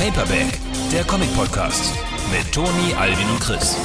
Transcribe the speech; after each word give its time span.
Paperback, 0.00 0.58
der 0.90 1.04
Comic-Podcast 1.04 1.94
mit 2.32 2.50
Toni, 2.54 2.94
Alvin 2.94 3.28
und 3.28 3.38
Chris. 3.38 3.76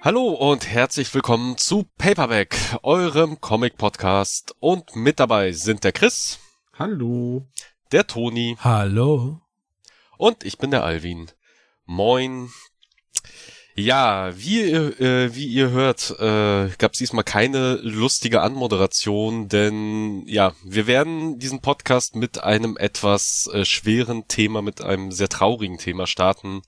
Hallo 0.00 0.28
und 0.28 0.68
herzlich 0.68 1.12
willkommen 1.12 1.58
zu 1.58 1.86
Paperback, 1.98 2.56
eurem 2.84 3.40
Comic-Podcast. 3.40 4.54
Und 4.60 4.94
mit 4.94 5.18
dabei 5.18 5.50
sind 5.50 5.82
der 5.82 5.90
Chris. 5.90 6.38
Hallo. 6.78 7.48
Der 7.90 8.06
Toni. 8.06 8.56
Hallo. 8.60 9.40
Und 10.18 10.44
ich 10.44 10.58
bin 10.58 10.70
der 10.70 10.84
Alvin. 10.84 11.28
Moin. 11.84 12.50
Ja, 13.74 14.32
wie, 14.36 14.60
äh, 14.70 15.34
wie 15.34 15.46
ihr 15.46 15.70
hört, 15.70 16.10
äh, 16.18 16.68
gab 16.76 16.92
es 16.92 16.98
diesmal 16.98 17.24
keine 17.24 17.76
lustige 17.76 18.42
Anmoderation, 18.42 19.48
denn 19.48 20.24
ja, 20.26 20.52
wir 20.62 20.86
werden 20.86 21.38
diesen 21.38 21.60
Podcast 21.62 22.14
mit 22.14 22.42
einem 22.42 22.76
etwas 22.76 23.48
äh, 23.52 23.64
schweren 23.64 24.28
Thema, 24.28 24.60
mit 24.60 24.82
einem 24.82 25.10
sehr 25.10 25.30
traurigen 25.30 25.78
Thema 25.78 26.06
starten 26.06 26.60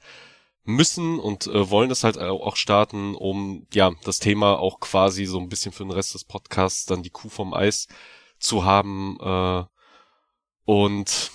müssen 0.64 1.18
und 1.18 1.46
äh, 1.46 1.68
wollen 1.70 1.90
es 1.90 2.04
halt 2.04 2.16
auch 2.16 2.56
starten, 2.56 3.14
um 3.14 3.66
ja 3.74 3.92
das 4.04 4.18
Thema 4.18 4.58
auch 4.58 4.80
quasi 4.80 5.26
so 5.26 5.38
ein 5.38 5.50
bisschen 5.50 5.72
für 5.72 5.84
den 5.84 5.92
Rest 5.92 6.14
des 6.14 6.24
Podcasts 6.24 6.86
dann 6.86 7.02
die 7.02 7.10
Kuh 7.10 7.28
vom 7.28 7.52
Eis 7.52 7.86
zu 8.38 8.64
haben. 8.64 9.18
Äh, 9.20 9.64
und 10.64 11.30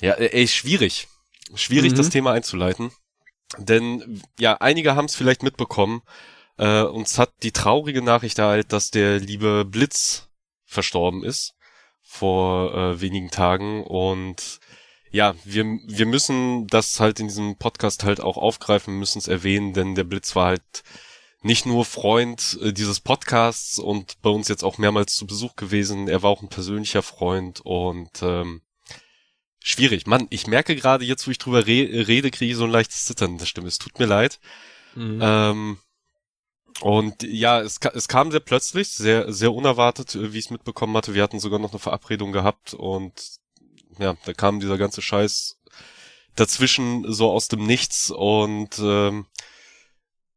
ja, 0.00 0.14
ey, 0.14 0.48
schwierig. 0.48 1.06
Schwierig, 1.54 1.92
mhm. 1.92 1.96
das 1.96 2.10
Thema 2.10 2.32
einzuleiten. 2.32 2.90
Denn 3.58 4.22
ja, 4.38 4.54
einige 4.54 4.96
haben 4.96 5.06
es 5.06 5.16
vielleicht 5.16 5.42
mitbekommen. 5.42 6.02
Äh, 6.56 6.82
uns 6.82 7.18
hat 7.18 7.32
die 7.42 7.52
traurige 7.52 8.02
Nachricht 8.02 8.38
erhalten, 8.38 8.68
dass 8.68 8.90
der 8.90 9.18
liebe 9.18 9.64
Blitz 9.64 10.28
verstorben 10.64 11.24
ist 11.24 11.54
vor 12.02 12.74
äh, 12.74 13.00
wenigen 13.00 13.30
Tagen 13.30 13.82
und 13.82 14.60
ja, 15.10 15.34
wir, 15.44 15.64
wir 15.64 16.06
müssen 16.06 16.66
das 16.66 16.98
halt 16.98 17.20
in 17.20 17.28
diesem 17.28 17.56
Podcast 17.56 18.02
halt 18.02 18.20
auch 18.20 18.36
aufgreifen, 18.36 18.98
müssen 18.98 19.18
es 19.18 19.28
erwähnen, 19.28 19.72
denn 19.72 19.94
der 19.94 20.02
Blitz 20.02 20.34
war 20.34 20.46
halt 20.46 20.82
nicht 21.42 21.66
nur 21.66 21.84
Freund 21.84 22.58
äh, 22.62 22.72
dieses 22.72 23.00
Podcasts 23.00 23.78
und 23.78 24.20
bei 24.22 24.30
uns 24.30 24.48
jetzt 24.48 24.64
auch 24.64 24.78
mehrmals 24.78 25.14
zu 25.14 25.26
Besuch 25.26 25.54
gewesen, 25.56 26.08
er 26.08 26.22
war 26.22 26.30
auch 26.30 26.42
ein 26.42 26.48
persönlicher 26.48 27.02
Freund 27.02 27.60
und 27.60 28.10
ähm, 28.22 28.62
schwierig. 29.64 30.06
Mann, 30.06 30.26
ich 30.28 30.46
merke 30.46 30.76
gerade 30.76 31.04
jetzt, 31.06 31.26
wo 31.26 31.30
ich 31.30 31.38
drüber 31.38 31.66
re 31.66 32.06
rede, 32.06 32.30
kriege 32.30 32.52
ich 32.52 32.56
so 32.56 32.64
ein 32.64 32.70
leichtes 32.70 33.06
Zittern 33.06 33.32
in 33.32 33.38
der 33.38 33.46
Stimme. 33.46 33.66
Es 33.66 33.78
tut 33.78 33.98
mir 33.98 34.04
leid. 34.04 34.38
Mhm. 34.94 35.18
Ähm, 35.22 35.78
und 36.80 37.22
ja, 37.22 37.60
es, 37.62 37.78
es 37.94 38.06
kam 38.06 38.30
sehr 38.30 38.40
plötzlich, 38.40 38.90
sehr, 38.90 39.32
sehr 39.32 39.54
unerwartet, 39.54 40.14
äh, 40.14 40.32
wie 40.32 40.38
ich 40.38 40.44
es 40.46 40.50
mitbekommen 40.50 40.94
hatte. 40.96 41.14
Wir 41.14 41.22
hatten 41.22 41.40
sogar 41.40 41.58
noch 41.58 41.72
eine 41.72 41.78
Verabredung 41.78 42.30
gehabt 42.30 42.74
und 42.74 43.38
ja, 43.98 44.16
da 44.26 44.34
kam 44.34 44.60
dieser 44.60 44.76
ganze 44.76 45.00
Scheiß 45.00 45.58
dazwischen 46.36 47.10
so 47.10 47.30
aus 47.30 47.48
dem 47.48 47.64
Nichts 47.64 48.10
und 48.10 48.78
ähm, 48.80 49.26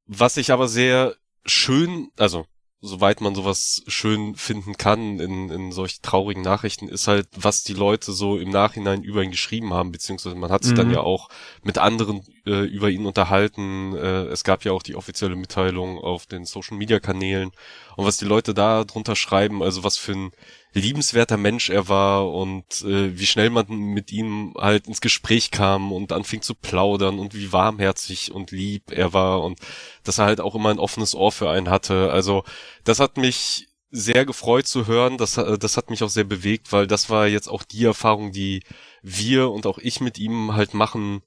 was 0.06 0.38
ich 0.38 0.52
aber 0.52 0.70
sehr 0.70 1.16
schön, 1.46 2.12
also 2.18 2.46
soweit 2.88 3.22
man 3.22 3.36
sowas 3.36 3.84
schön 3.88 4.36
finden 4.36 4.78
kann 4.78 5.20
in, 5.20 5.50
in 5.50 5.72
solch 5.72 6.02
traurigen 6.02 6.42
Nachrichten, 6.42 6.88
ist 6.88 7.08
halt, 7.08 7.28
was 7.36 7.64
die 7.64 7.74
Leute 7.74 8.12
so 8.12 8.38
im 8.38 8.50
Nachhinein 8.50 9.04
über 9.04 9.22
ihn 9.22 9.32
geschrieben 9.32 9.74
haben, 9.74 9.92
beziehungsweise 9.92 10.36
man 10.36 10.52
hat 10.52 10.64
sich 10.64 10.74
mhm. 10.74 10.78
dann 10.78 10.92
ja 10.92 11.02
auch 11.02 11.30
mit 11.64 11.78
anderen 11.78 12.26
äh, 12.46 12.64
über 12.64 12.90
ihn 12.90 13.06
unterhalten. 13.06 13.96
Äh, 13.96 14.26
es 14.28 14.44
gab 14.44 14.66
ja 14.66 14.72
auch 14.72 14.84
die 14.84 14.96
offizielle 14.96 15.36
Mitteilung 15.36 16.00
auf 16.00 16.26
den 16.26 16.46
Social 16.46 16.78
Media 16.78 17.00
Kanälen 17.00 17.52
und 17.96 18.06
was 18.06 18.18
die 18.18 18.26
Leute 18.26 18.54
da 18.54 18.84
drunter 18.84 19.16
schreiben, 19.16 19.62
also 19.62 19.84
was 19.84 19.98
für 19.98 20.14
ein 20.14 20.32
liebenswerter 20.74 21.38
Mensch 21.38 21.70
er 21.70 21.88
war 21.88 22.32
und 22.32 22.82
äh, 22.84 23.18
wie 23.18 23.26
schnell 23.26 23.50
man 23.50 23.68
mit 23.68 24.12
ihm 24.12 24.54
halt 24.58 24.88
ins 24.88 25.02
Gespräch 25.02 25.52
kam 25.52 25.92
und 25.92 26.12
anfing 26.12 26.42
zu 26.42 26.56
plaudern 26.56 27.20
und 27.20 27.34
wie 27.34 27.52
warmherzig 27.52 28.32
und 28.32 28.52
lieb 28.52 28.92
er 28.92 29.14
war 29.14 29.44
und 29.44 29.60
dass 30.04 30.20
er 30.20 30.26
halt 30.26 30.42
auch 30.42 30.56
immer 30.56 30.70
ein 30.70 30.80
offenes 30.80 31.16
Ohr 31.16 31.32
für 31.32 31.50
einen 31.50 31.70
hatte. 31.70 32.12
Also 32.12 32.44
das 32.84 33.00
hat 33.00 33.18
mich 33.18 33.68
sehr 33.90 34.26
gefreut 34.26 34.68
zu 34.68 34.88
hören. 34.88 35.18
Das, 35.18 35.34
das 35.34 35.78
hat 35.78 35.90
mich 35.90 36.04
auch 36.04 36.10
sehr 36.10 36.26
bewegt, 36.26 36.72
weil 36.72 36.88
das 36.88 37.10
war 37.10 37.28
jetzt 37.28 37.48
auch 37.48 37.64
die 37.64 37.86
Erfahrung, 37.86 38.32
die 38.32 38.64
wir 39.02 39.50
und 39.50 39.66
auch 39.66 39.78
ich 39.78 40.02
mit 40.02 40.20
ihm 40.20 40.54
halt 40.56 40.74
machen 40.74 41.22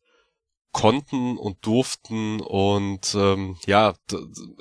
konnten 0.72 1.36
und 1.36 1.66
durften 1.66 2.40
und 2.40 3.14
ähm, 3.18 3.56
ja, 3.66 3.94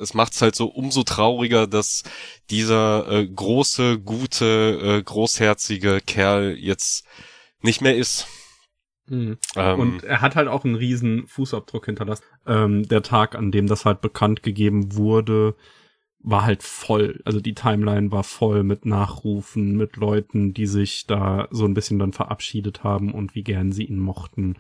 es 0.02 0.14
macht's 0.14 0.42
halt 0.42 0.56
so 0.56 0.68
umso 0.68 1.03
trauriger, 1.03 1.68
dass 1.68 2.03
dieser 2.50 3.08
äh, 3.09 3.28
große, 3.28 4.00
gute, 4.00 4.80
äh, 4.81 5.03
großherzige 5.03 6.00
Kerl 6.06 6.58
jetzt 6.58 7.06
nicht 7.62 7.81
mehr 7.81 7.96
ist. 7.96 8.28
Mhm. 9.08 9.38
Ähm, 9.56 9.80
und 9.80 10.03
er 10.03 10.22
hat 10.22 10.36
halt 10.36 10.48
auch 10.48 10.66
einen 10.66 10.75
riesen 10.75 11.28
Fußabdruck 11.28 11.86
hinterlassen. 11.86 12.24
Ähm, 12.48 12.88
der 12.88 13.03
Tag, 13.03 13.36
an 13.36 13.52
dem 13.52 13.68
das 13.68 13.86
halt 13.86 14.02
bekannt 14.02 14.44
gegeben 14.44 14.96
wurde, 14.96 15.56
war 16.19 16.44
halt 16.44 16.64
voll. 16.64 17.22
Also 17.25 17.40
die 17.40 17.53
Timeline 17.53 18.12
war 18.12 18.24
voll 18.24 18.64
mit 18.64 18.86
Nachrufen, 18.86 19.78
mit 19.78 19.96
Leuten, 19.96 20.53
die 20.53 20.68
sich 20.68 21.08
da 21.08 21.48
so 21.52 21.66
ein 21.66 21.74
bisschen 21.74 22.00
dann 22.00 22.14
verabschiedet 22.14 22.84
haben 22.84 23.14
und 23.14 23.36
wie 23.36 23.44
gern 23.44 23.72
sie 23.72 23.86
ihn 23.86 24.00
mochten. 24.00 24.58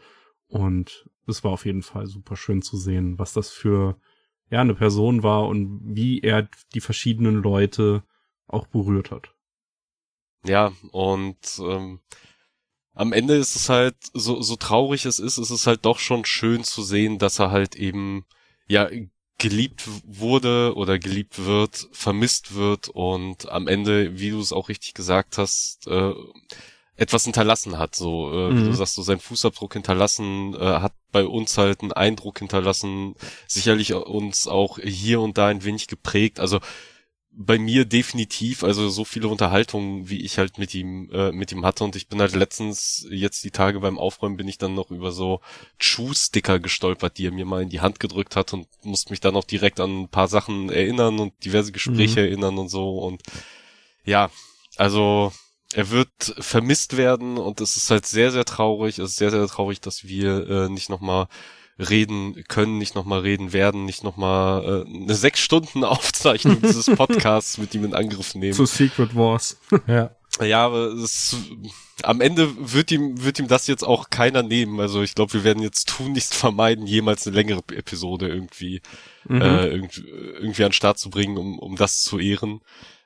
Und 0.49 1.09
es 1.27 1.43
war 1.43 1.51
auf 1.51 1.65
jeden 1.65 1.83
Fall 1.83 2.07
super 2.07 2.35
schön 2.35 2.61
zu 2.61 2.75
sehen, 2.75 3.17
was 3.17 3.33
das 3.33 3.49
für 3.49 3.95
ja 4.49 4.61
eine 4.61 4.75
Person 4.75 5.23
war 5.23 5.47
und 5.47 5.79
wie 5.83 6.19
er 6.21 6.49
die 6.73 6.81
verschiedenen 6.81 7.35
Leute 7.35 8.03
auch 8.47 8.67
berührt 8.67 9.11
hat. 9.11 9.33
Ja, 10.43 10.71
und 10.91 11.37
ähm, 11.59 11.99
am 12.93 13.13
Ende 13.13 13.35
ist 13.35 13.55
es 13.55 13.69
halt, 13.69 13.95
so, 14.13 14.41
so 14.41 14.55
traurig 14.55 15.05
es 15.05 15.19
ist, 15.19 15.37
ist 15.37 15.51
es 15.51 15.67
halt 15.67 15.85
doch 15.85 15.99
schon 15.99 16.25
schön 16.25 16.63
zu 16.63 16.81
sehen, 16.81 17.19
dass 17.19 17.39
er 17.39 17.51
halt 17.51 17.75
eben, 17.75 18.25
ja, 18.67 18.89
geliebt 19.37 19.87
wurde 20.03 20.75
oder 20.75 20.99
geliebt 20.99 21.45
wird, 21.45 21.87
vermisst 21.91 22.55
wird 22.55 22.89
und 22.89 23.49
am 23.49 23.67
Ende, 23.67 24.19
wie 24.19 24.31
du 24.31 24.39
es 24.41 24.51
auch 24.51 24.67
richtig 24.67 24.95
gesagt 24.95 25.37
hast, 25.37 25.87
äh, 25.87 26.13
etwas 26.99 27.23
hinterlassen 27.23 27.77
hat. 27.77 27.95
So, 27.95 28.31
äh, 28.31 28.51
mhm. 28.51 28.65
du 28.65 28.73
sagst, 28.73 28.95
so 28.95 29.01
sein 29.01 29.19
Fußabdruck 29.19 29.73
hinterlassen, 29.73 30.53
äh, 30.53 30.59
hat 30.59 30.93
bei 31.11 31.25
uns 31.25 31.57
halt 31.57 31.81
einen 31.81 31.93
Eindruck 31.93 32.39
hinterlassen, 32.39 33.15
sicherlich 33.47 33.93
uns 33.93 34.47
auch 34.47 34.79
hier 34.79 35.21
und 35.21 35.37
da 35.37 35.47
ein 35.47 35.63
wenig 35.63 35.87
geprägt. 35.87 36.39
Also 36.39 36.59
bei 37.31 37.57
mir 37.57 37.85
definitiv, 37.85 38.65
also 38.65 38.89
so 38.89 39.05
viele 39.05 39.29
Unterhaltungen, 39.29 40.09
wie 40.09 40.25
ich 40.25 40.37
halt 40.37 40.57
mit 40.57 40.75
ihm, 40.75 41.09
äh, 41.13 41.31
mit 41.31 41.53
ihm 41.53 41.65
hatte. 41.65 41.85
Und 41.85 41.95
ich 41.95 42.09
bin 42.09 42.19
halt 42.19 42.35
letztens, 42.35 43.07
jetzt 43.09 43.45
die 43.45 43.51
Tage 43.51 43.79
beim 43.79 43.97
Aufräumen, 43.97 44.35
bin 44.35 44.49
ich 44.49 44.57
dann 44.57 44.73
noch 44.73 44.91
über 44.91 45.13
so 45.13 45.39
Chew-Sticker 45.79 46.59
gestolpert, 46.59 47.17
die 47.17 47.27
er 47.27 47.31
mir 47.31 47.45
mal 47.45 47.63
in 47.63 47.69
die 47.69 47.79
Hand 47.79 48.01
gedrückt 48.01 48.35
hat 48.35 48.53
und 48.53 48.67
musste 48.83 49.11
mich 49.11 49.21
dann 49.21 49.37
auch 49.37 49.45
direkt 49.45 49.79
an 49.79 50.01
ein 50.01 50.09
paar 50.09 50.27
Sachen 50.27 50.69
erinnern 50.69 51.19
und 51.19 51.33
diverse 51.45 51.71
Gespräche 51.71 52.19
mhm. 52.19 52.27
erinnern 52.27 52.57
und 52.57 52.67
so. 52.67 52.97
Und 52.97 53.21
ja, 54.03 54.29
also 54.75 55.31
er 55.73 55.91
wird 55.91 56.35
vermisst 56.39 56.97
werden 56.97 57.37
und 57.37 57.61
es 57.61 57.77
ist 57.77 57.91
halt 57.91 58.05
sehr, 58.05 58.31
sehr 58.31 58.45
traurig. 58.45 58.97
Es 58.99 59.11
ist 59.11 59.17
sehr, 59.17 59.31
sehr 59.31 59.45
traurig, 59.47 59.81
dass 59.81 60.03
wir 60.03 60.49
äh, 60.49 60.69
nicht 60.69 60.89
nochmal 60.89 61.27
reden 61.77 62.43
können, 62.47 62.77
nicht 62.77 62.95
nochmal 62.95 63.21
reden 63.21 63.53
werden, 63.53 63.85
nicht 63.85 64.03
nochmal 64.03 64.85
äh, 64.85 65.03
eine 65.03 65.15
sechs 65.15 65.39
Stunden 65.39 65.83
Aufzeichnung 65.85 66.61
dieses 66.61 66.85
Podcasts 66.95 67.57
mit 67.57 67.73
ihm 67.75 67.85
in 67.85 67.93
Angriff 67.93 68.35
nehmen. 68.35 68.53
Zu 68.53 68.65
Secret 68.65 69.15
Wars. 69.15 69.57
ja. 69.87 70.11
Ja, 70.41 70.65
aber 70.65 70.93
es, 70.93 71.35
am 72.03 72.21
Ende 72.21 72.49
wird 72.59 72.91
ihm, 72.91 73.23
wird 73.23 73.39
ihm 73.39 73.47
das 73.47 73.67
jetzt 73.67 73.83
auch 73.83 74.09
keiner 74.09 74.41
nehmen. 74.41 74.79
Also 74.79 75.01
ich 75.01 75.15
glaube, 75.15 75.33
wir 75.33 75.43
werden 75.43 75.61
jetzt 75.61 75.89
tun 75.89 76.13
nichts 76.13 76.35
vermeiden, 76.35 76.87
jemals 76.87 77.27
eine 77.27 77.35
längere 77.35 77.63
Episode 77.75 78.29
irgendwie, 78.29 78.81
mhm. 79.27 79.41
äh, 79.41 79.67
irgendwie, 79.67 80.07
irgendwie 80.07 80.63
an 80.63 80.69
den 80.69 80.73
Start 80.73 80.97
zu 80.97 81.09
bringen, 81.09 81.37
um, 81.37 81.59
um 81.59 81.75
das 81.75 82.01
zu 82.03 82.19
ehren 82.19 82.61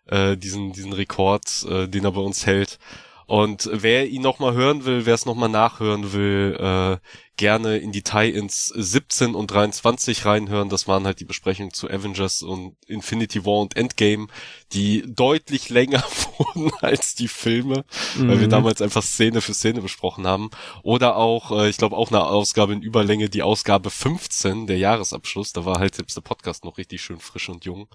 äh, 0.07 0.37
diesen, 0.37 0.73
diesen 0.73 0.93
Rekord, 0.93 1.65
äh, 1.69 1.87
den 1.87 2.05
er 2.05 2.11
bei 2.11 2.21
uns 2.21 2.45
hält. 2.45 2.79
Und 3.25 3.69
wer 3.71 4.07
ihn 4.07 4.21
nochmal 4.21 4.53
hören 4.53 4.85
will, 4.85 5.05
wer 5.05 5.13
es 5.13 5.25
nochmal 5.25 5.49
nachhören 5.49 6.11
will, 6.13 6.57
äh, 6.59 6.97
gerne 7.35 7.77
in 7.77 7.91
die 7.91 8.03
Tie-Ins 8.03 8.67
17 8.67 9.33
und 9.33 9.47
23 9.47 10.25
reinhören. 10.25 10.69
Das 10.69 10.87
waren 10.87 11.05
halt 11.05 11.19
die 11.19 11.25
Besprechungen 11.25 11.73
zu 11.73 11.89
Avengers 11.89 12.43
und 12.43 12.75
Infinity 12.85 13.45
War 13.45 13.61
und 13.61 13.75
Endgame, 13.75 14.27
die 14.71 15.03
deutlich 15.07 15.69
länger 15.69 16.03
wurden 16.37 16.71
als 16.81 17.15
die 17.15 17.27
Filme, 17.27 17.85
mhm. 18.15 18.27
weil 18.27 18.39
wir 18.39 18.47
mhm. 18.47 18.51
damals 18.51 18.81
einfach 18.81 19.01
Szene 19.01 19.41
für 19.41 19.53
Szene 19.53 19.81
besprochen 19.81 20.27
haben. 20.27 20.49
Oder 20.83 21.15
auch, 21.15 21.51
äh, 21.51 21.69
ich 21.69 21.77
glaube 21.77 21.95
auch 21.95 22.11
eine 22.11 22.23
Ausgabe 22.23 22.73
in 22.73 22.81
Überlänge, 22.81 23.29
die 23.29 23.41
Ausgabe 23.41 23.89
15, 23.89 24.67
der 24.67 24.77
Jahresabschluss. 24.77 25.53
Da 25.53 25.65
war 25.65 25.79
halt 25.79 25.95
selbst 25.95 26.15
der 26.15 26.21
Podcast 26.21 26.65
noch 26.65 26.77
richtig 26.77 27.01
schön 27.01 27.19
frisch 27.19 27.49
und 27.49 27.65
jung. 27.65 27.87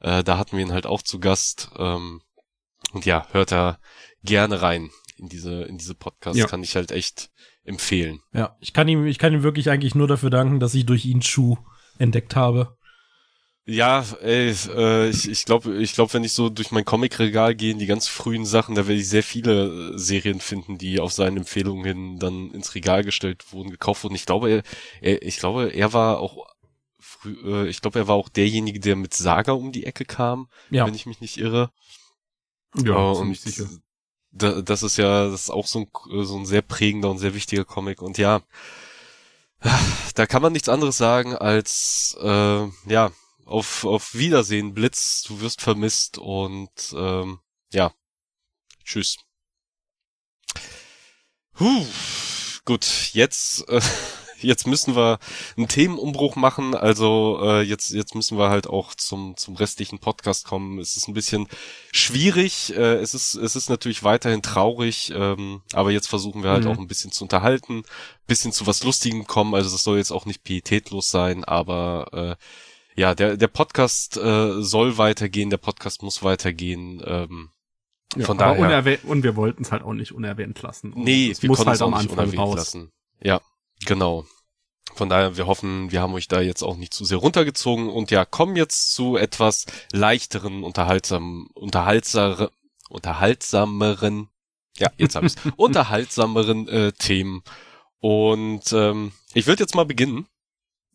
Äh, 0.00 0.22
da 0.24 0.38
hatten 0.38 0.56
wir 0.56 0.64
ihn 0.64 0.72
halt 0.72 0.86
auch 0.86 1.02
zu 1.02 1.20
Gast. 1.20 1.70
Ähm, 1.76 2.22
und 2.92 3.04
ja, 3.04 3.26
hört 3.32 3.52
er 3.52 3.78
gerne 4.22 4.62
rein 4.62 4.90
in 5.16 5.28
diese, 5.28 5.62
in 5.64 5.78
diese 5.78 5.94
Podcasts. 5.94 6.38
Ja. 6.38 6.46
Kann 6.46 6.62
ich 6.62 6.76
halt 6.76 6.90
echt 6.92 7.30
empfehlen. 7.64 8.20
Ja, 8.32 8.56
ich 8.60 8.72
kann 8.72 8.88
ihm, 8.88 9.06
ich 9.06 9.18
kann 9.18 9.32
ihm 9.32 9.42
wirklich 9.42 9.70
eigentlich 9.70 9.94
nur 9.94 10.08
dafür 10.08 10.30
danken, 10.30 10.60
dass 10.60 10.74
ich 10.74 10.86
durch 10.86 11.04
ihn 11.04 11.22
Schuh 11.22 11.58
entdeckt 11.98 12.36
habe. 12.36 12.78
Ja, 13.70 14.02
ey, 14.22 14.54
äh, 14.74 15.10
ich, 15.10 15.28
ich 15.28 15.44
glaube, 15.44 15.76
ich 15.76 15.92
glaub, 15.92 16.14
wenn 16.14 16.24
ich 16.24 16.32
so 16.32 16.48
durch 16.48 16.70
mein 16.70 16.86
Comicregal 16.86 17.54
gehe, 17.54 17.74
die 17.74 17.84
ganz 17.84 18.08
frühen 18.08 18.46
Sachen, 18.46 18.74
da 18.74 18.88
werde 18.88 18.98
ich 18.98 19.10
sehr 19.10 19.22
viele 19.22 19.92
äh, 19.92 19.98
Serien 19.98 20.40
finden, 20.40 20.78
die 20.78 21.00
auf 21.00 21.12
seinen 21.12 21.36
Empfehlungen 21.36 21.84
hin 21.84 22.18
dann 22.18 22.50
ins 22.52 22.74
Regal 22.74 23.04
gestellt 23.04 23.52
wurden, 23.52 23.70
gekauft 23.70 24.04
wurden. 24.04 24.14
Ich 24.14 24.24
glaube, 24.24 24.48
er, 24.48 24.62
er 25.02 25.20
ich 25.20 25.36
glaube, 25.36 25.68
er 25.68 25.92
war 25.92 26.18
auch 26.18 26.46
früh, 27.08 27.36
äh, 27.44 27.68
ich 27.68 27.80
glaube, 27.80 27.98
er 27.98 28.08
war 28.08 28.14
auch 28.14 28.28
derjenige, 28.28 28.80
der 28.80 28.96
mit 28.96 29.14
Saga 29.14 29.52
um 29.52 29.72
die 29.72 29.86
Ecke 29.86 30.04
kam, 30.04 30.48
ja. 30.70 30.86
wenn 30.86 30.94
ich 30.94 31.06
mich 31.06 31.20
nicht 31.20 31.38
irre. 31.38 31.72
Ja, 32.74 33.12
äh, 33.12 33.14
ziemlich 33.16 33.40
sicher. 33.40 33.68
Da, 34.30 34.60
das 34.60 34.82
ist 34.82 34.98
ja, 34.98 35.30
das 35.30 35.44
ist 35.44 35.50
auch 35.50 35.66
so 35.66 35.80
ein, 35.80 36.24
so 36.24 36.36
ein 36.36 36.46
sehr 36.46 36.62
prägender 36.62 37.10
und 37.10 37.18
sehr 37.18 37.34
wichtiger 37.34 37.64
Comic. 37.64 38.02
Und 38.02 38.18
ja, 38.18 38.42
da 40.14 40.26
kann 40.26 40.42
man 40.42 40.52
nichts 40.52 40.68
anderes 40.68 40.98
sagen 40.98 41.34
als, 41.34 42.16
äh, 42.20 42.66
ja, 42.86 43.10
auf, 43.46 43.84
auf 43.84 44.14
Wiedersehen, 44.14 44.74
Blitz, 44.74 45.22
du 45.22 45.40
wirst 45.40 45.62
vermisst 45.62 46.18
und 46.18 46.70
ähm, 46.94 47.40
ja, 47.72 47.92
tschüss. 48.84 49.16
Puh, 51.54 51.86
gut, 52.66 53.10
jetzt 53.14 53.66
äh, 53.68 53.80
jetzt 54.40 54.66
müssen 54.66 54.96
wir 54.96 55.18
einen 55.56 55.68
Themenumbruch 55.68 56.36
machen. 56.36 56.74
Also 56.74 57.40
äh, 57.42 57.62
jetzt 57.62 57.90
jetzt 57.90 58.14
müssen 58.14 58.38
wir 58.38 58.50
halt 58.50 58.66
auch 58.66 58.94
zum 58.94 59.36
zum 59.36 59.56
restlichen 59.56 59.98
Podcast 59.98 60.46
kommen. 60.46 60.78
Es 60.78 60.96
ist 60.96 61.08
ein 61.08 61.14
bisschen 61.14 61.48
schwierig. 61.92 62.74
Äh, 62.76 62.96
es 62.96 63.14
ist 63.14 63.34
es 63.34 63.56
ist 63.56 63.68
natürlich 63.68 64.04
weiterhin 64.04 64.42
traurig, 64.42 65.12
ähm, 65.14 65.62
aber 65.72 65.90
jetzt 65.90 66.08
versuchen 66.08 66.42
wir 66.42 66.50
halt 66.50 66.64
mhm. 66.64 66.70
auch 66.70 66.78
ein 66.78 66.88
bisschen 66.88 67.12
zu 67.12 67.24
unterhalten, 67.24 67.82
bisschen 68.26 68.52
zu 68.52 68.66
was 68.66 68.84
Lustigem 68.84 69.26
kommen. 69.26 69.54
Also 69.54 69.70
das 69.70 69.84
soll 69.84 69.98
jetzt 69.98 70.12
auch 70.12 70.26
nicht 70.26 70.44
pietätlos 70.44 71.10
sein, 71.10 71.44
aber 71.44 72.36
äh, 72.38 73.00
ja, 73.00 73.14
der 73.14 73.36
der 73.36 73.48
Podcast 73.48 74.16
äh, 74.16 74.60
soll 74.62 74.98
weitergehen. 74.98 75.50
Der 75.50 75.58
Podcast 75.58 76.02
muss 76.02 76.22
weitergehen. 76.22 77.02
Ähm, 77.04 77.50
ja, 78.16 78.24
von 78.24 78.38
daher. 78.38 78.98
und 79.04 79.22
wir 79.22 79.36
wollten 79.36 79.62
es 79.62 79.72
halt 79.72 79.82
auch 79.82 79.92
nicht 79.92 80.12
unerwähnt 80.12 80.60
lassen. 80.62 80.92
Und 80.92 81.04
nee, 81.04 81.34
wir 81.38 81.48
muss 81.48 81.66
halt 81.66 81.82
am 81.82 81.94
Anfang 81.94 82.30
raus. 82.36 82.56
lassen. 82.56 82.90
Ja, 83.22 83.40
Genau. 83.86 84.26
Von 84.94 85.08
daher, 85.08 85.36
wir 85.36 85.46
hoffen, 85.46 85.92
wir 85.92 86.02
haben 86.02 86.14
euch 86.14 86.28
da 86.28 86.40
jetzt 86.40 86.62
auch 86.62 86.76
nicht 86.76 86.92
zu 86.92 87.04
sehr 87.04 87.18
runtergezogen 87.18 87.88
und 87.88 88.10
ja, 88.10 88.24
kommen 88.24 88.56
jetzt 88.56 88.94
zu 88.94 89.16
etwas 89.16 89.66
leichteren, 89.92 90.64
unterhaltsam, 90.64 91.48
unterhaltsare, 91.54 92.50
unterhaltsameren, 92.88 94.28
ja, 94.78 94.90
jetzt 94.96 95.14
habe 95.14 95.26
ich 95.26 95.34
unterhaltsameren 95.56 96.68
äh, 96.68 96.92
Themen. 96.92 97.42
Und 98.00 98.72
ähm, 98.72 99.12
ich 99.34 99.46
würde 99.46 99.62
jetzt 99.62 99.74
mal 99.74 99.86
beginnen 99.86 100.26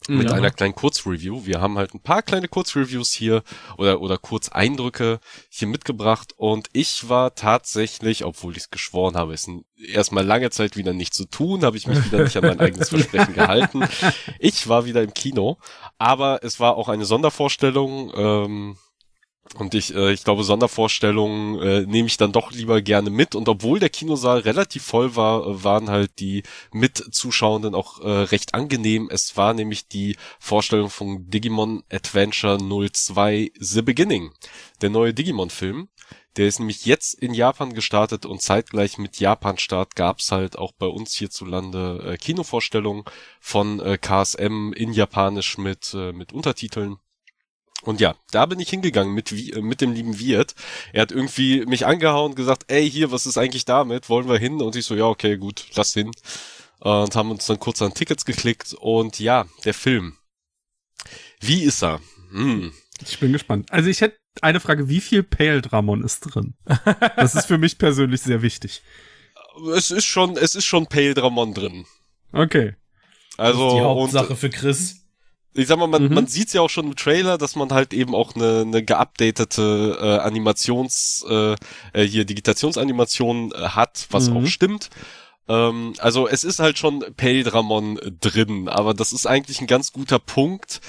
mit 0.10 0.30
ja. 0.30 0.36
einer 0.36 0.52
kleinen 0.52 0.76
Kurzreview. 0.76 1.46
Wir 1.46 1.62
haben 1.62 1.78
halt 1.78 1.94
ein 1.94 2.02
paar 2.02 2.22
kleine 2.22 2.48
Kurzreviews 2.48 3.12
hier 3.12 3.44
oder, 3.78 4.02
oder 4.02 4.18
Kurzeindrücke 4.18 5.20
hier 5.50 5.68
mitgebracht 5.68 6.34
und 6.38 6.68
ich 6.74 7.10
war 7.10 7.36
tatsächlich, 7.36 8.26
obwohl 8.26 8.54
ich 8.54 8.64
es 8.64 8.72
geschworen 8.72 9.16
habe, 9.16 9.34
es 9.34 9.50
erstmal 9.88 10.26
lange 10.26 10.50
Zeit 10.50 10.78
wieder 10.78 10.94
nicht 10.94 11.14
zu 11.14 11.26
tun, 11.26 11.64
habe 11.64 11.78
ich 11.78 11.88
mich 11.88 12.04
wieder 12.06 12.24
nicht 12.24 12.38
an 12.38 12.44
mein 12.44 12.60
eigenes 12.60 12.90
Versprechen 12.90 13.34
gehalten. 13.34 13.84
Ich 14.40 14.68
war 14.68 14.86
wieder 14.86 15.04
im 15.04 15.14
Kino, 15.14 15.58
aber 15.98 16.44
es 16.44 16.60
war 16.60 16.76
auch 16.78 16.90
eine 16.90 17.06
Sondervorstellung. 17.06 18.12
Ähm, 18.16 18.78
und 19.58 19.76
ich, 19.76 19.94
äh, 19.94 20.14
ich 20.14 20.24
glaube, 20.24 20.44
Sondervorstellungen 20.44 21.60
äh, 21.62 21.82
nehme 21.82 22.08
ich 22.08 22.18
dann 22.18 22.32
doch 22.32 22.52
lieber 22.52 22.82
gerne 22.82 23.10
mit. 23.10 23.36
Und 23.36 23.48
obwohl 23.50 23.80
der 23.80 23.90
Kinosaal 23.90 24.40
relativ 24.40 24.84
voll 24.84 25.16
war, 25.16 25.46
äh, 25.46 25.64
waren 25.64 25.90
halt 25.90 26.20
die 26.20 26.44
Mitzuschauenden 26.72 27.76
auch 27.76 28.00
äh, 28.00 28.10
recht 28.10 28.56
angenehm. 28.56 29.10
Es 29.12 29.38
war 29.38 29.54
nämlich 29.54 29.88
die 29.88 30.16
Vorstellung 30.40 30.90
von 30.90 31.30
Digimon 31.30 31.84
Adventure 31.92 32.58
02 32.58 33.52
The 33.60 33.82
Beginning, 33.82 34.32
der 34.82 34.90
neue 34.90 35.14
Digimon-Film. 35.14 35.90
Der 36.36 36.48
ist 36.48 36.58
nämlich 36.58 36.88
jetzt 36.88 37.14
in 37.14 37.36
Japan 37.36 37.74
gestartet 37.74 38.26
und 38.26 38.42
zeitgleich 38.42 38.98
mit 38.98 39.20
Japan-Start 39.20 39.96
gab's 39.96 40.32
halt 40.32 40.58
auch 40.58 40.72
bei 40.72 40.88
uns 40.88 41.14
hierzulande 41.14 42.14
äh, 42.14 42.18
Kinovorstellungen 42.18 43.04
von 43.40 43.80
äh, 43.80 44.00
KSM 44.00 44.74
in 44.74 44.94
Japanisch 44.94 45.60
mit, 45.60 45.94
äh, 45.94 46.12
mit 46.12 46.34
Untertiteln. 46.34 46.98
Und 47.84 48.00
ja, 48.00 48.16
da 48.32 48.46
bin 48.46 48.60
ich 48.60 48.70
hingegangen 48.70 49.14
mit, 49.14 49.32
äh, 49.32 49.62
mit 49.62 49.82
dem 49.82 49.94
lieben 49.94 50.20
Wirt. 50.20 50.56
Er 50.94 51.04
hat 51.04 51.12
irgendwie 51.12 51.66
mich 51.66 51.86
angehauen 51.86 52.32
und 52.32 52.36
gesagt, 52.36 52.66
ey, 52.68 52.90
hier, 52.90 53.12
was 53.12 53.26
ist 53.26 53.38
eigentlich 53.38 53.66
damit? 53.66 54.10
Wollen 54.10 54.30
wir 54.30 54.38
hin? 54.38 54.62
Und 54.62 54.76
ich 54.76 54.86
so, 54.86 54.96
ja, 54.96 55.06
okay, 55.06 55.38
gut, 55.38 55.66
lass 55.76 55.94
hin. 55.94 56.12
Und 56.80 57.16
haben 57.16 57.32
uns 57.32 57.46
dann 57.46 57.60
kurz 57.60 57.82
an 57.82 57.94
Tickets 57.94 58.26
geklickt. 58.26 58.74
Und 58.74 59.20
ja, 59.20 59.46
der 59.66 59.74
Film. 59.74 60.18
Wie 61.40 61.64
ist 61.64 61.84
er? 61.84 62.00
Hm. 62.32 62.74
Ich 63.02 63.20
bin 63.20 63.34
gespannt. 63.34 63.72
Also 63.72 63.90
ich 63.90 64.02
hätte 64.02 64.18
eine 64.42 64.60
Frage, 64.60 64.88
wie 64.90 65.02
viel 65.02 65.24
Pale 65.24 65.62
Dramon 65.62 66.04
ist 66.04 66.22
drin? 66.22 66.56
Das 67.18 67.36
ist 67.36 67.46
für 67.46 67.58
mich 67.58 67.78
persönlich 67.78 68.22
sehr 68.22 68.42
wichtig. 68.42 68.82
Es 69.76 69.92
ist 69.92 70.06
schon, 70.06 70.38
es 70.38 70.56
ist 70.56 70.66
schon 70.66 70.88
Pale 70.88 71.14
Dramon 71.14 71.54
drin. 71.54 71.86
Okay. 72.32 72.76
Also. 73.38 73.64
Das 73.64 73.74
ist 73.74 73.78
die 73.80 73.84
Hauptsache 73.84 74.30
und, 74.30 74.38
für 74.38 74.50
Chris 74.50 75.03
ich 75.56 75.68
sag 75.68 75.78
mal, 75.78 75.88
man, 75.88 76.08
mhm. 76.08 76.14
man 76.14 76.28
sieht 76.28 76.54
ja 76.54 76.62
auch 76.62 76.70
schon 76.70 76.88
im 76.88 76.96
Trailer, 76.96 77.38
dass 77.38 77.56
man 77.56 77.72
halt 77.72 77.94
eben 77.94 78.16
auch 78.16 78.36
eine, 78.36 78.62
eine 78.62 78.84
geupdatete 78.84 79.98
äh, 80.02 80.18
Animations, 80.20 81.26
äh, 81.30 81.56
äh, 81.94 82.04
hier 82.04 82.26
Digitationsanimation 82.26 83.52
äh, 83.52 83.70
hat, 83.70 84.08
was 84.10 84.30
mhm. 84.30 84.38
auch 84.38 84.46
stimmt. 84.48 84.90
Ähm, 85.48 85.94
also 86.00 86.28
es 86.28 86.44
ist 86.44 86.60
halt 86.60 86.78
schon 86.78 87.04
Peldramon 87.16 88.00
drin, 88.20 88.68
aber 88.68 88.94
das 88.94 89.14
ist 89.14 89.26
eigentlich 89.28 89.62
ein 89.62 89.68
ganz 89.68 89.92
guter 89.92 90.20
Punkt, 90.20 90.82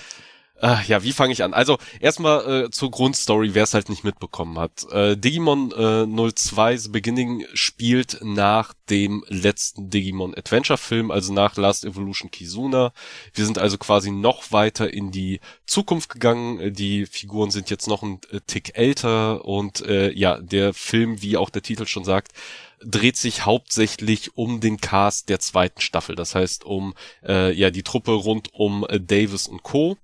äh, 0.60 0.76
ja, 0.86 1.02
wie 1.02 1.12
fange 1.12 1.32
ich 1.32 1.42
an? 1.42 1.52
Also 1.52 1.78
erstmal 2.00 2.64
äh, 2.64 2.70
zur 2.70 2.90
Grundstory, 2.90 3.54
wer 3.54 3.64
es 3.64 3.74
halt 3.74 3.88
nicht 3.88 4.04
mitbekommen 4.04 4.58
hat. 4.58 4.86
Äh, 4.90 5.16
Digimon 5.16 5.72
äh, 5.72 6.06
02 6.32 6.76
The 6.76 6.88
Beginning 6.90 7.44
spielt 7.54 8.18
nach 8.22 8.72
dem 8.88 9.24
letzten 9.28 9.90
Digimon 9.90 10.34
Adventure 10.34 10.78
Film, 10.78 11.10
also 11.10 11.32
nach 11.32 11.56
Last 11.56 11.84
Evolution 11.84 12.30
Kizuna. 12.30 12.92
Wir 13.32 13.44
sind 13.44 13.58
also 13.58 13.78
quasi 13.78 14.10
noch 14.10 14.52
weiter 14.52 14.92
in 14.92 15.10
die 15.10 15.40
Zukunft 15.66 16.08
gegangen. 16.08 16.72
Die 16.72 17.06
Figuren 17.06 17.50
sind 17.50 17.68
jetzt 17.68 17.88
noch 17.88 18.02
ein 18.02 18.20
äh, 18.30 18.40
Tick 18.46 18.78
älter 18.78 19.44
und 19.44 19.84
äh, 19.86 20.12
ja, 20.12 20.38
der 20.38 20.72
Film, 20.72 21.20
wie 21.20 21.36
auch 21.36 21.50
der 21.50 21.62
Titel 21.62 21.86
schon 21.86 22.04
sagt, 22.04 22.32
dreht 22.80 23.16
sich 23.16 23.44
hauptsächlich 23.44 24.36
um 24.36 24.60
den 24.60 24.80
Cast 24.80 25.28
der 25.28 25.40
zweiten 25.40 25.80
Staffel. 25.80 26.14
Das 26.14 26.34
heißt 26.34 26.64
um 26.64 26.94
äh, 27.26 27.52
ja 27.52 27.70
die 27.70 27.82
Truppe 27.82 28.12
rund 28.12 28.54
um 28.54 28.86
äh, 28.88 29.00
Davis 29.00 29.48
und 29.48 29.62
Co. 29.62 29.96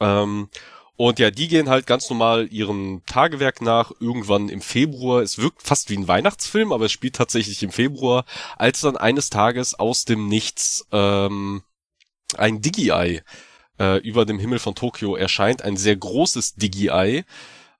Ähm, 0.00 0.48
und 0.96 1.20
ja, 1.20 1.30
die 1.30 1.46
gehen 1.46 1.68
halt 1.68 1.86
ganz 1.86 2.10
normal 2.10 2.48
ihrem 2.50 3.02
Tagewerk 3.06 3.62
nach, 3.62 3.92
irgendwann 4.00 4.48
im 4.48 4.60
Februar. 4.60 5.22
Es 5.22 5.38
wirkt 5.38 5.62
fast 5.62 5.90
wie 5.90 5.96
ein 5.96 6.08
Weihnachtsfilm, 6.08 6.72
aber 6.72 6.86
es 6.86 6.92
spielt 6.92 7.14
tatsächlich 7.14 7.62
im 7.62 7.70
Februar, 7.70 8.24
als 8.56 8.80
dann 8.80 8.96
eines 8.96 9.30
Tages 9.30 9.76
aus 9.76 10.04
dem 10.04 10.26
Nichts 10.26 10.88
ähm, 10.90 11.62
ein 12.36 12.60
Digi-Eye 12.60 13.22
äh, 13.78 13.98
über 13.98 14.26
dem 14.26 14.40
Himmel 14.40 14.58
von 14.58 14.74
Tokio 14.74 15.14
erscheint, 15.14 15.62
ein 15.62 15.76
sehr 15.76 15.94
großes 15.94 16.56
Digi-Eye, 16.56 17.24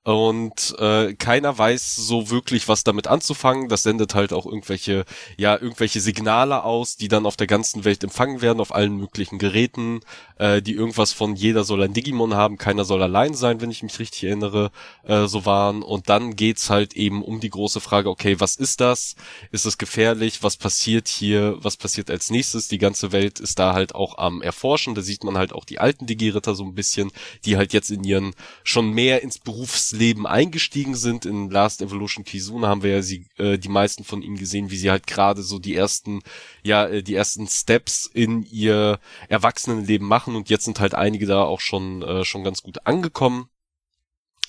und 0.09 0.75
äh, 0.79 1.13
keiner 1.13 1.59
weiß 1.59 1.97
so 1.97 2.31
wirklich, 2.31 2.67
was 2.67 2.83
damit 2.83 3.09
anzufangen. 3.09 3.69
Das 3.69 3.83
sendet 3.83 4.15
halt 4.15 4.33
auch 4.33 4.47
irgendwelche, 4.47 5.05
ja, 5.37 5.53
irgendwelche 5.53 6.01
Signale 6.01 6.65
aus, 6.65 6.97
die 6.97 7.09
dann 7.09 7.27
auf 7.27 7.37
der 7.37 7.47
ganzen 7.47 7.85
Welt 7.85 8.03
empfangen 8.03 8.41
werden, 8.41 8.61
auf 8.61 8.75
allen 8.75 8.97
möglichen 8.97 9.39
Geräten, 9.39 10.01
äh, 10.39 10.63
die 10.63 10.73
irgendwas 10.73 11.13
von 11.13 11.37
jeder 11.37 11.63
soll 11.63 11.83
ein 11.83 11.93
Digimon 11.93 12.33
haben, 12.33 12.57
keiner 12.57 12.87
soll 12.87 13.03
allein 13.03 13.35
sein, 13.35 13.61
wenn 13.61 13.71
ich 13.71 13.83
mich 13.83 13.99
richtig 13.99 14.25
erinnere, 14.25 14.71
äh, 15.03 15.27
so 15.27 15.45
waren. 15.45 15.83
Und 15.83 16.09
dann 16.09 16.37
geht's 16.37 16.71
halt 16.71 16.95
eben 16.95 17.23
um 17.23 17.41
die 17.41 17.51
große 17.51 17.81
Frage, 17.81 18.09
okay, 18.09 18.41
was 18.41 18.57
ist 18.57 18.81
das? 18.81 19.15
Ist 19.51 19.67
es 19.67 19.77
gefährlich? 19.77 20.43
Was 20.43 20.57
passiert 20.57 21.09
hier? 21.09 21.59
Was 21.61 21.77
passiert 21.77 22.11
als 22.11 22.31
nächstes? 22.31 22.69
Die 22.69 22.79
ganze 22.79 23.13
Welt 23.13 23.41
ist 23.41 23.59
da 23.59 23.75
halt 23.75 23.95
auch 23.95 24.17
am 24.17 24.41
Erforschen. 24.41 24.95
Da 24.95 25.03
sieht 25.03 25.23
man 25.23 25.37
halt 25.37 25.53
auch 25.53 25.67
die 25.67 25.81
alten 25.81 26.07
Digi-Ritter 26.07 26.55
so 26.55 26.65
ein 26.65 26.75
bisschen, 26.75 27.13
die 27.45 27.59
halt 27.59 27.75
jetzt 27.75 27.91
in 27.91 28.05
ihren 28.05 28.35
schon 28.65 28.91
mehr 28.91 29.23
ins 29.23 29.39
Berufs 29.39 29.98
Leben 29.99 30.27
eingestiegen 30.27 30.95
sind. 30.95 31.27
In 31.27 31.51
Last 31.51 31.83
Evolution 31.83 32.25
Kizuna 32.25 32.69
haben 32.69 32.83
wir 32.83 32.91
ja 32.91 33.03
sie, 33.03 33.27
äh, 33.37 33.59
die 33.59 33.69
meisten 33.69 34.05
von 34.05 34.23
ihnen 34.23 34.37
gesehen, 34.37 34.71
wie 34.71 34.77
sie 34.77 34.91
halt 34.91 35.07
gerade 35.07 35.43
so 35.43 35.59
die 35.59 35.75
ersten, 35.75 36.21
ja, 36.63 36.87
äh, 36.87 37.03
die 37.03 37.15
ersten 37.15 37.47
Steps 37.49 38.07
in 38.07 38.43
ihr 38.45 38.99
Erwachsenenleben 39.29 40.07
machen 40.07 40.37
und 40.37 40.49
jetzt 40.49 40.65
sind 40.65 40.81
halt 40.81 40.95
einige 40.95 41.27
da 41.27 41.43
auch 41.43 41.61
schon, 41.61 42.03
äh, 42.03 42.25
schon 42.25 42.45
ganz 42.45 42.63
gut 42.63 42.87
angekommen. 42.87 43.49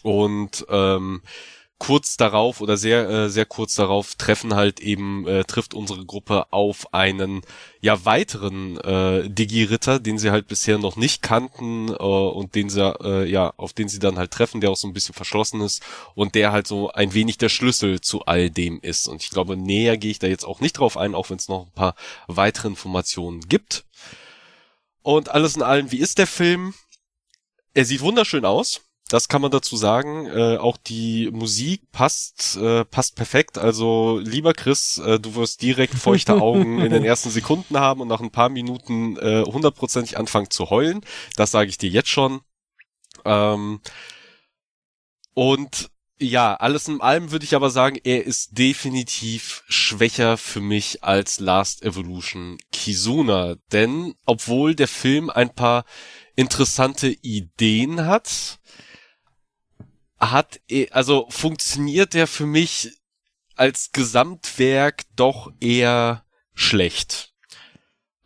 Und 0.01 0.65
ähm, 0.69 1.21
kurz 1.79 2.17
darauf 2.17 2.61
oder 2.61 2.77
sehr 2.77 3.09
äh, 3.09 3.29
sehr 3.29 3.45
kurz 3.45 3.75
darauf 3.75 4.15
treffen 4.15 4.53
halt 4.53 4.79
eben 4.79 5.27
äh, 5.27 5.43
trifft 5.45 5.73
unsere 5.73 6.05
Gruppe 6.05 6.51
auf 6.51 6.93
einen 6.93 7.41
ja 7.81 8.05
weiteren 8.05 8.77
äh, 8.77 9.29
Digi 9.29 9.63
Ritter, 9.63 9.99
den 9.99 10.17
sie 10.19 10.31
halt 10.31 10.47
bisher 10.47 10.77
noch 10.77 10.97
nicht 10.97 11.21
kannten 11.21 11.89
äh, 11.89 11.93
und 11.93 12.53
den 12.55 12.69
sie 12.69 12.93
äh, 13.01 13.29
ja 13.29 13.53
auf 13.57 13.73
den 13.73 13.89
sie 13.89 13.99
dann 13.99 14.17
halt 14.17 14.31
treffen, 14.31 14.61
der 14.61 14.71
auch 14.71 14.77
so 14.77 14.87
ein 14.87 14.93
bisschen 14.93 15.15
verschlossen 15.15 15.61
ist 15.61 15.81
und 16.15 16.35
der 16.35 16.51
halt 16.51 16.67
so 16.67 16.91
ein 16.91 17.13
wenig 17.13 17.37
der 17.37 17.49
Schlüssel 17.49 18.01
zu 18.01 18.25
all 18.25 18.49
dem 18.49 18.79
ist 18.81 19.07
und 19.07 19.23
ich 19.23 19.29
glaube 19.29 19.57
näher 19.57 19.97
gehe 19.97 20.11
ich 20.11 20.19
da 20.19 20.27
jetzt 20.27 20.45
auch 20.45 20.59
nicht 20.59 20.73
drauf 20.73 20.97
ein, 20.97 21.15
auch 21.15 21.29
wenn 21.29 21.37
es 21.37 21.49
noch 21.49 21.65
ein 21.65 21.73
paar 21.73 21.95
weitere 22.27 22.67
Informationen 22.67 23.41
gibt. 23.41 23.85
Und 25.01 25.29
alles 25.29 25.55
in 25.55 25.63
allem, 25.63 25.91
wie 25.91 25.99
ist 25.99 26.17
der 26.17 26.27
Film? 26.27 26.73
er 27.73 27.85
sieht 27.85 28.01
wunderschön 28.01 28.45
aus. 28.45 28.81
Das 29.09 29.27
kann 29.27 29.41
man 29.41 29.49
dazu 29.49 29.75
sagen. 29.75 30.27
Äh, 30.27 30.57
auch 30.57 30.77
die 30.77 31.29
Musik 31.31 31.91
passt, 31.91 32.57
äh, 32.57 32.85
passt 32.85 33.15
perfekt. 33.15 33.57
Also, 33.57 34.19
lieber 34.23 34.53
Chris, 34.53 34.99
äh, 34.99 35.19
du 35.19 35.35
wirst 35.35 35.63
direkt 35.63 35.95
feuchte 35.95 36.35
Augen 36.41 36.79
in 36.79 36.91
den 36.91 37.03
ersten 37.03 37.31
Sekunden 37.31 37.79
haben 37.79 38.01
und 38.01 38.07
nach 38.07 38.21
ein 38.21 38.31
paar 38.31 38.49
Minuten 38.49 39.17
äh, 39.17 39.43
hundertprozentig 39.43 40.17
anfangen 40.17 40.51
zu 40.51 40.69
heulen. 40.69 41.01
Das 41.35 41.51
sage 41.51 41.69
ich 41.69 41.79
dir 41.79 41.89
jetzt 41.89 42.09
schon. 42.09 42.41
Ähm, 43.25 43.81
und 45.33 45.89
ja, 46.21 46.53
alles 46.53 46.87
in 46.87 47.01
allem 47.01 47.31
würde 47.31 47.45
ich 47.45 47.55
aber 47.55 47.69
sagen, 47.69 47.97
er 48.03 48.25
ist 48.25 48.57
definitiv 48.57 49.63
schwächer 49.69 50.37
für 50.37 50.59
mich 50.59 51.03
als 51.03 51.39
Last 51.39 51.81
Evolution 51.81 52.57
Kizuna. 52.71 53.55
Denn 53.71 54.13
obwohl 54.25 54.75
der 54.75 54.89
Film 54.89 55.29
ein 55.29 55.55
paar 55.55 55.85
interessante 56.35 57.07
Ideen 57.07 58.05
hat, 58.05 58.59
hat, 60.19 60.59
er, 60.67 60.87
also 60.95 61.27
funktioniert 61.29 62.15
er 62.15 62.27
für 62.27 62.45
mich 62.45 62.91
als 63.55 63.91
Gesamtwerk 63.91 65.03
doch 65.15 65.51
eher 65.59 66.23
schlecht. 66.53 67.33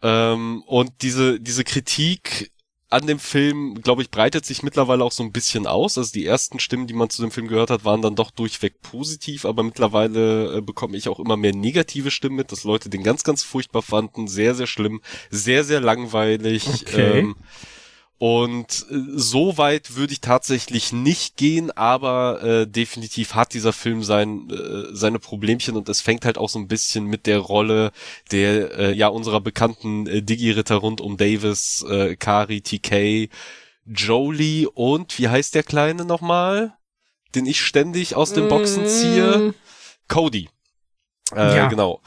Ähm, 0.01 0.63
und 0.67 0.91
diese, 1.01 1.39
diese 1.39 1.63
Kritik 1.63 2.51
an 2.93 3.07
dem 3.07 3.17
Film, 3.17 3.81
glaube 3.81 4.03
ich, 4.03 4.11
breitet 4.11 4.45
sich 4.45 4.61
mittlerweile 4.61 5.03
auch 5.03 5.11
so 5.11 5.23
ein 5.23 5.31
bisschen 5.31 5.65
aus. 5.65 5.97
Also 5.97 6.11
die 6.11 6.25
ersten 6.25 6.59
Stimmen, 6.59 6.85
die 6.85 6.93
man 6.93 7.09
zu 7.09 7.23
dem 7.23 7.31
Film 7.31 7.47
gehört 7.47 7.71
hat, 7.71 7.85
waren 7.85 8.03
dann 8.03 8.15
doch 8.15 8.29
durchweg 8.29 8.81
positiv, 8.81 9.45
aber 9.45 9.63
mittlerweile 9.63 10.57
äh, 10.57 10.61
bekomme 10.61 10.95
ich 10.95 11.09
auch 11.09 11.19
immer 11.19 11.35
mehr 11.35 11.55
negative 11.55 12.11
Stimmen 12.11 12.35
mit, 12.35 12.51
dass 12.51 12.63
Leute 12.63 12.89
den 12.89 13.01
ganz, 13.01 13.23
ganz 13.23 13.41
furchtbar 13.41 13.81
fanden, 13.81 14.27
sehr, 14.27 14.53
sehr 14.53 14.67
schlimm, 14.67 15.01
sehr, 15.31 15.63
sehr 15.63 15.81
langweilig. 15.81 16.67
Okay. 16.67 17.19
Ähm, 17.19 17.35
und 18.17 18.85
äh, 18.89 18.95
so 19.15 19.57
weit 19.57 19.95
würde 19.95 20.13
ich 20.13 20.21
tatsächlich 20.21 20.93
nicht 20.93 21.35
gehen, 21.37 21.71
aber 21.71 22.41
äh, 22.43 22.67
definitiv 22.67 23.35
hat 23.35 23.53
dieser 23.53 23.73
Film 23.73 24.03
sein, 24.03 24.49
äh, 24.49 24.95
seine 24.95 25.19
Problemchen 25.19 25.75
und 25.75 25.89
es 25.89 26.01
fängt 26.01 26.25
halt 26.25 26.37
auch 26.37 26.49
so 26.49 26.59
ein 26.59 26.67
bisschen 26.67 27.05
mit 27.05 27.25
der 27.25 27.39
Rolle 27.39 27.91
der 28.31 28.77
äh, 28.77 28.93
ja 28.93 29.07
unserer 29.07 29.41
bekannten 29.41 30.07
äh, 30.07 30.21
Digi-Ritter 30.21 30.75
rund 30.75 31.01
um 31.01 31.17
Davis, 31.17 31.83
äh, 31.89 32.15
Kari, 32.15 32.61
TK, 32.61 33.29
Jolie 33.85 34.67
und 34.67 35.17
wie 35.19 35.27
heißt 35.27 35.55
der 35.55 35.63
Kleine 35.63 36.05
nochmal, 36.05 36.73
den 37.35 37.45
ich 37.45 37.61
ständig 37.61 38.15
aus 38.15 38.33
den 38.33 38.47
Boxen 38.47 38.87
ziehe? 38.87 39.37
Mm. 39.37 39.53
Cody. 40.07 40.49
Äh, 41.35 41.57
ja. 41.57 41.67
Genau 41.67 42.01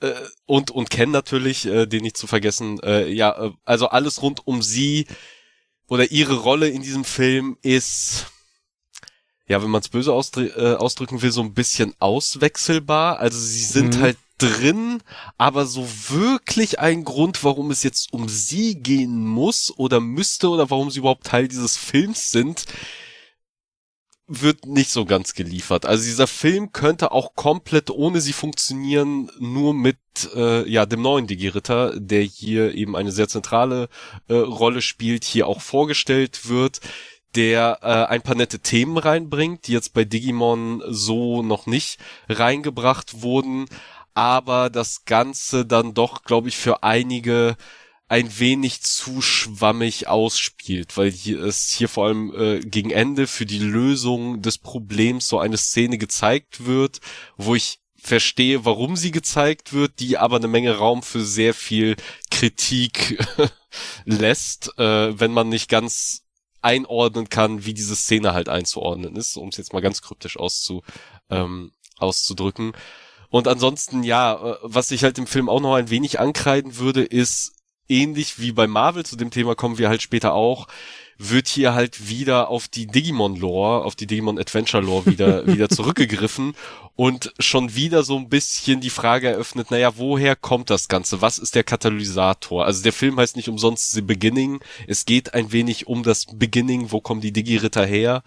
äh, 0.00 0.12
und 0.44 0.70
und 0.70 0.90
Ken 0.90 1.10
natürlich, 1.10 1.66
äh, 1.66 1.86
den 1.86 2.02
nicht 2.02 2.16
zu 2.16 2.26
vergessen. 2.26 2.80
Äh, 2.80 3.08
ja, 3.08 3.46
äh, 3.46 3.50
also 3.64 3.88
alles 3.88 4.22
rund 4.22 4.46
um 4.46 4.62
sie 4.62 5.06
oder 5.88 6.10
ihre 6.10 6.36
Rolle 6.36 6.68
in 6.68 6.82
diesem 6.82 7.04
Film 7.04 7.56
ist, 7.62 8.26
ja, 9.48 9.62
wenn 9.62 9.70
man 9.70 9.80
es 9.80 9.88
böse 9.88 10.12
ausdrü 10.12 10.46
äh, 10.48 10.74
ausdrücken 10.74 11.22
will, 11.22 11.30
so 11.30 11.42
ein 11.42 11.54
bisschen 11.54 11.94
auswechselbar. 11.98 13.20
Also 13.20 13.38
sie 13.38 13.64
sind 13.64 13.96
mhm. 13.96 14.02
halt 14.02 14.18
drin, 14.38 15.02
aber 15.38 15.64
so 15.64 15.88
wirklich 16.08 16.78
ein 16.78 17.04
Grund, 17.04 17.42
warum 17.42 17.70
es 17.70 17.82
jetzt 17.82 18.12
um 18.12 18.28
sie 18.28 18.74
gehen 18.74 19.24
muss 19.24 19.72
oder 19.76 20.00
müsste 20.00 20.50
oder 20.50 20.68
warum 20.70 20.90
sie 20.90 20.98
überhaupt 20.98 21.24
Teil 21.24 21.48
dieses 21.48 21.76
Films 21.76 22.30
sind, 22.30 22.66
wird 24.28 24.66
nicht 24.66 24.90
so 24.90 25.04
ganz 25.04 25.34
geliefert. 25.34 25.86
Also 25.86 26.04
dieser 26.04 26.26
Film 26.26 26.72
könnte 26.72 27.12
auch 27.12 27.34
komplett 27.34 27.90
ohne 27.90 28.20
sie 28.20 28.32
funktionieren, 28.32 29.30
nur 29.38 29.72
mit 29.72 29.98
äh, 30.34 30.68
ja 30.68 30.84
dem 30.84 31.02
neuen 31.02 31.26
Digi-Ritter, 31.26 31.98
der 31.98 32.22
hier 32.22 32.74
eben 32.74 32.96
eine 32.96 33.12
sehr 33.12 33.28
zentrale 33.28 33.88
äh, 34.28 34.34
Rolle 34.34 34.82
spielt, 34.82 35.24
hier 35.24 35.46
auch 35.46 35.60
vorgestellt 35.60 36.48
wird, 36.48 36.80
der 37.36 37.78
äh, 37.82 38.12
ein 38.12 38.22
paar 38.22 38.34
nette 38.34 38.58
Themen 38.58 38.98
reinbringt, 38.98 39.68
die 39.68 39.72
jetzt 39.72 39.94
bei 39.94 40.04
Digimon 40.04 40.82
so 40.88 41.42
noch 41.42 41.66
nicht 41.66 42.00
reingebracht 42.28 43.22
wurden, 43.22 43.66
aber 44.14 44.70
das 44.70 45.04
Ganze 45.04 45.66
dann 45.66 45.94
doch, 45.94 46.24
glaube 46.24 46.48
ich, 46.48 46.56
für 46.56 46.82
einige 46.82 47.56
ein 48.08 48.38
wenig 48.38 48.82
zu 48.82 49.20
schwammig 49.20 50.06
ausspielt, 50.06 50.96
weil 50.96 51.10
hier 51.10 51.42
es 51.42 51.70
hier 51.70 51.88
vor 51.88 52.06
allem 52.06 52.32
äh, 52.36 52.60
gegen 52.60 52.90
Ende 52.90 53.26
für 53.26 53.46
die 53.46 53.58
Lösung 53.58 54.42
des 54.42 54.58
Problems 54.58 55.26
so 55.26 55.40
eine 55.40 55.56
Szene 55.56 55.98
gezeigt 55.98 56.66
wird, 56.66 57.00
wo 57.36 57.56
ich 57.56 57.80
verstehe, 57.96 58.64
warum 58.64 58.96
sie 58.96 59.10
gezeigt 59.10 59.72
wird, 59.72 59.98
die 59.98 60.18
aber 60.18 60.36
eine 60.36 60.46
Menge 60.46 60.76
Raum 60.76 61.02
für 61.02 61.24
sehr 61.24 61.54
viel 61.54 61.96
Kritik 62.30 63.18
lässt, 64.04 64.78
äh, 64.78 65.18
wenn 65.18 65.32
man 65.32 65.48
nicht 65.48 65.68
ganz 65.68 66.22
einordnen 66.62 67.28
kann, 67.28 67.64
wie 67.64 67.74
diese 67.74 67.96
Szene 67.96 68.32
halt 68.32 68.48
einzuordnen 68.48 69.16
ist, 69.16 69.36
um 69.36 69.48
es 69.48 69.56
jetzt 69.56 69.72
mal 69.72 69.80
ganz 69.80 70.02
kryptisch 70.02 70.36
auszu, 70.36 70.82
ähm, 71.30 71.72
auszudrücken. 71.98 72.72
Und 73.30 73.48
ansonsten, 73.48 74.04
ja, 74.04 74.34
äh, 74.34 74.56
was 74.62 74.92
ich 74.92 75.02
halt 75.02 75.18
im 75.18 75.26
Film 75.26 75.48
auch 75.48 75.60
noch 75.60 75.74
ein 75.74 75.90
wenig 75.90 76.20
ankreiden 76.20 76.78
würde, 76.78 77.02
ist, 77.02 77.55
ähnlich 77.88 78.38
wie 78.38 78.52
bei 78.52 78.66
Marvel, 78.66 79.04
zu 79.04 79.16
dem 79.16 79.30
Thema 79.30 79.54
kommen 79.54 79.78
wir 79.78 79.88
halt 79.88 80.02
später 80.02 80.34
auch, 80.34 80.68
wird 81.18 81.48
hier 81.48 81.74
halt 81.74 82.08
wieder 82.08 82.48
auf 82.48 82.68
die 82.68 82.86
Digimon-Lore, 82.86 83.84
auf 83.84 83.94
die 83.94 84.06
Digimon-Adventure-Lore 84.06 85.06
wieder, 85.06 85.46
wieder 85.52 85.68
zurückgegriffen 85.68 86.54
und 86.94 87.32
schon 87.38 87.74
wieder 87.74 88.02
so 88.02 88.16
ein 88.16 88.28
bisschen 88.28 88.80
die 88.80 88.90
Frage 88.90 89.28
eröffnet, 89.28 89.70
naja, 89.70 89.96
woher 89.96 90.36
kommt 90.36 90.70
das 90.70 90.88
Ganze? 90.88 91.22
Was 91.22 91.38
ist 91.38 91.54
der 91.54 91.64
Katalysator? 91.64 92.64
Also 92.64 92.82
der 92.82 92.92
Film 92.92 93.18
heißt 93.18 93.36
nicht 93.36 93.48
umsonst 93.48 93.92
The 93.92 94.02
Beginning. 94.02 94.60
Es 94.86 95.04
geht 95.04 95.34
ein 95.34 95.52
wenig 95.52 95.86
um 95.86 96.02
das 96.02 96.26
Beginning, 96.26 96.90
wo 96.92 97.00
kommen 97.00 97.20
die 97.20 97.32
Digi-Ritter 97.32 97.86
her? 97.86 98.22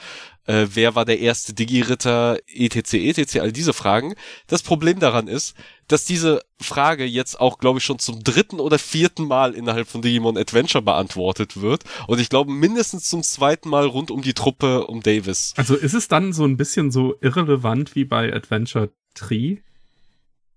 Äh, 0.50 0.68
wer 0.74 0.96
war 0.96 1.06
der 1.06 1.20
erste 1.20 1.53
Digi-Ritter? 1.53 2.39
etc, 2.48 2.94
etc, 2.96 3.38
all 3.38 3.51
diese 3.51 3.72
Fragen. 3.72 4.15
Das 4.48 4.63
Problem 4.63 5.00
daran 5.00 5.27
ist, 5.27 5.53
dass 5.88 6.06
diese 6.06 6.41
Frage 6.60 7.06
jetzt 7.06 7.39
auch, 7.39 7.60
glaube 7.60 7.77
ich, 7.77 7.86
schon 7.86 8.00
zum 8.00 8.24
dritten 8.24 8.60
oder 8.60 8.79
vierten 8.79 9.25
Mal 9.25 9.53
innerhalb 9.53 9.88
von 9.88 10.01
Digimon 10.01 10.39
Adventure 10.39 10.84
beantwortet 10.84 11.62
wird. 11.62 11.84
Und 12.08 12.20
ich 12.20 12.29
glaube 12.29 12.51
mindestens 12.51 13.08
zum 13.08 13.22
zweiten 13.22 13.70
Mal 13.70 13.86
rund 13.86 14.10
um 14.10 14.24
die 14.24 14.34
Truppe 14.34 14.88
um 14.88 15.03
Davis. 15.03 15.53
Also 15.56 15.75
ist 15.75 15.94
es 15.94 16.08
dann 16.08 16.34
so 16.34 16.46
ein 16.46 16.58
bisschen 16.58 16.89
so 16.89 17.15
irrelevant 17.22 17.94
wie 17.94 18.06
bei 18.06 18.34
Adventure 18.34 18.91
Tree? 19.13 19.58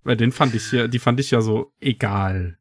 Weil 0.05 0.17
den 0.17 0.33
fand 0.33 0.55
ich 0.55 0.73
ja, 0.73 0.89
die 0.89 0.99
fand 0.99 1.21
ich 1.21 1.31
ja 1.31 1.43
so 1.43 1.71
egal 1.81 2.57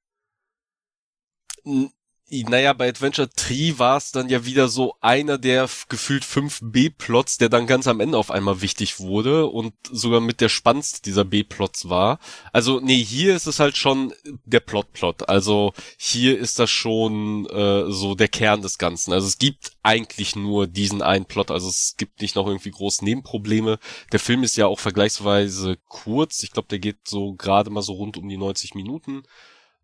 naja, 2.32 2.74
bei 2.74 2.88
Adventure 2.88 3.30
Tree 3.30 3.74
war 3.78 3.98
es 3.98 4.12
dann 4.12 4.30
ja 4.30 4.46
wieder 4.46 4.70
so 4.70 4.96
einer 5.02 5.38
der 5.38 5.70
gefühlt 5.90 6.24
fünf 6.24 6.60
B-Plots, 6.64 7.38
der 7.38 7.50
dann 7.50 7.68
ganz 7.68 7.88
am 7.88 8.00
Ende 8.00 8.18
auf 8.18 8.32
einmal 8.32 8.62
wichtig 8.62 9.00
wurde 9.00 9.48
und 9.48 9.74
sogar 9.92 10.22
mit 10.22 10.40
der 10.40 10.50
spannendste 10.50 11.02
dieser 11.02 11.26
B-Plots 11.26 11.90
war. 11.90 12.20
Also, 12.54 12.80
nee, 12.80 13.04
hier 13.04 13.36
ist 13.36 13.48
es 13.48 13.60
halt 13.60 13.76
schon 13.76 14.14
der 14.46 14.62
Plot-Plot. 14.62 15.28
Also 15.30 15.74
hier 15.98 16.40
ist 16.40 16.60
das 16.60 16.70
schon 16.70 17.46
äh, 17.48 17.92
so 17.92 18.16
der 18.16 18.30
Kern 18.30 18.62
des 18.62 18.78
Ganzen. 18.78 19.12
Also 19.14 19.28
es 19.28 19.38
gibt 19.38 19.74
eigentlich 19.84 20.36
nur 20.36 20.68
diesen 20.68 21.02
einen 21.02 21.26
Plot. 21.26 21.52
Also 21.52 21.68
es 21.68 21.96
gibt 21.98 22.22
nicht 22.22 22.36
noch 22.36 22.48
irgendwie 22.48 22.72
große 22.72 23.04
Nebenprobleme. 23.04 23.78
Der 24.12 24.20
Film 24.20 24.44
ist 24.44 24.56
ja 24.56 24.68
auch 24.68 24.80
vergleichsweise 24.80 25.78
kurz. 25.88 26.44
Ich 26.44 26.52
glaube, 26.52 26.70
der 26.70 26.80
geht 26.80 27.08
so 27.08 27.34
gerade 27.34 27.70
mal 27.70 27.82
so 27.82 27.94
rund 27.94 28.18
um 28.18 28.30
die 28.30 28.38
90 28.38 28.76
Minuten. 28.76 29.24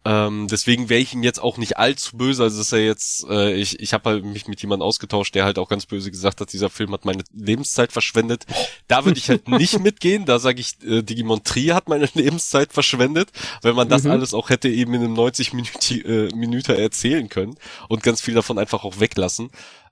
Ähm, 0.05 0.47
deswegen 0.49 0.87
wäre 0.87 1.01
ich 1.01 1.13
ihm 1.13 1.23
jetzt 1.23 1.41
auch 1.41 1.57
nicht 1.57 1.77
allzu 1.77 2.15
böse. 2.15 2.43
Also 2.43 2.61
ist 2.61 2.71
er 2.71 2.85
jetzt, 2.85 3.25
äh, 3.29 3.53
ich, 3.53 3.79
ich 3.79 3.93
habe 3.93 4.09
halt 4.09 4.23
mich 4.23 4.47
mit 4.47 4.61
jemandem 4.61 4.87
ausgetauscht, 4.87 5.35
der 5.35 5.43
halt 5.43 5.59
auch 5.59 5.67
ganz 5.67 5.85
böse 5.85 6.11
gesagt 6.11 6.39
hat, 6.39 6.53
dieser 6.53 6.69
Film 6.69 6.93
hat 6.93 7.03
meine 7.03 7.23
Lebenszeit 7.33 7.91
verschwendet. 7.91 8.45
Da 8.87 9.03
würde 9.03 9.17
ich 9.17 9.29
halt 9.29 9.47
nicht 9.49 9.79
mitgehen. 9.79 10.25
Da 10.25 10.39
sage 10.39 10.61
ich, 10.61 10.81
äh, 10.83 11.01
Digimon 11.01 11.43
Tri 11.43 11.67
hat 11.67 11.89
meine 11.89 12.07
Lebenszeit 12.13 12.71
verschwendet, 12.71 13.31
weil 13.61 13.73
man 13.73 13.89
das 13.89 14.03
mhm. 14.03 14.11
alles 14.11 14.33
auch 14.33 14.49
hätte 14.49 14.69
eben 14.69 14.93
in 14.93 15.03
einem 15.03 15.13
90 15.13 15.53
Minuten 15.53 16.09
äh, 16.09 16.35
Minute 16.35 16.77
erzählen 16.77 17.27
können 17.27 17.55
und 17.89 18.03
ganz 18.03 18.21
viel 18.21 18.33
davon 18.33 18.57
einfach 18.59 18.85
auch 18.85 18.99
weglassen. 18.99 19.49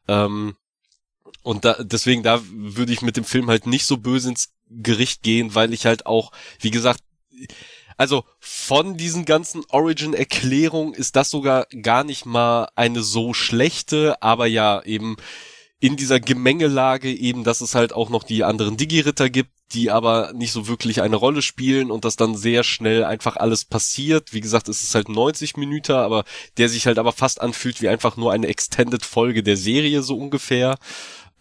Ähm, 0.07 0.55
und 1.43 1.65
da, 1.65 1.75
deswegen, 1.79 2.24
da 2.24 2.41
würde 2.51 2.93
ich 2.93 3.01
mit 3.01 3.17
dem 3.17 3.24
Film 3.24 3.50
halt 3.50 3.67
nicht 3.67 3.85
so 3.85 3.97
böse 3.97 4.29
ins 4.29 4.53
Gericht 4.69 5.24
gehen, 5.24 5.53
weil 5.53 5.74
ich 5.74 5.85
halt 5.85 6.05
auch, 6.05 6.31
wie 6.59 6.71
gesagt, 6.71 7.01
also 7.97 8.23
von 8.39 8.97
diesen 8.97 9.25
ganzen 9.25 9.63
Origin-Erklärungen 9.69 10.93
ist 10.93 11.15
das 11.15 11.29
sogar 11.29 11.67
gar 11.81 12.03
nicht 12.03 12.25
mal 12.25 12.67
eine 12.75 13.01
so 13.01 13.33
schlechte, 13.33 14.21
aber 14.21 14.47
ja 14.47 14.81
eben 14.83 15.15
in 15.79 15.95
dieser 15.95 16.19
Gemengelage 16.19 17.13
eben, 17.13 17.43
dass 17.43 17.61
es 17.61 17.75
halt 17.75 17.93
auch 17.93 18.09
noch 18.09 18.23
die 18.23 18.43
anderen 18.43 18.77
Digi-Ritter 18.77 19.29
gibt, 19.29 19.51
die 19.73 19.91
aber 19.91 20.31
nicht 20.33 20.51
so 20.51 20.67
wirklich 20.67 21.01
eine 21.01 21.15
Rolle 21.15 21.41
spielen 21.41 21.91
und 21.91 22.05
dass 22.05 22.15
dann 22.15 22.35
sehr 22.35 22.63
schnell 22.63 23.03
einfach 23.03 23.35
alles 23.35 23.65
passiert. 23.65 24.33
Wie 24.33 24.41
gesagt, 24.41 24.69
es 24.69 24.83
ist 24.83 24.95
halt 24.95 25.09
90 25.09 25.57
Minuten, 25.57 25.93
aber 25.93 26.23
der 26.57 26.69
sich 26.69 26.87
halt 26.87 26.97
aber 26.97 27.11
fast 27.11 27.41
anfühlt 27.41 27.81
wie 27.81 27.89
einfach 27.89 28.17
nur 28.17 28.31
eine 28.31 28.47
Extended-Folge 28.47 29.43
der 29.43 29.57
Serie 29.57 30.01
so 30.01 30.17
ungefähr. 30.17 30.77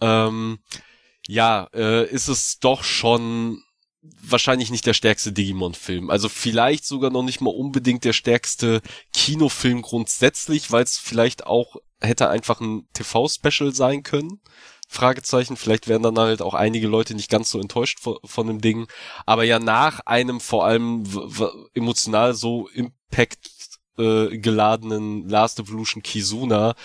Ähm, 0.01 0.59
ja, 1.27 1.67
äh, 1.73 2.07
ist 2.09 2.27
es 2.27 2.59
doch 2.59 2.83
schon 2.83 3.63
wahrscheinlich 4.21 4.71
nicht 4.71 4.85
der 4.85 4.93
stärkste 4.93 5.31
Digimon-Film. 5.31 6.09
Also 6.09 6.29
vielleicht 6.29 6.85
sogar 6.85 7.11
noch 7.11 7.23
nicht 7.23 7.41
mal 7.41 7.53
unbedingt 7.53 8.03
der 8.03 8.13
stärkste 8.13 8.81
Kinofilm 9.13 9.81
grundsätzlich, 9.81 10.71
weil 10.71 10.83
es 10.83 10.97
vielleicht 10.97 11.45
auch 11.45 11.75
hätte 12.01 12.29
einfach 12.29 12.59
ein 12.59 12.87
TV-Special 12.93 13.73
sein 13.73 14.03
können. 14.03 14.41
Fragezeichen. 14.87 15.57
Vielleicht 15.57 15.87
werden 15.87 16.03
dann 16.03 16.19
halt 16.19 16.41
auch 16.41 16.53
einige 16.53 16.87
Leute 16.87 17.15
nicht 17.15 17.29
ganz 17.29 17.49
so 17.49 17.59
enttäuscht 17.59 17.99
von, 17.99 18.17
von 18.23 18.47
dem 18.47 18.61
Ding. 18.61 18.87
Aber 19.25 19.43
ja, 19.43 19.59
nach 19.59 20.01
einem 20.01 20.39
vor 20.39 20.65
allem 20.65 21.03
emotional 21.73 22.33
so 22.33 22.67
impact 22.69 23.49
äh, 23.97 24.37
geladenen 24.37 25.27
Last 25.27 25.59
Evolution 25.59 26.03
Kizuna 26.03 26.75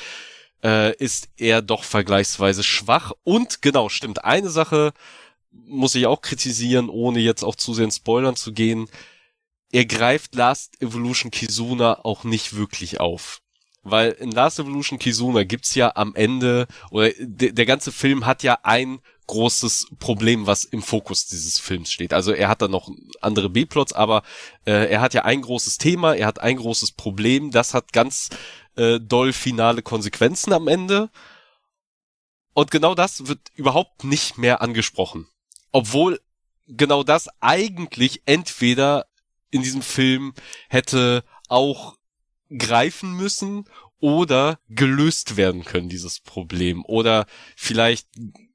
äh, 0.62 0.94
ist 0.96 1.28
er 1.36 1.62
doch 1.62 1.84
vergleichsweise 1.84 2.62
schwach. 2.62 3.12
Und 3.22 3.62
genau, 3.62 3.88
stimmt, 3.88 4.24
eine 4.24 4.50
Sache 4.50 4.92
muss 5.52 5.94
ich 5.94 6.06
auch 6.06 6.22
kritisieren, 6.22 6.88
ohne 6.88 7.20
jetzt 7.20 7.42
auch 7.42 7.56
zu 7.56 7.74
sehr 7.74 7.84
in 7.84 7.90
Spoilern 7.90 8.36
zu 8.36 8.52
gehen. 8.52 8.88
Er 9.72 9.84
greift 9.84 10.34
Last 10.34 10.80
Evolution 10.80 11.30
Kizuna 11.30 12.04
auch 12.04 12.24
nicht 12.24 12.56
wirklich 12.56 13.00
auf. 13.00 13.40
Weil 13.82 14.12
in 14.12 14.30
Last 14.30 14.58
Evolution 14.58 14.98
Kizuna 14.98 15.44
gibt's 15.44 15.74
ja 15.74 15.92
am 15.96 16.14
Ende, 16.14 16.66
oder 16.90 17.10
der 17.18 17.66
ganze 17.66 17.92
Film 17.92 18.26
hat 18.26 18.42
ja 18.42 18.58
ein 18.62 19.00
großes 19.26 19.92
Problem, 19.98 20.46
was 20.46 20.64
im 20.64 20.82
Fokus 20.82 21.26
dieses 21.26 21.58
Films 21.58 21.90
steht. 21.90 22.12
Also 22.12 22.32
er 22.32 22.48
hat 22.48 22.60
da 22.60 22.68
noch 22.68 22.90
andere 23.20 23.48
B-Plots, 23.48 23.92
aber 23.92 24.22
äh, 24.66 24.90
er 24.90 25.00
hat 25.00 25.14
ja 25.14 25.24
ein 25.24 25.40
großes 25.40 25.78
Thema, 25.78 26.14
er 26.14 26.26
hat 26.26 26.40
ein 26.40 26.56
großes 26.56 26.92
Problem, 26.92 27.52
das 27.52 27.72
hat 27.72 27.92
ganz 27.92 28.28
äh, 28.74 28.98
doll 29.00 29.32
finale 29.32 29.82
Konsequenzen 29.82 30.52
am 30.52 30.66
Ende. 30.68 31.10
Und 32.54 32.72
genau 32.72 32.96
das 32.96 33.28
wird 33.28 33.40
überhaupt 33.54 34.02
nicht 34.02 34.36
mehr 34.36 34.60
angesprochen. 34.60 35.28
Obwohl 35.72 36.20
genau 36.66 37.02
das 37.02 37.28
eigentlich 37.40 38.22
entweder 38.26 39.06
in 39.50 39.62
diesem 39.62 39.82
Film 39.82 40.34
hätte 40.68 41.24
auch 41.48 41.96
greifen 42.56 43.12
müssen 43.16 43.64
oder 43.98 44.58
gelöst 44.68 45.36
werden 45.36 45.64
können, 45.64 45.88
dieses 45.88 46.20
Problem. 46.20 46.84
Oder 46.84 47.26
vielleicht, 47.56 48.08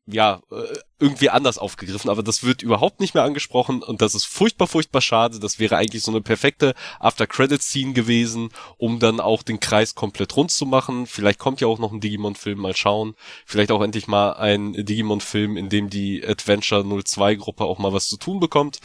ja, 0.07 0.41
äh, 0.51 0.77
irgendwie 1.00 1.29
anders 1.29 1.57
aufgegriffen, 1.57 2.09
aber 2.09 2.21
das 2.21 2.43
wird 2.43 2.62
überhaupt 2.62 3.00
nicht 3.00 3.15
mehr 3.15 3.24
angesprochen 3.24 3.81
und 3.81 4.01
das 4.01 4.13
ist 4.13 4.25
furchtbar, 4.25 4.67
furchtbar 4.67 5.01
schade. 5.01 5.39
Das 5.39 5.57
wäre 5.57 5.77
eigentlich 5.77 6.03
so 6.03 6.12
eine 6.12 6.21
perfekte 6.21 6.75
After-Credit-Scene 7.00 7.93
gewesen, 7.93 8.50
um 8.77 9.00
dann 9.00 9.19
auch 9.19 9.41
den 9.41 9.59
Kreis 9.59 9.95
komplett 9.95 10.35
rund 10.38 10.51
zu 10.51 10.65
machen. 10.65 11.07
Vielleicht 11.07 11.39
kommt 11.39 11.59
ja 11.59 11.67
auch 11.67 11.79
noch 11.79 11.91
ein 11.91 12.01
Digimon-Film, 12.01 12.59
mal 12.59 12.75
schauen. 12.75 13.15
Vielleicht 13.45 13.71
auch 13.71 13.81
endlich 13.81 14.07
mal 14.07 14.33
ein 14.33 14.74
Digimon-Film, 14.74 15.57
in 15.57 15.69
dem 15.69 15.89
die 15.89 16.24
Adventure 16.25 16.81
02-Gruppe 16.81 17.65
auch 17.65 17.79
mal 17.79 17.93
was 17.93 18.07
zu 18.07 18.17
tun 18.17 18.39
bekommt. 18.39 18.79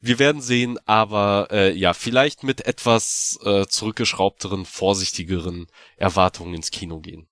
Wir 0.00 0.18
werden 0.18 0.42
sehen, 0.42 0.78
aber 0.86 1.48
äh, 1.50 1.72
ja, 1.72 1.92
vielleicht 1.92 2.44
mit 2.44 2.66
etwas 2.66 3.38
äh, 3.42 3.66
zurückgeschraubteren, 3.66 4.64
vorsichtigeren 4.64 5.66
Erwartungen 5.96 6.54
ins 6.54 6.70
Kino 6.70 7.00
gehen. 7.00 7.26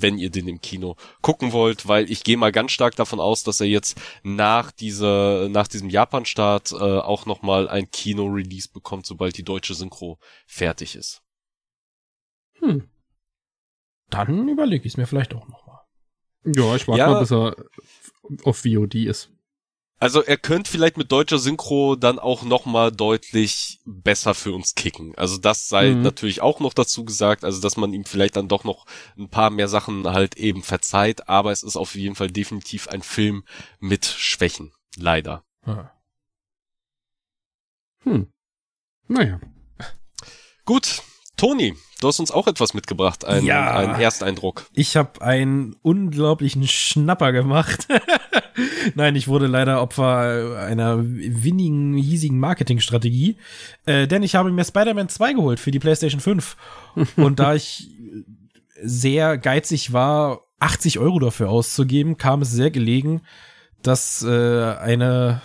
Wenn 0.00 0.18
ihr 0.18 0.30
den 0.30 0.48
im 0.48 0.60
Kino 0.60 0.96
gucken 1.22 1.52
wollt, 1.52 1.88
weil 1.88 2.10
ich 2.10 2.24
gehe 2.24 2.36
mal 2.36 2.52
ganz 2.52 2.72
stark 2.72 2.96
davon 2.96 3.20
aus, 3.20 3.42
dass 3.42 3.60
er 3.60 3.66
jetzt 3.66 4.00
nach 4.22 4.70
dieser, 4.72 5.48
nach 5.48 5.68
diesem 5.68 5.90
Japan-Start 5.90 6.72
äh, 6.72 6.76
auch 6.76 7.26
nochmal 7.26 7.68
ein 7.68 7.90
Kino-Release 7.90 8.68
bekommt, 8.72 9.06
sobald 9.06 9.36
die 9.36 9.44
deutsche 9.44 9.74
Synchro 9.74 10.18
fertig 10.46 10.96
ist. 10.96 11.22
Hm. 12.60 12.88
Dann 14.10 14.48
überlege 14.48 14.86
ich 14.86 14.94
es 14.94 14.96
mir 14.96 15.06
vielleicht 15.06 15.34
auch 15.34 15.48
nochmal. 15.48 15.80
Ja, 16.44 16.74
ich 16.76 16.88
warte 16.88 16.98
ja, 16.98 17.10
mal, 17.10 17.20
bis 17.20 17.32
er 17.32 17.56
auf 18.44 18.58
VOD 18.64 18.94
ist. 18.94 19.30
Also 20.00 20.22
er 20.22 20.36
könnte 20.36 20.70
vielleicht 20.70 20.96
mit 20.96 21.10
deutscher 21.10 21.38
Synchro 21.38 21.96
dann 21.96 22.20
auch 22.20 22.44
noch 22.44 22.66
mal 22.66 22.92
deutlich 22.92 23.80
besser 23.84 24.34
für 24.34 24.52
uns 24.52 24.76
kicken. 24.76 25.12
Also 25.16 25.38
das 25.38 25.68
sei 25.68 25.90
mhm. 25.90 26.02
natürlich 26.02 26.40
auch 26.40 26.60
noch 26.60 26.72
dazu 26.72 27.04
gesagt, 27.04 27.44
also 27.44 27.60
dass 27.60 27.76
man 27.76 27.92
ihm 27.92 28.04
vielleicht 28.04 28.36
dann 28.36 28.46
doch 28.46 28.62
noch 28.62 28.86
ein 29.16 29.28
paar 29.28 29.50
mehr 29.50 29.66
Sachen 29.66 30.06
halt 30.06 30.36
eben 30.36 30.62
verzeiht, 30.62 31.28
aber 31.28 31.50
es 31.50 31.64
ist 31.64 31.76
auf 31.76 31.96
jeden 31.96 32.14
Fall 32.14 32.30
definitiv 32.30 32.86
ein 32.88 33.02
Film 33.02 33.42
mit 33.80 34.04
Schwächen, 34.04 34.72
leider. 34.96 35.42
Ah. 35.62 35.90
Hm. 38.04 38.28
Naja. 39.08 39.40
Gut, 40.64 41.02
Toni, 41.36 41.74
du 42.00 42.08
hast 42.08 42.20
uns 42.20 42.30
auch 42.30 42.46
etwas 42.46 42.72
mitgebracht, 42.72 43.24
ein, 43.24 43.44
ja, 43.44 43.74
ein 43.74 44.00
Ersteindruck. 44.00 44.66
Ich 44.74 44.96
habe 44.96 45.22
einen 45.22 45.74
unglaublichen 45.82 46.68
Schnapper 46.68 47.32
gemacht. 47.32 47.88
Nein, 48.94 49.16
ich 49.16 49.28
wurde 49.28 49.46
leider 49.46 49.82
Opfer 49.82 50.58
einer 50.60 50.98
winnigen, 51.00 51.94
hiesigen 51.94 52.38
Marketingstrategie, 52.38 53.36
äh, 53.86 54.06
denn 54.06 54.22
ich 54.22 54.34
habe 54.34 54.50
mir 54.50 54.64
Spider-Man 54.64 55.08
2 55.08 55.32
geholt 55.34 55.60
für 55.60 55.70
die 55.70 55.78
PlayStation 55.78 56.20
5. 56.20 56.56
Und 57.16 57.38
da 57.38 57.54
ich 57.54 57.88
sehr 58.82 59.38
geizig 59.38 59.92
war, 59.92 60.40
80 60.60 60.98
Euro 60.98 61.18
dafür 61.18 61.50
auszugeben, 61.50 62.16
kam 62.16 62.42
es 62.42 62.50
sehr 62.50 62.70
gelegen, 62.70 63.22
dass 63.82 64.24
äh, 64.24 64.74
eine 64.74 65.40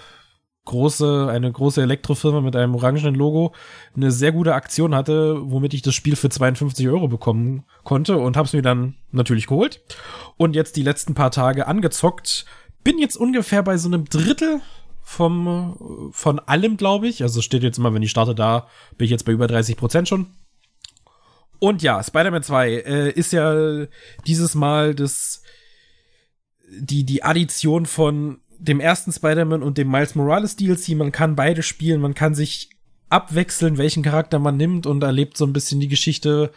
große, 0.65 1.28
eine 1.30 1.52
große 1.52 1.82
Elektrofirma 1.82 2.41
mit 2.41 2.56
einem 2.56 2.76
orangenen 2.76 3.15
Logo 3.15 3.54
eine 3.95 4.12
sehr 4.12 4.32
gute 4.32 4.54
Aktion 4.54 4.95
hatte, 4.95 5.38
womit 5.43 5.73
ich 5.73 5.82
das 5.82 5.93
Spiel 5.93 6.15
für 6.15 6.30
52 6.30 6.88
Euro 6.88 7.08
bekommen 7.08 7.65
konnte 7.84 8.17
und 8.17 8.38
habe 8.38 8.47
es 8.47 8.54
mir 8.54 8.62
dann 8.62 8.95
natürlich 9.12 9.47
geholt 9.47 9.82
und 10.38 10.56
jetzt 10.56 10.76
die 10.78 10.84
letzten 10.84 11.13
paar 11.15 11.32
Tage 11.32 11.67
angezockt. 11.67 12.45
Bin 12.84 13.00
jetzt 13.00 13.15
ungefähr 13.15 13.63
bei 13.63 13.78
so 13.78 13.88
einem 13.88 14.06
Drittel 14.06 14.62
vom 15.02 16.12
von 16.13 16.39
allem, 16.39 16.78
glaube 16.78 17.08
ich. 17.08 17.24
Also 17.24 17.41
steht 17.41 17.63
jetzt 17.63 17.78
immer, 17.78 17.93
wenn 17.93 18.04
ich 18.04 18.12
starte 18.12 18.36
da, 18.36 18.67
bin 18.98 19.06
ich 19.06 19.12
jetzt 19.12 19.26
bei 19.26 19.32
über 19.32 19.48
30 19.48 19.78
Prozent 19.78 20.08
schon. 20.08 20.28
Und 21.60 21.82
ja, 21.82 22.04
Spider-Man 22.04 22.43
2 22.43 22.72
äh, 22.72 23.12
ist 23.12 23.32
ja 23.32 23.86
dieses 24.26 24.56
Mal 24.56 24.96
das 24.96 25.43
die 26.69 27.06
die 27.06 27.24
Addition 27.24 27.86
von 27.86 28.39
dem 28.58 28.80
ersten 28.80 29.12
Spider-Man 29.12 29.62
und 29.62 29.78
dem 29.78 29.91
Miles 29.91 30.15
Morales 30.15 30.56
DLC. 30.56 30.89
Man 30.89 31.12
kann 31.12 31.36
beide 31.36 31.63
spielen, 31.63 32.02
man 32.02 32.13
kann 32.15 32.34
sich 32.34 32.69
abwechseln, 33.10 33.78
welchen 33.78 34.04
Charakter 34.04 34.39
man 34.39 34.58
nimmt 34.58 34.86
und 34.88 35.04
erlebt 35.04 35.38
so 35.38 35.46
ein 35.46 35.54
bisschen 35.54 35.80
die 35.80 35.88
Geschichte 35.88 36.52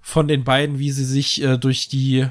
von 0.00 0.28
den 0.28 0.44
beiden, 0.44 0.78
wie 0.78 0.90
sie 0.90 1.04
sich 1.04 1.42
äh, 1.42 1.58
durch 1.58 1.88
die 1.88 2.26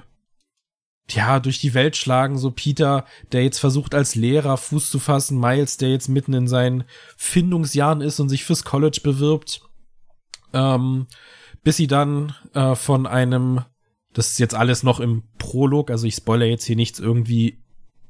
ja, 1.13 1.39
durch 1.39 1.59
die 1.59 1.73
Welt 1.73 1.95
schlagen, 1.95 2.37
so 2.37 2.51
Peter, 2.51 3.05
der 3.31 3.43
jetzt 3.43 3.59
versucht 3.59 3.95
als 3.95 4.15
Lehrer 4.15 4.57
Fuß 4.57 4.89
zu 4.89 4.99
fassen, 4.99 5.39
Miles, 5.39 5.77
der 5.77 5.89
jetzt 5.89 6.09
mitten 6.09 6.33
in 6.33 6.47
seinen 6.47 6.83
Findungsjahren 7.17 8.01
ist 8.01 8.19
und 8.19 8.29
sich 8.29 8.43
fürs 8.43 8.63
College 8.63 8.99
bewirbt, 9.03 9.61
ähm, 10.53 11.07
bis 11.63 11.77
sie 11.77 11.87
dann 11.87 12.35
äh, 12.53 12.75
von 12.75 13.07
einem, 13.07 13.61
das 14.13 14.31
ist 14.31 14.39
jetzt 14.39 14.55
alles 14.55 14.83
noch 14.83 14.99
im 14.99 15.23
Prolog, 15.37 15.91
also 15.91 16.07
ich 16.07 16.15
spoiler 16.15 16.45
jetzt 16.45 16.65
hier 16.65 16.75
nichts 16.75 16.99
irgendwie, 16.99 17.63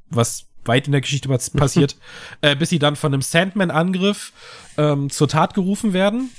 was 0.09 0.47
weit 0.65 0.87
in 0.87 0.91
der 0.91 1.01
Geschichte 1.01 1.29
passiert, 1.57 1.97
äh, 2.41 2.55
bis 2.55 2.69
sie 2.69 2.79
dann 2.79 2.95
von 2.95 3.13
einem 3.13 3.21
Sandman-Angriff 3.21 4.33
ähm, 4.77 5.09
zur 5.09 5.27
Tat 5.27 5.53
gerufen 5.53 5.93
werden, 5.93 6.29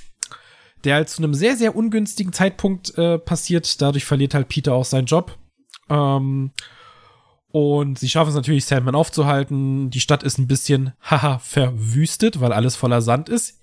der 0.84 0.96
halt 0.96 1.08
zu 1.08 1.22
einem 1.22 1.34
sehr, 1.34 1.56
sehr 1.56 1.76
ungünstigen 1.76 2.32
Zeitpunkt 2.32 2.96
äh, 2.96 3.18
passiert. 3.18 3.80
Dadurch 3.82 4.04
verliert 4.04 4.34
halt 4.34 4.48
Peter 4.48 4.72
auch 4.72 4.84
seinen 4.84 5.06
Job. 5.06 5.36
Ähm, 5.90 6.52
und 7.52 7.98
sie 7.98 8.08
schaffen 8.08 8.30
es 8.30 8.36
natürlich, 8.36 8.64
Sandman 8.64 8.94
aufzuhalten. 8.94 9.90
Die 9.90 10.00
Stadt 10.00 10.22
ist 10.22 10.38
ein 10.38 10.46
bisschen, 10.46 10.92
haha, 11.02 11.38
verwüstet, 11.38 12.40
weil 12.40 12.52
alles 12.52 12.76
voller 12.76 13.02
Sand 13.02 13.28
ist. 13.28 13.58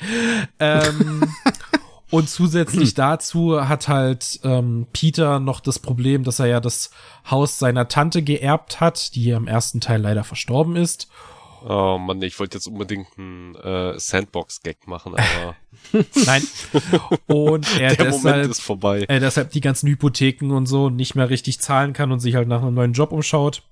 ähm, 0.60 1.28
und 2.10 2.28
zusätzlich 2.28 2.94
dazu 2.94 3.68
hat 3.68 3.88
halt 3.88 4.40
ähm, 4.44 4.86
Peter 4.92 5.40
noch 5.40 5.60
das 5.60 5.80
Problem, 5.80 6.22
dass 6.22 6.38
er 6.38 6.46
ja 6.46 6.60
das 6.60 6.90
Haus 7.28 7.58
seiner 7.58 7.88
Tante 7.88 8.22
geerbt 8.22 8.80
hat, 8.80 9.14
die 9.16 9.30
im 9.30 9.48
ersten 9.48 9.80
Teil 9.80 10.00
leider 10.00 10.22
verstorben 10.22 10.76
ist. 10.76 11.08
Oh 11.66 11.96
Mann, 11.98 12.20
ich 12.20 12.38
wollte 12.38 12.58
jetzt 12.58 12.66
unbedingt 12.66 13.06
einen 13.16 13.54
äh, 13.54 13.98
Sandbox-Gag 13.98 14.86
machen, 14.86 15.14
aber. 15.14 15.56
Nein. 16.26 16.42
Und 17.26 17.80
er 17.80 17.88
Der 17.96 18.06
deshalb, 18.06 18.22
Moment 18.22 18.50
ist 18.50 18.60
vorbei. 18.60 19.06
Er 19.08 19.20
deshalb 19.20 19.50
die 19.50 19.62
ganzen 19.62 19.88
Hypotheken 19.88 20.52
und 20.52 20.66
so 20.66 20.90
nicht 20.90 21.14
mehr 21.14 21.30
richtig 21.30 21.60
zahlen 21.60 21.94
kann 21.94 22.12
und 22.12 22.20
sich 22.20 22.34
halt 22.34 22.48
nach 22.48 22.60
einem 22.60 22.74
neuen 22.74 22.92
Job 22.92 23.12
umschaut. 23.12 23.62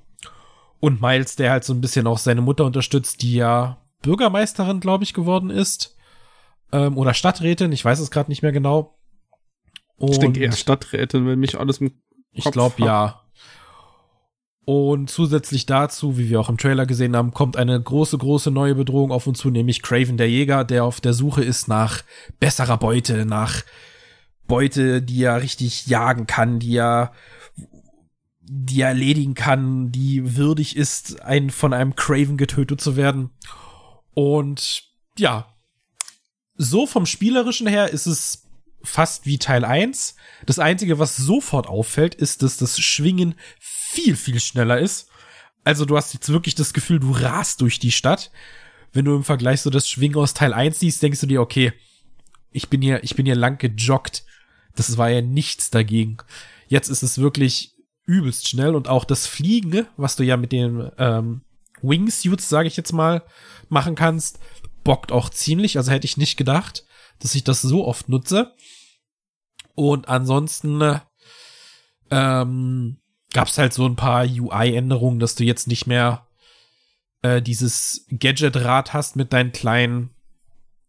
Und 0.80 1.02
Miles, 1.02 1.36
der 1.36 1.50
halt 1.50 1.64
so 1.64 1.74
ein 1.74 1.82
bisschen 1.82 2.06
auch 2.06 2.16
seine 2.16 2.40
Mutter 2.40 2.64
unterstützt, 2.64 3.20
die 3.20 3.34
ja 3.34 3.76
Bürgermeisterin, 4.00 4.80
glaube 4.80 5.04
ich, 5.04 5.12
geworden 5.12 5.50
ist 5.50 5.96
ähm, 6.72 6.96
oder 6.96 7.12
Stadträtin, 7.12 7.72
ich 7.72 7.84
weiß 7.84 8.00
es 8.00 8.10
gerade 8.10 8.30
nicht 8.30 8.42
mehr 8.42 8.52
genau. 8.52 8.98
Und 9.96 10.12
ich 10.12 10.18
denke 10.18 10.40
eher 10.40 10.52
Stadträtin, 10.52 11.26
wenn 11.26 11.38
mich 11.38 11.60
alles 11.60 11.78
im 11.78 11.90
Kopf 11.90 11.98
Ich 12.32 12.44
glaube 12.44 12.82
ja. 12.82 13.21
Und 14.64 15.10
zusätzlich 15.10 15.66
dazu, 15.66 16.18
wie 16.18 16.30
wir 16.30 16.40
auch 16.40 16.48
im 16.48 16.56
Trailer 16.56 16.86
gesehen 16.86 17.16
haben, 17.16 17.32
kommt 17.32 17.56
eine 17.56 17.80
große, 17.80 18.16
große 18.16 18.52
neue 18.52 18.76
Bedrohung 18.76 19.10
auf 19.10 19.26
uns 19.26 19.38
zu, 19.38 19.50
nämlich 19.50 19.82
Craven 19.82 20.16
der 20.16 20.30
Jäger, 20.30 20.64
der 20.64 20.84
auf 20.84 21.00
der 21.00 21.14
Suche 21.14 21.42
ist 21.42 21.66
nach 21.66 22.02
besserer 22.38 22.78
Beute, 22.78 23.26
nach 23.26 23.62
Beute, 24.46 25.02
die 25.02 25.24
er 25.24 25.42
richtig 25.42 25.88
jagen 25.88 26.26
kann, 26.28 26.60
die 26.60 26.76
er, 26.76 27.12
die 28.42 28.82
er 28.82 28.88
erledigen 28.88 29.34
kann, 29.34 29.90
die 29.90 30.36
würdig 30.36 30.76
ist, 30.76 31.22
ein, 31.22 31.50
von 31.50 31.72
einem 31.72 31.96
Craven 31.96 32.36
getötet 32.36 32.80
zu 32.80 32.94
werden. 32.96 33.30
Und 34.14 34.84
ja, 35.18 35.52
so 36.54 36.86
vom 36.86 37.06
spielerischen 37.06 37.66
her 37.66 37.90
ist 37.90 38.06
es 38.06 38.46
fast 38.84 39.26
wie 39.26 39.38
Teil 39.38 39.64
1. 39.64 40.14
Das 40.46 40.58
einzige, 40.58 40.98
was 40.98 41.16
sofort 41.16 41.66
auffällt, 41.66 42.14
ist, 42.14 42.42
dass 42.42 42.56
das 42.56 42.78
Schwingen 42.78 43.34
viel, 43.92 44.16
viel 44.16 44.40
schneller 44.40 44.78
ist. 44.78 45.08
Also 45.64 45.84
du 45.84 45.96
hast 45.96 46.14
jetzt 46.14 46.30
wirklich 46.30 46.54
das 46.54 46.72
Gefühl, 46.72 46.98
du 46.98 47.12
rast 47.12 47.60
durch 47.60 47.78
die 47.78 47.92
Stadt. 47.92 48.30
Wenn 48.92 49.04
du 49.04 49.14
im 49.14 49.24
Vergleich 49.24 49.60
so 49.60 49.70
das 49.70 49.88
Schwingen 49.88 50.16
aus 50.16 50.34
Teil 50.34 50.52
1 50.52 50.80
siehst, 50.80 51.02
denkst 51.02 51.20
du 51.20 51.26
dir, 51.26 51.40
okay, 51.40 51.72
ich 52.50 52.68
bin 52.68 52.82
hier, 52.82 53.04
ich 53.04 53.14
bin 53.14 53.26
hier 53.26 53.34
lang 53.34 53.58
gejoggt. 53.58 54.24
Das 54.74 54.96
war 54.96 55.10
ja 55.10 55.20
nichts 55.20 55.70
dagegen. 55.70 56.18
Jetzt 56.68 56.88
ist 56.88 57.02
es 57.02 57.18
wirklich 57.18 57.74
übelst 58.04 58.48
schnell 58.48 58.74
und 58.74 58.88
auch 58.88 59.04
das 59.04 59.26
Fliegen, 59.26 59.86
was 59.96 60.16
du 60.16 60.24
ja 60.24 60.36
mit 60.36 60.52
den 60.52 60.90
ähm, 60.98 61.42
Wingsuits, 61.82 62.48
sage 62.48 62.68
ich 62.68 62.76
jetzt 62.76 62.92
mal, 62.92 63.22
machen 63.68 63.94
kannst, 63.94 64.38
bockt 64.84 65.12
auch 65.12 65.28
ziemlich. 65.28 65.76
Also 65.76 65.92
hätte 65.92 66.06
ich 66.06 66.16
nicht 66.16 66.36
gedacht, 66.36 66.84
dass 67.20 67.34
ich 67.34 67.44
das 67.44 67.62
so 67.62 67.86
oft 67.86 68.08
nutze. 68.08 68.54
Und 69.74 70.08
ansonsten 70.08 71.00
ähm, 72.10 73.01
gab 73.32 73.48
es 73.48 73.58
halt 73.58 73.72
so 73.72 73.86
ein 73.86 73.96
paar 73.96 74.24
UI-Änderungen, 74.24 75.18
dass 75.18 75.34
du 75.34 75.44
jetzt 75.44 75.68
nicht 75.68 75.86
mehr 75.86 76.26
äh, 77.22 77.40
dieses 77.40 78.06
Gadget-Rad 78.10 78.92
hast 78.92 79.16
mit 79.16 79.32
deinen 79.32 79.52
kleinen 79.52 80.10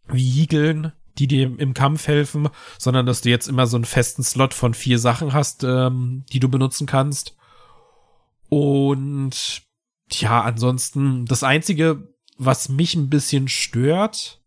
Vehikeln, 0.07 0.91
die 1.17 1.27
dir 1.27 1.59
im 1.59 1.73
Kampf 1.73 2.07
helfen, 2.07 2.49
sondern 2.77 3.05
dass 3.05 3.21
du 3.21 3.29
jetzt 3.29 3.47
immer 3.47 3.67
so 3.67 3.77
einen 3.77 3.85
festen 3.85 4.23
Slot 4.23 4.53
von 4.53 4.73
vier 4.73 4.99
Sachen 4.99 5.33
hast, 5.33 5.63
ähm, 5.63 6.25
die 6.31 6.39
du 6.39 6.49
benutzen 6.49 6.87
kannst. 6.87 7.35
Und 8.49 9.63
ja, 10.11 10.41
ansonsten 10.41 11.25
das 11.25 11.43
einzige, 11.43 12.13
was 12.37 12.69
mich 12.69 12.95
ein 12.95 13.09
bisschen 13.09 13.47
stört, 13.47 14.41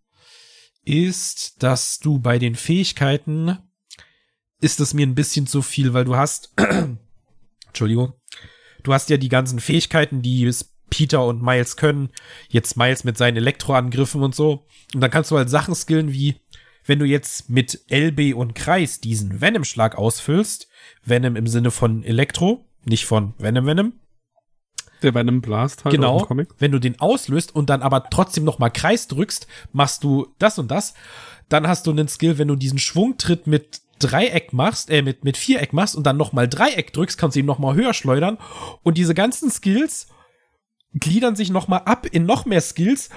ist, 0.84 1.62
dass 1.62 1.98
du 1.98 2.18
bei 2.18 2.38
den 2.38 2.54
Fähigkeiten 2.54 3.58
ist 4.60 4.80
es 4.80 4.94
mir 4.94 5.06
ein 5.06 5.14
bisschen 5.14 5.46
zu 5.46 5.62
viel, 5.62 5.92
weil 5.92 6.04
du 6.04 6.16
hast, 6.16 6.54
Entschuldigung, 7.76 8.14
du 8.84 8.94
hast 8.94 9.10
ja 9.10 9.18
die 9.18 9.28
ganzen 9.28 9.60
Fähigkeiten, 9.60 10.22
die 10.22 10.50
Peter 10.88 11.26
und 11.26 11.42
Miles 11.42 11.76
können. 11.76 12.08
Jetzt 12.48 12.78
Miles 12.78 13.04
mit 13.04 13.18
seinen 13.18 13.36
Elektroangriffen 13.36 14.22
und 14.22 14.34
so. 14.34 14.64
Und 14.94 15.02
dann 15.02 15.10
kannst 15.10 15.30
du 15.30 15.36
halt 15.36 15.50
Sachen 15.50 15.74
skillen 15.74 16.10
wie, 16.10 16.36
wenn 16.86 16.98
du 16.98 17.04
jetzt 17.04 17.50
mit 17.50 17.82
LB 17.90 18.34
und 18.34 18.54
Kreis 18.54 19.02
diesen 19.02 19.42
Venom-Schlag 19.42 19.98
ausfüllst, 19.98 20.68
Venom 21.04 21.36
im 21.36 21.46
Sinne 21.46 21.70
von 21.70 22.02
Elektro, 22.02 22.64
nicht 22.86 23.04
von 23.04 23.34
Venom 23.36 23.66
Venom, 23.66 23.92
der 25.02 25.14
Venom 25.14 25.42
Blast 25.42 25.84
halt 25.84 25.94
genau, 25.94 26.20
Comic. 26.20 26.48
Wenn 26.58 26.72
du 26.72 26.78
den 26.78 26.98
auslöst 26.98 27.54
und 27.54 27.68
dann 27.68 27.82
aber 27.82 28.08
trotzdem 28.08 28.44
noch 28.44 28.58
mal 28.58 28.70
Kreis 28.70 29.06
drückst, 29.08 29.46
machst 29.72 30.02
du 30.02 30.28
das 30.38 30.58
und 30.58 30.70
das. 30.70 30.94
Dann 31.50 31.68
hast 31.68 31.86
du 31.86 31.90
einen 31.90 32.08
Skill, 32.08 32.38
wenn 32.38 32.48
du 32.48 32.56
diesen 32.56 32.78
Schwungtritt 32.78 33.46
mit 33.46 33.82
Dreieck 33.98 34.52
machst, 34.52 34.90
äh, 34.90 35.02
mit, 35.02 35.24
mit 35.24 35.36
Viereck 35.36 35.72
machst 35.72 35.96
und 35.96 36.04
dann 36.04 36.16
noch 36.16 36.32
mal 36.32 36.48
Dreieck 36.48 36.92
drückst, 36.92 37.18
kannst 37.18 37.36
du 37.36 37.40
ihn 37.40 37.46
noch 37.46 37.58
mal 37.58 37.74
höher 37.74 37.94
schleudern. 37.94 38.38
Und 38.82 38.98
diese 38.98 39.14
ganzen 39.14 39.50
Skills 39.50 40.08
gliedern 40.92 41.36
sich 41.36 41.50
noch 41.50 41.68
mal 41.68 41.78
ab 41.78 42.06
in 42.06 42.26
noch 42.26 42.46
mehr 42.46 42.60
Skills, 42.60 43.10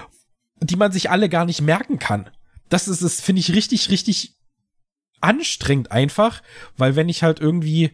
die 0.60 0.76
man 0.76 0.92
sich 0.92 1.10
alle 1.10 1.28
gar 1.28 1.44
nicht 1.44 1.60
merken 1.60 1.98
kann. 1.98 2.30
Das 2.68 2.88
ist 2.88 3.02
es, 3.02 3.20
finde 3.20 3.40
ich, 3.40 3.54
richtig, 3.54 3.90
richtig 3.90 4.36
anstrengend 5.20 5.92
einfach, 5.92 6.42
weil 6.76 6.96
wenn 6.96 7.08
ich 7.08 7.22
halt 7.22 7.40
irgendwie 7.40 7.92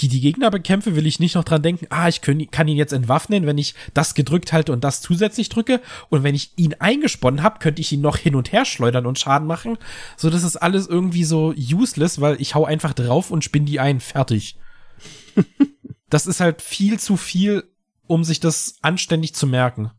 die, 0.00 0.08
die 0.08 0.20
Gegner 0.20 0.50
bekämpfe, 0.50 0.96
will 0.96 1.06
ich 1.06 1.20
nicht 1.20 1.34
noch 1.34 1.44
dran 1.44 1.62
denken, 1.62 1.86
ah, 1.90 2.08
ich 2.08 2.20
können, 2.20 2.50
kann 2.50 2.68
ihn 2.68 2.76
jetzt 2.76 2.92
entwaffnen, 2.92 3.46
wenn 3.46 3.58
ich 3.58 3.74
das 3.94 4.14
gedrückt 4.14 4.52
halte 4.52 4.72
und 4.72 4.82
das 4.82 5.00
zusätzlich 5.00 5.48
drücke. 5.48 5.80
Und 6.08 6.22
wenn 6.22 6.34
ich 6.34 6.52
ihn 6.56 6.74
eingesponnen 6.74 7.42
habe, 7.42 7.58
könnte 7.58 7.80
ich 7.80 7.92
ihn 7.92 8.00
noch 8.00 8.16
hin 8.16 8.34
und 8.34 8.52
her 8.52 8.64
schleudern 8.64 9.06
und 9.06 9.18
Schaden 9.18 9.46
machen. 9.46 9.78
So, 10.16 10.30
das 10.30 10.42
ist 10.42 10.56
alles 10.56 10.86
irgendwie 10.86 11.24
so 11.24 11.54
useless, 11.56 12.20
weil 12.20 12.40
ich 12.40 12.54
hau 12.54 12.64
einfach 12.64 12.94
drauf 12.94 13.30
und 13.30 13.44
spinn 13.44 13.66
die 13.66 13.80
ein. 13.80 14.00
Fertig. 14.00 14.58
das 16.10 16.26
ist 16.26 16.40
halt 16.40 16.62
viel 16.62 16.98
zu 16.98 17.16
viel, 17.16 17.64
um 18.06 18.24
sich 18.24 18.40
das 18.40 18.76
anständig 18.82 19.34
zu 19.34 19.46
merken. 19.46 19.90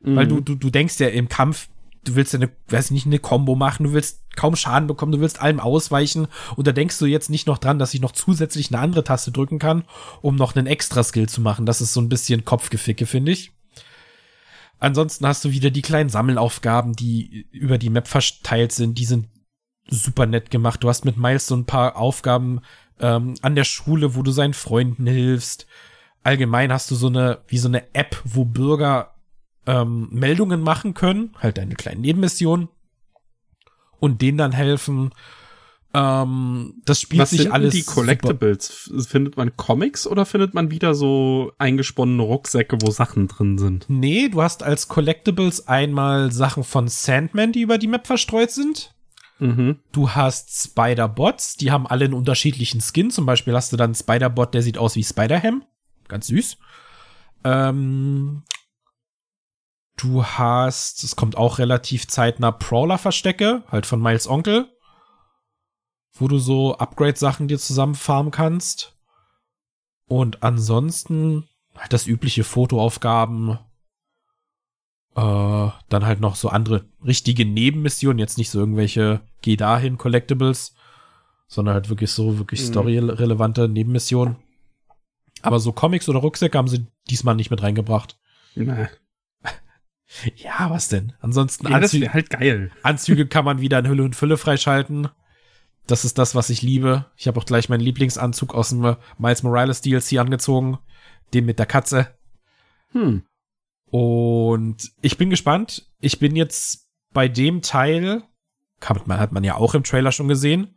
Mhm. 0.00 0.16
Weil 0.16 0.26
du, 0.26 0.40
du, 0.40 0.54
du 0.54 0.70
denkst 0.70 0.98
ja 1.00 1.08
im 1.08 1.28
Kampf, 1.28 1.68
du 2.04 2.14
willst 2.14 2.32
ja 2.32 2.38
eine, 2.38 2.50
weiß 2.68 2.90
nicht, 2.90 3.06
eine 3.06 3.18
Combo 3.18 3.54
machen, 3.54 3.84
du 3.84 3.92
willst 3.92 4.23
kaum 4.36 4.56
Schaden 4.56 4.86
bekommen, 4.86 5.12
du 5.12 5.20
willst 5.20 5.40
allem 5.40 5.60
ausweichen 5.60 6.28
und 6.56 6.66
da 6.66 6.72
denkst 6.72 6.98
du 6.98 7.06
jetzt 7.06 7.30
nicht 7.30 7.46
noch 7.46 7.58
dran, 7.58 7.78
dass 7.78 7.94
ich 7.94 8.00
noch 8.00 8.12
zusätzlich 8.12 8.70
eine 8.72 8.80
andere 8.80 9.04
Taste 9.04 9.32
drücken 9.32 9.58
kann, 9.58 9.84
um 10.22 10.36
noch 10.36 10.54
einen 10.54 10.66
extra 10.66 11.02
Skill 11.02 11.28
zu 11.28 11.40
machen. 11.40 11.66
Das 11.66 11.80
ist 11.80 11.92
so 11.92 12.00
ein 12.00 12.08
bisschen 12.08 12.44
Kopfgeficke, 12.44 13.06
finde 13.06 13.32
ich. 13.32 13.52
Ansonsten 14.78 15.26
hast 15.26 15.44
du 15.44 15.50
wieder 15.50 15.70
die 15.70 15.82
kleinen 15.82 16.10
Sammelaufgaben, 16.10 16.94
die 16.94 17.46
über 17.52 17.78
die 17.78 17.90
Map 17.90 18.08
verteilt 18.08 18.72
sind, 18.72 18.98
die 18.98 19.06
sind 19.06 19.28
super 19.88 20.26
nett 20.26 20.50
gemacht. 20.50 20.82
Du 20.82 20.88
hast 20.88 21.04
mit 21.04 21.16
Miles 21.16 21.46
so 21.46 21.56
ein 21.56 21.66
paar 21.66 21.96
Aufgaben 21.96 22.60
ähm, 23.00 23.34
an 23.42 23.54
der 23.54 23.64
Schule, 23.64 24.14
wo 24.14 24.22
du 24.22 24.30
seinen 24.30 24.54
Freunden 24.54 25.06
hilfst. 25.06 25.66
Allgemein 26.22 26.72
hast 26.72 26.90
du 26.90 26.94
so 26.94 27.08
eine, 27.08 27.40
wie 27.48 27.58
so 27.58 27.68
eine 27.68 27.94
App, 27.94 28.20
wo 28.24 28.44
Bürger 28.44 29.14
ähm, 29.66 30.08
Meldungen 30.10 30.60
machen 30.60 30.94
können, 30.94 31.34
halt 31.38 31.58
eine 31.58 31.74
kleine 31.74 32.00
Nebenmission 32.00 32.68
und 34.00 34.22
denen 34.22 34.38
dann 34.38 34.52
helfen. 34.52 35.10
Ähm, 35.94 36.74
das 36.84 37.00
spielt 37.00 37.22
Was 37.22 37.30
sich 37.30 37.52
alles. 37.52 37.72
die 37.72 37.84
Collectibles? 37.84 38.84
Super. 38.86 39.04
Findet 39.04 39.36
man 39.36 39.56
Comics 39.56 40.06
oder 40.06 40.26
findet 40.26 40.52
man 40.52 40.70
wieder 40.72 40.94
so 40.94 41.52
eingesponnene 41.58 42.22
Rucksäcke, 42.22 42.78
wo 42.82 42.90
Sachen 42.90 43.28
drin 43.28 43.58
sind? 43.58 43.86
Nee, 43.88 44.28
du 44.28 44.42
hast 44.42 44.64
als 44.64 44.88
Collectibles 44.88 45.68
einmal 45.68 46.32
Sachen 46.32 46.64
von 46.64 46.88
Sandman, 46.88 47.52
die 47.52 47.62
über 47.62 47.78
die 47.78 47.86
Map 47.86 48.08
verstreut 48.08 48.50
sind. 48.50 48.92
Mhm. 49.38 49.76
Du 49.92 50.10
hast 50.10 50.64
Spider-Bots, 50.64 51.56
die 51.56 51.70
haben 51.70 51.86
alle 51.86 52.06
einen 52.06 52.14
unterschiedlichen 52.14 52.80
Skin. 52.80 53.10
Zum 53.10 53.24
Beispiel 53.24 53.54
hast 53.54 53.72
du 53.72 53.76
dann 53.76 53.88
einen 53.88 53.94
Spider-Bot, 53.94 54.52
der 54.52 54.62
sieht 54.62 54.78
aus 54.78 54.96
wie 54.96 55.04
Spider-Ham. 55.04 55.62
Ganz 56.08 56.26
süß. 56.26 56.56
Ähm, 57.44 58.42
Du 59.96 60.24
hast, 60.24 61.04
es 61.04 61.16
kommt 61.16 61.36
auch 61.36 61.58
relativ 61.58 62.08
zeitnah 62.08 62.50
Prowler-Verstecke, 62.50 63.62
halt 63.68 63.86
von 63.86 64.02
Miles 64.02 64.28
Onkel, 64.28 64.68
wo 66.12 66.28
du 66.28 66.38
so 66.38 66.76
Upgrade-Sachen 66.76 67.48
dir 67.48 67.58
zusammen 67.58 67.94
farmen 67.94 68.32
kannst. 68.32 68.96
Und 70.06 70.42
ansonsten 70.42 71.48
halt 71.76 71.92
das 71.92 72.06
übliche 72.06 72.44
Fotoaufgaben, 72.44 73.58
äh, 75.14 75.68
dann 75.88 76.06
halt 76.06 76.20
noch 76.20 76.36
so 76.36 76.48
andere 76.48 76.86
richtige 77.04 77.44
Nebenmissionen, 77.44 78.18
jetzt 78.18 78.38
nicht 78.38 78.50
so 78.50 78.58
irgendwelche 78.58 79.20
Geh 79.42 79.56
dahin 79.56 79.98
Collectibles, 79.98 80.74
sondern 81.46 81.74
halt 81.74 81.88
wirklich 81.88 82.10
so 82.10 82.38
wirklich 82.38 82.62
mhm. 82.62 82.66
storyrelevante 82.66 83.68
Nebenmissionen. 83.68 84.36
Aber 85.42 85.60
so 85.60 85.72
Comics 85.72 86.08
oder 86.08 86.20
Rucksäcke 86.20 86.56
haben 86.56 86.68
sie 86.68 86.86
diesmal 87.08 87.36
nicht 87.36 87.50
mit 87.50 87.62
reingebracht. 87.62 88.18
Nee. 88.54 88.88
Ja, 90.36 90.70
was 90.70 90.88
denn? 90.88 91.14
Ansonsten 91.20 91.68
ja, 91.68 91.76
Anzüge, 91.76 92.12
halt 92.12 92.30
geil. 92.30 92.70
Anzüge 92.82 93.26
kann 93.28 93.44
man 93.44 93.60
wieder 93.60 93.78
in 93.78 93.88
Hülle 93.88 94.04
und 94.04 94.16
Fülle 94.16 94.36
freischalten. 94.36 95.08
Das 95.86 96.04
ist 96.04 96.18
das, 96.18 96.34
was 96.34 96.50
ich 96.50 96.62
liebe. 96.62 97.06
Ich 97.16 97.26
habe 97.26 97.38
auch 97.38 97.46
gleich 97.46 97.68
meinen 97.68 97.80
Lieblingsanzug 97.80 98.54
aus 98.54 98.70
dem 98.70 98.96
Miles 99.18 99.42
Morales 99.42 99.80
DLC 99.80 100.18
angezogen, 100.18 100.78
den 101.34 101.44
mit 101.44 101.58
der 101.58 101.66
Katze. 101.66 102.16
Hm. 102.92 103.22
Und 103.90 104.92
ich 105.02 105.18
bin 105.18 105.30
gespannt. 105.30 105.90
Ich 106.00 106.18
bin 106.18 106.36
jetzt 106.36 106.88
bei 107.12 107.28
dem 107.28 107.62
Teil, 107.62 108.22
hat 108.82 109.06
man, 109.06 109.20
hat 109.20 109.32
man 109.32 109.44
ja 109.44 109.56
auch 109.56 109.74
im 109.74 109.84
Trailer 109.84 110.12
schon 110.12 110.28
gesehen, 110.28 110.74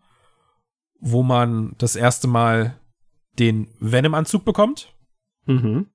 wo 0.99 1.23
man 1.23 1.73
das 1.77 1.95
erste 1.95 2.27
Mal 2.27 2.79
den 3.39 3.69
Venom-Anzug 3.79 4.45
bekommt. 4.45 4.93
Mhm. 5.45 5.87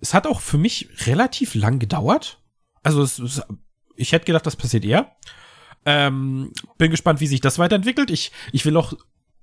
Es 0.00 0.14
hat 0.14 0.26
auch 0.26 0.40
für 0.40 0.58
mich 0.58 1.06
relativ 1.06 1.54
lang 1.54 1.78
gedauert. 1.78 2.39
Also 2.82 3.02
es, 3.02 3.18
es, 3.18 3.42
ich 3.96 4.12
hätte 4.12 4.26
gedacht, 4.26 4.46
das 4.46 4.56
passiert 4.56 4.84
eher. 4.84 5.12
Ähm, 5.86 6.52
bin 6.78 6.90
gespannt, 6.90 7.20
wie 7.20 7.26
sich 7.26 7.40
das 7.40 7.58
weiterentwickelt. 7.58 8.10
Ich, 8.10 8.32
ich 8.52 8.64
will 8.64 8.76
auch 8.76 8.94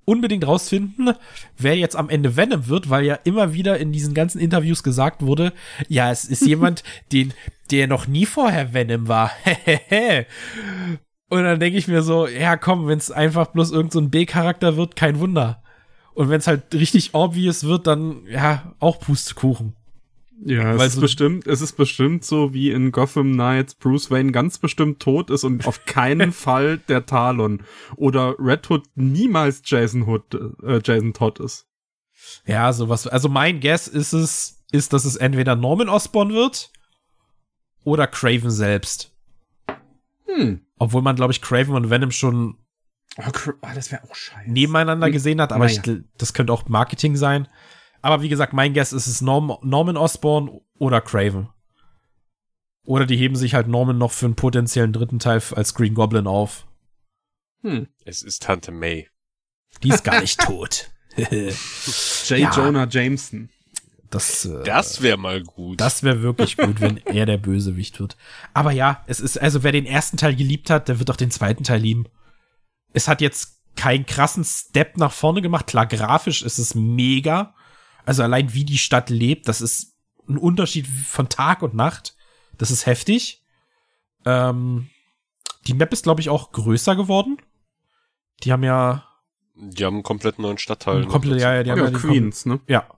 unbedingt 0.04 0.46
rausfinden, 0.46 1.12
wer 1.58 1.76
jetzt 1.76 1.94
am 1.94 2.08
Ende 2.08 2.34
Venom 2.34 2.66
wird, 2.68 2.88
weil 2.88 3.04
ja 3.04 3.14
immer 3.24 3.52
wieder 3.52 3.78
in 3.78 3.92
diesen 3.92 4.14
ganzen 4.14 4.40
Interviews 4.40 4.82
gesagt 4.82 5.20
wurde, 5.20 5.52
ja, 5.88 6.10
es 6.10 6.24
ist 6.24 6.46
jemand, 6.46 6.82
den, 7.12 7.34
der 7.70 7.86
noch 7.88 8.06
nie 8.06 8.24
vorher 8.24 8.72
Venom 8.72 9.06
war. 9.06 9.30
Und 11.30 11.44
dann 11.44 11.60
denke 11.60 11.76
ich 11.76 11.88
mir 11.88 12.00
so, 12.00 12.26
ja 12.26 12.56
komm, 12.56 12.86
wenn 12.86 12.98
es 12.98 13.10
einfach 13.10 13.48
bloß 13.48 13.70
irgend 13.70 13.92
so 13.92 14.00
ein 14.00 14.08
B-Charakter 14.08 14.78
wird, 14.78 14.96
kein 14.96 15.20
Wunder. 15.20 15.62
Und 16.14 16.30
wenn 16.30 16.38
es 16.38 16.46
halt 16.46 16.74
richtig 16.74 17.12
obvious 17.12 17.64
wird, 17.64 17.86
dann 17.86 18.24
ja, 18.26 18.74
auch 18.80 18.98
Pustekuchen. 18.98 19.76
Ja, 20.44 20.72
es 20.72 20.78
Weil 20.78 20.86
ist 20.88 20.94
so 20.94 21.00
bestimmt, 21.00 21.46
es 21.46 21.60
ist 21.60 21.72
bestimmt 21.72 22.24
so 22.24 22.54
wie 22.54 22.70
in 22.70 22.92
Gotham 22.92 23.32
Knights 23.32 23.74
Bruce 23.74 24.10
Wayne 24.10 24.30
ganz 24.30 24.58
bestimmt 24.58 25.00
tot 25.00 25.30
ist 25.30 25.44
und 25.44 25.66
auf 25.66 25.84
keinen 25.84 26.32
Fall 26.32 26.78
der 26.78 27.06
Talon 27.06 27.62
oder 27.96 28.36
Red 28.38 28.70
Hood 28.70 28.84
niemals 28.94 29.62
Jason 29.64 30.06
Hood, 30.06 30.34
äh, 30.34 30.80
Jason 30.84 31.12
Todd 31.12 31.40
ist. 31.40 31.66
Ja, 32.46 32.72
sowas. 32.72 33.06
Also 33.06 33.28
mein 33.28 33.60
Guess 33.60 33.88
ist 33.88 34.12
es, 34.12 34.64
ist, 34.70 34.92
dass 34.92 35.04
es 35.04 35.16
entweder 35.16 35.56
Norman 35.56 35.88
Osborn 35.88 36.32
wird 36.32 36.70
oder 37.84 38.06
Craven 38.06 38.50
selbst. 38.50 39.12
Hm. 40.26 40.60
Obwohl 40.78 41.02
man, 41.02 41.16
glaube 41.16 41.32
ich, 41.32 41.40
Craven 41.40 41.74
und 41.74 41.90
Venom 41.90 42.10
schon 42.12 42.56
oh, 43.16 43.22
oh, 43.62 43.68
das 43.74 43.90
wäre 43.90 44.04
auch 44.04 44.14
scheiße. 44.14 44.50
nebeneinander 44.50 45.10
gesehen 45.10 45.40
hat, 45.40 45.52
aber 45.52 45.66
naja. 45.66 45.82
ich, 45.84 46.00
das 46.16 46.32
könnte 46.32 46.52
auch 46.52 46.68
Marketing 46.68 47.16
sein. 47.16 47.48
Aber 48.02 48.22
wie 48.22 48.28
gesagt, 48.28 48.52
mein 48.52 48.74
Guess 48.74 48.92
ist 48.92 49.06
es 49.06 49.20
Norm, 49.20 49.56
Norman 49.62 49.96
Osborn 49.96 50.60
oder 50.78 51.00
Craven. 51.00 51.48
Oder 52.84 53.04
die 53.04 53.16
heben 53.16 53.36
sich 53.36 53.54
halt 53.54 53.68
Norman 53.68 53.98
noch 53.98 54.12
für 54.12 54.26
einen 54.26 54.36
potenziellen 54.36 54.92
dritten 54.92 55.18
Teil 55.18 55.42
als 55.54 55.74
Green 55.74 55.94
Goblin 55.94 56.26
auf. 56.26 56.66
Hm. 57.62 57.88
Es 58.04 58.22
ist 58.22 58.42
Tante 58.42 58.72
May. 58.72 59.08
Die 59.82 59.90
ist 59.90 60.04
gar 60.04 60.20
nicht 60.20 60.40
tot. 60.40 60.90
J. 61.16 61.54
Ja. 62.30 62.50
Jonah 62.52 62.88
Jameson. 62.88 63.50
Das, 64.10 64.46
äh, 64.46 64.64
das 64.64 65.02
wäre 65.02 65.18
mal 65.18 65.42
gut. 65.42 65.80
Das 65.80 66.02
wäre 66.02 66.22
wirklich 66.22 66.56
gut, 66.56 66.80
wenn 66.80 66.96
er 67.04 67.26
der 67.26 67.36
Bösewicht 67.36 68.00
wird. 68.00 68.16
Aber 68.54 68.72
ja, 68.72 69.04
es 69.06 69.20
ist, 69.20 69.38
also 69.38 69.62
wer 69.62 69.72
den 69.72 69.84
ersten 69.86 70.16
Teil 70.16 70.34
geliebt 70.34 70.70
hat, 70.70 70.88
der 70.88 70.98
wird 70.98 71.10
auch 71.10 71.16
den 71.16 71.30
zweiten 71.30 71.64
Teil 71.64 71.80
lieben. 71.80 72.06
Es 72.92 73.06
hat 73.06 73.20
jetzt 73.20 73.60
keinen 73.76 74.06
krassen 74.06 74.44
Step 74.44 74.96
nach 74.96 75.12
vorne 75.12 75.42
gemacht. 75.42 75.66
Klar, 75.66 75.86
grafisch 75.86 76.42
ist 76.42 76.58
es 76.58 76.74
mega. 76.74 77.54
Also 78.08 78.22
allein 78.22 78.54
wie 78.54 78.64
die 78.64 78.78
Stadt 78.78 79.10
lebt, 79.10 79.48
das 79.48 79.60
ist 79.60 79.94
ein 80.26 80.38
Unterschied 80.38 80.86
von 80.86 81.28
Tag 81.28 81.60
und 81.60 81.74
Nacht. 81.74 82.16
Das 82.56 82.70
ist 82.70 82.86
heftig. 82.86 83.44
Ähm, 84.24 84.88
die 85.66 85.74
Map 85.74 85.92
ist, 85.92 86.04
glaube 86.04 86.22
ich, 86.22 86.30
auch 86.30 86.52
größer 86.52 86.96
geworden. 86.96 87.36
Die 88.42 88.50
haben 88.50 88.64
ja. 88.64 89.06
Die 89.56 89.84
haben 89.84 89.96
einen 89.96 90.02
komplett 90.04 90.38
neuen 90.38 90.56
Stadtteil. 90.56 91.04
Komplett, 91.04 91.42
ja, 91.42 91.56
ja, 91.56 91.62
die 91.62 91.70
haben 91.70 91.80
ja, 91.80 91.90
ja 91.90 91.98
Queens, 91.98 92.46
ne? 92.46 92.60
Ja. 92.66 92.88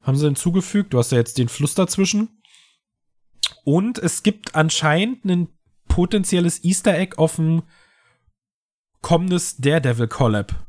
Haben 0.00 0.16
sie 0.16 0.26
hinzugefügt. 0.26 0.92
Du 0.92 0.98
hast 0.98 1.12
ja 1.12 1.18
jetzt 1.18 1.38
den 1.38 1.48
Fluss 1.48 1.76
dazwischen. 1.76 2.42
Und 3.62 4.00
es 4.00 4.24
gibt 4.24 4.56
anscheinend 4.56 5.24
ein 5.24 5.50
potenzielles 5.86 6.64
Easter 6.64 6.98
Egg 6.98 7.14
auf 7.16 7.38
ein 7.38 7.62
kommendes 9.02 9.58
Daredevil 9.58 10.08
Collab. 10.08 10.66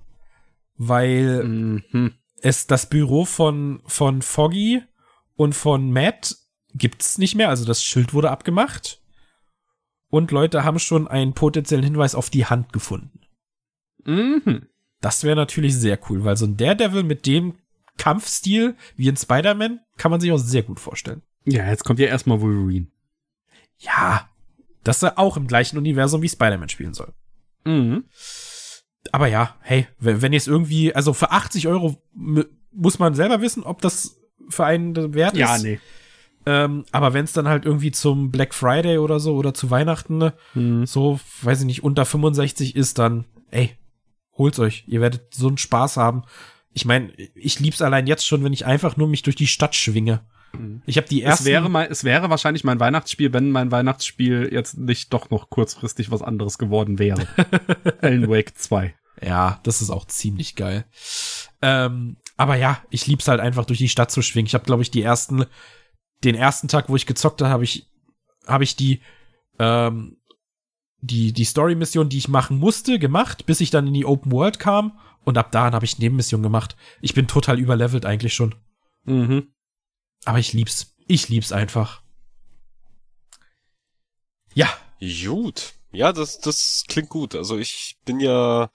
Weil 0.76 1.44
mhm. 1.44 2.14
Es 2.44 2.68
das 2.68 2.90
Büro 2.90 3.26
von, 3.26 3.82
von 3.86 4.22
Foggy 4.22 4.84
und 5.36 5.56
von 5.56 5.92
Matt 5.92 6.36
gibt's 6.76 7.18
nicht 7.18 7.36
mehr. 7.36 7.50
Also 7.50 7.66
das 7.66 7.84
Schild 7.84 8.14
wurde 8.14 8.32
abgemacht. 8.32 9.02
Und 10.10 10.32
Leute 10.32 10.64
haben 10.64 10.78
schon 10.78 11.08
einen 11.08 11.34
potenziellen 11.34 11.84
Hinweis 11.84 12.14
auf 12.14 12.30
die 12.30 12.46
Hand 12.46 12.74
gefunden. 12.74 13.22
Mhm. 14.04 14.68
Das 15.00 15.24
wäre 15.24 15.36
natürlich 15.36 15.76
sehr 15.76 15.98
cool, 16.10 16.24
weil 16.24 16.38
so 16.38 16.46
ein 16.46 16.58
Daredevil 16.58 17.04
mit 17.04 17.26
dem 17.26 17.56
Kampfstil 17.98 18.76
wie 18.96 19.08
in 19.08 19.18
Spider-Man 19.18 19.80
kann 19.98 20.12
man 20.12 20.20
sich 20.20 20.32
auch 20.32 20.38
sehr 20.38 20.64
gut 20.64 20.80
vorstellen. 20.80 21.22
Ja, 21.46 21.68
jetzt 21.68 21.84
kommt 21.86 22.00
ja 22.00 22.08
erstmal 22.08 22.42
Wolverine. 22.42 22.88
Ja, 23.80 24.30
dass 24.84 25.02
er 25.02 25.18
auch 25.18 25.38
im 25.38 25.48
gleichen 25.48 25.78
Universum 25.78 26.22
wie 26.22 26.30
Spider-Man 26.30 26.70
spielen 26.70 26.94
soll. 26.94 27.14
Mhm. 27.66 28.04
Aber 29.12 29.28
ja, 29.28 29.56
hey, 29.62 29.88
wenn 30.00 30.34
ihr 30.34 30.38
es 30.38 30.48
irgendwie, 30.48 30.96
also 30.96 31.14
für 31.14 31.32
80 31.32 31.68
Euro 31.68 32.02
muss 32.72 33.00
man 33.00 33.14
selber 33.14 33.42
wissen, 33.42 33.64
ob 33.64 33.82
das 33.82 34.18
für 34.50 34.66
einen 34.66 35.14
wert 35.14 35.34
ist. 35.34 35.40
Ja, 35.40 35.58
nee. 35.58 35.80
Ähm, 36.46 36.86
aber 36.92 37.14
wenn 37.14 37.24
es 37.24 37.34
dann 37.34 37.48
halt 37.48 37.66
irgendwie 37.66 37.92
zum 37.92 38.32
Black 38.32 38.54
Friday 38.54 38.98
oder 38.98 39.20
so 39.20 39.36
oder 39.36 39.54
zu 39.54 39.72
Weihnachten 39.72 40.32
mhm. 40.54 40.86
so, 40.86 41.20
weiß 41.42 41.62
ich 41.62 41.66
nicht, 41.66 41.84
unter 41.84 42.06
65 42.06 42.76
ist, 42.76 43.00
dann, 43.00 43.26
ey, 43.52 43.78
holt's 44.38 44.60
euch. 44.60 44.84
Ihr 44.88 45.00
werdet 45.00 45.34
so 45.34 45.48
einen 45.48 45.58
Spaß 45.58 45.98
haben. 45.98 46.24
Ich 46.74 46.86
meine, 46.86 47.14
ich 47.36 47.60
lieb's 47.60 47.82
allein 47.82 48.08
jetzt 48.08 48.28
schon, 48.28 48.44
wenn 48.44 48.54
ich 48.54 48.66
einfach 48.66 48.98
nur 48.98 49.08
mich 49.08 49.22
durch 49.22 49.36
die 49.36 49.48
Stadt 49.48 49.76
schwinge. 49.76 50.22
Mhm. 50.58 50.82
Ich 50.86 50.98
habe 50.98 51.08
die 51.08 51.22
ersten. 51.22 51.44
Es 51.44 51.46
wäre, 51.46 51.70
mein, 51.70 51.92
es 51.92 52.04
wäre 52.04 52.30
wahrscheinlich 52.30 52.64
mein 52.64 52.80
Weihnachtsspiel, 52.80 53.34
wenn 53.34 53.52
mein 53.52 53.72
Weihnachtsspiel 53.72 54.50
jetzt 54.52 54.78
nicht 54.78 55.14
doch 55.14 55.30
noch 55.30 55.50
kurzfristig 55.50 56.12
was 56.12 56.22
anderes 56.22 56.58
geworden 56.58 57.00
wäre. 57.00 57.28
Alan 58.02 58.30
Wake 58.30 58.58
2. 58.58 58.94
Ja, 59.22 59.60
das 59.64 59.82
ist 59.82 59.90
auch 59.90 60.06
ziemlich 60.06 60.56
geil. 60.56 60.86
Ähm, 61.62 62.18
aber 62.36 62.56
ja, 62.56 62.82
ich 62.90 63.08
lieb's 63.08 63.28
halt 63.28 63.40
einfach 63.40 63.66
durch 63.66 63.80
die 63.80 63.90
Stadt 63.90 64.12
zu 64.12 64.22
schwingen. 64.22 64.48
Ich 64.48 64.54
habe, 64.54 64.66
glaube 64.66 64.82
ich, 64.82 64.92
die 64.92 65.02
ersten, 65.02 65.46
den 66.24 66.36
ersten 66.36 66.68
Tag, 66.68 66.90
wo 66.90 66.96
ich 66.96 67.06
gezockt 67.06 67.42
habe, 67.42 67.52
habe 67.52 67.64
ich, 67.64 67.88
habe 68.48 68.64
ich 68.64 68.76
die 68.76 69.02
ähm, 69.60 70.18
die, 71.04 71.34
die 71.34 71.44
Story-Mission, 71.44 72.08
die 72.08 72.18
ich 72.18 72.30
machen 72.30 72.58
musste, 72.58 72.98
gemacht, 72.98 73.46
bis 73.46 73.60
ich 73.60 73.70
dann 73.70 73.88
in 73.88 73.94
die 73.94 74.06
Open 74.06 74.32
World 74.32 74.58
kam. 74.58 74.98
Und 75.26 75.38
ab 75.38 75.52
da 75.52 75.72
habe 75.72 75.86
ich 75.86 76.00
Nebenmission 76.00 76.42
gemacht. 76.42 76.76
Ich 77.02 77.14
bin 77.14 77.28
total 77.28 77.60
überlevelt 77.60 78.06
eigentlich 78.06 78.34
schon. 78.34 78.56
Mhm. 79.04 79.53
Aber 80.26 80.40
ich 80.40 80.54
lieb's. 80.54 80.96
Ich 81.08 81.30
lieb's 81.30 81.52
einfach. 81.52 82.02
Ja. 84.54 84.70
Gut. 85.00 85.74
Ja, 85.92 86.14
das, 86.14 86.40
das 86.40 86.86
klingt 86.88 87.10
gut. 87.10 87.36
Also 87.36 87.58
ich 87.58 87.98
bin 88.06 88.20
ja 88.20 88.72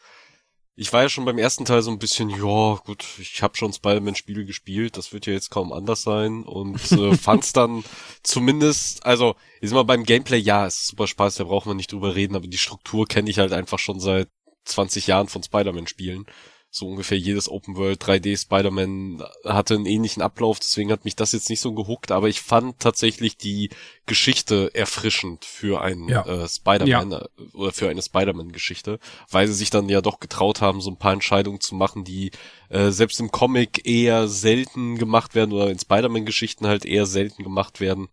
ich 0.81 0.93
war 0.93 1.03
ja 1.03 1.09
schon 1.09 1.25
beim 1.25 1.39
ersten 1.39 1.65
Teil 1.65 1.83
so 1.83 1.91
ein 1.91 1.99
bisschen, 1.99 2.31
ja, 2.31 2.77
gut, 2.87 3.05
ich 3.19 3.43
habe 3.43 3.57
schon 3.57 3.73
Spider-Man-Spiele 3.73 4.45
gespielt, 4.45 4.97
das 4.97 5.13
wird 5.13 5.27
ja 5.27 5.33
jetzt 5.33 5.51
kaum 5.51 5.73
anders 5.73 6.03
sein 6.03 6.45
und 6.45 6.93
äh, 6.93 7.17
fand's 7.17 7.53
dann 7.53 7.83
zumindest, 8.23 9.05
also, 9.05 9.35
ist 9.61 9.75
mal 9.75 9.83
beim 9.83 10.05
Gameplay, 10.05 10.39
ja, 10.39 10.67
ist 10.67 10.87
super 10.87 11.09
Spaß, 11.09 11.35
da 11.35 11.45
brauchen 11.45 11.71
wir 11.71 11.75
nicht 11.75 11.91
drüber 11.91 12.15
reden, 12.15 12.37
aber 12.37 12.47
die 12.47 12.59
Struktur 12.59 13.09
kenne 13.09 13.29
ich 13.29 13.41
halt 13.41 13.53
einfach 13.53 13.81
schon 13.81 13.99
seit 13.99 14.29
20 14.67 15.09
Jahren 15.09 15.27
von 15.27 15.43
Spider-Man-Spielen 15.43 16.27
so 16.71 16.87
ungefähr 16.87 17.19
jedes 17.19 17.49
Open 17.49 17.77
World 17.77 18.03
3D 18.03 18.39
Spider-Man 18.39 19.23
hatte 19.45 19.75
einen 19.75 19.87
ähnlichen 19.87 20.23
Ablauf, 20.23 20.61
deswegen 20.61 20.93
hat 20.93 21.05
mich 21.05 21.17
das 21.17 21.33
jetzt 21.33 21.49
nicht 21.49 21.61
so 21.61 21.73
gehuckt, 21.73 22.13
aber 22.13 22.29
ich 22.29 22.43
fand 22.43 22.79
tatsächlich 22.79 23.39
die 23.39 23.71
Geschichte 24.05 24.71
erfrischend 24.75 25.47
für 25.47 25.81
einen 25.81 26.09
ja. 26.09 26.27
äh, 26.27 26.47
Spider-Man 26.47 27.11
ja. 27.11 27.21
Äh, 27.21 27.57
oder 27.57 27.73
für 27.73 27.89
eine 27.89 28.03
Spider-Man-Geschichte, 28.03 28.99
weil 29.31 29.47
sie 29.49 29.55
sich 29.55 29.71
dann 29.71 29.89
ja 29.89 30.03
doch 30.03 30.21
getraut 30.21 30.61
haben, 30.61 30.83
so 30.83 30.91
ein 30.91 30.99
paar 30.99 31.15
Entscheidungen 31.15 31.61
zu 31.61 31.75
machen, 31.75 32.05
die 32.05 32.33
äh, 32.69 32.91
selbst 32.91 33.19
im 33.19 33.31
Comic 33.31 33.87
eher 33.87 34.29
selten 34.29 34.99
gemacht 34.99 35.35
werden 35.35 35.53
oder 35.53 35.71
in 35.71 35.79
Spider-Man-Geschichten 35.79 36.67
halt 36.67 36.85
eher 36.85 37.07
selten 37.07 37.45
gemacht 37.45 37.81
werden. 37.81 38.09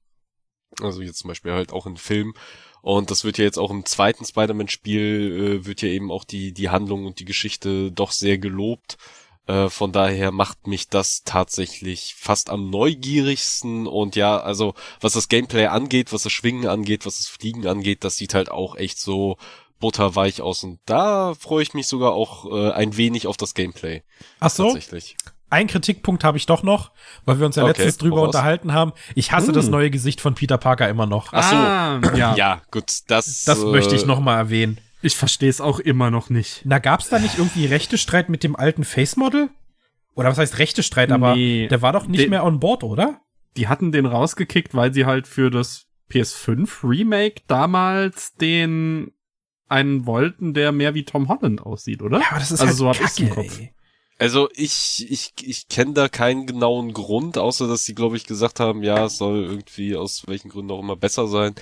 Also 0.81 1.01
jetzt 1.01 1.19
zum 1.19 1.27
Beispiel 1.27 1.51
halt 1.51 1.73
auch 1.73 1.85
in 1.85 1.97
Filmen. 1.97 2.33
Und 2.85 3.09
das 3.09 3.23
wird 3.23 3.39
ja 3.39 3.45
jetzt 3.45 3.57
auch 3.57 3.71
im 3.71 3.83
zweiten 3.83 4.25
Spider-Man-Spiel, 4.25 5.61
äh, 5.63 5.65
wird 5.65 5.81
ja 5.81 5.87
eben 5.87 6.11
auch 6.11 6.23
die, 6.23 6.51
die 6.51 6.69
Handlung 6.69 7.07
und 7.07 7.19
die 7.19 7.25
Geschichte 7.25 7.91
doch 7.91 8.11
sehr 8.11 8.37
gelobt. 8.37 8.99
Äh, 9.47 9.69
von 9.69 9.91
daher 9.91 10.31
macht 10.31 10.67
mich 10.67 10.87
das 10.87 11.23
tatsächlich 11.23 12.13
fast 12.15 12.51
am 12.51 12.69
neugierigsten. 12.69 13.87
Und 13.87 14.15
ja, 14.15 14.37
also 14.37 14.75
was 15.01 15.13
das 15.13 15.29
Gameplay 15.29 15.65
angeht, 15.65 16.13
was 16.13 16.21
das 16.21 16.31
Schwingen 16.31 16.67
angeht, 16.67 17.07
was 17.07 17.17
das 17.17 17.27
Fliegen 17.27 17.65
angeht, 17.65 18.03
das 18.03 18.17
sieht 18.17 18.35
halt 18.35 18.51
auch 18.51 18.75
echt 18.75 18.99
so 18.99 19.37
butterweich 19.79 20.43
aus. 20.43 20.63
Und 20.63 20.77
da 20.85 21.33
freue 21.33 21.63
ich 21.63 21.73
mich 21.73 21.87
sogar 21.87 22.13
auch 22.13 22.45
äh, 22.51 22.71
ein 22.71 22.97
wenig 22.97 23.25
auf 23.25 23.37
das 23.37 23.55
Gameplay. 23.55 24.03
Ach 24.39 24.51
so? 24.51 24.65
Tatsächlich. 24.65 25.17
Ein 25.49 25.67
Kritikpunkt 25.67 26.23
habe 26.23 26.37
ich 26.37 26.45
doch 26.45 26.63
noch, 26.63 26.91
weil 27.25 27.39
wir 27.39 27.45
uns 27.45 27.55
ja 27.55 27.63
okay, 27.63 27.71
letztens 27.71 27.97
drüber 27.97 28.17
voraus. 28.17 28.35
unterhalten 28.35 28.73
haben. 28.73 28.93
Ich 29.13 29.31
hasse 29.31 29.47
hm. 29.47 29.53
das 29.53 29.69
neue 29.69 29.89
Gesicht 29.89 30.21
von 30.21 30.33
Peter 30.33 30.57
Parker 30.57 30.89
immer 30.89 31.05
noch. 31.05 31.31
Ach 31.31 31.49
so. 31.49 31.55
Ah, 31.55 32.01
ja. 32.15 32.35
ja, 32.37 32.61
gut, 32.71 32.91
das 33.07 33.45
Das 33.45 33.61
äh, 33.61 33.65
möchte 33.65 33.95
ich 33.95 34.05
noch 34.05 34.19
mal 34.19 34.37
erwähnen. 34.37 34.79
Ich 35.01 35.15
verstehe 35.15 35.49
es 35.49 35.61
auch 35.61 35.79
immer 35.79 36.09
noch 36.09 36.29
nicht. 36.31 36.61
Na, 36.63 36.79
gab's 36.79 37.09
da 37.09 37.19
nicht 37.19 37.37
irgendwie 37.37 37.67
Rechtestreit 37.67 38.27
mit 38.27 38.43
dem 38.43 38.55
alten 38.55 38.83
Face 38.83 39.17
Model? 39.17 39.49
Oder 40.15 40.29
was 40.29 40.37
heißt 40.37 40.57
Rechtestreit, 40.57 41.11
aber 41.11 41.35
nee, 41.35 41.67
der 41.67 41.81
war 41.81 41.93
doch 41.93 42.07
nicht 42.07 42.23
den, 42.23 42.29
mehr 42.31 42.43
on 42.43 42.59
board, 42.59 42.83
oder? 42.83 43.21
Die 43.57 43.67
hatten 43.67 43.91
den 43.91 44.05
rausgekickt, 44.05 44.73
weil 44.73 44.93
sie 44.93 45.05
halt 45.05 45.27
für 45.27 45.51
das 45.51 45.85
PS5 46.11 46.69
Remake 46.83 47.41
damals 47.47 48.33
den 48.35 49.11
einen 49.67 50.05
wollten, 50.05 50.53
der 50.53 50.71
mehr 50.71 50.93
wie 50.93 51.03
Tom 51.03 51.27
Holland 51.27 51.61
aussieht, 51.61 52.01
oder? 52.01 52.19
Ja, 52.19 52.27
aber 52.31 52.39
das 52.39 52.51
ist 52.51 52.61
also 52.61 52.87
halt 52.87 52.97
so 52.97 53.03
hab 53.03 53.09
Kacke, 53.09 53.23
im 53.23 53.29
Kopf. 53.29 53.59
Ey. 53.59 53.73
Also 54.17 54.49
ich, 54.55 55.05
ich, 55.09 55.33
ich 55.41 55.67
kenne 55.67 55.93
da 55.93 56.07
keinen 56.07 56.47
genauen 56.47 56.93
Grund, 56.93 57.37
außer 57.37 57.67
dass 57.67 57.83
sie, 57.83 57.95
glaube 57.95 58.15
ich, 58.15 58.25
gesagt 58.25 58.59
haben, 58.61 58.81
ja, 58.81 59.05
es 59.05 59.17
soll 59.17 59.43
irgendwie 59.43 59.95
aus 59.97 60.27
welchen 60.27 60.49
Gründen 60.49 60.71
auch 60.71 60.79
immer 60.79 60.95
besser 60.95 61.27
sein. 61.27 61.53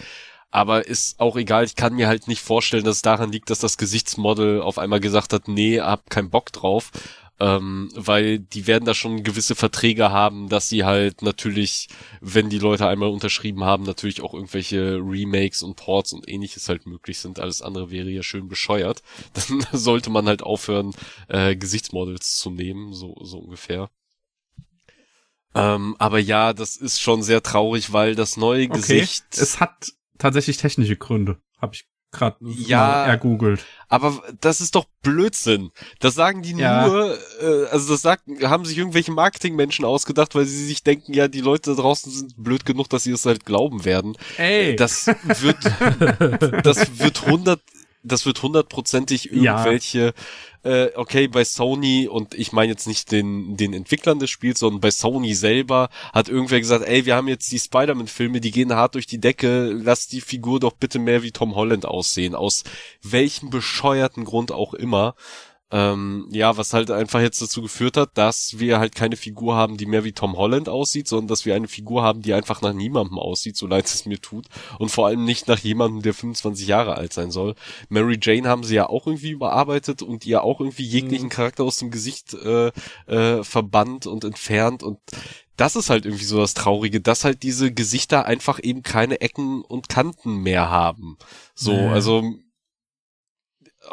Aber 0.52 0.86
ist 0.88 1.20
auch 1.20 1.36
egal, 1.36 1.64
ich 1.66 1.76
kann 1.76 1.96
mir 1.96 2.08
halt 2.08 2.28
nicht 2.28 2.42
vorstellen, 2.42 2.84
dass 2.84 2.98
es 2.98 3.02
daran 3.02 3.32
liegt, 3.32 3.50
dass 3.50 3.58
das 3.58 3.78
Gesichtsmodel 3.80 4.62
auf 4.62 4.78
einmal 4.78 5.00
gesagt 5.00 5.34
hat, 5.34 5.48
nee, 5.48 5.82
hab 5.82 6.12
keinen 6.12 6.30
Bock 6.30 6.52
drauf 6.52 6.92
ähm, 7.40 7.90
weil 7.96 8.40
die 8.40 8.68
werden 8.68 8.86
da 8.86 8.94
schon 8.94 9.24
gewisse 9.24 9.56
Verträge 9.56 10.12
haben, 10.12 10.50
dass 10.50 10.70
sie 10.70 10.84
halt 10.84 11.22
natürlich, 11.22 11.88
wenn 12.22 12.50
die 12.50 12.60
Leute 12.60 12.88
einmal 12.88 13.10
unterschrieben 13.10 13.64
haben, 13.64 13.84
natürlich 13.84 14.22
auch 14.22 14.34
irgendwelche 14.34 14.98
Remakes 14.98 15.64
und 15.64 15.76
Ports 15.76 16.14
und 16.14 16.30
ähnliches 16.30 16.70
halt 16.70 16.86
möglich 16.86 17.20
sind. 17.20 17.40
Alles 17.40 17.62
andere 17.62 17.90
wäre 17.92 18.10
ja 18.10 18.24
schön 18.24 18.48
bescheuert. 18.48 19.02
Dann 19.34 19.66
sollte 19.72 20.10
man 20.10 20.28
halt 20.28 20.44
aufhören, 20.44 20.94
äh, 21.28 21.56
Gesichtsmodels 21.56 22.38
zu 22.38 22.52
nehmen, 22.52 22.94
so, 22.94 23.16
so 23.24 23.40
ungefähr. 23.40 23.90
Ähm, 25.56 25.96
aber 26.00 26.20
ja, 26.20 26.54
das 26.54 26.76
ist 26.76 27.00
schon 27.00 27.24
sehr 27.24 27.44
traurig, 27.44 27.94
weil 27.94 28.16
das 28.16 28.38
neue 28.38 28.66
okay. 28.66 28.78
Gesicht. 28.78 29.26
Es 29.32 29.60
hat 29.60 29.92
tatsächlich 30.18 30.58
technische 30.58 30.96
Gründe, 30.96 31.40
habe 31.60 31.76
ich 31.76 31.86
gerade 32.14 32.38
ja, 32.42 33.06
ergoogelt. 33.06 33.66
Aber 33.90 34.24
das 34.40 34.62
ist 34.62 34.76
doch 34.76 34.86
Blödsinn. 35.02 35.72
Das 36.00 36.16
sagen 36.16 36.42
die 36.42 36.54
ja. 36.54 36.88
nur, 36.88 37.18
äh, 37.42 37.66
also 37.72 37.94
das 37.94 38.02
sagt, 38.02 38.24
haben 38.44 38.66
sich 38.66 38.78
irgendwelche 38.78 39.12
Marketingmenschen 39.12 39.84
ausgedacht, 39.84 40.34
weil 40.36 40.46
sie 40.46 40.66
sich 40.66 40.84
denken, 40.84 41.14
ja, 41.14 41.28
die 41.28 41.42
Leute 41.42 41.76
da 41.76 41.82
draußen 41.82 42.12
sind 42.12 42.34
blöd 42.38 42.66
genug, 42.66 42.90
dass 42.90 43.04
sie 43.04 43.12
es 43.12 43.26
halt 43.26 43.46
glauben 43.46 43.84
werden. 43.86 44.16
Ey. 44.38 44.76
Das 44.76 45.08
wird, 45.08 45.58
das 46.66 47.00
wird 47.00 47.26
hundert, 47.26 47.62
das 48.04 48.26
wird 48.26 48.42
hundertprozentig 48.42 49.32
irgendwelche, 49.32 50.00
ja. 50.00 50.14
Äh, 50.64 50.90
okay, 50.96 51.28
bei 51.28 51.44
Sony, 51.44 52.08
und 52.08 52.34
ich 52.34 52.52
meine 52.54 52.72
jetzt 52.72 52.88
nicht 52.88 53.12
den, 53.12 53.58
den 53.58 53.74
Entwicklern 53.74 54.20
des 54.20 54.30
Spiels, 54.30 54.60
sondern 54.60 54.82
bei 54.82 54.92
Sony 54.92 55.36
selber, 55.36 55.90
hat 56.14 56.30
irgendwer 56.30 56.60
gesagt, 56.60 56.86
ey, 56.86 57.06
wir 57.06 57.16
haben 57.16 57.28
jetzt 57.28 57.52
die 57.52 57.60
Spider-Man-Filme, 57.60 58.40
die 58.40 58.52
gehen 58.52 58.74
hart 58.74 58.96
durch 58.96 59.06
die 59.06 59.20
Decke, 59.20 59.72
lass 59.72 60.08
die 60.08 60.22
Figur 60.22 60.60
doch 60.60 60.74
bitte 60.74 61.00
mehr 61.00 61.24
wie 61.24 61.32
Tom 61.32 61.56
Holland 61.56 61.86
aussehen, 61.86 62.36
aus 62.36 62.64
welchem 63.02 63.50
bescheuerten 63.50 64.24
Grund 64.24 64.52
auch 64.52 64.74
immer. 64.74 65.16
Ähm, 65.76 66.28
ja, 66.30 66.56
was 66.56 66.72
halt 66.72 66.92
einfach 66.92 67.20
jetzt 67.20 67.42
dazu 67.42 67.64
geführt 67.64 67.98
hat, 67.98 68.12
dass 68.14 68.60
wir 68.60 68.78
halt 68.78 68.94
keine 68.94 69.16
Figur 69.16 69.56
haben, 69.56 69.76
die 69.76 69.88
mehr 69.88 70.04
wie 70.04 70.12
Tom 70.12 70.38
Holland 70.38 70.70
aussieht, 70.70 71.08
sondern 71.08 71.30
dass 71.30 71.48
wir 71.48 71.56
eine 71.56 71.68
Figur 71.68 72.04
haben, 72.04 72.22
die 72.22 72.36
einfach 72.36 72.62
nach 72.62 72.74
niemandem 72.74 73.18
aussieht, 73.18 73.58
so 73.58 73.66
leid 73.66 73.86
es 73.86 74.06
mir 74.06 74.22
tut. 74.22 74.46
Und 74.78 74.90
vor 74.90 75.08
allem 75.08 75.26
nicht 75.26 75.48
nach 75.48 75.58
jemandem, 75.58 76.04
der 76.04 76.14
25 76.14 76.68
Jahre 76.68 76.96
alt 76.96 77.12
sein 77.12 77.32
soll. 77.32 77.56
Mary 77.90 78.20
Jane 78.22 78.48
haben 78.48 78.64
sie 78.64 78.76
ja 78.76 78.88
auch 78.88 79.08
irgendwie 79.08 79.32
überarbeitet 79.32 80.04
und 80.04 80.28
ihr 80.28 80.44
auch 80.44 80.60
irgendwie 80.60 80.84
jeglichen 80.84 81.26
mhm. 81.26 81.32
Charakter 81.32 81.64
aus 81.64 81.78
dem 81.78 81.90
Gesicht 81.90 82.36
äh, 82.36 82.68
äh, 83.08 83.44
verbannt 83.44 84.06
und 84.06 84.26
entfernt 84.26 84.84
und 84.84 85.00
das 85.58 85.76
ist 85.76 85.90
halt 85.90 86.06
irgendwie 86.06 86.26
so 86.26 86.40
das 86.40 86.54
Traurige, 86.54 87.02
dass 87.02 87.24
halt 87.24 87.44
diese 87.44 87.72
Gesichter 87.72 88.26
einfach 88.26 88.60
eben 88.62 88.84
keine 88.84 89.22
Ecken 89.22 89.62
und 89.62 89.90
Kanten 89.90 90.38
mehr 90.38 90.70
haben. 90.70 91.18
So, 91.56 91.74
nee. 91.74 91.88
also 91.88 92.24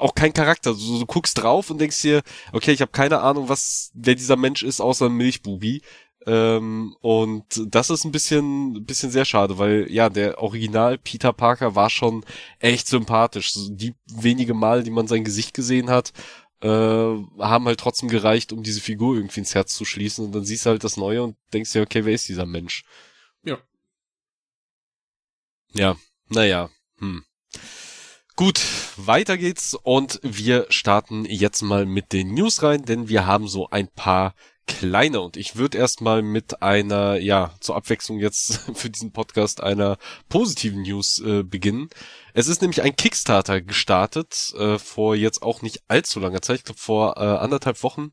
auch 0.00 0.14
kein 0.14 0.32
Charakter. 0.32 0.72
Du, 0.72 0.98
du 1.00 1.06
guckst 1.06 1.38
drauf 1.38 1.70
und 1.70 1.78
denkst 1.80 2.00
dir, 2.02 2.22
okay, 2.52 2.72
ich 2.72 2.80
habe 2.80 2.92
keine 2.92 3.20
Ahnung, 3.20 3.48
was 3.48 3.90
wer 3.94 4.14
dieser 4.14 4.36
Mensch 4.36 4.62
ist, 4.62 4.80
außer 4.80 5.06
ein 5.06 5.14
Milchbubi. 5.14 5.82
Ähm, 6.26 6.96
und 7.00 7.44
das 7.66 7.88
ist 7.90 8.04
ein 8.04 8.12
bisschen, 8.12 8.76
ein 8.76 8.84
bisschen 8.84 9.10
sehr 9.10 9.24
schade, 9.24 9.58
weil 9.58 9.90
ja, 9.90 10.10
der 10.10 10.42
Original 10.42 10.98
Peter 10.98 11.32
Parker 11.32 11.74
war 11.74 11.88
schon 11.88 12.24
echt 12.58 12.88
sympathisch. 12.88 13.52
Die 13.54 13.94
wenige 14.06 14.54
Mal, 14.54 14.82
die 14.82 14.90
man 14.90 15.06
sein 15.06 15.24
Gesicht 15.24 15.54
gesehen 15.54 15.88
hat, 15.88 16.12
äh, 16.60 16.68
haben 16.68 17.64
halt 17.64 17.80
trotzdem 17.80 18.08
gereicht, 18.10 18.52
um 18.52 18.62
diese 18.62 18.80
Figur 18.80 19.16
irgendwie 19.16 19.40
ins 19.40 19.54
Herz 19.54 19.74
zu 19.74 19.84
schließen. 19.84 20.26
Und 20.26 20.32
dann 20.34 20.44
siehst 20.44 20.66
du 20.66 20.70
halt 20.70 20.84
das 20.84 20.96
Neue 20.98 21.22
und 21.22 21.36
denkst 21.52 21.72
dir, 21.72 21.82
okay, 21.82 22.04
wer 22.04 22.14
ist 22.14 22.28
dieser 22.28 22.46
Mensch? 22.46 22.84
Ja. 23.44 23.58
Ja, 25.72 25.96
naja, 26.28 26.68
hm. 26.98 27.24
Gut, 28.40 28.62
weiter 28.96 29.36
geht's 29.36 29.74
und 29.74 30.18
wir 30.22 30.64
starten 30.70 31.26
jetzt 31.26 31.60
mal 31.60 31.84
mit 31.84 32.14
den 32.14 32.32
News 32.32 32.62
rein, 32.62 32.86
denn 32.86 33.10
wir 33.10 33.26
haben 33.26 33.46
so 33.48 33.68
ein 33.68 33.88
paar 33.88 34.34
kleine 34.66 35.20
und 35.20 35.36
ich 35.36 35.56
würde 35.56 35.76
erstmal 35.76 36.22
mit 36.22 36.62
einer, 36.62 37.18
ja, 37.18 37.54
zur 37.60 37.76
Abwechslung 37.76 38.18
jetzt 38.18 38.60
für 38.74 38.88
diesen 38.88 39.12
Podcast 39.12 39.62
einer 39.62 39.98
positiven 40.30 40.80
News 40.80 41.18
äh, 41.18 41.42
beginnen. 41.42 41.90
Es 42.32 42.48
ist 42.48 42.62
nämlich 42.62 42.80
ein 42.80 42.96
Kickstarter 42.96 43.60
gestartet, 43.60 44.54
äh, 44.56 44.78
vor 44.78 45.14
jetzt 45.14 45.42
auch 45.42 45.60
nicht 45.60 45.82
allzu 45.88 46.18
langer 46.18 46.40
Zeit, 46.40 46.60
ich 46.60 46.64
glaube 46.64 46.80
vor 46.80 47.18
äh, 47.18 47.20
anderthalb 47.20 47.82
Wochen. 47.82 48.12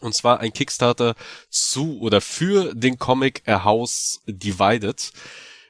Und 0.00 0.14
zwar 0.14 0.38
ein 0.38 0.52
Kickstarter 0.52 1.16
zu 1.48 1.98
oder 1.98 2.20
für 2.20 2.72
den 2.72 3.00
Comic 3.00 3.42
A 3.48 3.64
House 3.64 4.20
Divided. 4.28 5.10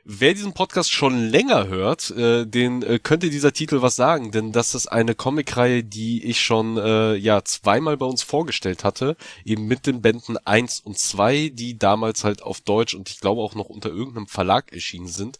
Wer 0.05 0.33
diesen 0.33 0.55
Podcast 0.55 0.91
schon 0.91 1.29
länger 1.29 1.69
hört, 1.69 2.11
äh, 2.11 2.47
den 2.47 2.83
äh, 2.83 2.99
könnte 2.99 3.29
dieser 3.29 3.53
Titel 3.53 3.83
was 3.83 3.97
sagen, 3.97 4.31
denn 4.31 4.51
das 4.51 4.75
ist 4.75 4.87
eine 4.87 5.15
Comicreihe, 5.15 5.85
die 5.85 6.25
ich 6.25 6.41
schon 6.41 6.79
äh, 6.79 7.15
ja 7.17 7.45
zweimal 7.45 7.99
bei 7.99 8.07
uns 8.07 8.23
vorgestellt 8.23 8.83
hatte, 8.83 9.17
eben 9.45 9.67
mit 9.67 9.87
den 9.87 10.01
Bänden 10.01 10.39
1 10.39 10.81
und 10.81 10.99
2, 10.99 11.51
die 11.53 11.79
damals 11.79 12.25
halt 12.25 12.43
auf 12.43 12.63
Deutsch 12.63 12.95
und 12.95 13.11
ich 13.11 13.21
glaube 13.21 13.43
auch 13.43 13.55
noch 13.55 13.69
unter 13.69 13.91
irgendeinem 13.91 14.27
Verlag 14.27 14.73
erschienen 14.73 15.09
sind 15.09 15.39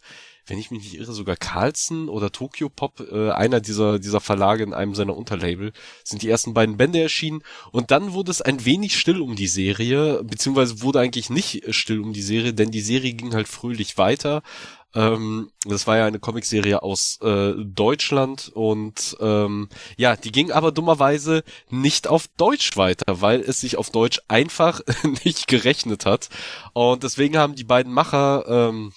wenn 0.51 0.59
ich 0.59 0.69
mich 0.69 0.83
nicht 0.83 0.95
irre, 0.95 1.13
sogar 1.13 1.37
Carlson 1.37 2.09
oder 2.09 2.29
Tokyo 2.29 2.67
Pop, 2.67 2.99
äh, 3.09 3.31
einer 3.31 3.61
dieser, 3.61 3.99
dieser 3.99 4.19
Verlage 4.19 4.63
in 4.63 4.73
einem 4.73 4.95
seiner 4.95 5.15
Unterlabel, 5.15 5.71
sind 6.03 6.23
die 6.23 6.29
ersten 6.29 6.53
beiden 6.53 6.75
Bände 6.75 6.99
erschienen. 6.99 7.41
Und 7.71 7.89
dann 7.89 8.11
wurde 8.11 8.31
es 8.31 8.41
ein 8.41 8.65
wenig 8.65 8.99
still 8.99 9.21
um 9.21 9.37
die 9.37 9.47
Serie, 9.47 10.21
beziehungsweise 10.25 10.81
wurde 10.81 10.99
eigentlich 10.99 11.29
nicht 11.29 11.73
still 11.73 12.01
um 12.01 12.11
die 12.11 12.21
Serie, 12.21 12.53
denn 12.53 12.69
die 12.69 12.81
Serie 12.81 13.13
ging 13.13 13.33
halt 13.33 13.47
fröhlich 13.47 13.97
weiter. 13.97 14.43
Ähm, 14.93 15.51
das 15.63 15.87
war 15.87 15.95
ja 15.95 16.05
eine 16.05 16.19
Comicserie 16.19 16.83
aus 16.83 17.19
äh, 17.21 17.53
Deutschland 17.57 18.51
und 18.53 19.15
ähm, 19.21 19.69
ja, 19.95 20.17
die 20.17 20.33
ging 20.33 20.51
aber 20.51 20.73
dummerweise 20.73 21.45
nicht 21.69 22.07
auf 22.09 22.27
Deutsch 22.35 22.75
weiter, 22.75 23.21
weil 23.21 23.39
es 23.39 23.61
sich 23.61 23.77
auf 23.77 23.89
Deutsch 23.89 24.19
einfach 24.27 24.81
nicht 25.23 25.47
gerechnet 25.47 26.05
hat. 26.05 26.27
Und 26.73 27.03
deswegen 27.03 27.37
haben 27.37 27.55
die 27.55 27.63
beiden 27.63 27.93
Macher 27.93 28.43
ähm, 28.49 28.91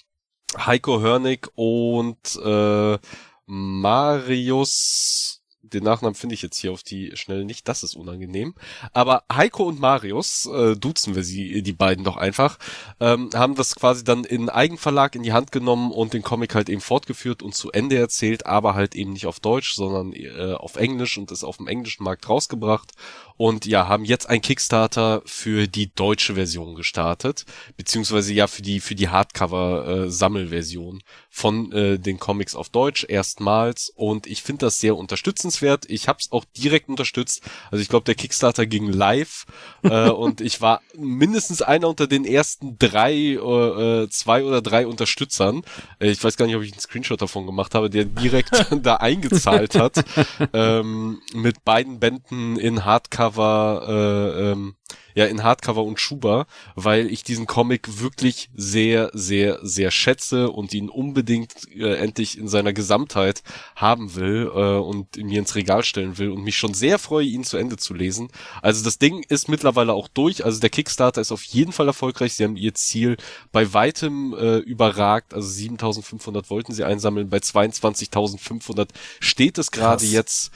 Heiko 0.57 1.01
Hörnig 1.01 1.49
und 1.55 2.39
äh, 2.43 2.97
Marius 3.45 5.41
den 5.73 5.83
Nachnamen 5.83 6.15
finde 6.15 6.35
ich 6.35 6.41
jetzt 6.41 6.57
hier 6.57 6.71
auf 6.71 6.83
die 6.83 7.11
Schnelle 7.15 7.45
nicht, 7.45 7.67
das 7.67 7.83
ist 7.83 7.95
unangenehm. 7.95 8.55
Aber 8.93 9.23
Heiko 9.31 9.63
und 9.63 9.79
Marius, 9.79 10.45
äh, 10.45 10.75
duzen 10.75 11.15
wir 11.15 11.23
sie, 11.23 11.61
die 11.61 11.73
beiden 11.73 12.03
doch 12.03 12.17
einfach, 12.17 12.57
ähm, 12.99 13.29
haben 13.33 13.55
das 13.55 13.75
quasi 13.75 14.03
dann 14.03 14.23
in 14.23 14.49
Eigenverlag 14.49 15.15
in 15.15 15.23
die 15.23 15.33
Hand 15.33 15.51
genommen 15.51 15.91
und 15.91 16.13
den 16.13 16.21
Comic 16.21 16.55
halt 16.55 16.69
eben 16.69 16.81
fortgeführt 16.81 17.41
und 17.41 17.55
zu 17.55 17.71
Ende 17.71 17.97
erzählt, 17.97 18.45
aber 18.45 18.75
halt 18.75 18.95
eben 18.95 19.13
nicht 19.13 19.25
auf 19.25 19.39
Deutsch, 19.39 19.75
sondern 19.75 20.13
äh, 20.13 20.53
auf 20.53 20.75
Englisch 20.75 21.17
und 21.17 21.31
ist 21.31 21.43
auf 21.43 21.57
dem 21.57 21.67
englischen 21.67 22.03
Markt 22.03 22.29
rausgebracht. 22.29 22.91
Und 23.37 23.65
ja, 23.65 23.87
haben 23.87 24.05
jetzt 24.05 24.29
ein 24.29 24.41
Kickstarter 24.41 25.21
für 25.25 25.67
die 25.67 25.93
deutsche 25.93 26.35
Version 26.35 26.75
gestartet, 26.75 27.45
beziehungsweise 27.75 28.33
ja 28.33 28.47
für 28.47 28.61
die 28.61 28.79
für 28.79 28.95
die 28.95 29.09
Hardcover-Sammelversion 29.09 30.99
äh, 30.99 31.03
von 31.29 31.69
äh, 31.73 31.99
den 31.99 32.17
Comics 32.17 32.55
auf 32.55 32.69
Deutsch 32.69 33.05
erstmals. 33.09 33.91
Und 33.93 34.25
ich 34.25 34.41
finde 34.41 34.67
das 34.67 34.79
sehr 34.79 34.95
unterstützenswert. 34.95 35.85
Ich 35.89 36.07
habe 36.07 36.19
es 36.21 36.31
auch 36.31 36.45
direkt 36.57 36.87
unterstützt. 36.87 37.43
Also 37.71 37.81
ich 37.81 37.89
glaube, 37.89 38.05
der 38.05 38.15
Kickstarter 38.15 38.65
ging 38.65 38.87
live 38.87 39.45
äh, 39.83 40.09
und 40.09 40.39
ich 40.39 40.61
war 40.61 40.81
mindestens 40.97 41.61
einer 41.61 41.89
unter 41.89 42.07
den 42.07 42.23
ersten 42.23 42.77
drei, 42.79 43.13
äh, 43.13 44.07
zwei 44.09 44.45
oder 44.45 44.61
drei 44.61 44.87
Unterstützern. 44.87 45.63
Äh, 45.99 46.11
ich 46.11 46.23
weiß 46.23 46.37
gar 46.37 46.45
nicht, 46.45 46.55
ob 46.55 46.61
ich 46.61 46.71
einen 46.71 46.79
Screenshot 46.79 47.21
davon 47.21 47.45
gemacht 47.45 47.75
habe, 47.75 47.89
der 47.89 48.05
direkt 48.05 48.51
da 48.81 48.95
eingezahlt 48.95 49.75
hat 49.75 50.05
ähm, 50.53 51.19
mit 51.33 51.65
beiden 51.65 51.99
Bänden 51.99 52.57
in 52.57 52.85
Hardcover. 52.85 53.24
Äh, 53.33 54.51
ähm, 54.51 54.75
ja 55.15 55.25
in 55.25 55.43
Hardcover 55.43 55.83
und 55.83 55.99
Schuber, 55.99 56.45
weil 56.75 57.09
ich 57.09 57.23
diesen 57.23 57.47
Comic 57.47 57.99
wirklich 58.01 58.49
sehr, 58.53 59.09
sehr, 59.13 59.59
sehr 59.63 59.89
schätze 59.89 60.51
und 60.51 60.73
ihn 60.73 60.89
unbedingt 60.89 61.53
äh, 61.73 61.95
endlich 61.95 62.37
in 62.37 62.47
seiner 62.47 62.73
Gesamtheit 62.73 63.41
haben 63.75 64.15
will 64.15 64.51
äh, 64.53 64.77
und 64.77 65.15
mir 65.15 65.39
ins 65.39 65.55
Regal 65.55 65.83
stellen 65.83 66.17
will 66.17 66.29
und 66.29 66.43
mich 66.43 66.57
schon 66.57 66.73
sehr 66.73 66.99
freue, 66.99 67.25
ihn 67.25 67.45
zu 67.45 67.57
Ende 67.57 67.77
zu 67.77 67.93
lesen. 67.93 68.27
Also 68.61 68.83
das 68.83 68.99
Ding 68.99 69.23
ist 69.29 69.47
mittlerweile 69.47 69.93
auch 69.93 70.09
durch, 70.09 70.43
also 70.43 70.59
der 70.59 70.69
Kickstarter 70.69 71.21
ist 71.21 71.31
auf 71.31 71.43
jeden 71.43 71.71
Fall 71.71 71.87
erfolgreich. 71.87 72.33
Sie 72.33 72.43
haben 72.43 72.57
ihr 72.57 72.73
Ziel 72.73 73.15
bei 73.53 73.73
weitem 73.73 74.33
äh, 74.33 74.57
überragt, 74.57 75.33
also 75.33 75.47
7500 75.47 76.49
wollten 76.49 76.73
sie 76.73 76.83
einsammeln, 76.83 77.29
bei 77.29 77.37
22.500 77.37 78.89
steht 79.21 79.57
es 79.57 79.71
gerade 79.71 80.05
jetzt. 80.05 80.51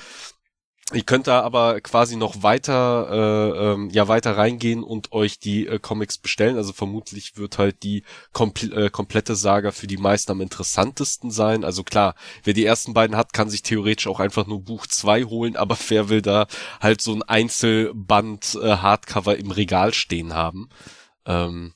Ihr 0.91 1.03
könnt 1.03 1.27
da 1.27 1.41
aber 1.41 1.81
quasi 1.81 2.15
noch 2.15 2.41
weiter, 2.41 3.07
äh, 3.11 3.73
ähm, 3.73 3.89
ja 3.91 4.07
weiter 4.07 4.37
reingehen 4.37 4.81
und 4.83 5.11
euch 5.11 5.37
die 5.37 5.67
äh, 5.67 5.77
Comics 5.77 6.17
bestellen. 6.17 6.57
Also 6.57 6.73
vermutlich 6.73 7.37
wird 7.37 7.59
halt 7.59 7.83
die 7.83 8.03
kompl 8.33 8.75
äh, 8.75 8.89
komplette 8.89 9.35
Saga 9.35 9.71
für 9.71 9.85
die 9.85 9.97
meisten 9.97 10.31
am 10.31 10.41
interessantesten 10.41 11.29
sein. 11.29 11.63
Also 11.63 11.83
klar, 11.83 12.15
wer 12.43 12.55
die 12.55 12.65
ersten 12.65 12.95
beiden 12.95 13.15
hat, 13.15 13.33
kann 13.33 13.51
sich 13.51 13.61
theoretisch 13.61 14.07
auch 14.07 14.19
einfach 14.19 14.47
nur 14.47 14.63
Buch 14.63 14.87
2 14.87 15.25
holen, 15.25 15.55
aber 15.55 15.77
wer 15.89 16.09
will 16.09 16.23
da 16.23 16.47
halt 16.81 17.01
so 17.01 17.13
ein 17.13 17.21
Einzelband 17.21 18.57
äh, 18.59 18.77
Hardcover 18.77 19.37
im 19.37 19.51
Regal 19.51 19.93
stehen 19.93 20.33
haben? 20.33 20.69
Ähm, 21.27 21.73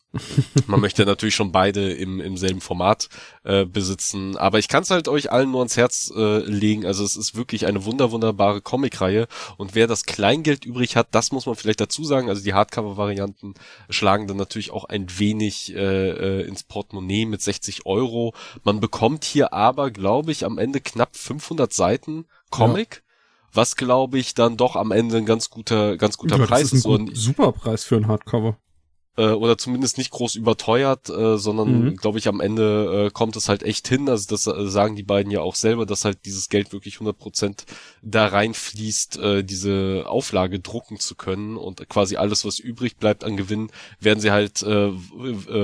man 0.68 0.80
möchte 0.80 1.06
natürlich 1.06 1.34
schon 1.34 1.52
beide 1.52 1.92
im, 1.92 2.20
im 2.20 2.38
selben 2.38 2.62
Format 2.62 3.10
äh, 3.44 3.66
besitzen, 3.66 4.38
aber 4.38 4.60
ich 4.60 4.68
kann 4.68 4.84
es 4.84 4.92
halt 4.92 5.08
euch 5.08 5.32
allen 5.32 5.52
nur 5.52 5.62
ans 5.62 5.76
Herz 5.76 6.14
äh, 6.16 6.40
legen. 6.40 6.86
Also 6.86 7.04
es 7.04 7.16
ist 7.16 7.36
wirklich 7.36 7.66
eine 7.66 7.84
wunder 7.86 8.12
wunderbare 8.12 8.62
Comicreihe 8.62 9.28
und 9.58 9.74
wer 9.74 9.88
das 9.88 10.06
Kleingeld 10.06 10.66
übrig 10.66 10.96
hat, 10.96 11.08
das 11.12 11.32
muss 11.32 11.48
man 11.48 11.56
vielleicht 11.56 11.82
dazu 11.82 12.04
sagen. 12.04 12.30
Also 12.30 12.44
die 12.44 12.54
Hardcover-Varianten 12.54 13.56
schlagen 13.90 14.28
dann 14.28 14.38
natürlich 14.38 14.72
auch 14.72 14.86
ein 14.86 15.08
wenig 15.18 15.74
äh, 15.76 16.10
äh, 16.10 16.48
ins 16.48 16.64
Portemonnaie 16.64 17.26
mit 17.26 17.42
60 17.42 17.86
Euro. 17.86 18.34
Man 18.64 18.80
bekommt 18.80 19.24
hier 19.24 19.52
aber, 19.54 19.90
glaube 19.90 20.32
ich, 20.32 20.46
am 20.46 20.60
Ende 20.60 20.80
knapp 20.80 21.16
500 21.16 21.74
Seiten 21.74 22.26
Comic. 22.50 22.96
Ja 22.96 23.00
was 23.56 23.76
glaube 23.76 24.18
ich 24.18 24.34
dann 24.34 24.58
doch 24.58 24.76
am 24.76 24.92
Ende 24.92 25.16
ein 25.18 25.28
ganz 25.28 25.52
guter 25.52 25.96
ganz 25.98 26.18
guter 26.18 26.40
ja, 26.40 26.46
Preis 26.48 26.74
ist. 26.74 26.88
Ein 26.88 27.08
ist. 27.08 27.08
Gut, 27.10 27.18
super 27.18 27.52
Preis 27.52 27.84
für 27.84 27.96
ein 27.96 28.08
Hardcover. 28.08 28.58
Äh, 29.18 29.28
oder 29.28 29.58
zumindest 29.58 29.98
nicht 29.98 30.12
groß 30.12 30.36
überteuert, 30.36 31.10
äh, 31.10 31.38
sondern 31.38 31.86
mhm. 31.86 31.96
glaube 31.98 32.20
ich 32.20 32.28
am 32.28 32.40
Ende 32.40 33.08
äh, 33.08 33.12
kommt 33.12 33.36
es 33.36 33.50
halt 33.50 33.64
echt 33.64 33.88
hin. 33.88 34.10
Also 34.10 34.28
das 34.30 34.48
äh, 34.48 34.68
sagen 34.68 34.96
die 34.96 35.04
beiden 35.04 35.32
ja 35.32 35.42
auch 35.42 35.56
selber, 35.56 35.86
dass 35.86 36.06
halt 36.06 36.26
dieses 36.26 36.50
Geld 36.50 36.74
wirklich 36.74 36.96
100% 36.96 37.66
da 38.02 38.28
reinfließt, 38.28 39.18
äh, 39.18 39.44
diese 39.44 40.06
Auflage 40.08 40.60
drucken 40.60 41.00
zu 41.00 41.16
können 41.16 41.58
und 41.58 41.88
quasi 41.90 42.18
alles, 42.18 42.46
was 42.46 42.60
übrig 42.60 42.98
bleibt 42.98 43.24
an 43.24 43.38
Gewinn, 43.38 43.70
werden 44.00 44.20
sie 44.20 44.32
halt 44.32 44.62
äh 44.64 44.92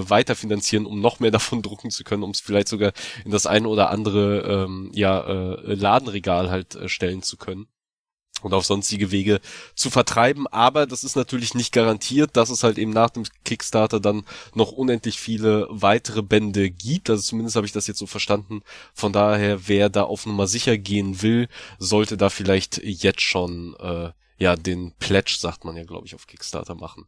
weiter 0.10 0.36
finanzieren, 0.36 0.86
um 0.86 1.00
noch 1.00 1.20
mehr 1.20 1.32
davon 1.40 1.62
drucken 1.62 1.92
zu 1.92 2.04
können, 2.04 2.24
um 2.24 2.32
es 2.32 2.40
vielleicht 2.40 2.68
sogar 2.68 2.94
in 3.26 3.32
das 3.32 3.46
eine 3.46 3.68
oder 3.68 3.90
andere 3.90 4.66
ähm, 4.66 4.92
ja 4.94 5.22
äh, 5.22 5.74
Ladenregal 5.74 6.50
halt 6.50 6.76
äh, 6.76 6.90
stellen 6.90 7.22
zu 7.22 7.38
können 7.38 7.68
und 8.42 8.54
auf 8.54 8.66
sonstige 8.66 9.12
Wege 9.12 9.40
zu 9.76 9.90
vertreiben. 9.90 10.48
Aber 10.48 10.86
das 10.86 11.04
ist 11.04 11.16
natürlich 11.16 11.54
nicht 11.54 11.74
garantiert, 11.74 12.36
dass 12.38 12.50
es 12.50 12.64
halt 12.64 12.78
eben 12.78 12.92
nach 12.92 13.10
dem 13.10 13.24
Kickstarter 13.46 14.00
dann 14.00 14.24
noch 14.54 14.72
unendlich 14.72 15.20
viele 15.20 15.68
weitere 15.70 16.22
Bände 16.22 16.70
gibt. 16.70 17.10
Also 17.10 17.24
zumindest 17.24 17.56
habe 17.56 17.66
ich 17.66 17.74
das 17.74 17.88
jetzt 17.88 18.00
so 18.00 18.08
verstanden. 18.08 18.62
Von 18.94 19.14
daher, 19.14 19.68
wer 19.68 19.90
da 19.90 20.04
auf 20.04 20.26
Nummer 20.26 20.48
sicher 20.48 20.78
gehen 20.78 21.22
will, 21.22 21.48
sollte 21.78 22.18
da 22.18 22.30
vielleicht 22.30 22.82
jetzt 22.84 23.22
schon 23.22 23.76
äh, 23.80 24.12
ja 24.38 24.56
den 24.56 24.94
Pledge, 25.00 25.38
sagt 25.40 25.66
man 25.66 25.76
ja, 25.76 25.84
glaube 25.84 26.08
ich, 26.08 26.16
auf 26.16 26.28
Kickstarter 26.28 26.76
machen. 26.76 27.06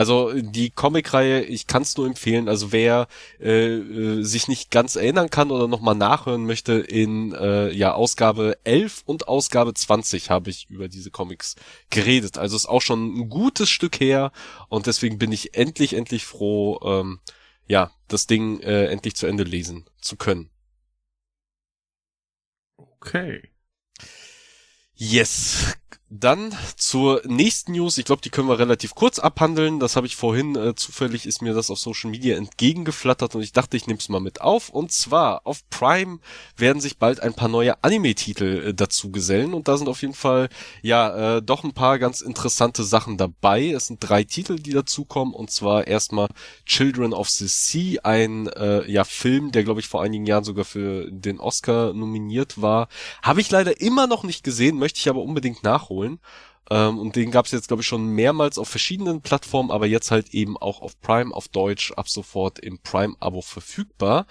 Also 0.00 0.32
die 0.32 0.70
Comicreihe, 0.70 1.42
ich 1.42 1.66
kann 1.66 1.82
es 1.82 1.94
nur 1.94 2.06
empfehlen. 2.06 2.48
Also 2.48 2.72
wer 2.72 3.06
äh, 3.38 3.74
äh, 3.74 4.22
sich 4.22 4.48
nicht 4.48 4.70
ganz 4.70 4.96
erinnern 4.96 5.28
kann 5.28 5.50
oder 5.50 5.68
nochmal 5.68 5.94
nachhören 5.94 6.46
möchte, 6.46 6.72
in 6.72 7.34
äh, 7.34 7.70
ja 7.70 7.92
Ausgabe 7.92 8.56
11 8.64 9.02
und 9.04 9.28
Ausgabe 9.28 9.74
20 9.74 10.30
habe 10.30 10.48
ich 10.48 10.70
über 10.70 10.88
diese 10.88 11.10
Comics 11.10 11.54
geredet. 11.90 12.38
Also 12.38 12.56
ist 12.56 12.64
auch 12.64 12.80
schon 12.80 13.14
ein 13.14 13.28
gutes 13.28 13.68
Stück 13.68 14.00
her 14.00 14.32
und 14.70 14.86
deswegen 14.86 15.18
bin 15.18 15.32
ich 15.32 15.52
endlich, 15.52 15.92
endlich 15.92 16.24
froh, 16.24 16.80
ähm, 16.82 17.20
ja, 17.68 17.90
das 18.08 18.26
Ding 18.26 18.60
äh, 18.60 18.86
endlich 18.86 19.16
zu 19.16 19.26
Ende 19.26 19.44
lesen 19.44 19.84
zu 20.00 20.16
können. 20.16 20.48
Okay. 22.78 23.50
Yes, 24.94 25.76
dann 26.12 26.52
zur 26.76 27.22
nächsten 27.24 27.72
News. 27.72 27.96
Ich 27.96 28.04
glaube, 28.04 28.20
die 28.20 28.30
können 28.30 28.48
wir 28.48 28.58
relativ 28.58 28.96
kurz 28.96 29.20
abhandeln. 29.20 29.78
Das 29.78 29.94
habe 29.94 30.08
ich 30.08 30.16
vorhin, 30.16 30.56
äh, 30.56 30.74
zufällig 30.74 31.24
ist 31.24 31.40
mir 31.40 31.54
das 31.54 31.70
auf 31.70 31.78
Social 31.78 32.10
Media 32.10 32.36
entgegengeflattert 32.36 33.36
und 33.36 33.42
ich 33.42 33.52
dachte, 33.52 33.76
ich 33.76 33.86
nehme 33.86 34.00
es 34.00 34.08
mal 34.08 34.18
mit 34.18 34.40
auf. 34.40 34.70
Und 34.70 34.90
zwar 34.90 35.46
auf 35.46 35.60
Prime 35.70 36.18
werden 36.56 36.82
sich 36.82 36.98
bald 36.98 37.20
ein 37.20 37.34
paar 37.34 37.48
neue 37.48 37.82
Anime-Titel 37.84 38.70
äh, 38.70 38.74
dazu 38.74 39.12
gesellen 39.12 39.54
und 39.54 39.68
da 39.68 39.78
sind 39.78 39.88
auf 39.88 40.02
jeden 40.02 40.14
Fall 40.14 40.48
ja 40.82 41.36
äh, 41.36 41.42
doch 41.42 41.62
ein 41.62 41.74
paar 41.74 42.00
ganz 42.00 42.22
interessante 42.22 42.82
Sachen 42.82 43.16
dabei. 43.16 43.70
Es 43.70 43.86
sind 43.86 44.00
drei 44.00 44.24
Titel, 44.24 44.56
die 44.56 44.72
dazukommen 44.72 45.32
und 45.32 45.52
zwar 45.52 45.86
erstmal 45.86 46.26
Children 46.66 47.12
of 47.12 47.30
the 47.30 47.46
Sea, 47.46 48.00
ein 48.02 48.48
äh, 48.48 48.90
ja 48.90 49.04
Film, 49.04 49.52
der 49.52 49.62
glaube 49.62 49.78
ich 49.78 49.86
vor 49.86 50.02
einigen 50.02 50.26
Jahren 50.26 50.42
sogar 50.42 50.64
für 50.64 51.08
den 51.08 51.38
Oscar 51.38 51.94
nominiert 51.94 52.60
war. 52.60 52.88
Habe 53.22 53.40
ich 53.40 53.50
leider 53.52 53.80
immer 53.80 54.08
noch 54.08 54.24
nicht 54.24 54.42
gesehen, 54.42 54.76
möchte 54.76 54.98
ich 54.98 55.08
aber 55.08 55.22
unbedingt 55.22 55.62
nachholen 55.62 55.99
holen. 56.00 56.20
Ähm, 56.70 56.98
und 56.98 57.16
den 57.16 57.30
gab 57.30 57.46
es 57.46 57.52
jetzt, 57.52 57.68
glaube 57.68 57.82
ich, 57.82 57.88
schon 57.88 58.06
mehrmals 58.06 58.56
auf 58.56 58.68
verschiedenen 58.68 59.20
Plattformen, 59.20 59.70
aber 59.70 59.86
jetzt 59.86 60.10
halt 60.10 60.32
eben 60.32 60.56
auch 60.56 60.80
auf 60.80 61.00
Prime 61.00 61.34
auf 61.34 61.48
Deutsch 61.48 61.92
ab 61.92 62.08
sofort 62.08 62.58
im 62.60 62.78
Prime-Abo 62.78 63.42
verfügbar. 63.42 64.26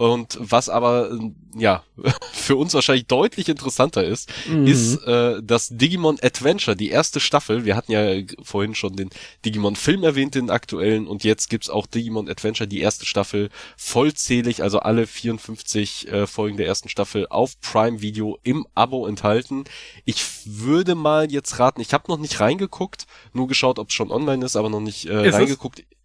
Und 0.00 0.38
was 0.40 0.70
aber 0.70 1.10
ja 1.54 1.84
für 2.32 2.56
uns 2.56 2.72
wahrscheinlich 2.72 3.06
deutlich 3.06 3.50
interessanter 3.50 4.02
ist, 4.02 4.30
mhm. 4.48 4.66
ist 4.66 4.96
äh, 5.04 5.42
das 5.42 5.68
Digimon 5.68 6.16
Adventure, 6.22 6.74
die 6.74 6.88
erste 6.88 7.20
Staffel. 7.20 7.66
Wir 7.66 7.76
hatten 7.76 7.92
ja 7.92 8.22
vorhin 8.42 8.74
schon 8.74 8.96
den 8.96 9.10
Digimon 9.44 9.76
Film 9.76 10.02
erwähnt, 10.02 10.36
den 10.36 10.48
aktuellen, 10.48 11.06
und 11.06 11.22
jetzt 11.22 11.50
gibt's 11.50 11.68
auch 11.68 11.86
Digimon 11.86 12.30
Adventure, 12.30 12.66
die 12.66 12.80
erste 12.80 13.04
Staffel, 13.04 13.50
vollzählig, 13.76 14.62
also 14.62 14.78
alle 14.78 15.06
54 15.06 16.08
äh, 16.08 16.26
Folgen 16.26 16.56
der 16.56 16.66
ersten 16.66 16.88
Staffel 16.88 17.26
auf 17.28 17.60
Prime 17.60 18.00
Video 18.00 18.38
im 18.42 18.66
Abo 18.74 19.06
enthalten. 19.06 19.64
Ich 20.06 20.24
würde 20.46 20.94
mal 20.94 21.30
jetzt 21.30 21.58
raten, 21.58 21.82
ich 21.82 21.92
habe 21.92 22.04
noch 22.08 22.18
nicht 22.18 22.40
reingeguckt, 22.40 23.06
nur 23.34 23.48
geschaut, 23.48 23.78
ob 23.78 23.90
es 23.90 23.94
schon 23.94 24.10
online 24.10 24.46
ist, 24.46 24.56
aber 24.56 24.70
noch 24.70 24.80
nicht 24.80 25.04
äh, 25.04 25.28
reingeguckt. 25.28 25.80
Es? 25.80 25.99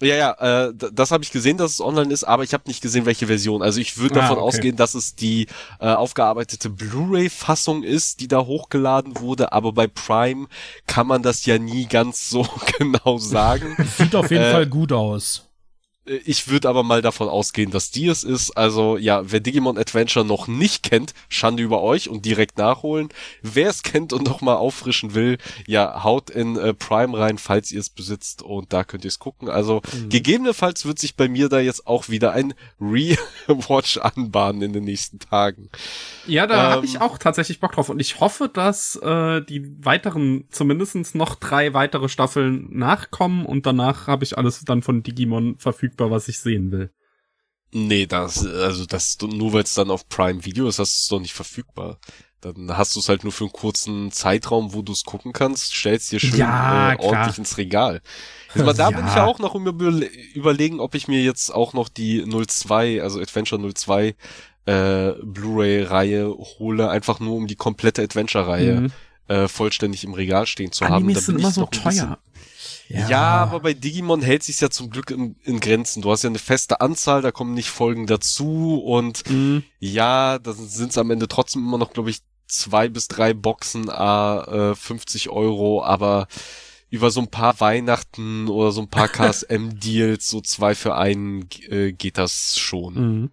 Ja, 0.00 0.14
ja, 0.14 0.66
äh, 0.68 0.74
das 0.92 1.10
habe 1.10 1.24
ich 1.24 1.32
gesehen, 1.32 1.56
dass 1.56 1.72
es 1.72 1.80
online 1.80 2.12
ist, 2.12 2.24
aber 2.24 2.42
ich 2.42 2.52
habe 2.52 2.64
nicht 2.66 2.82
gesehen, 2.82 3.06
welche 3.06 3.26
Version. 3.26 3.62
Also 3.62 3.80
ich 3.80 3.96
würde 3.96 4.16
ah, 4.16 4.22
davon 4.22 4.38
okay. 4.38 4.46
ausgehen, 4.46 4.76
dass 4.76 4.94
es 4.94 5.14
die 5.14 5.46
äh, 5.80 5.88
aufgearbeitete 5.88 6.68
Blu-ray-Fassung 6.68 7.82
ist, 7.82 8.20
die 8.20 8.28
da 8.28 8.44
hochgeladen 8.44 9.18
wurde, 9.20 9.52
aber 9.52 9.72
bei 9.72 9.86
Prime 9.86 10.48
kann 10.86 11.06
man 11.06 11.22
das 11.22 11.46
ja 11.46 11.58
nie 11.58 11.86
ganz 11.86 12.28
so 12.28 12.46
genau 12.78 13.18
sagen. 13.18 13.76
Sieht 13.96 14.14
auf 14.14 14.30
jeden 14.30 14.44
äh, 14.44 14.52
Fall 14.52 14.66
gut 14.66 14.92
aus. 14.92 15.45
Äh, 16.06 16.20
ich 16.24 16.48
würde 16.48 16.68
aber 16.68 16.82
mal 16.82 17.02
davon 17.02 17.28
ausgehen, 17.28 17.70
dass 17.70 17.90
die 17.90 18.06
es 18.06 18.24
ist. 18.24 18.56
Also 18.56 18.96
ja, 18.96 19.30
wer 19.30 19.40
Digimon 19.40 19.78
Adventure 19.78 20.24
noch 20.24 20.48
nicht 20.48 20.82
kennt, 20.82 21.14
Schande 21.28 21.62
über 21.62 21.82
euch 21.82 22.08
und 22.08 22.24
direkt 22.24 22.58
nachholen. 22.58 23.08
Wer 23.42 23.68
es 23.68 23.82
kennt 23.82 24.12
und 24.12 24.24
noch 24.24 24.40
mal 24.40 24.56
auffrischen 24.56 25.14
will, 25.14 25.38
ja, 25.66 26.04
haut 26.04 26.30
in 26.30 26.56
äh, 26.56 26.74
Prime 26.74 27.16
rein, 27.16 27.38
falls 27.38 27.72
ihr 27.72 27.80
es 27.80 27.90
besitzt 27.90 28.42
und 28.42 28.72
da 28.72 28.84
könnt 28.84 29.04
ihr 29.04 29.08
es 29.08 29.18
gucken. 29.18 29.48
Also 29.48 29.82
mhm. 29.92 30.08
gegebenenfalls 30.08 30.86
wird 30.86 30.98
sich 30.98 31.16
bei 31.16 31.28
mir 31.28 31.48
da 31.48 31.60
jetzt 31.60 31.86
auch 31.86 32.08
wieder 32.08 32.32
ein 32.32 32.54
Rewatch 32.80 33.96
anbahnen 34.02 34.62
in 34.62 34.72
den 34.72 34.84
nächsten 34.84 35.18
Tagen. 35.18 35.68
Ja, 36.26 36.46
da 36.46 36.54
ähm, 36.54 36.70
habe 36.72 36.86
ich 36.86 37.00
auch 37.00 37.18
tatsächlich 37.18 37.60
Bock 37.60 37.72
drauf 37.72 37.88
und 37.88 38.00
ich 38.00 38.20
hoffe, 38.20 38.48
dass 38.52 38.96
äh, 38.96 39.42
die 39.42 39.84
weiteren, 39.84 40.44
zumindestens 40.50 41.14
noch 41.14 41.34
drei 41.34 41.74
weitere 41.74 42.08
Staffeln 42.08 42.68
nachkommen 42.70 43.46
und 43.46 43.66
danach 43.66 44.06
habe 44.06 44.24
ich 44.24 44.36
alles 44.36 44.64
dann 44.64 44.82
von 44.82 45.02
Digimon 45.02 45.56
verfügbar, 45.96 46.10
was 46.10 46.28
ich 46.28 46.38
sehen 46.38 46.70
will. 46.70 46.90
Nee, 47.72 48.06
das, 48.06 48.46
also 48.46 48.86
das, 48.86 49.18
nur 49.20 49.52
weil 49.52 49.64
es 49.64 49.74
dann 49.74 49.90
auf 49.90 50.08
Prime 50.08 50.44
Video 50.44 50.68
ist, 50.68 50.78
hast 50.78 50.92
du 50.92 51.00
es 51.02 51.08
doch 51.08 51.20
nicht 51.20 51.34
verfügbar. 51.34 51.98
Dann 52.40 52.76
hast 52.76 52.94
du 52.94 53.00
es 53.00 53.08
halt 53.08 53.24
nur 53.24 53.32
für 53.32 53.44
einen 53.44 53.52
kurzen 53.52 54.12
Zeitraum, 54.12 54.72
wo 54.72 54.82
du 54.82 54.92
es 54.92 55.04
gucken 55.04 55.32
kannst, 55.32 55.74
stellst 55.74 56.12
dir 56.12 56.20
schön 56.20 56.38
ja, 56.38 56.92
äh, 56.92 56.96
ordentlich 56.98 57.38
ins 57.38 57.58
Regal. 57.58 58.02
Jetzt 58.54 58.64
mal, 58.64 58.72
da 58.72 58.90
ja. 58.90 58.96
bin 58.96 59.06
ich 59.06 59.14
ja 59.14 59.24
auch 59.24 59.38
noch 59.40 59.54
um 59.54 59.66
überlegen, 59.66 60.80
ob 60.80 60.94
ich 60.94 61.08
mir 61.08 61.22
jetzt 61.22 61.52
auch 61.52 61.72
noch 61.72 61.88
die 61.88 62.24
02, 62.24 63.02
also 63.02 63.20
Adventure 63.20 63.74
02 63.74 64.14
äh, 64.66 65.12
Blu-ray-Reihe 65.22 66.28
hole, 66.58 66.88
einfach 66.88 67.20
nur 67.20 67.34
um 67.34 67.46
die 67.46 67.56
komplette 67.56 68.02
Adventure-Reihe 68.02 68.80
mhm. 68.82 68.92
äh, 69.28 69.48
vollständig 69.48 70.04
im 70.04 70.14
Regal 70.14 70.46
stehen 70.46 70.72
zu 70.72 70.84
Animes 70.84 71.00
haben. 71.00 71.14
Da 71.14 71.20
sind 71.20 71.38
immer 71.40 71.50
so 71.50 71.66
teuer. 71.66 72.18
Ja. 72.88 73.08
ja. 73.08 73.34
aber 73.42 73.60
bei 73.60 73.74
Digimon 73.74 74.22
hält 74.22 74.42
sich 74.42 74.60
ja 74.60 74.70
zum 74.70 74.90
Glück 74.90 75.10
in, 75.10 75.36
in, 75.44 75.60
Grenzen. 75.60 76.02
Du 76.02 76.10
hast 76.10 76.22
ja 76.22 76.30
eine 76.30 76.38
feste 76.38 76.80
Anzahl, 76.80 77.22
da 77.22 77.32
kommen 77.32 77.54
nicht 77.54 77.70
Folgen 77.70 78.06
dazu 78.06 78.82
und 78.84 79.28
mhm. 79.28 79.64
ja, 79.78 80.38
dann 80.38 80.54
sind 80.54 80.90
es 80.90 80.98
am 80.98 81.10
Ende 81.10 81.28
trotzdem 81.28 81.62
immer 81.62 81.78
noch, 81.78 81.92
glaube 81.92 82.10
ich, 82.10 82.20
zwei 82.46 82.88
bis 82.88 83.08
drei 83.08 83.34
Boxen, 83.34 83.90
a 83.90 84.70
äh, 84.70 84.74
50 84.74 85.30
Euro, 85.30 85.82
aber 85.84 86.28
über 86.88 87.10
so 87.10 87.20
ein 87.20 87.28
paar 87.28 87.60
Weihnachten 87.60 88.48
oder 88.48 88.70
so 88.72 88.82
ein 88.82 88.88
paar 88.88 89.08
KSM-Deals, 89.08 90.28
so 90.28 90.40
zwei 90.40 90.74
für 90.74 90.96
einen, 90.96 91.48
äh, 91.68 91.92
geht 91.92 92.18
das 92.18 92.56
schon. 92.56 92.94
Mhm. 92.94 93.30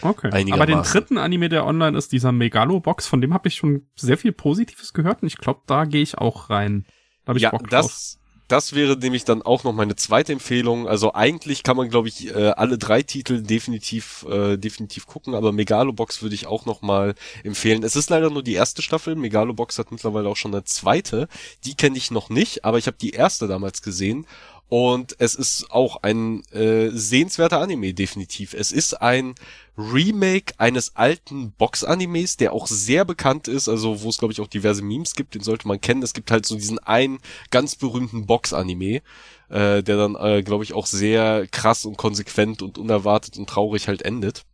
Okay. 0.00 0.52
Aber 0.52 0.66
den 0.66 0.82
dritten 0.82 1.16
Anime, 1.16 1.48
der 1.48 1.64
online 1.64 1.96
ist, 1.96 2.10
dieser 2.10 2.32
Megalo-Box, 2.32 3.06
von 3.06 3.20
dem 3.20 3.32
habe 3.32 3.48
ich 3.48 3.54
schon 3.54 3.86
sehr 3.94 4.18
viel 4.18 4.32
Positives 4.32 4.92
gehört 4.94 5.22
und 5.22 5.28
ich 5.28 5.36
glaube, 5.36 5.60
da 5.66 5.84
gehe 5.84 6.02
ich 6.02 6.18
auch 6.18 6.50
rein. 6.50 6.86
Hab 7.26 7.36
ich 7.36 7.42
ja, 7.42 7.50
Bock 7.50 7.68
drauf. 7.68 7.82
das, 7.86 8.18
das 8.48 8.74
wäre 8.74 8.98
nämlich 8.98 9.24
dann 9.24 9.40
auch 9.40 9.64
noch 9.64 9.72
meine 9.72 9.96
zweite 9.96 10.32
Empfehlung. 10.32 10.86
Also 10.86 11.14
eigentlich 11.14 11.62
kann 11.62 11.76
man, 11.76 11.88
glaube 11.88 12.08
ich, 12.08 12.28
äh, 12.28 12.50
alle 12.50 12.76
drei 12.76 13.02
Titel 13.02 13.42
definitiv, 13.42 14.26
äh, 14.28 14.58
definitiv 14.58 15.06
gucken, 15.06 15.34
aber 15.34 15.52
Megalobox 15.52 16.20
würde 16.20 16.34
ich 16.34 16.46
auch 16.46 16.66
noch 16.66 16.82
mal 16.82 17.14
empfehlen. 17.44 17.82
Es 17.82 17.96
ist 17.96 18.10
leider 18.10 18.28
nur 18.28 18.42
die 18.42 18.52
erste 18.52 18.82
Staffel. 18.82 19.14
Megalobox 19.14 19.78
hat 19.78 19.90
mittlerweile 19.90 20.28
auch 20.28 20.36
schon 20.36 20.54
eine 20.54 20.64
zweite. 20.64 21.28
Die 21.64 21.76
kenne 21.76 21.96
ich 21.96 22.10
noch 22.10 22.28
nicht, 22.28 22.64
aber 22.64 22.76
ich 22.76 22.86
habe 22.86 22.98
die 23.00 23.10
erste 23.10 23.48
damals 23.48 23.80
gesehen 23.80 24.26
und 24.72 25.16
es 25.18 25.34
ist 25.34 25.70
auch 25.70 26.02
ein 26.02 26.42
äh, 26.46 26.88
sehenswerter 26.88 27.60
Anime, 27.60 27.92
definitiv. 27.92 28.54
Es 28.54 28.72
ist 28.72 29.02
ein 29.02 29.34
Remake 29.76 30.54
eines 30.56 30.96
alten 30.96 31.52
Box-Animes, 31.52 32.38
der 32.38 32.54
auch 32.54 32.66
sehr 32.66 33.04
bekannt 33.04 33.48
ist, 33.48 33.68
also 33.68 34.00
wo 34.00 34.08
es, 34.08 34.16
glaube 34.16 34.32
ich, 34.32 34.40
auch 34.40 34.46
diverse 34.46 34.80
Memes 34.80 35.14
gibt, 35.14 35.34
den 35.34 35.42
sollte 35.42 35.68
man 35.68 35.78
kennen. 35.78 36.02
Es 36.02 36.14
gibt 36.14 36.30
halt 36.30 36.46
so 36.46 36.54
diesen 36.54 36.78
einen 36.78 37.18
ganz 37.50 37.76
berühmten 37.76 38.24
Box-Anime, 38.24 39.02
äh, 39.50 39.82
der 39.82 39.98
dann, 39.98 40.16
äh, 40.16 40.42
glaube 40.42 40.64
ich, 40.64 40.72
auch 40.72 40.86
sehr 40.86 41.46
krass 41.48 41.84
und 41.84 41.98
konsequent 41.98 42.62
und 42.62 42.78
unerwartet 42.78 43.36
und 43.36 43.50
traurig 43.50 43.88
halt 43.88 44.00
endet. 44.00 44.46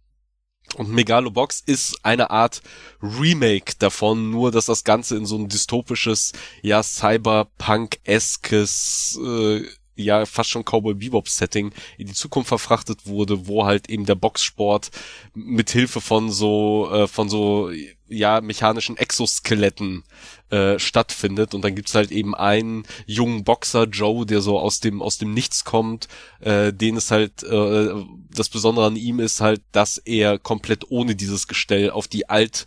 Und 0.75 0.91
Megalobox 0.91 1.63
ist 1.65 2.05
eine 2.05 2.31
Art 2.31 2.61
Remake 3.01 3.75
davon, 3.79 4.33
nur 4.33 4.51
dass 4.51 4.67
das 4.67 4.83
Ganze 4.83 5.17
in 5.17 5.27
so 5.27 5.37
ein 5.37 5.49
dystopisches, 5.49 6.33
ja, 6.61 6.83
Cyberpunk-eskes 6.83 9.21
äh, 9.25 9.63
ja 9.99 10.25
fast 10.27 10.51
schon 10.51 10.65
Cowboy 10.65 10.95
Bebop 10.95 11.29
Setting 11.29 11.73
in 11.99 12.07
die 12.07 12.15
Zukunft 12.15 12.49
verfrachtet 12.49 13.07
wurde, 13.07 13.47
wo 13.47 13.67
halt 13.67 13.91
eben 13.91 14.07
der 14.07 14.15
Boxsport 14.15 14.91
mit 15.35 15.71
Hilfe 15.71 16.01
von 16.01 16.31
so 16.31 16.89
äh, 16.93 17.09
von 17.09 17.29
so 17.29 17.71
ja 18.09 18.41
mechanischen 18.41 18.97
Exoskeletten 18.97 20.05
äh, 20.51 20.79
stattfindet. 20.79 21.55
Und 21.55 21.63
dann 21.63 21.75
gibt's 21.75 21.95
halt 21.95 22.11
eben 22.11 22.35
einen 22.35 22.85
jungen 23.07 23.45
Boxer 23.45 23.85
Joe, 23.85 24.25
der 24.25 24.41
so 24.41 24.59
aus 24.59 24.81
dem 24.81 25.03
aus 25.03 25.19
dem 25.19 25.35
Nichts 25.35 25.65
kommt, 25.65 26.09
äh, 26.41 26.73
den 26.73 26.97
es 26.97 27.11
halt 27.11 27.43
äh, 27.43 27.91
das 28.31 28.49
Besondere 28.49 28.87
an 28.87 28.97
ihm 28.97 29.21
ist 29.21 29.41
halt, 29.41 29.63
dass 29.73 29.99
er 29.99 30.39
komplett 30.39 30.91
ohne 30.91 31.17
dieses 31.17 31.49
Gestell 31.49 31.91
auf 31.91 32.09
die 32.09 32.29
alt 32.29 32.67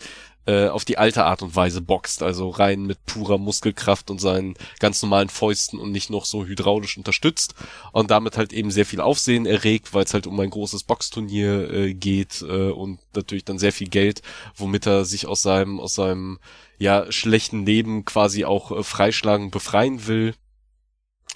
äh, 0.52 0.68
auf 0.68 0.84
die 0.84 0.98
alte 0.98 1.24
Art 1.24 1.42
und 1.42 1.56
Weise 1.56 1.82
boxt, 1.82 2.24
also 2.24 2.50
rein 2.50 2.82
mit 2.86 3.06
purer 3.06 3.38
Muskelkraft 3.38 4.12
und 4.12 4.20
seinen 4.20 4.56
ganz 4.80 5.02
normalen 5.02 5.30
Fäusten 5.30 5.80
und 5.80 5.94
nicht 5.94 6.10
noch 6.10 6.26
so 6.26 6.46
hydraulisch 6.46 6.98
unterstützt 6.98 7.56
und 7.94 8.12
damit 8.12 8.38
halt 8.38 8.52
eben 8.52 8.70
sehr 8.70 8.86
viel 8.86 9.00
Aufsehen 9.00 9.46
erregt, 9.46 9.94
weil 9.94 10.04
es 10.04 10.14
halt 10.14 10.28
um 10.28 10.38
ein 10.42 10.50
großes 10.50 10.84
Boxturnier 10.84 11.72
äh, 11.72 11.94
geht 11.94 12.42
äh, 12.42 12.70
und 12.70 13.00
natürlich 13.16 13.46
dann 13.46 13.60
sehr 13.60 13.72
viel 13.72 13.88
Geld, 13.88 14.22
womit 14.56 14.86
er 14.88 15.06
sich 15.06 15.26
aus 15.26 15.42
seinem 15.42 15.80
aus 15.80 15.96
seinem 15.96 16.40
ja 16.80 17.10
schlechten 17.12 17.66
Leben 17.66 18.04
quasi 18.04 18.44
auch 18.44 18.72
äh, 18.72 18.84
freischlagen 18.84 19.52
befreien 19.52 20.06
will. 20.08 20.36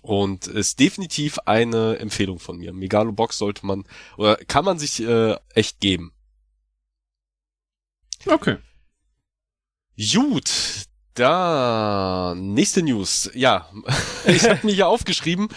Und 0.01 0.45
ist 0.45 0.79
definitiv 0.79 1.39
eine 1.45 1.97
Empfehlung 1.97 2.37
von 2.37 2.57
mir. 2.57 2.73
Megalobox 2.73 3.39
sollte 3.39 3.65
man 3.65 3.85
oder 4.17 4.35
kann 4.35 4.63
man 4.63 4.77
sich 4.77 5.01
äh, 5.01 5.35
echt 5.55 5.79
geben. 5.79 6.13
Okay. 8.27 8.57
Gut, 9.97 10.51
da 11.13 12.33
nächste 12.35 12.83
News. 12.83 13.31
Ja, 13.33 13.69
ich 14.25 14.43
habe 14.43 14.59
mir 14.63 14.73
hier 14.73 14.87
aufgeschrieben, 14.87 15.47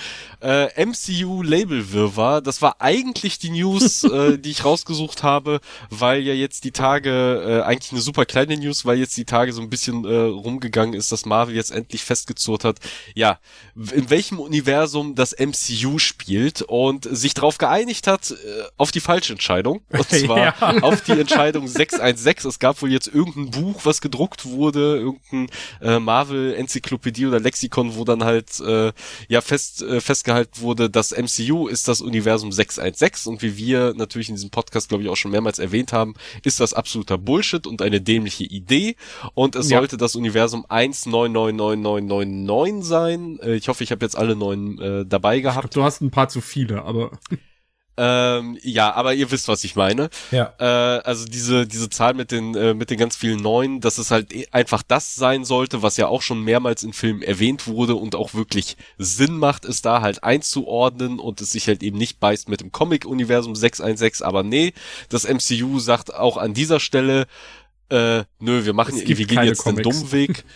äh, 0.40 0.84
MCU 0.84 1.42
Label 1.42 1.92
Wirrwarr. 1.92 2.40
Das 2.40 2.62
war 2.62 2.76
eigentlich 2.80 3.38
die 3.38 3.50
News, 3.50 4.04
äh, 4.04 4.38
die 4.38 4.50
ich 4.50 4.64
rausgesucht 4.64 5.22
habe, 5.22 5.60
weil 5.90 6.22
ja 6.22 6.34
jetzt 6.34 6.64
die 6.64 6.72
Tage 6.72 7.10
äh, 7.10 7.62
eigentlich 7.62 7.92
eine 7.92 8.00
super 8.00 8.24
kleine 8.24 8.56
News, 8.56 8.84
weil 8.84 8.98
jetzt 8.98 9.16
die 9.16 9.24
Tage 9.24 9.52
so 9.52 9.60
ein 9.60 9.70
bisschen 9.70 10.04
äh, 10.04 10.14
rumgegangen 10.14 10.94
ist, 10.94 11.12
dass 11.12 11.26
Marvel 11.26 11.54
jetzt 11.54 11.70
endlich 11.70 12.04
festgezurrt 12.04 12.64
hat, 12.64 12.78
ja, 13.14 13.38
in 13.74 14.10
welchem 14.10 14.38
Universum 14.38 15.14
das 15.14 15.34
MCU 15.38 15.98
spielt 15.98 16.62
und 16.62 17.08
sich 17.10 17.34
darauf 17.34 17.58
geeinigt 17.58 18.06
hat 18.06 18.30
äh, 18.30 18.34
auf 18.76 18.90
die 18.90 19.00
falsche 19.00 19.32
Entscheidung 19.32 19.80
und 19.90 20.08
zwar 20.08 20.38
ja. 20.38 20.82
auf 20.82 21.02
die 21.02 21.12
Entscheidung 21.12 21.66
616. 21.66 22.48
Es 22.48 22.58
gab 22.58 22.80
wohl 22.82 22.92
jetzt 22.92 23.08
irgendein 23.08 23.50
Buch, 23.50 23.80
was 23.84 24.00
gedruckt 24.00 24.46
wurde, 24.46 24.98
irgendein 24.98 25.48
äh, 25.80 25.98
Marvel 25.98 26.54
Enzyklopädie 26.54 27.26
oder 27.26 27.40
Lexikon, 27.40 27.96
wo 27.96 28.04
dann 28.04 28.24
halt 28.24 28.60
äh, 28.60 28.92
ja 29.28 29.40
fest 29.40 29.82
äh, 29.82 30.00
festgehalten 30.28 30.60
wurde, 30.60 30.90
das 30.90 31.14
MCU 31.16 31.68
ist 31.68 31.86
das 31.88 32.02
Universum 32.02 32.52
616 32.52 33.32
und 33.32 33.42
wie 33.42 33.56
wir 33.56 33.94
natürlich 33.96 34.28
in 34.28 34.34
diesem 34.34 34.50
Podcast 34.50 34.88
glaube 34.88 35.02
ich 35.02 35.08
auch 35.08 35.16
schon 35.16 35.30
mehrmals 35.30 35.58
erwähnt 35.58 35.90
haben, 35.92 36.14
ist 36.44 36.60
das 36.60 36.74
absoluter 36.74 37.16
Bullshit 37.18 37.66
und 37.66 37.82
eine 37.82 38.00
dämliche 38.00 38.44
Idee 38.44 38.94
und 39.34 39.56
es 39.56 39.68
ja. 39.70 39.78
sollte 39.78 39.96
das 39.96 40.14
Universum 40.16 40.66
1999999 40.66 42.82
sein. 42.82 43.38
Äh, 43.42 43.54
ich 43.54 43.68
hoffe, 43.68 43.84
ich 43.84 43.90
habe 43.90 44.04
jetzt 44.04 44.16
alle 44.16 44.36
neun 44.36 44.78
äh, 44.78 45.06
dabei 45.06 45.40
gehabt. 45.40 45.72
Glaub, 45.72 45.72
du 45.72 45.84
hast 45.84 46.02
ein 46.02 46.10
paar 46.10 46.28
zu 46.28 46.42
viele, 46.42 46.82
aber 46.82 47.12
ähm, 48.00 48.56
ja, 48.62 48.94
aber 48.94 49.12
ihr 49.12 49.28
wisst, 49.32 49.48
was 49.48 49.64
ich 49.64 49.74
meine. 49.74 50.08
Ja. 50.30 50.54
Äh, 50.60 51.02
also 51.02 51.26
diese 51.26 51.66
diese 51.66 51.90
Zahl 51.90 52.14
mit 52.14 52.30
den 52.30 52.54
äh, 52.54 52.72
mit 52.72 52.90
den 52.90 52.98
ganz 52.98 53.16
vielen 53.16 53.42
Neuen, 53.42 53.80
dass 53.80 53.98
es 53.98 54.12
halt 54.12 54.32
e, 54.32 54.46
einfach 54.52 54.84
das 54.84 55.16
sein 55.16 55.44
sollte, 55.44 55.82
was 55.82 55.96
ja 55.96 56.06
auch 56.06 56.22
schon 56.22 56.42
mehrmals 56.42 56.84
in 56.84 56.92
Filmen 56.92 57.22
erwähnt 57.22 57.66
wurde 57.66 57.96
und 57.96 58.14
auch 58.14 58.34
wirklich 58.34 58.76
Sinn 58.98 59.36
macht, 59.36 59.64
es 59.64 59.82
da 59.82 60.00
halt 60.00 60.22
einzuordnen 60.22 61.18
und 61.18 61.40
es 61.40 61.50
sich 61.50 61.66
halt 61.66 61.82
eben 61.82 61.98
nicht 61.98 62.20
beißt 62.20 62.48
mit 62.48 62.60
dem 62.60 62.70
Comic-Universum 62.70 63.56
616. 63.56 64.24
Aber 64.24 64.44
nee, 64.44 64.74
das 65.08 65.26
MCU 65.28 65.80
sagt 65.80 66.14
auch 66.14 66.36
an 66.36 66.54
dieser 66.54 66.78
Stelle, 66.78 67.26
äh, 67.90 68.22
nö, 68.38 68.64
wir 68.64 68.74
machen, 68.74 68.94
wir 68.96 69.26
gehen 69.26 69.42
jetzt 69.42 69.64
Comics. 69.64 69.82
den 69.82 69.92
dummen 69.92 70.12
Weg. 70.12 70.44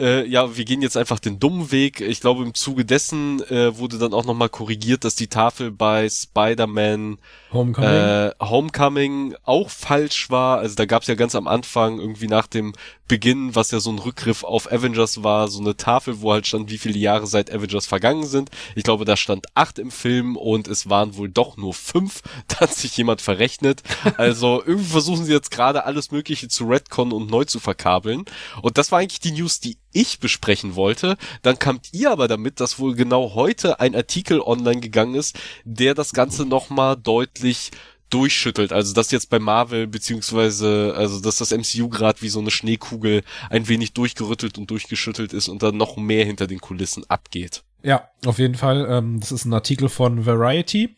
äh, 0.00 0.26
ja, 0.26 0.56
wir 0.56 0.64
gehen 0.64 0.80
jetzt 0.80 0.96
einfach 0.96 1.18
den 1.18 1.38
dummen 1.38 1.70
Weg. 1.70 2.00
Ich 2.00 2.20
glaube, 2.20 2.42
im 2.42 2.54
Zuge 2.54 2.84
dessen 2.84 3.42
äh, 3.50 3.76
wurde 3.76 3.98
dann 3.98 4.14
auch 4.14 4.24
nochmal 4.24 4.48
korrigiert, 4.48 5.04
dass 5.04 5.14
die 5.14 5.28
Tafel 5.28 5.70
bei 5.70 6.08
Spider-Man 6.08 7.18
Homecoming. 7.52 7.90
Äh, 7.90 8.32
Homecoming 8.40 9.34
auch 9.44 9.70
falsch 9.70 10.30
war. 10.30 10.58
Also 10.58 10.76
da 10.76 10.86
gab 10.86 11.02
es 11.02 11.08
ja 11.08 11.14
ganz 11.16 11.34
am 11.34 11.48
Anfang 11.48 11.98
irgendwie 11.98 12.28
nach 12.28 12.46
dem 12.46 12.72
Beginn, 13.08 13.56
was 13.56 13.72
ja 13.72 13.80
so 13.80 13.90
ein 13.90 13.98
Rückgriff 13.98 14.44
auf 14.44 14.70
Avengers 14.70 15.24
war, 15.24 15.48
so 15.48 15.58
eine 15.60 15.76
Tafel, 15.76 16.20
wo 16.20 16.32
halt 16.32 16.46
stand, 16.46 16.70
wie 16.70 16.78
viele 16.78 16.96
Jahre 16.96 17.26
seit 17.26 17.52
Avengers 17.52 17.86
vergangen 17.86 18.24
sind. 18.24 18.50
Ich 18.76 18.84
glaube, 18.84 19.04
da 19.04 19.16
stand 19.16 19.46
acht 19.56 19.80
im 19.80 19.90
Film 19.90 20.36
und 20.36 20.68
es 20.68 20.88
waren 20.88 21.16
wohl 21.16 21.28
doch 21.28 21.56
nur 21.56 21.74
fünf. 21.74 22.22
Da 22.48 22.60
hat 22.60 22.74
sich 22.74 22.96
jemand 22.96 23.20
verrechnet. 23.20 23.82
Also 24.16 24.62
irgendwie 24.64 24.90
versuchen 24.90 25.24
sie 25.24 25.32
jetzt 25.32 25.50
gerade 25.50 25.84
alles 25.84 26.10
Mögliche 26.10 26.48
zu 26.48 26.64
retconnen 26.64 27.12
und 27.12 27.30
neu 27.30 27.44
zu 27.44 27.58
verkabeln. 27.58 28.24
Und 28.62 28.78
das 28.78 28.92
war 28.92 28.98
eigentlich 28.98 29.20
die 29.20 29.32
News, 29.32 29.60
die 29.60 29.76
ich 29.92 30.20
besprechen 30.20 30.74
wollte. 30.76 31.16
Dann 31.42 31.58
kamt 31.58 31.88
ihr 31.92 32.10
aber 32.10 32.28
damit, 32.28 32.60
dass 32.60 32.78
wohl 32.78 32.94
genau 32.94 33.34
heute 33.34 33.80
ein 33.80 33.94
Artikel 33.94 34.40
online 34.40 34.80
gegangen 34.80 35.14
ist, 35.14 35.38
der 35.64 35.94
das 35.94 36.12
Ganze 36.12 36.46
nochmal 36.46 36.96
deutlich 36.96 37.70
durchschüttelt. 38.10 38.72
Also 38.72 38.92
dass 38.92 39.10
jetzt 39.10 39.30
bei 39.30 39.38
Marvel 39.38 39.86
beziehungsweise 39.86 40.94
also 40.96 41.20
dass 41.20 41.36
das 41.36 41.52
MCU 41.52 41.88
gerade 41.88 42.20
wie 42.22 42.28
so 42.28 42.40
eine 42.40 42.50
Schneekugel 42.50 43.22
ein 43.48 43.68
wenig 43.68 43.92
durchgerüttelt 43.92 44.58
und 44.58 44.70
durchgeschüttelt 44.70 45.32
ist 45.32 45.48
und 45.48 45.62
dann 45.62 45.76
noch 45.76 45.96
mehr 45.96 46.24
hinter 46.24 46.46
den 46.46 46.60
Kulissen 46.60 47.08
abgeht. 47.08 47.62
Ja, 47.82 48.10
auf 48.26 48.38
jeden 48.38 48.56
Fall. 48.56 48.86
Ähm, 48.90 49.20
das 49.20 49.32
ist 49.32 49.44
ein 49.44 49.54
Artikel 49.54 49.88
von 49.88 50.26
Variety. 50.26 50.94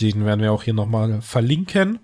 Den 0.00 0.24
werden 0.24 0.40
wir 0.40 0.52
auch 0.52 0.62
hier 0.62 0.74
nochmal 0.74 1.22
verlinken. 1.22 2.00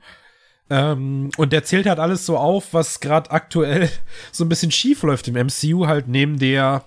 Ähm, 0.72 1.28
und 1.36 1.52
der 1.52 1.64
zählt 1.64 1.84
halt 1.84 1.98
alles 1.98 2.24
so 2.24 2.38
auf, 2.38 2.72
was 2.72 3.00
gerade 3.00 3.30
aktuell 3.30 3.90
so 4.32 4.42
ein 4.42 4.48
bisschen 4.48 4.70
schief 4.70 5.02
läuft 5.02 5.28
im 5.28 5.34
MCU, 5.34 5.86
halt 5.86 6.08
neben 6.08 6.38
der 6.38 6.86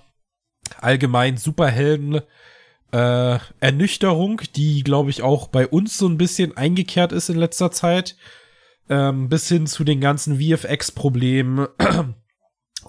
allgemein 0.81 1.37
Superhelden 1.37 2.21
äh, 2.91 3.37
Ernüchterung, 3.59 4.41
die, 4.55 4.83
glaube 4.83 5.11
ich, 5.11 5.21
auch 5.21 5.49
bei 5.49 5.67
uns 5.67 5.99
so 5.99 6.07
ein 6.07 6.17
bisschen 6.17 6.57
eingekehrt 6.57 7.11
ist 7.11 7.29
in 7.29 7.37
letzter 7.37 7.69
Zeit, 7.69 8.15
ähm, 8.89 9.29
bis 9.29 9.47
hin 9.49 9.67
zu 9.67 9.83
den 9.83 10.01
ganzen 10.01 10.39
VFX-Problemen 10.39 11.67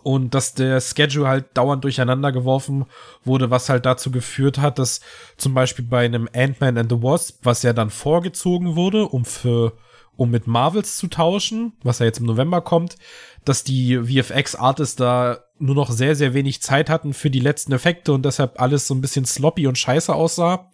und 0.03 0.34
dass 0.34 0.55
der 0.55 0.80
Schedule 0.80 1.28
halt 1.28 1.59
dauernd 1.59 1.84
durcheinander 1.84 2.32
geworfen 2.32 2.86
wurde, 3.22 3.51
was 3.51 3.68
halt 3.68 3.84
dazu 3.84 4.11
geführt 4.11 4.57
hat, 4.57 4.78
dass 4.78 5.03
zum 5.36 5.53
Beispiel 5.53 5.84
bei 5.84 6.07
einem 6.07 6.26
Ant-Man 6.34 6.78
and 6.78 6.90
the 6.90 7.03
Wasp, 7.03 7.40
was 7.42 7.62
ja 7.64 7.74
dann 7.74 7.90
vorgezogen 7.90 8.76
wurde, 8.76 9.07
um 9.07 9.26
für 9.26 9.74
um 10.17 10.31
mit 10.31 10.47
Marvels 10.47 10.97
zu 10.97 11.09
tauschen, 11.09 11.75
was 11.83 11.99
ja 11.99 12.07
jetzt 12.07 12.21
im 12.21 12.27
November 12.27 12.61
kommt, 12.61 12.97
dass 13.45 13.64
die 13.64 13.99
VFX-Artists 13.99 14.97
da 14.97 15.39
nur 15.59 15.75
noch 15.75 15.91
sehr, 15.91 16.17
sehr 16.17 16.35
wenig 16.35 16.62
Zeit 16.62 16.91
hatten 16.91 17.14
für 17.14 17.31
die 17.31 17.41
letzten 17.41 17.73
Effekte 17.73 18.12
und 18.12 18.25
deshalb 18.25 18.61
alles 18.61 18.87
so 18.87 18.95
ein 18.95 19.01
bisschen 19.01 19.25
sloppy 19.25 19.67
und 19.67 19.79
scheiße 19.79 20.14
aussah. 20.14 20.71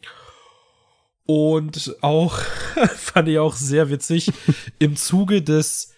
Und 1.24 1.97
auch, 2.01 2.38
fand 2.97 3.28
ich 3.28 3.38
auch 3.38 3.55
sehr 3.55 3.90
witzig, 3.90 4.32
im 4.78 4.97
Zuge 4.97 5.43
des, 5.43 5.93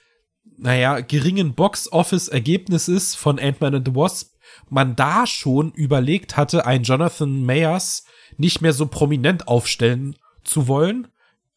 naja, 0.57 1.01
geringen 1.01 1.55
Box-Office-Ergebnisses 1.55 3.15
von 3.15 3.39
Ant-Man 3.39 3.77
and 3.77 3.89
the 3.89 3.95
Wasp, 3.95 4.35
man 4.69 4.97
da 4.97 5.27
schon 5.27 5.73
überlegt 5.73 6.37
hatte, 6.37 6.67
einen 6.67 6.85
Jonathan 6.85 7.45
Mayers 7.45 8.05
nicht 8.37 8.61
mehr 8.61 8.73
so 8.73 8.87
prominent 8.87 9.49
aufstellen 9.49 10.17
zu 10.43 10.69
wollen, 10.69 11.09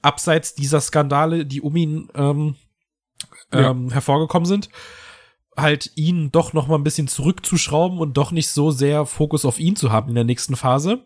abseits 0.02 0.56
dieser 0.56 0.82
Skandale, 0.82 1.46
die 1.46 1.62
um 1.62 1.76
ihn 1.76 2.10
ähm, 2.16 2.56
ja. 3.54 3.72
ähm, 3.72 3.92
hervorgekommen 3.92 4.46
sind, 4.46 4.70
halt 5.56 5.92
ihn 5.96 6.32
doch 6.32 6.54
noch 6.54 6.68
mal 6.68 6.76
ein 6.76 6.84
bisschen 6.84 7.08
zurückzuschrauben 7.08 8.00
und 8.00 8.16
doch 8.16 8.32
nicht 8.32 8.50
so 8.50 8.72
sehr 8.72 9.06
Fokus 9.06 9.46
auf 9.46 9.60
ihn 9.60 9.76
zu 9.76 9.92
haben 9.92 10.10
in 10.10 10.16
der 10.16 10.24
nächsten 10.24 10.56
Phase. 10.56 11.06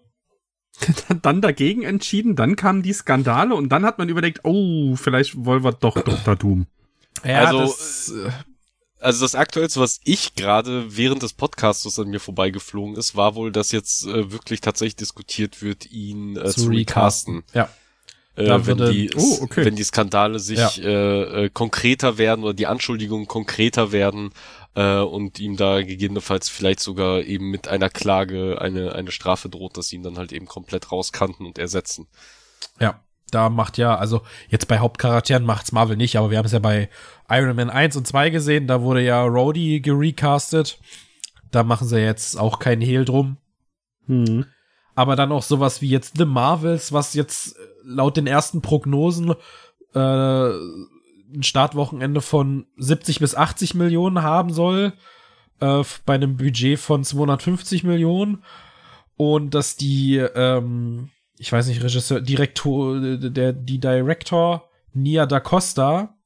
dann 1.22 1.42
dagegen 1.42 1.84
entschieden, 1.84 2.36
dann 2.36 2.56
kamen 2.56 2.82
die 2.82 2.94
Skandale 2.94 3.56
und 3.56 3.70
dann 3.70 3.86
hat 3.86 3.98
man 3.98 4.10
überlegt, 4.10 4.42
oh, 4.44 4.96
vielleicht 4.96 5.46
wollen 5.46 5.64
wir 5.64 5.74
doch 5.74 6.02
Dr. 6.02 6.36
Doom. 6.36 6.66
Ja, 7.24 7.46
also, 7.46 7.60
das, 7.60 8.14
äh, 8.16 8.32
also 9.00 9.26
das 9.26 9.36
Aktuellste, 9.36 9.80
was 9.80 10.00
ich 10.04 10.36
gerade 10.36 10.96
während 10.96 11.24
des 11.24 11.34
Podcasts 11.34 12.00
an 12.00 12.10
mir 12.10 12.20
vorbeigeflogen 12.20 12.96
ist, 12.96 13.16
war 13.16 13.36
wohl, 13.36 13.52
dass 13.52 13.72
jetzt 13.72 14.06
äh, 14.06 14.32
wirklich 14.32 14.62
tatsächlich 14.62 14.96
diskutiert 14.96 15.62
wird, 15.62 15.92
ihn 15.92 16.38
äh, 16.38 16.46
zu, 16.46 16.62
zu 16.62 16.70
recasten. 16.70 17.44
Ja. 17.54 17.70
Äh, 18.36 18.48
wenn, 18.48 18.66
würde, 18.66 18.92
die, 18.92 19.12
oh, 19.16 19.40
okay. 19.42 19.66
wenn 19.66 19.76
die 19.76 19.84
Skandale 19.84 20.40
sich 20.40 20.78
ja. 20.78 20.84
äh, 20.84 21.46
äh, 21.46 21.50
konkreter 21.50 22.18
werden 22.18 22.44
oder 22.44 22.54
die 22.54 22.68
Anschuldigungen 22.68 23.28
konkreter 23.28 23.92
werden 23.92 24.32
äh, 24.76 25.00
und 25.00 25.40
ihm 25.40 25.58
da 25.58 25.82
gegebenenfalls 25.82 26.48
vielleicht 26.48 26.80
sogar 26.80 27.24
eben 27.24 27.52
mit 27.52 27.68
einer 27.68 27.90
Klage 27.90 28.62
eine, 28.62 28.96
eine 28.96 29.12
Strafe 29.12 29.50
droht, 29.50 29.78
dass 29.78 29.90
sie 29.90 29.98
ihn 29.98 30.04
dann 30.04 30.18
halt 30.18 30.32
eben 30.32 30.46
komplett 30.46 30.92
rauskanten 30.92 31.46
und 31.46 31.58
ersetzen. 31.58 32.08
Ja, 32.80 33.02
da 33.32 33.50
macht 33.50 33.78
ja, 33.78 33.96
also 33.96 34.22
jetzt 34.48 34.68
bei 34.68 34.80
Hauptcharakteren 34.80 35.46
macht's 35.46 35.74
Marvel 35.74 35.98
nicht, 35.98 36.16
aber 36.18 36.32
wir 36.32 36.38
haben 36.38 36.46
es 36.46 36.54
ja 36.54 36.60
bei 36.60 36.90
Iron 37.30 37.56
Man 37.56 37.70
1 37.70 37.98
und 37.98 38.08
2 38.08 38.30
gesehen, 38.30 38.68
da 38.68 38.82
wurde 38.82 39.02
ja 39.02 39.24
Rhodey 39.24 39.82
gerecastet. 39.82 40.80
Da 41.52 41.64
machen 41.64 41.88
sie 41.88 42.00
jetzt 42.00 42.40
auch 42.40 42.60
keinen 42.60 42.82
Hehl 42.82 43.04
drum. 43.04 43.38
Hm. 44.08 44.46
aber 44.96 45.16
dann 45.16 45.32
auch 45.32 45.44
sowas 45.44 45.82
wie 45.82 45.90
jetzt 45.90 46.18
The 46.18 46.26
Marvels, 46.26 46.92
was 46.92 47.14
jetzt 47.14 47.56
laut 47.84 48.18
den 48.18 48.28
ersten 48.28 48.62
Prognosen 48.62 49.34
äh, 49.94 50.50
ein 51.34 51.44
Startwochenende 51.44 52.22
von 52.22 52.66
70 52.78 53.20
bis 53.20 53.36
80 53.36 53.74
Millionen 53.74 54.22
haben 54.22 54.52
soll, 54.52 54.94
äh, 55.60 55.84
bei 56.06 56.16
einem 56.16 56.38
Budget 56.38 56.80
von 56.80 57.04
250 57.04 57.84
Millionen. 57.84 58.44
Und 59.18 59.54
dass 59.54 59.76
die, 59.76 60.18
ähm, 60.18 61.10
ich 61.38 61.52
weiß 61.52 61.68
nicht, 61.68 61.84
Regisseur, 61.84 62.22
Direktor, 62.22 63.00
der, 63.00 63.54
die 63.54 63.80
Director 63.80 64.70
Nia 64.94 65.26
da 65.26 65.40
Costa, 65.40 66.18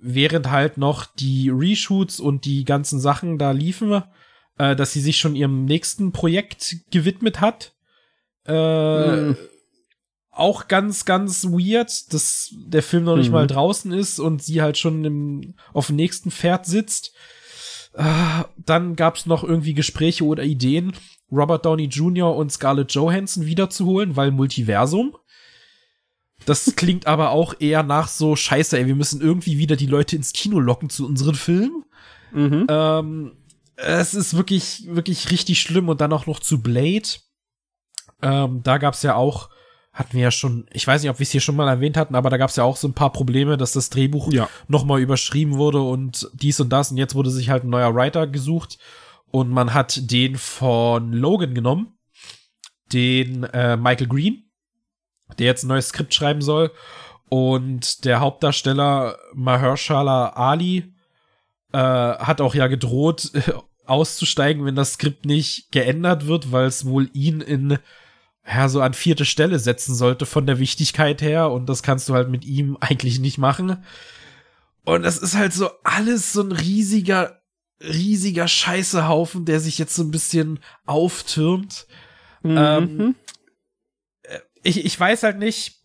während 0.00 0.50
halt 0.50 0.76
noch 0.76 1.06
die 1.06 1.50
Reshoots 1.50 2.20
und 2.20 2.44
die 2.44 2.64
ganzen 2.64 3.00
Sachen 3.00 3.38
da 3.38 3.50
liefen, 3.50 4.02
äh, 4.58 4.76
dass 4.76 4.92
sie 4.92 5.00
sich 5.00 5.16
schon 5.18 5.34
ihrem 5.34 5.64
nächsten 5.64 6.12
Projekt 6.12 6.76
gewidmet 6.90 7.40
hat. 7.40 7.72
Äh, 8.46 9.16
mm 9.16 9.36
auch 10.36 10.68
ganz, 10.68 11.04
ganz 11.04 11.44
weird, 11.44 12.12
dass 12.12 12.54
der 12.54 12.82
Film 12.82 13.04
noch 13.04 13.16
nicht 13.16 13.28
mhm. 13.28 13.34
mal 13.34 13.46
draußen 13.46 13.92
ist 13.92 14.18
und 14.18 14.42
sie 14.42 14.60
halt 14.60 14.76
schon 14.76 15.04
im, 15.04 15.54
auf 15.72 15.88
dem 15.88 15.96
nächsten 15.96 16.30
Pferd 16.30 16.66
sitzt. 16.66 17.12
Äh, 17.94 18.44
dann 18.58 18.96
gab's 18.96 19.26
noch 19.26 19.42
irgendwie 19.42 19.72
Gespräche 19.72 20.24
oder 20.24 20.44
Ideen, 20.44 20.92
Robert 21.32 21.64
Downey 21.64 21.86
Jr. 21.86 22.36
und 22.36 22.52
Scarlett 22.52 22.92
Johansson 22.92 23.46
wiederzuholen, 23.46 24.16
weil 24.16 24.30
Multiversum. 24.30 25.16
Das 26.44 26.72
klingt 26.76 27.06
aber 27.06 27.30
auch 27.30 27.54
eher 27.58 27.82
nach 27.82 28.08
so 28.08 28.36
Scheiße, 28.36 28.78
ey, 28.78 28.86
wir 28.86 28.94
müssen 28.94 29.22
irgendwie 29.22 29.56
wieder 29.56 29.76
die 29.76 29.86
Leute 29.86 30.16
ins 30.16 30.34
Kino 30.34 30.60
locken 30.60 30.90
zu 30.90 31.06
unseren 31.06 31.34
Filmen. 31.34 31.84
Mhm. 32.32 32.66
Ähm, 32.68 33.32
es 33.76 34.14
ist 34.14 34.36
wirklich, 34.36 34.86
wirklich 34.88 35.30
richtig 35.30 35.60
schlimm 35.60 35.88
und 35.88 36.00
dann 36.02 36.12
auch 36.12 36.26
noch 36.26 36.40
zu 36.40 36.62
Blade. 36.62 37.08
Ähm, 38.20 38.62
da 38.62 38.76
gab's 38.76 39.02
ja 39.02 39.14
auch 39.14 39.50
hatten 39.96 40.12
wir 40.12 40.24
ja 40.24 40.30
schon, 40.30 40.66
ich 40.72 40.86
weiß 40.86 41.00
nicht, 41.00 41.10
ob 41.10 41.18
wir 41.18 41.24
es 41.24 41.30
hier 41.30 41.40
schon 41.40 41.56
mal 41.56 41.68
erwähnt 41.68 41.96
hatten, 41.96 42.14
aber 42.14 42.28
da 42.28 42.36
gab 42.36 42.50
es 42.50 42.56
ja 42.56 42.64
auch 42.64 42.76
so 42.76 42.86
ein 42.86 42.92
paar 42.92 43.12
Probleme, 43.12 43.56
dass 43.56 43.72
das 43.72 43.88
Drehbuch 43.88 44.30
ja. 44.30 44.46
nochmal 44.68 45.00
überschrieben 45.00 45.56
wurde 45.56 45.80
und 45.80 46.28
dies 46.34 46.60
und 46.60 46.68
das 46.68 46.90
und 46.90 46.98
jetzt 46.98 47.14
wurde 47.14 47.30
sich 47.30 47.48
halt 47.48 47.64
ein 47.64 47.70
neuer 47.70 47.94
Writer 47.94 48.26
gesucht 48.26 48.76
und 49.30 49.48
man 49.48 49.72
hat 49.72 50.10
den 50.10 50.36
von 50.36 51.14
Logan 51.14 51.54
genommen, 51.54 51.94
den 52.92 53.44
äh, 53.44 53.78
Michael 53.78 54.08
Green, 54.08 54.50
der 55.38 55.46
jetzt 55.46 55.64
ein 55.64 55.68
neues 55.68 55.88
Skript 55.88 56.12
schreiben 56.12 56.42
soll 56.42 56.72
und 57.30 58.04
der 58.04 58.20
Hauptdarsteller 58.20 59.16
Mahershala 59.32 60.28
Ali 60.28 60.92
äh, 61.72 61.78
hat 61.78 62.42
auch 62.42 62.54
ja 62.54 62.66
gedroht, 62.66 63.32
auszusteigen, 63.86 64.66
wenn 64.66 64.74
das 64.74 64.94
Skript 64.94 65.24
nicht 65.24 65.72
geändert 65.72 66.26
wird, 66.26 66.52
weil 66.52 66.66
es 66.66 66.84
wohl 66.84 67.08
ihn 67.14 67.40
in 67.40 67.78
ja, 68.46 68.68
so 68.68 68.80
an 68.80 68.94
vierte 68.94 69.24
Stelle 69.24 69.58
setzen 69.58 69.94
sollte 69.94 70.24
von 70.24 70.46
der 70.46 70.58
Wichtigkeit 70.58 71.20
her 71.20 71.50
und 71.50 71.66
das 71.66 71.82
kannst 71.82 72.08
du 72.08 72.14
halt 72.14 72.28
mit 72.28 72.44
ihm 72.44 72.76
eigentlich 72.80 73.18
nicht 73.18 73.38
machen. 73.38 73.84
Und 74.84 75.02
das 75.02 75.18
ist 75.18 75.34
halt 75.34 75.52
so 75.52 75.70
alles 75.82 76.32
so 76.32 76.42
ein 76.42 76.52
riesiger, 76.52 77.42
riesiger 77.80 78.46
Scheißehaufen, 78.46 79.44
der 79.44 79.58
sich 79.58 79.78
jetzt 79.78 79.96
so 79.96 80.04
ein 80.04 80.12
bisschen 80.12 80.60
auftürmt. 80.86 81.86
Mhm. 82.42 82.56
Ähm, 82.56 83.14
äh, 84.22 84.38
ich, 84.62 84.84
ich 84.84 84.98
weiß 84.98 85.24
halt 85.24 85.38
nicht, 85.38 85.80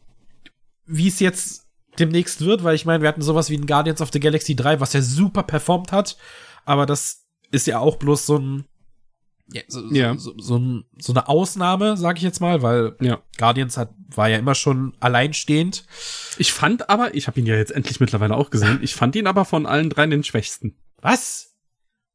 wie 0.85 1.07
es 1.07 1.19
jetzt 1.19 1.65
demnächst 1.97 2.41
wird, 2.41 2.63
weil 2.63 2.75
ich 2.75 2.85
meine, 2.85 3.01
wir 3.01 3.09
hatten 3.09 3.23
sowas 3.23 3.49
wie 3.49 3.57
ein 3.57 3.65
Guardians 3.65 4.01
of 4.01 4.11
the 4.13 4.19
Galaxy 4.19 4.55
3, 4.55 4.79
was 4.79 4.93
ja 4.93 5.01
super 5.01 5.43
performt 5.43 5.91
hat, 5.91 6.17
aber 6.63 6.85
das 6.85 7.25
ist 7.49 7.67
ja 7.67 7.79
auch 7.79 7.97
bloß 7.97 8.25
so 8.25 8.37
ein 8.37 8.65
ja, 9.53 9.61
so, 9.67 9.91
ja. 9.91 10.17
So, 10.17 10.33
so, 10.37 10.59
so, 10.59 10.81
so 10.97 11.13
eine 11.13 11.27
Ausnahme, 11.27 11.97
sag 11.97 12.17
ich 12.17 12.23
jetzt 12.23 12.39
mal, 12.39 12.61
weil 12.61 12.95
ja. 13.01 13.21
Guardians 13.37 13.77
hat, 13.77 13.93
war 14.13 14.29
ja 14.29 14.37
immer 14.37 14.55
schon 14.55 14.93
alleinstehend. 14.99 15.85
Ich 16.37 16.53
fand 16.53 16.89
aber, 16.89 17.15
ich 17.15 17.27
habe 17.27 17.39
ihn 17.39 17.45
ja 17.45 17.55
jetzt 17.55 17.71
endlich 17.71 17.99
mittlerweile 17.99 18.35
auch 18.35 18.49
gesehen, 18.49 18.79
ich 18.81 18.95
fand 18.95 19.15
ihn 19.15 19.27
aber 19.27 19.45
von 19.45 19.65
allen 19.65 19.89
dreien 19.89 20.09
den 20.09 20.23
schwächsten. 20.23 20.77
Was? 21.01 21.55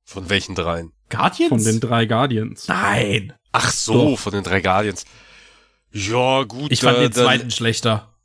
Von 0.05 0.29
welchen 0.31 0.55
dreien? 0.55 0.93
Guardians? 1.11 1.49
Von 1.49 1.65
den 1.65 1.81
drei 1.81 2.07
Guardians. 2.07 2.69
Nein. 2.69 3.33
Ach 3.53 3.71
so, 3.71 4.11
Doch. 4.11 4.19
von 4.19 4.33
den 4.33 4.45
drei 4.45 4.61
Guardians. 4.61 5.05
Ja, 5.93 6.43
gut. 6.45 6.71
Ich 6.71 6.81
fand 6.81 6.99
äh, 6.99 7.03
den 7.03 7.13
zweiten 7.13 7.51
schlechter. 7.51 8.16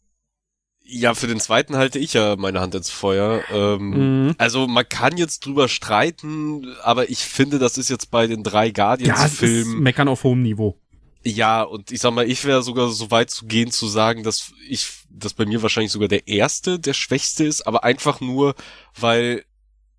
Ja, 0.94 1.14
für 1.14 1.28
den 1.28 1.40
zweiten 1.40 1.78
halte 1.78 2.00
ich 2.00 2.14
ja 2.14 2.36
meine 2.36 2.60
Hand 2.60 2.76
ins 2.76 2.90
Feuer. 2.90 3.42
Ähm, 3.50 4.26
mhm. 4.26 4.36
Also 4.38 4.68
man 4.68 4.88
kann 4.88 5.16
jetzt 5.16 5.46
drüber 5.46 5.70
streiten, 5.70 6.76
aber 6.84 7.10
ich 7.10 7.20
finde, 7.20 7.60
das 7.60 7.78
ist 7.78 7.90
jetzt 7.90 8.12
bei 8.12 8.28
den 8.28 8.44
drei 8.44 8.72
Guardians-Filmen. 8.72 9.76
Ja, 9.76 9.80
meckern 9.80 10.10
auf 10.10 10.26
hohem 10.26 10.42
Niveau. 10.42 10.78
Ja, 11.24 11.62
und 11.62 11.92
ich 11.92 12.02
sag 12.02 12.14
mal, 12.14 12.30
ich 12.30 12.44
wäre 12.44 12.62
sogar 12.62 12.90
so 12.90 13.10
weit 13.10 13.30
zu 13.30 13.46
gehen 13.46 13.72
zu 13.72 13.88
sagen, 13.88 14.24
dass 14.24 14.52
ich, 14.68 14.88
dass 15.10 15.34
bei 15.34 15.46
mir 15.46 15.62
wahrscheinlich 15.62 15.94
sogar 15.94 16.10
der 16.10 16.28
erste 16.28 16.78
der 16.78 16.94
schwächste 16.94 17.46
ist, 17.46 17.62
aber 17.62 17.86
einfach 17.86 18.20
nur, 18.20 18.56
weil 19.00 19.46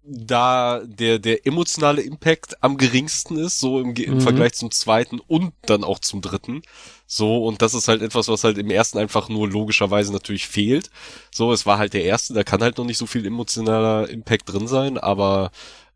da 0.04 0.82
der, 0.84 1.18
der 1.18 1.46
emotionale 1.46 2.02
Impact 2.02 2.62
am 2.62 2.76
geringsten 2.76 3.38
ist, 3.38 3.60
so 3.60 3.80
im, 3.80 3.94
im 3.94 4.14
mhm. 4.14 4.20
Vergleich 4.20 4.54
zum 4.54 4.70
zweiten 4.70 5.20
und 5.20 5.54
dann 5.62 5.84
auch 5.84 6.00
zum 6.00 6.20
dritten. 6.20 6.62
So, 7.06 7.46
und 7.46 7.62
das 7.62 7.74
ist 7.74 7.88
halt 7.88 8.02
etwas, 8.02 8.28
was 8.28 8.42
halt 8.42 8.58
im 8.58 8.70
ersten 8.70 8.98
einfach 8.98 9.28
nur 9.28 9.48
logischerweise 9.48 10.12
natürlich 10.12 10.48
fehlt. 10.48 10.90
So, 11.32 11.52
es 11.52 11.66
war 11.66 11.78
halt 11.78 11.92
der 11.92 12.04
erste, 12.04 12.34
da 12.34 12.42
kann 12.42 12.62
halt 12.62 12.78
noch 12.78 12.84
nicht 12.84 12.98
so 12.98 13.06
viel 13.06 13.24
emotionaler 13.24 14.08
Impact 14.08 14.52
drin 14.52 14.66
sein, 14.66 14.98
aber 14.98 15.52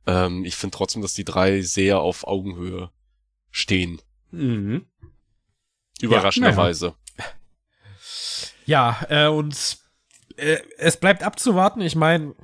ähm, 0.07 0.45
ich 0.45 0.57
finde 0.57 0.77
trotzdem, 0.77 1.03
dass 1.03 1.15
die 1.15 1.25
drei 1.25 1.63
sehr 1.63 2.01
auf 2.01 2.27
Augenhöhe 2.27 2.91
stehen. 3.51 4.01
Mhm. 4.31 4.87
Überraschenderweise. 6.01 6.95
Ja, 8.67 8.99
ja 9.11 9.27
äh, 9.27 9.29
und 9.29 9.79
äh, 10.37 10.59
es 10.77 10.99
bleibt 10.99 11.23
abzuwarten. 11.23 11.81
Ich 11.81 11.97
meine, 11.97 12.35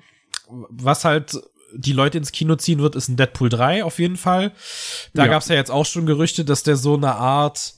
was 0.48 1.04
halt 1.04 1.40
die 1.74 1.92
Leute 1.92 2.18
ins 2.18 2.32
Kino 2.32 2.56
ziehen 2.56 2.80
wird, 2.80 2.96
ist 2.96 3.08
ein 3.08 3.16
Deadpool 3.16 3.48
3 3.48 3.84
auf 3.84 3.98
jeden 3.98 4.16
Fall. 4.16 4.52
Da 5.14 5.24
ja. 5.24 5.30
gab 5.30 5.42
es 5.42 5.48
ja 5.48 5.54
jetzt 5.54 5.70
auch 5.70 5.86
schon 5.86 6.06
Gerüchte, 6.06 6.44
dass 6.44 6.62
der 6.62 6.76
so 6.76 6.94
eine 6.94 7.14
Art, 7.14 7.74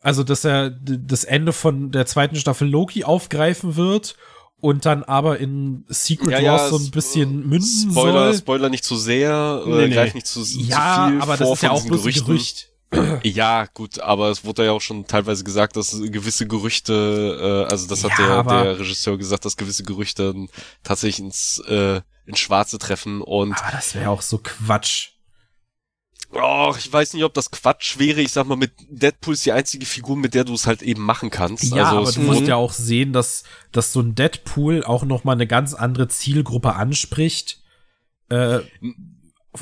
also 0.00 0.22
dass 0.22 0.44
er 0.44 0.70
das 0.70 1.24
Ende 1.24 1.52
von 1.52 1.90
der 1.90 2.06
zweiten 2.06 2.36
Staffel 2.36 2.68
Loki 2.68 3.04
aufgreifen 3.04 3.76
wird 3.76 4.16
und 4.62 4.86
dann 4.86 5.02
aber 5.02 5.38
in 5.38 5.84
Secret 5.88 6.40
ja, 6.40 6.52
Wars 6.52 6.62
ja, 6.62 6.68
so 6.68 6.76
ein 6.78 6.90
bisschen 6.92 7.48
münden 7.48 7.90
Spoiler, 7.90 8.32
soll. 8.32 8.34
Spoiler 8.34 8.68
nicht 8.68 8.84
zu 8.84 8.96
sehr, 8.96 9.62
nee, 9.66 9.72
nee. 9.72 9.88
gleich 9.88 10.14
nicht 10.14 10.26
zu, 10.26 10.40
ja, 10.40 11.06
zu 11.06 11.10
viel 11.10 11.20
aber 11.20 11.36
das 11.36 11.50
ist 11.50 11.62
ja 11.62 11.72
auch 11.72 11.84
bloß 11.84 12.06
ein 12.06 12.12
Gerücht. 12.12 12.68
Ja, 13.24 13.66
gut, 13.72 14.00
aber 14.00 14.30
es 14.30 14.44
wurde 14.44 14.66
ja 14.66 14.72
auch 14.72 14.80
schon 14.80 15.06
teilweise 15.06 15.44
gesagt, 15.44 15.76
dass 15.76 15.98
gewisse 15.98 16.46
Gerüchte, 16.46 17.66
äh, 17.66 17.72
also 17.72 17.88
das 17.88 18.04
hat 18.04 18.12
der, 18.18 18.42
der 18.44 18.78
Regisseur 18.80 19.16
gesagt, 19.16 19.46
dass 19.46 19.56
gewisse 19.56 19.82
Gerüchte 19.82 20.34
tatsächlich 20.82 21.24
ins, 21.24 21.58
äh, 21.66 22.02
ins 22.26 22.38
Schwarze 22.38 22.78
treffen 22.78 23.20
und. 23.20 23.52
Aber 23.58 23.72
das 23.72 23.94
wäre 23.94 24.10
auch 24.10 24.22
so 24.22 24.38
Quatsch. 24.38 25.10
Oh, 26.34 26.74
ich 26.78 26.90
weiß 26.90 27.12
nicht, 27.12 27.24
ob 27.24 27.34
das 27.34 27.50
Quatsch 27.50 27.98
wäre. 27.98 28.22
Ich 28.22 28.32
sag 28.32 28.46
mal, 28.46 28.56
mit 28.56 28.72
Deadpool 28.88 29.34
ist 29.34 29.44
die 29.44 29.52
einzige 29.52 29.84
Figur, 29.84 30.16
mit 30.16 30.32
der 30.32 30.44
du 30.44 30.54
es 30.54 30.66
halt 30.66 30.80
eben 30.80 31.02
machen 31.02 31.28
kannst. 31.28 31.64
Ja, 31.64 31.90
also 31.90 31.98
aber 31.98 32.12
du 32.12 32.20
musst 32.20 32.48
ja 32.48 32.56
auch 32.56 32.72
sehen, 32.72 33.12
dass, 33.12 33.44
dass 33.70 33.92
so 33.92 34.00
ein 34.00 34.14
Deadpool 34.14 34.82
auch 34.82 35.04
noch 35.04 35.24
mal 35.24 35.32
eine 35.32 35.46
ganz 35.46 35.74
andere 35.74 36.08
Zielgruppe 36.08 36.74
anspricht, 36.74 37.60
äh, 38.30 38.60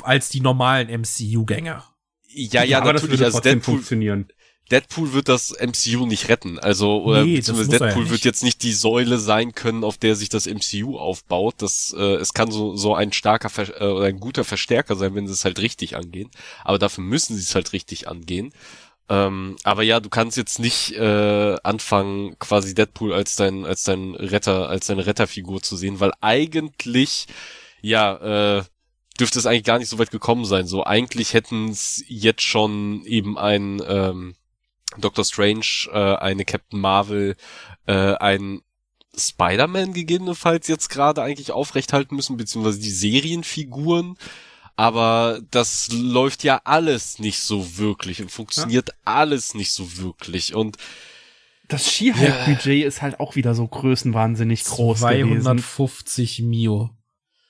als 0.01 0.29
die 0.29 0.39
normalen 0.39 0.87
MCU-Gänger. 1.01 1.83
Ja, 2.29 2.63
ja, 2.63 2.77
aber 2.77 2.93
natürlich, 2.93 3.21
also 3.21 3.41
Deadpool 3.41 3.75
funktionieren. 3.75 4.31
Deadpool 4.71 5.11
wird 5.13 5.27
das 5.27 5.53
MCU 5.59 6.05
nicht 6.05 6.29
retten. 6.29 6.57
Also, 6.57 7.03
oder 7.03 7.25
nee, 7.25 7.35
beziehungsweise 7.35 7.71
Deadpool 7.71 8.05
ja 8.05 8.11
wird 8.11 8.23
jetzt 8.23 8.43
nicht 8.43 8.63
die 8.63 8.71
Säule 8.71 9.19
sein 9.19 9.53
können, 9.53 9.83
auf 9.83 9.97
der 9.97 10.15
sich 10.15 10.29
das 10.29 10.47
MCU 10.47 10.97
aufbaut. 10.97 11.55
Das, 11.57 11.93
äh, 11.97 12.15
es 12.15 12.33
kann 12.33 12.51
so, 12.51 12.75
so 12.77 12.95
ein 12.95 13.11
starker 13.11 13.49
Ver 13.49 13.81
äh, 13.81 13.85
oder 13.85 14.05
ein 14.05 14.19
guter 14.19 14.43
Verstärker 14.45 14.95
sein, 14.95 15.13
wenn 15.13 15.27
sie 15.27 15.33
es 15.33 15.43
halt 15.43 15.59
richtig 15.59 15.97
angehen. 15.97 16.31
Aber 16.63 16.79
dafür 16.79 17.03
müssen 17.03 17.35
sie 17.35 17.41
es 17.41 17.53
halt 17.53 17.73
richtig 17.73 18.07
angehen. 18.07 18.53
Ähm, 19.09 19.57
aber 19.63 19.83
ja, 19.83 19.99
du 19.99 20.09
kannst 20.09 20.37
jetzt 20.37 20.59
nicht 20.59 20.93
äh, 20.93 21.57
anfangen, 21.63 22.39
quasi 22.39 22.73
Deadpool 22.73 23.13
als 23.13 23.35
dein, 23.35 23.65
als 23.65 23.83
dein 23.83 24.15
Retter, 24.15 24.69
als 24.69 24.87
deine 24.87 25.05
Retterfigur 25.05 25.61
zu 25.61 25.75
sehen, 25.75 25.99
weil 25.99 26.13
eigentlich, 26.21 27.27
ja, 27.81 28.59
äh, 28.59 28.63
dürfte 29.19 29.37
es 29.37 29.45
eigentlich 29.45 29.65
gar 29.65 29.79
nicht 29.79 29.89
so 29.89 29.99
weit 29.99 30.11
gekommen 30.11 30.45
sein. 30.45 30.65
So 30.65 30.85
eigentlich 30.85 31.33
hätten 31.33 31.67
es 31.69 32.03
jetzt 32.07 32.43
schon 32.43 33.03
eben 33.05 33.37
ein 33.37 33.81
ähm, 33.85 34.35
Doctor 34.97 35.25
Strange, 35.25 35.89
äh, 35.91 36.15
eine 36.15 36.45
Captain 36.45 36.79
Marvel, 36.79 37.35
äh, 37.87 38.15
ein 38.15 38.61
Spider-Man 39.17 39.93
gegebenenfalls 39.93 40.67
jetzt 40.67 40.89
gerade 40.89 41.21
eigentlich 41.21 41.51
aufrechthalten 41.51 42.15
müssen, 42.15 42.37
beziehungsweise 42.37 42.79
die 42.79 42.91
Serienfiguren. 42.91 44.17
Aber 44.75 45.41
das 45.51 45.89
läuft 45.91 46.43
ja 46.43 46.61
alles 46.63 47.19
nicht 47.19 47.39
so 47.39 47.77
wirklich 47.77 48.21
und 48.21 48.31
funktioniert 48.31 48.89
ja. 48.89 48.95
alles 49.05 49.53
nicht 49.53 49.73
so 49.73 49.97
wirklich. 49.97 50.55
Und 50.55 50.77
das 51.67 51.91
Ski-Hype-Budget 51.91 52.81
ja. 52.81 52.87
ist 52.87 53.01
halt 53.01 53.19
auch 53.19 53.35
wieder 53.35 53.53
so 53.53 53.67
größenwahnsinnig 53.67 54.63
groß 54.63 54.99
250 54.99 56.37
gewesen. 56.37 56.49
Mio. 56.49 56.89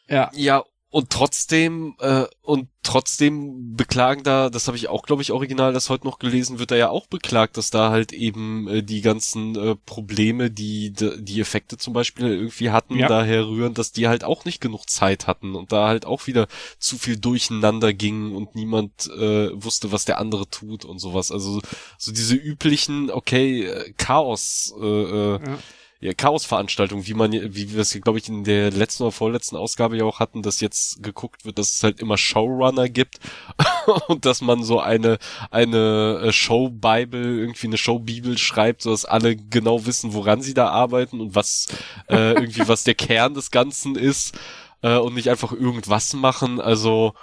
Ja. 0.08 0.30
Ja, 0.34 0.64
und 0.92 1.10
trotzdem 1.10 1.96
äh, 2.00 2.26
und 2.42 2.68
trotzdem 2.84 3.78
beklagen 3.78 4.24
da, 4.24 4.50
das 4.50 4.68
habe 4.68 4.76
ich 4.76 4.90
auch, 4.90 5.04
glaube 5.04 5.22
ich, 5.22 5.32
original, 5.32 5.72
das 5.72 5.90
heute 5.90 6.06
noch 6.06 6.20
gelesen, 6.20 6.60
wird 6.60 6.72
da 6.72 6.76
ja 6.76 6.90
auch 6.90 7.08
beklagt, 7.08 7.56
dass 7.56 7.70
da 7.70 7.92
halt 7.92 8.12
eben 8.12 8.68
äh, 8.68 8.84
die 8.84 9.02
ganzen 9.02 9.56
äh, 9.56 9.76
Probleme, 9.76 10.52
die 10.52 10.92
die 10.92 11.40
Effekte 11.40 11.78
zum 11.78 11.94
Beispiel 11.94 12.28
irgendwie 12.28 12.72
hatten, 12.72 12.98
ja. 12.98 13.08
daher 13.08 13.48
rühren, 13.48 13.74
dass 13.74 13.94
die 13.94 14.10
halt 14.10 14.26
auch 14.26 14.44
nicht 14.44 14.60
genug 14.60 14.90
Zeit 14.90 15.28
hatten 15.28 15.56
und 15.56 15.72
da 15.72 15.88
halt 15.88 16.06
auch 16.06 16.28
wieder 16.28 16.48
zu 16.78 16.98
viel 16.98 17.16
durcheinander 17.16 17.94
ging 17.94 18.36
und 18.36 18.56
niemand 18.56 19.10
äh, 19.12 19.50
wusste, 19.54 19.94
was 19.94 20.04
der 20.04 20.20
andere 20.20 20.50
tut 20.50 20.84
und 20.84 21.00
sowas. 21.00 21.32
Also 21.32 21.62
so 21.98 22.12
diese 22.12 22.36
üblichen, 22.36 23.12
okay, 23.12 23.64
äh, 23.64 23.94
Chaos. 23.94 24.74
Äh, 24.78 24.86
äh 24.86 25.40
ja 25.40 25.58
ja, 26.02 26.16
Chaos-Veranstaltung, 26.16 27.06
wie 27.06 27.14
man, 27.14 27.32
wie 27.32 27.74
wir 27.74 27.82
es, 27.82 27.94
glaube 28.02 28.18
ich, 28.18 28.28
in 28.28 28.44
der 28.44 28.72
letzten 28.72 29.04
oder 29.04 29.12
vorletzten 29.12 29.56
Ausgabe 29.56 29.98
ja 29.98 30.04
auch 30.04 30.20
hatten, 30.20 30.42
dass 30.42 30.60
jetzt 30.60 31.04
geguckt 31.04 31.46
wird, 31.46 31.60
dass 31.60 31.76
es 31.76 31.84
halt 31.84 32.00
immer 32.00 32.18
Showrunner 32.18 32.90
gibt 32.90 33.20
und 34.08 34.26
dass 34.26 34.42
man 34.42 34.64
so 34.64 34.80
eine, 34.80 35.20
eine 35.52 36.22
äh, 36.24 36.32
Show-Bible, 36.32 37.40
irgendwie 37.42 37.68
eine 37.68 37.78
Show-Bibel 37.78 38.40
schreibt, 38.40 38.82
sodass 38.82 39.06
alle 39.06 39.36
genau 39.36 39.86
wissen, 39.86 40.14
woran 40.14 40.42
sie 40.42 40.56
da 40.56 40.70
arbeiten 40.70 41.22
und 41.22 41.36
was, 41.36 41.68
äh, 42.10 42.34
irgendwie, 42.34 42.68
was 42.68 42.84
der 42.84 42.96
Kern 42.96 43.36
des 43.36 43.52
Ganzen 43.52 43.96
ist, 43.96 44.36
äh, 44.82 44.98
und 44.98 45.14
nicht 45.14 45.30
einfach 45.30 45.52
irgendwas 45.52 46.14
machen. 46.14 46.60
Also, 46.60 47.14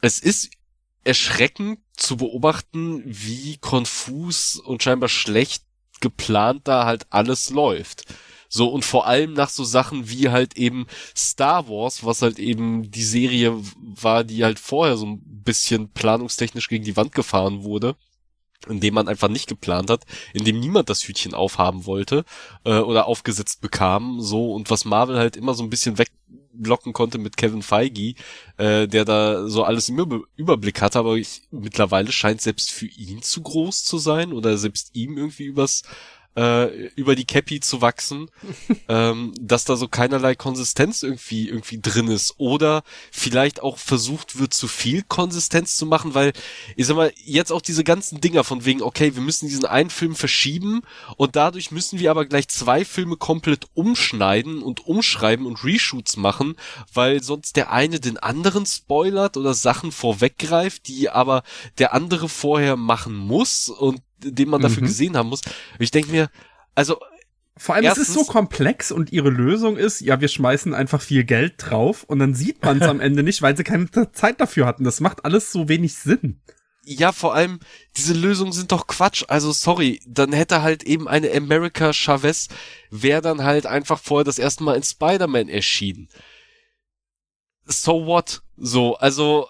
es 0.00 0.20
ist 0.20 0.50
erschreckend 1.04 1.80
zu 1.98 2.16
beobachten, 2.16 3.02
wie 3.04 3.58
konfus 3.58 4.56
und 4.56 4.82
scheinbar 4.82 5.10
schlecht 5.10 5.65
geplant 6.00 6.62
da 6.64 6.84
halt 6.84 7.06
alles 7.10 7.50
läuft. 7.50 8.04
So, 8.48 8.68
und 8.68 8.84
vor 8.84 9.06
allem 9.06 9.32
nach 9.32 9.48
so 9.48 9.64
Sachen 9.64 10.08
wie 10.08 10.28
halt 10.28 10.56
eben 10.56 10.86
Star 11.16 11.68
Wars, 11.68 12.04
was 12.04 12.22
halt 12.22 12.38
eben 12.38 12.90
die 12.90 13.02
Serie 13.02 13.60
war, 13.76 14.24
die 14.24 14.44
halt 14.44 14.58
vorher 14.58 14.96
so 14.96 15.06
ein 15.06 15.20
bisschen 15.22 15.90
planungstechnisch 15.90 16.68
gegen 16.68 16.84
die 16.84 16.96
Wand 16.96 17.12
gefahren 17.12 17.64
wurde, 17.64 17.96
indem 18.68 18.94
man 18.94 19.08
einfach 19.08 19.28
nicht 19.28 19.48
geplant 19.48 19.90
hat, 19.90 20.04
indem 20.32 20.60
niemand 20.60 20.88
das 20.90 21.06
Hütchen 21.06 21.34
aufhaben 21.34 21.86
wollte 21.86 22.24
äh, 22.64 22.78
oder 22.78 23.06
aufgesetzt 23.06 23.60
bekam, 23.60 24.20
so 24.20 24.52
und 24.52 24.70
was 24.70 24.84
Marvel 24.84 25.18
halt 25.18 25.36
immer 25.36 25.54
so 25.54 25.62
ein 25.62 25.70
bisschen 25.70 25.98
wegblocken 26.56 26.92
konnte 26.92 27.18
mit 27.18 27.36
Kevin 27.36 27.62
Feige, 27.62 28.14
äh, 28.56 28.86
der 28.86 29.04
da 29.04 29.48
so 29.48 29.64
alles 29.64 29.88
im 29.88 30.24
Überblick 30.36 30.82
hatte, 30.82 30.98
aber 30.98 31.16
ich, 31.16 31.42
mittlerweile 31.50 32.12
scheint 32.12 32.40
selbst 32.40 32.70
für 32.70 32.86
ihn 32.86 33.22
zu 33.22 33.42
groß 33.42 33.84
zu 33.84 33.98
sein 33.98 34.32
oder 34.32 34.58
selbst 34.58 34.90
ihm 34.94 35.16
irgendwie 35.16 35.44
übers 35.44 35.82
äh, 36.36 36.86
über 36.94 37.16
die 37.16 37.24
Cappy 37.24 37.60
zu 37.60 37.80
wachsen, 37.80 38.30
ähm, 38.88 39.32
dass 39.40 39.64
da 39.64 39.76
so 39.76 39.88
keinerlei 39.88 40.34
Konsistenz 40.34 41.02
irgendwie 41.02 41.48
irgendwie 41.48 41.80
drin 41.80 42.08
ist. 42.08 42.34
Oder 42.38 42.82
vielleicht 43.10 43.62
auch 43.62 43.78
versucht 43.78 44.38
wird, 44.38 44.54
zu 44.54 44.68
viel 44.68 45.02
Konsistenz 45.02 45.76
zu 45.76 45.86
machen, 45.86 46.14
weil 46.14 46.32
ich 46.76 46.86
sag 46.86 46.96
mal 46.96 47.12
jetzt 47.24 47.52
auch 47.52 47.62
diese 47.62 47.84
ganzen 47.84 48.20
Dinger 48.20 48.44
von 48.44 48.64
wegen, 48.64 48.82
okay, 48.82 49.14
wir 49.14 49.22
müssen 49.22 49.48
diesen 49.48 49.64
einen 49.64 49.90
Film 49.90 50.14
verschieben 50.14 50.82
und 51.16 51.36
dadurch 51.36 51.70
müssen 51.70 51.98
wir 51.98 52.10
aber 52.10 52.26
gleich 52.26 52.48
zwei 52.48 52.84
Filme 52.84 53.16
komplett 53.16 53.66
umschneiden 53.74 54.62
und 54.62 54.86
umschreiben 54.86 55.46
und 55.46 55.64
Reshoots 55.64 56.16
machen, 56.16 56.56
weil 56.92 57.22
sonst 57.22 57.56
der 57.56 57.72
eine 57.72 58.00
den 58.00 58.18
anderen 58.18 58.66
spoilert 58.66 59.36
oder 59.36 59.54
Sachen 59.54 59.92
vorweggreift, 59.92 60.86
die 60.88 61.08
aber 61.08 61.42
der 61.78 61.94
andere 61.94 62.28
vorher 62.28 62.76
machen 62.76 63.14
muss 63.14 63.68
und 63.68 64.00
den 64.18 64.48
man 64.48 64.60
dafür 64.60 64.82
mhm. 64.82 64.86
gesehen 64.86 65.16
haben 65.16 65.28
muss. 65.28 65.42
Ich 65.78 65.90
denke 65.90 66.10
mir, 66.10 66.30
also 66.74 66.98
vor 67.58 67.74
allem, 67.74 67.84
Erstens, 67.84 68.10
es 68.10 68.16
ist 68.16 68.26
so 68.26 68.30
komplex 68.30 68.92
und 68.92 69.12
ihre 69.12 69.30
Lösung 69.30 69.78
ist, 69.78 70.00
ja, 70.00 70.20
wir 70.20 70.28
schmeißen 70.28 70.74
einfach 70.74 71.00
viel 71.00 71.24
Geld 71.24 71.54
drauf 71.56 72.04
und 72.04 72.18
dann 72.18 72.34
sieht 72.34 72.62
man 72.62 72.82
es 72.82 72.88
am 72.88 73.00
Ende 73.00 73.22
nicht, 73.22 73.40
weil 73.40 73.56
sie 73.56 73.64
keine 73.64 73.88
Zeit 74.12 74.40
dafür 74.40 74.66
hatten. 74.66 74.84
Das 74.84 75.00
macht 75.00 75.24
alles 75.24 75.52
so 75.52 75.68
wenig 75.68 75.94
Sinn. 75.94 76.40
Ja, 76.84 77.12
vor 77.12 77.34
allem, 77.34 77.58
diese 77.96 78.12
Lösungen 78.12 78.52
sind 78.52 78.72
doch 78.72 78.86
Quatsch. 78.86 79.24
Also 79.26 79.52
sorry, 79.52 80.00
dann 80.06 80.32
hätte 80.32 80.62
halt 80.62 80.84
eben 80.84 81.08
eine 81.08 81.32
America 81.32 81.92
Chavez, 81.92 82.48
wäre 82.90 83.22
dann 83.22 83.42
halt 83.42 83.66
einfach 83.66 83.98
vorher 83.98 84.24
das 84.24 84.38
erste 84.38 84.62
Mal 84.62 84.76
in 84.76 84.82
Spider-Man 84.82 85.48
erschienen. 85.48 86.08
So 87.64 88.06
what? 88.06 88.42
So, 88.56 88.96
also 88.96 89.48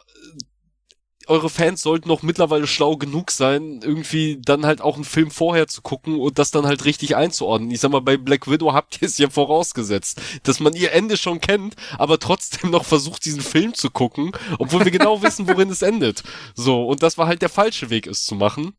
eure 1.26 1.50
Fans 1.50 1.82
sollten 1.82 2.08
doch 2.08 2.22
mittlerweile 2.22 2.66
schlau 2.66 2.96
genug 2.96 3.30
sein, 3.30 3.80
irgendwie 3.82 4.38
dann 4.40 4.64
halt 4.64 4.80
auch 4.80 4.96
einen 4.96 5.04
Film 5.04 5.30
vorher 5.30 5.66
zu 5.66 5.82
gucken 5.82 6.18
und 6.18 6.38
das 6.38 6.50
dann 6.50 6.66
halt 6.66 6.84
richtig 6.84 7.16
einzuordnen. 7.16 7.70
Ich 7.70 7.80
sag 7.80 7.90
mal, 7.90 8.00
bei 8.00 8.16
Black 8.16 8.50
Widow 8.50 8.72
habt 8.72 9.02
ihr 9.02 9.08
es 9.08 9.18
ja 9.18 9.28
vorausgesetzt, 9.28 10.20
dass 10.44 10.60
man 10.60 10.74
ihr 10.74 10.92
Ende 10.92 11.16
schon 11.16 11.40
kennt, 11.40 11.74
aber 11.98 12.18
trotzdem 12.18 12.70
noch 12.70 12.84
versucht, 12.84 13.24
diesen 13.24 13.42
Film 13.42 13.74
zu 13.74 13.90
gucken, 13.90 14.32
obwohl 14.58 14.84
wir 14.84 14.92
genau 14.92 15.22
wissen, 15.22 15.48
worin 15.48 15.70
es 15.70 15.82
endet. 15.82 16.22
So, 16.54 16.86
und 16.86 17.02
das 17.02 17.18
war 17.18 17.26
halt 17.26 17.42
der 17.42 17.48
falsche 17.48 17.90
Weg, 17.90 18.06
es 18.06 18.24
zu 18.24 18.34
machen. 18.34 18.74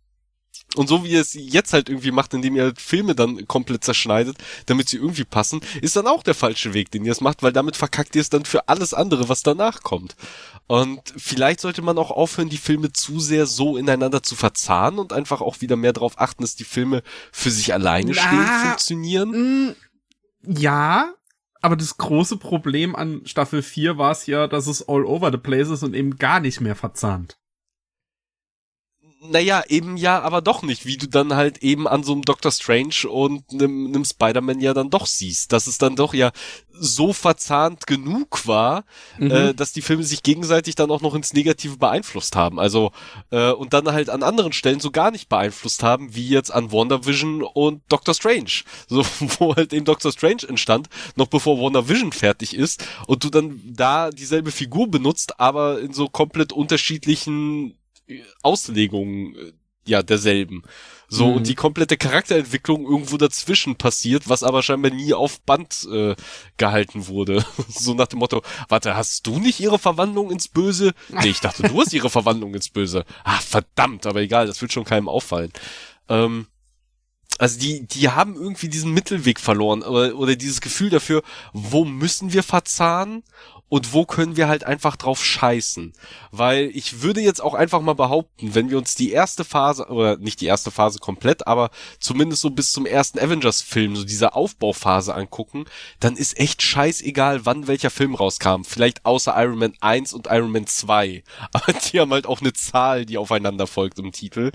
Und 0.75 0.87
so 0.87 1.03
wie 1.03 1.11
ihr 1.11 1.21
es 1.21 1.33
jetzt 1.33 1.71
halt 1.71 1.87
irgendwie 1.87 2.11
macht, 2.11 2.33
indem 2.33 2.55
ihr 2.55 2.63
halt 2.63 2.81
Filme 2.81 3.15
dann 3.15 3.47
komplett 3.47 3.83
zerschneidet, 3.85 4.37
damit 4.65 4.89
sie 4.89 4.97
irgendwie 4.97 5.23
passen, 5.23 5.61
ist 5.81 5.95
dann 5.95 6.07
auch 6.07 6.23
der 6.23 6.33
falsche 6.33 6.73
Weg, 6.73 6.91
den 6.91 7.05
ihr 7.05 7.13
es 7.13 7.21
macht, 7.21 7.41
weil 7.41 7.53
damit 7.53 7.77
verkackt 7.77 8.15
ihr 8.15 8.21
es 8.21 8.29
dann 8.29 8.43
für 8.43 8.67
alles 8.67 8.93
andere, 8.93 9.29
was 9.29 9.43
danach 9.43 9.81
kommt. 9.81 10.15
Und 10.67 11.01
vielleicht 11.15 11.61
sollte 11.61 11.81
man 11.81 11.97
auch 11.97 12.11
aufhören, 12.11 12.49
die 12.49 12.57
Filme 12.57 12.91
zu 12.91 13.19
sehr 13.21 13.45
so 13.45 13.77
ineinander 13.77 14.21
zu 14.21 14.35
verzahnen 14.35 14.99
und 14.99 15.13
einfach 15.13 15.39
auch 15.39 15.61
wieder 15.61 15.77
mehr 15.77 15.93
darauf 15.93 16.19
achten, 16.19 16.43
dass 16.43 16.57
die 16.57 16.65
Filme 16.65 17.01
für 17.31 17.49
sich 17.49 17.73
alleine 17.73 18.11
Na, 18.13 18.21
stehen, 18.21 18.67
funktionieren. 18.67 19.69
Mm, 19.69 19.75
ja, 20.43 21.13
aber 21.61 21.77
das 21.77 21.97
große 21.97 22.37
Problem 22.37 22.95
an 22.95 23.21
Staffel 23.25 23.61
4 23.61 23.97
war 23.97 24.11
es 24.11 24.27
ja, 24.27 24.47
dass 24.47 24.67
es 24.67 24.87
all 24.87 25.05
over 25.05 25.31
the 25.31 25.37
place 25.37 25.69
ist 25.69 25.83
und 25.83 25.95
eben 25.95 26.17
gar 26.17 26.41
nicht 26.41 26.59
mehr 26.59 26.75
verzahnt 26.75 27.37
naja, 29.19 29.63
eben 29.67 29.97
ja, 29.97 30.21
aber 30.21 30.41
doch 30.41 30.61
nicht, 30.61 30.85
wie 30.85 30.97
du 30.97 31.07
dann 31.07 31.33
halt 31.33 31.59
eben 31.59 31.87
an 31.87 32.03
so 32.03 32.13
einem 32.13 32.21
Doctor 32.21 32.51
Strange 32.51 33.09
und 33.09 33.43
einem, 33.51 33.87
einem 33.87 34.05
Spider-Man 34.05 34.59
ja 34.59 34.73
dann 34.73 34.91
doch 34.91 35.07
siehst, 35.07 35.51
dass 35.51 35.65
es 35.65 35.79
dann 35.79 35.95
doch 35.95 36.13
ja 36.13 36.31
so 36.71 37.13
verzahnt 37.13 37.87
genug 37.87 38.45
war, 38.45 38.85
mhm. 39.17 39.31
äh, 39.31 39.53
dass 39.55 39.73
die 39.73 39.81
Filme 39.81 40.03
sich 40.03 40.21
gegenseitig 40.21 40.75
dann 40.75 40.91
auch 40.91 41.01
noch 41.01 41.15
ins 41.15 41.33
Negative 41.33 41.77
beeinflusst 41.77 42.35
haben. 42.35 42.59
Also 42.59 42.91
äh, 43.31 43.51
und 43.51 43.73
dann 43.73 43.91
halt 43.91 44.09
an 44.11 44.21
anderen 44.21 44.53
Stellen 44.53 44.79
so 44.79 44.91
gar 44.91 45.09
nicht 45.09 45.29
beeinflusst 45.29 45.81
haben, 45.81 46.13
wie 46.13 46.27
jetzt 46.27 46.53
an 46.53 46.71
WandaVision 46.71 47.41
und 47.41 47.81
Doctor 47.89 48.13
Strange. 48.13 48.47
So, 48.89 49.03
wo 49.39 49.55
halt 49.55 49.73
eben 49.73 49.85
Doctor 49.85 50.11
Strange 50.11 50.43
entstand, 50.47 50.87
noch 51.15 51.27
bevor 51.27 51.59
WandaVision 51.59 52.13
fertig 52.13 52.55
ist 52.55 52.85
und 53.05 53.23
du 53.23 53.29
dann 53.29 53.59
da 53.65 54.11
dieselbe 54.11 54.51
Figur 54.51 54.89
benutzt, 54.89 55.39
aber 55.39 55.79
in 55.81 55.93
so 55.93 56.07
komplett 56.07 56.53
unterschiedlichen 56.53 57.75
Auslegung 58.41 59.35
äh, 59.35 59.53
ja 59.87 60.03
derselben. 60.03 60.63
So, 61.09 61.27
mhm. 61.27 61.37
und 61.37 61.47
die 61.47 61.55
komplette 61.55 61.97
Charakterentwicklung 61.97 62.85
irgendwo 62.85 63.17
dazwischen 63.17 63.77
passiert, 63.77 64.27
was 64.27 64.43
aber 64.43 64.61
scheinbar 64.61 64.91
nie 64.91 65.13
auf 65.13 65.39
Band 65.41 65.87
äh, 65.91 66.15
gehalten 66.57 67.07
wurde. 67.07 67.45
so 67.69 67.93
nach 67.93 68.07
dem 68.07 68.19
Motto, 68.19 68.41
warte, 68.67 68.95
hast 68.95 69.25
du 69.25 69.39
nicht 69.39 69.59
ihre 69.59 69.79
Verwandlung 69.79 70.31
ins 70.31 70.49
Böse? 70.49 70.93
Nee, 71.09 71.29
ich 71.29 71.39
dachte, 71.39 71.63
du 71.63 71.79
hast 71.79 71.93
ihre 71.93 72.09
Verwandlung 72.09 72.53
ins 72.53 72.69
Böse. 72.69 73.05
Ah, 73.23 73.39
verdammt, 73.39 74.05
aber 74.05 74.21
egal, 74.21 74.47
das 74.47 74.61
wird 74.61 74.73
schon 74.73 74.83
keinem 74.83 75.07
auffallen. 75.07 75.51
Ähm, 76.09 76.47
also 77.39 77.59
die, 77.59 77.87
die 77.87 78.09
haben 78.09 78.35
irgendwie 78.35 78.67
diesen 78.67 78.93
Mittelweg 78.93 79.39
verloren 79.39 79.83
oder, 79.83 80.17
oder 80.17 80.35
dieses 80.35 80.59
Gefühl 80.59 80.89
dafür, 80.89 81.21
wo 81.53 81.85
müssen 81.85 82.33
wir 82.33 82.43
verzahnen 82.43 83.23
und 83.69 83.93
wo 83.93 84.05
können 84.05 84.37
wir 84.37 84.47
halt 84.47 84.63
einfach 84.63 84.95
drauf 84.95 85.23
scheißen. 85.23 85.93
Weil 86.31 86.71
ich 86.73 87.01
würde 87.01 87.21
jetzt 87.21 87.41
auch 87.41 87.53
einfach 87.53 87.81
mal 87.81 87.93
behaupten, 87.93 88.55
wenn 88.55 88.69
wir 88.69 88.77
uns 88.77 88.95
die 88.95 89.11
erste 89.11 89.43
Phase, 89.43 89.87
oder 89.87 90.17
nicht 90.17 90.41
die 90.41 90.45
erste 90.45 90.71
Phase 90.71 90.99
komplett, 90.99 91.47
aber 91.47 91.69
zumindest 91.99 92.41
so 92.41 92.49
bis 92.49 92.71
zum 92.71 92.85
ersten 92.85 93.19
Avengers-Film, 93.19 93.95
so 93.95 94.05
diese 94.05 94.35
Aufbauphase 94.35 95.13
angucken, 95.13 95.65
dann 95.99 96.15
ist 96.15 96.39
echt 96.39 96.61
scheißegal, 96.61 97.45
wann 97.45 97.67
welcher 97.67 97.89
Film 97.89 98.15
rauskam. 98.15 98.63
Vielleicht 98.63 99.05
außer 99.05 99.33
Iron 99.37 99.57
Man 99.57 99.73
1 99.81 100.13
und 100.13 100.27
Iron 100.27 100.51
Man 100.51 100.67
2. 100.67 101.23
Aber 101.51 101.73
die 101.73 101.99
haben 101.99 102.11
halt 102.11 102.25
auch 102.25 102.41
eine 102.41 102.53
Zahl, 102.53 103.05
die 103.05 103.17
aufeinander 103.17 103.67
folgt 103.67 103.99
im 103.99 104.11
Titel. 104.11 104.51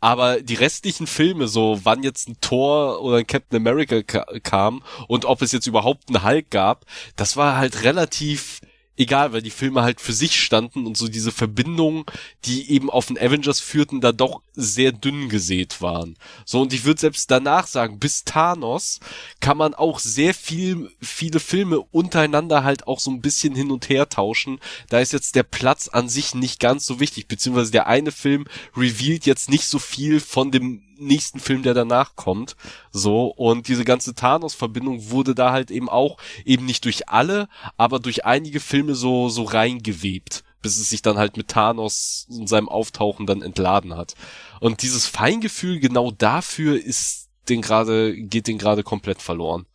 Aber 0.00 0.40
die 0.40 0.54
restlichen 0.54 1.06
Filme, 1.06 1.46
so 1.46 1.80
wann 1.84 2.02
jetzt 2.02 2.28
ein 2.28 2.40
Thor 2.40 3.00
oder 3.02 3.18
ein 3.18 3.26
Captain 3.26 3.56
America 3.56 4.02
kam 4.40 4.82
und 5.06 5.24
ob 5.24 5.42
es 5.42 5.52
jetzt 5.52 5.66
überhaupt 5.66 6.08
einen 6.08 6.24
Hulk 6.24 6.50
gab, 6.50 6.84
das 7.14 7.36
war 7.36 7.56
halt 7.56 7.84
relativ 7.84 8.55
egal, 8.96 9.32
weil 9.32 9.42
die 9.42 9.50
Filme 9.50 9.82
halt 9.82 10.00
für 10.00 10.12
sich 10.12 10.40
standen 10.40 10.86
und 10.86 10.96
so 10.96 11.08
diese 11.08 11.32
Verbindungen, 11.32 12.04
die 12.44 12.70
eben 12.70 12.90
auf 12.90 13.06
den 13.06 13.18
Avengers 13.18 13.60
führten, 13.60 14.00
da 14.00 14.12
doch 14.12 14.42
sehr 14.54 14.92
dünn 14.92 15.28
gesät 15.28 15.82
waren. 15.82 16.16
So, 16.44 16.62
und 16.62 16.72
ich 16.72 16.84
würde 16.84 17.00
selbst 17.00 17.30
danach 17.30 17.66
sagen, 17.66 17.98
bis 17.98 18.24
Thanos 18.24 19.00
kann 19.40 19.58
man 19.58 19.74
auch 19.74 19.98
sehr 19.98 20.34
viel, 20.34 20.90
viele 21.00 21.40
Filme 21.40 21.80
untereinander 21.80 22.64
halt 22.64 22.86
auch 22.86 23.00
so 23.00 23.10
ein 23.10 23.20
bisschen 23.20 23.54
hin 23.54 23.70
und 23.70 23.88
her 23.88 24.08
tauschen. 24.08 24.58
Da 24.88 25.00
ist 25.00 25.12
jetzt 25.12 25.34
der 25.34 25.42
Platz 25.42 25.88
an 25.88 26.08
sich 26.08 26.34
nicht 26.34 26.60
ganz 26.60 26.86
so 26.86 27.00
wichtig, 27.00 27.28
beziehungsweise 27.28 27.72
der 27.72 27.86
eine 27.86 28.12
Film 28.12 28.46
revealed 28.76 29.26
jetzt 29.26 29.50
nicht 29.50 29.66
so 29.66 29.78
viel 29.78 30.20
von 30.20 30.50
dem 30.50 30.85
nächsten 30.98 31.40
Film, 31.40 31.62
der 31.62 31.74
danach 31.74 32.16
kommt. 32.16 32.56
So, 32.90 33.26
und 33.26 33.68
diese 33.68 33.84
ganze 33.84 34.14
Thanos-Verbindung 34.14 35.10
wurde 35.10 35.34
da 35.34 35.52
halt 35.52 35.70
eben 35.70 35.88
auch 35.88 36.18
eben 36.44 36.66
nicht 36.66 36.84
durch 36.84 37.08
alle, 37.08 37.48
aber 37.76 37.98
durch 37.98 38.24
einige 38.24 38.60
Filme 38.60 38.94
so, 38.94 39.28
so 39.28 39.44
reingewebt, 39.44 40.44
bis 40.62 40.78
es 40.78 40.90
sich 40.90 41.02
dann 41.02 41.18
halt 41.18 41.36
mit 41.36 41.48
Thanos 41.48 42.26
und 42.30 42.48
seinem 42.48 42.68
Auftauchen 42.68 43.26
dann 43.26 43.42
entladen 43.42 43.96
hat. 43.96 44.14
Und 44.60 44.82
dieses 44.82 45.06
Feingefühl 45.06 45.80
genau 45.80 46.10
dafür 46.10 46.82
ist 46.82 47.28
den 47.48 47.62
gerade, 47.62 48.16
geht 48.16 48.48
den 48.48 48.58
gerade 48.58 48.82
komplett 48.82 49.22
verloren. 49.22 49.66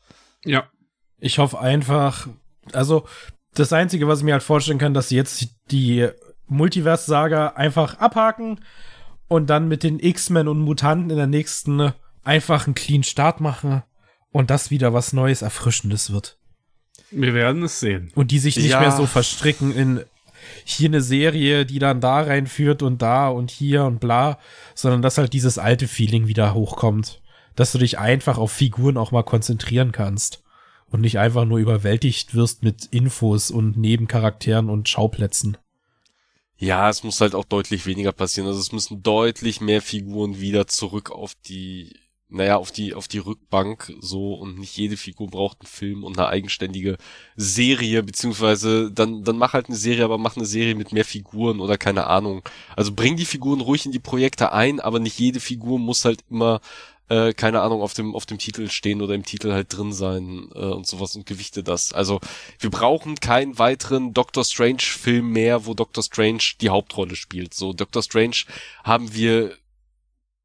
Ja. 0.43 0.69
Ich 1.24 1.38
hoffe 1.38 1.59
einfach, 1.59 2.28
also 2.74 3.05
das 3.53 3.74
Einzige, 3.74 4.07
was 4.07 4.19
ich 4.19 4.26
mir 4.26 4.34
halt 4.34 4.43
vorstellen 4.43 4.80
kann, 4.80 4.95
dass 4.95 5.09
sie 5.09 5.15
jetzt 5.15 5.49
die 5.69 6.09
Multiverse-Saga 6.47 7.49
einfach 7.49 7.99
abhaken 7.99 8.59
und 9.32 9.49
dann 9.49 9.69
mit 9.69 9.84
den 9.84 10.01
X-Men 10.01 10.49
und 10.49 10.59
Mutanten 10.59 11.09
in 11.09 11.15
der 11.15 11.25
nächsten 11.25 11.93
einfach 12.21 12.67
einen 12.67 12.75
clean 12.75 13.01
Start 13.01 13.39
machen 13.39 13.82
und 14.34 14.49
das 14.49 14.71
wieder 14.71 14.93
was 14.93 15.13
Neues, 15.13 15.41
Erfrischendes 15.41 16.11
wird. 16.11 16.38
Wir 17.11 17.34
werden 17.34 17.63
es 17.63 17.79
sehen. 17.79 18.11
Und 18.13 18.32
die 18.32 18.39
sich 18.39 18.57
nicht 18.57 18.71
ja. 18.71 18.82
mehr 18.82 18.91
so 18.91 19.05
verstricken 19.05 19.73
in 19.73 20.03
hier 20.65 20.89
eine 20.89 20.99
Serie, 20.99 21.65
die 21.65 21.79
dann 21.79 22.01
da 22.01 22.19
reinführt 22.19 22.84
und 22.84 23.01
da 23.01 23.29
und 23.29 23.51
hier 23.51 23.86
und 23.86 24.01
bla, 24.01 24.38
sondern 24.75 25.01
dass 25.01 25.17
halt 25.17 25.32
dieses 25.32 25.57
alte 25.57 25.88
Feeling 25.88 26.27
wieder 26.27 26.53
hochkommt. 26.53 27.21
Dass 27.55 27.71
du 27.71 27.77
dich 27.77 27.99
einfach 27.99 28.38
auf 28.38 28.51
Figuren 28.51 28.97
auch 28.97 29.13
mal 29.13 29.23
konzentrieren 29.23 29.93
kannst 29.93 30.43
und 30.89 30.99
nicht 30.99 31.19
einfach 31.19 31.45
nur 31.45 31.59
überwältigt 31.59 32.36
wirst 32.36 32.63
mit 32.63 32.88
Infos 32.91 33.49
und 33.49 33.77
Nebencharakteren 33.77 34.69
und 34.69 34.89
Schauplätzen. 34.89 35.55
Ja, 36.64 36.89
es 36.89 37.03
muss 37.03 37.20
halt 37.22 37.34
auch 37.34 37.45
deutlich 37.45 37.88
weniger 37.88 38.12
passieren. 38.12 38.47
Also 38.47 38.59
es 38.59 38.72
müssen 38.72 39.01
deutlich 39.01 39.62
mehr 39.62 39.82
Figuren 39.82 40.39
wieder 40.39 40.68
zurück 40.68 41.09
auf 41.09 41.34
die, 41.34 41.95
naja, 42.30 42.57
auf 42.57 42.72
die, 42.72 42.93
auf 42.93 43.07
die 43.07 43.18
Rückbank 43.18 43.91
so 43.99 44.36
und 44.36 44.59
nicht 44.59 44.78
jede 44.78 44.95
Figur 44.95 45.28
braucht 45.28 45.62
einen 45.62 45.68
Film 45.68 46.03
und 46.03 46.20
eine 46.20 46.28
eigenständige 46.28 46.97
Serie, 47.36 48.03
beziehungsweise 48.03 48.91
dann, 48.91 49.24
dann 49.24 49.39
mach 49.39 49.53
halt 49.53 49.70
eine 49.70 49.76
Serie, 49.76 50.03
aber 50.05 50.20
mach 50.20 50.38
eine 50.38 50.45
Serie 50.45 50.76
mit 50.76 50.91
mehr 50.91 51.03
Figuren 51.03 51.62
oder 51.62 51.80
keine 51.80 52.05
Ahnung. 52.05 52.43
Also 52.76 52.93
bring 52.93 53.16
die 53.16 53.26
Figuren 53.26 53.62
ruhig 53.62 53.88
in 53.88 53.91
die 53.91 53.97
Projekte 53.99 54.51
ein, 54.51 54.80
aber 54.80 54.99
nicht 54.99 55.18
jede 55.18 55.39
Figur 55.39 55.80
muss 55.80 56.05
halt 56.05 56.24
immer 56.30 56.62
äh, 57.12 57.34
keine 57.34 57.62
Ahnung, 57.62 57.82
auf 57.82 57.93
dem, 57.93 58.16
auf 58.16 58.26
dem 58.26 58.38
Titel 58.38 58.70
stehen 58.70 59.01
oder 59.01 59.14
im 59.14 59.26
Titel 59.26 59.51
halt 59.51 59.76
drin 59.76 59.91
sein 59.91 60.49
äh, 60.55 60.59
und 60.59 60.88
sowas 60.88 61.16
und 61.18 61.26
gewichte 61.26 61.62
das. 61.62 61.91
Also 61.91 62.22
wir 62.57 62.72
brauchen 62.72 63.16
keinen 63.16 63.59
weiteren 63.59 64.14
Doctor 64.14 64.45
Strange-Film 64.45 65.30
mehr, 65.30 65.66
wo 65.66 65.74
Doctor 65.74 66.03
Strange 66.03 66.43
die 66.62 66.70
Hauptrolle 66.70 67.18
spielt. 67.18 67.53
So, 67.53 67.74
Doctor 67.74 68.01
Strange 68.01 68.38
haben 68.86 69.14
wir 69.14 69.57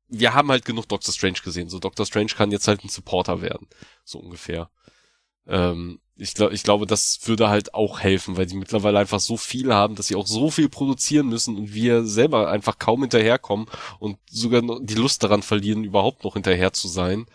wir 0.08 0.34
haben 0.34 0.50
halt 0.50 0.64
genug 0.64 0.88
Doctor 0.88 1.12
Strange 1.12 1.38
gesehen. 1.42 1.68
So, 1.68 1.78
Doctor 1.78 2.06
Strange 2.06 2.30
kann 2.36 2.52
jetzt 2.52 2.68
halt 2.68 2.84
ein 2.84 2.88
Supporter 2.88 3.42
werden. 3.42 3.66
So 4.04 4.18
ungefähr. 4.18 4.70
Ähm, 5.46 6.00
ich, 6.18 6.34
glaube, 6.34 6.54
ich 6.54 6.62
glaube, 6.62 6.86
das 6.86 7.20
würde 7.24 7.48
halt 7.48 7.74
auch 7.74 8.00
helfen, 8.00 8.36
weil 8.36 8.48
sie 8.48 8.56
mittlerweile 8.56 8.98
einfach 8.98 9.20
so 9.20 9.36
viel 9.36 9.74
haben, 9.74 9.96
dass 9.96 10.06
sie 10.08 10.16
auch 10.16 10.26
so 10.26 10.50
viel 10.50 10.68
produzieren 10.68 11.28
müssen 11.28 11.56
und 11.56 11.74
wir 11.74 12.04
selber 12.04 12.50
einfach 12.50 12.78
kaum 12.78 13.02
hinterherkommen 13.02 13.66
und 13.98 14.18
sogar 14.30 14.62
die 14.80 14.94
Lust 14.94 15.22
daran 15.22 15.42
verlieren, 15.42 15.84
überhaupt 15.84 16.24
noch 16.24 16.34
hinterher 16.34 16.72
zu 16.72 16.88
sein. 16.88 17.26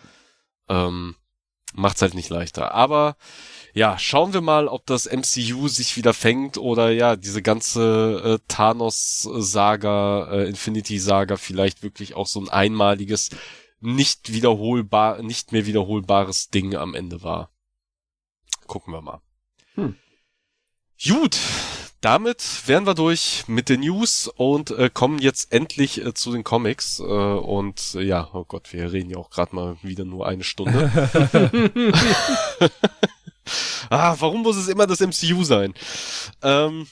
Ähm, 0.68 1.16
macht's 1.74 2.02
halt 2.02 2.16
nicht 2.16 2.30
leichter. 2.30 2.74
Aber 2.74 3.18
ja, 3.74 3.98
schauen 4.00 4.34
wir 4.34 4.42
mal, 4.42 4.68
ob 4.68 4.86
das 4.88 5.06
MCU 5.06 5.68
sich 5.68 5.96
wieder 5.96 6.14
fängt 6.14 6.58
oder 6.58 6.92
ja, 6.92 7.16
diese 7.16 7.42
ganze 7.42 8.40
äh, 8.42 8.46
Thanos-Saga, 8.48 10.32
äh, 10.32 10.50
Infinity-Saga 10.50 11.38
vielleicht 11.38 11.84
wirklich 11.84 12.16
auch 12.16 12.28
so 12.28 12.42
ein 12.42 12.50
einmaliges, 12.50 13.30
nicht 13.80 14.34
wiederholbar, 14.34 15.22
nicht 15.22 15.52
mehr 15.52 15.66
wiederholbares 15.66 16.50
Ding 16.50 16.76
am 16.76 16.96
Ende 16.96 17.22
war 17.24 17.52
gucken 18.68 18.94
wir 18.94 19.02
mal. 19.02 19.22
Hm. 19.76 19.96
Gut, 21.04 21.38
damit 22.02 22.68
wären 22.68 22.86
wir 22.86 22.94
durch 22.94 23.44
mit 23.48 23.70
den 23.70 23.82
News 23.82 24.28
und 24.28 24.72
äh, 24.72 24.90
kommen 24.92 25.20
jetzt 25.20 25.52
endlich 25.52 26.04
äh, 26.04 26.14
zu 26.14 26.32
den 26.32 26.44
Comics. 26.44 27.00
Äh, 27.00 27.04
und 27.04 27.96
äh, 27.96 28.02
ja, 28.02 28.30
oh 28.34 28.44
Gott, 28.44 28.74
wir 28.74 28.92
reden 28.92 29.10
ja 29.10 29.18
auch 29.18 29.30
gerade 29.30 29.56
mal 29.56 29.78
wieder 29.82 30.06
nur 30.06 30.28
eine 30.28 30.44
Stunde. 30.44 30.92
ah, 33.90 34.16
warum 34.20 34.42
muss 34.42 34.58
es 34.58 34.68
immer 34.68 34.88
das 34.88 35.00
MCU 35.00 35.44
sein? 35.44 35.74
Ähm, 36.42 36.88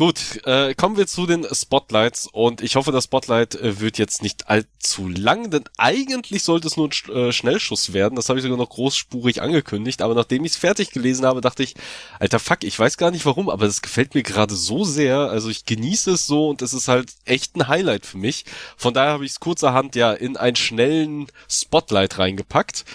Gut, 0.00 0.40
äh, 0.46 0.74
kommen 0.74 0.96
wir 0.96 1.06
zu 1.06 1.26
den 1.26 1.46
Spotlights 1.52 2.26
und 2.26 2.62
ich 2.62 2.76
hoffe, 2.76 2.90
das 2.90 3.04
Spotlight 3.04 3.54
äh, 3.56 3.80
wird 3.80 3.98
jetzt 3.98 4.22
nicht 4.22 4.48
allzu 4.48 5.06
lang, 5.08 5.50
denn 5.50 5.64
eigentlich 5.76 6.42
sollte 6.42 6.68
es 6.68 6.78
nur 6.78 6.88
ein 6.88 7.14
äh, 7.14 7.32
Schnellschuss 7.32 7.92
werden. 7.92 8.16
Das 8.16 8.30
habe 8.30 8.38
ich 8.38 8.42
sogar 8.42 8.56
noch 8.56 8.70
großspurig 8.70 9.42
angekündigt, 9.42 10.00
aber 10.00 10.14
nachdem 10.14 10.46
ich 10.46 10.52
es 10.52 10.56
fertig 10.56 10.92
gelesen 10.92 11.26
habe, 11.26 11.42
dachte 11.42 11.62
ich, 11.62 11.74
alter 12.18 12.38
Fuck, 12.38 12.64
ich 12.64 12.78
weiß 12.78 12.96
gar 12.96 13.10
nicht 13.10 13.26
warum, 13.26 13.50
aber 13.50 13.66
das 13.66 13.82
gefällt 13.82 14.14
mir 14.14 14.22
gerade 14.22 14.54
so 14.54 14.84
sehr. 14.84 15.18
Also 15.18 15.50
ich 15.50 15.66
genieße 15.66 16.12
es 16.12 16.26
so 16.26 16.48
und 16.48 16.62
es 16.62 16.72
ist 16.72 16.88
halt 16.88 17.12
echt 17.26 17.54
ein 17.56 17.68
Highlight 17.68 18.06
für 18.06 18.16
mich. 18.16 18.46
Von 18.78 18.94
daher 18.94 19.12
habe 19.12 19.26
ich 19.26 19.32
es 19.32 19.40
kurzerhand 19.40 19.96
ja 19.96 20.14
in 20.14 20.38
einen 20.38 20.56
schnellen 20.56 21.26
Spotlight 21.46 22.18
reingepackt. 22.18 22.86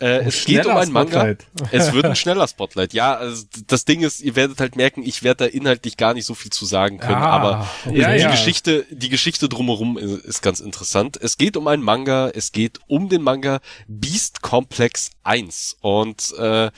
Äh, 0.00 0.24
es 0.24 0.44
geht 0.44 0.66
um 0.66 0.76
ein 0.76 0.90
Manga. 0.90 1.34
Es 1.70 1.92
wird 1.92 2.04
ein 2.04 2.16
schneller 2.16 2.46
Spotlight. 2.48 2.92
Ja, 2.92 3.14
also 3.14 3.44
das 3.66 3.84
Ding 3.84 4.02
ist, 4.02 4.20
ihr 4.20 4.36
werdet 4.36 4.60
halt 4.60 4.76
merken, 4.76 5.02
ich 5.04 5.22
werde 5.22 5.44
da 5.44 5.50
inhaltlich 5.50 5.96
gar 5.96 6.14
nicht 6.14 6.26
so 6.26 6.34
viel 6.34 6.50
zu 6.50 6.66
sagen 6.66 6.98
können, 6.98 7.14
ah, 7.14 7.30
aber 7.30 7.68
ja, 7.92 8.12
die 8.14 8.20
ja. 8.20 8.30
Geschichte, 8.30 8.86
die 8.90 9.08
Geschichte 9.08 9.48
drumherum 9.48 9.96
ist, 9.96 10.24
ist 10.24 10.42
ganz 10.42 10.60
interessant. 10.60 11.18
Es 11.20 11.36
geht 11.36 11.56
um 11.56 11.68
ein 11.68 11.80
Manga, 11.80 12.28
es 12.28 12.52
geht 12.52 12.80
um 12.86 13.08
den 13.08 13.22
Manga 13.22 13.60
Beast 13.86 14.42
Complex 14.42 15.10
1 15.22 15.76
und 15.80 16.34
äh, 16.38 16.70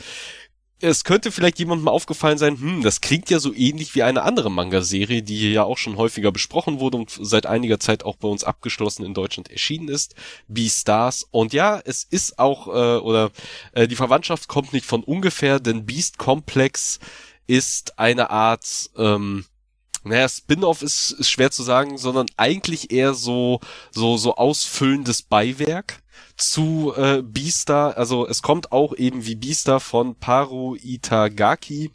es 0.80 1.04
könnte 1.04 1.32
vielleicht 1.32 1.58
jemandem 1.58 1.88
aufgefallen 1.88 2.38
sein, 2.38 2.60
hm, 2.60 2.82
das 2.82 3.00
klingt 3.00 3.30
ja 3.30 3.38
so 3.38 3.54
ähnlich 3.54 3.94
wie 3.94 4.02
eine 4.02 4.22
andere 4.22 4.50
Manga-Serie, 4.50 5.22
die 5.22 5.36
hier 5.36 5.50
ja 5.50 5.64
auch 5.64 5.78
schon 5.78 5.96
häufiger 5.96 6.32
besprochen 6.32 6.80
wurde 6.80 6.98
und 6.98 7.10
seit 7.18 7.46
einiger 7.46 7.80
Zeit 7.80 8.04
auch 8.04 8.16
bei 8.16 8.28
uns 8.28 8.44
abgeschlossen 8.44 9.04
in 9.04 9.14
Deutschland 9.14 9.50
erschienen 9.50 9.88
ist, 9.88 10.14
Beastars. 10.48 11.26
Und 11.30 11.54
ja, 11.54 11.80
es 11.84 12.04
ist 12.04 12.38
auch, 12.38 12.68
äh, 12.68 12.98
oder 12.98 13.30
äh, 13.72 13.88
die 13.88 13.96
Verwandtschaft 13.96 14.48
kommt 14.48 14.72
nicht 14.72 14.86
von 14.86 15.02
ungefähr, 15.02 15.60
denn 15.60 15.86
Beast 15.86 16.18
Complex 16.18 16.98
ist 17.46 17.98
eine 17.98 18.30
Art, 18.30 18.90
ähm, 18.96 19.46
naja, 20.06 20.28
Spin-off 20.28 20.82
ist, 20.82 21.12
ist 21.12 21.30
schwer 21.30 21.50
zu 21.50 21.62
sagen, 21.62 21.98
sondern 21.98 22.26
eigentlich 22.36 22.90
eher 22.92 23.14
so, 23.14 23.60
so, 23.90 24.16
so 24.16 24.36
ausfüllendes 24.36 25.22
Beiwerk 25.22 26.02
zu 26.36 26.92
äh, 26.96 27.22
Beastar. 27.22 27.96
Also 27.96 28.26
es 28.26 28.42
kommt 28.42 28.72
auch 28.72 28.94
eben 28.96 29.26
wie 29.26 29.34
Beastar 29.34 29.80
von 29.80 30.14
Paru 30.14 30.76
Itagaki 30.76 31.90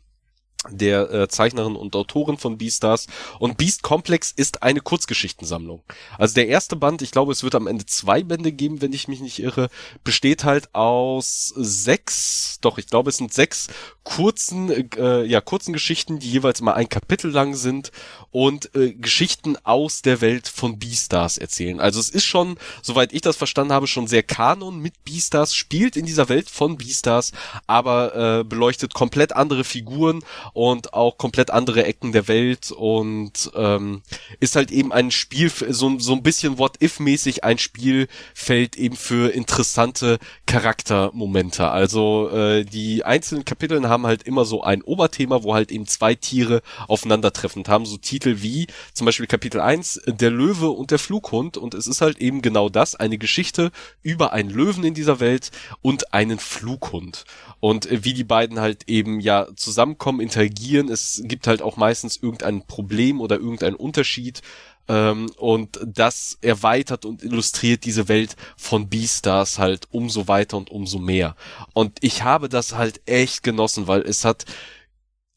der 0.69 1.11
äh, 1.11 1.27
Zeichnerin 1.27 1.75
und 1.75 1.95
Autorin 1.95 2.37
von 2.37 2.57
Beastars. 2.57 3.07
Und 3.39 3.57
Beast 3.57 3.81
Complex 3.81 4.31
ist 4.31 4.61
eine 4.61 4.79
Kurzgeschichtensammlung. 4.79 5.81
Also 6.17 6.35
der 6.35 6.47
erste 6.47 6.75
Band, 6.75 7.01
ich 7.01 7.11
glaube, 7.11 7.31
es 7.31 7.43
wird 7.43 7.55
am 7.55 7.67
Ende 7.67 7.85
zwei 7.85 8.21
Bände 8.21 8.51
geben, 8.51 8.81
wenn 8.81 8.93
ich 8.93 9.07
mich 9.07 9.21
nicht 9.21 9.39
irre, 9.39 9.69
besteht 10.03 10.43
halt 10.43 10.73
aus 10.75 11.53
sechs, 11.55 12.59
doch, 12.61 12.77
ich 12.77 12.87
glaube, 12.87 13.09
es 13.09 13.17
sind 13.17 13.33
sechs 13.33 13.67
kurzen, 14.03 14.69
äh, 14.97 15.23
ja, 15.23 15.41
kurzen 15.41 15.73
Geschichten, 15.73 16.19
die 16.19 16.29
jeweils 16.29 16.61
mal 16.61 16.73
ein 16.73 16.89
Kapitel 16.89 17.31
lang 17.31 17.55
sind 17.55 17.91
und 18.31 18.73
äh, 18.75 18.93
Geschichten 18.93 19.57
aus 19.63 20.01
der 20.01 20.21
Welt 20.21 20.47
von 20.47 20.79
Beastars 20.79 21.37
erzählen. 21.37 21.79
Also 21.79 21.99
es 21.99 22.09
ist 22.09 22.25
schon, 22.25 22.57
soweit 22.81 23.13
ich 23.13 23.21
das 23.21 23.37
verstanden 23.37 23.73
habe, 23.73 23.87
schon 23.87 24.07
sehr 24.07 24.23
Kanon 24.23 24.79
mit 24.79 25.03
Beastars, 25.05 25.55
spielt 25.55 25.97
in 25.97 26.05
dieser 26.05 26.29
Welt 26.29 26.49
von 26.49 26.77
Beastars, 26.77 27.31
aber 27.67 28.39
äh, 28.39 28.43
beleuchtet 28.43 28.93
komplett 28.93 29.33
andere 29.33 29.63
Figuren 29.63 30.23
und 30.53 30.93
auch 30.93 31.17
komplett 31.17 31.51
andere 31.51 31.85
Ecken 31.85 32.11
der 32.11 32.27
Welt 32.27 32.71
und 32.71 33.51
ähm, 33.55 34.01
ist 34.39 34.55
halt 34.55 34.71
eben 34.71 34.91
ein 34.91 35.11
Spiel, 35.11 35.49
so, 35.49 35.99
so 35.99 36.13
ein 36.13 36.23
bisschen 36.23 36.57
What-If-mäßig 36.57 37.43
ein 37.43 37.57
Spielfeld 37.57 38.75
eben 38.75 38.95
für 38.95 39.33
interessante 39.33 40.19
Charaktermomente. 40.45 41.69
Also 41.69 42.29
äh, 42.29 42.65
die 42.65 43.03
einzelnen 43.03 43.45
Kapitel 43.45 43.87
haben 43.87 44.05
halt 44.05 44.23
immer 44.23 44.45
so 44.45 44.63
ein 44.63 44.81
Oberthema, 44.81 45.43
wo 45.43 45.53
halt 45.53 45.71
eben 45.71 45.87
zwei 45.87 46.15
Tiere 46.15 46.61
aufeinandertreffend 46.87 47.69
haben. 47.69 47.85
So 47.85 47.97
Titel 47.97 48.37
wie 48.41 48.67
zum 48.93 49.05
Beispiel 49.05 49.27
Kapitel 49.27 49.61
1, 49.61 50.01
der 50.07 50.31
Löwe 50.31 50.69
und 50.69 50.91
der 50.91 50.99
Flughund 50.99 51.57
und 51.57 51.73
es 51.73 51.87
ist 51.87 52.01
halt 52.01 52.19
eben 52.19 52.41
genau 52.41 52.69
das, 52.69 52.95
eine 52.95 53.17
Geschichte 53.17 53.71
über 54.03 54.33
einen 54.33 54.49
Löwen 54.49 54.83
in 54.83 54.93
dieser 54.93 55.19
Welt 55.19 55.51
und 55.81 56.13
einen 56.13 56.39
Flughund 56.39 57.25
und 57.61 57.89
äh, 57.89 58.03
wie 58.03 58.13
die 58.13 58.25
beiden 58.25 58.59
halt 58.59 58.89
eben 58.89 59.21
ja 59.21 59.47
zusammenkommen, 59.55 60.19
interagieren. 60.19 60.89
Es 60.89 61.21
gibt 61.23 61.47
halt 61.47 61.61
auch 61.61 61.77
meistens 61.77 62.17
irgendein 62.17 62.67
Problem 62.67 63.21
oder 63.21 63.37
irgendeinen 63.37 63.77
Unterschied 63.77 64.41
ähm, 64.89 65.31
und 65.37 65.79
das 65.85 66.37
erweitert 66.41 67.05
und 67.05 67.23
illustriert 67.23 67.85
diese 67.85 68.09
Welt 68.09 68.35
von 68.57 68.89
Beastars 68.89 69.59
halt 69.59 69.87
umso 69.91 70.27
weiter 70.27 70.57
und 70.57 70.69
umso 70.69 70.99
mehr. 70.99 71.37
Und 71.73 71.99
ich 72.01 72.23
habe 72.23 72.49
das 72.49 72.73
halt 72.73 72.99
echt 73.05 73.43
genossen, 73.43 73.87
weil 73.87 74.01
es 74.01 74.25
hat 74.25 74.45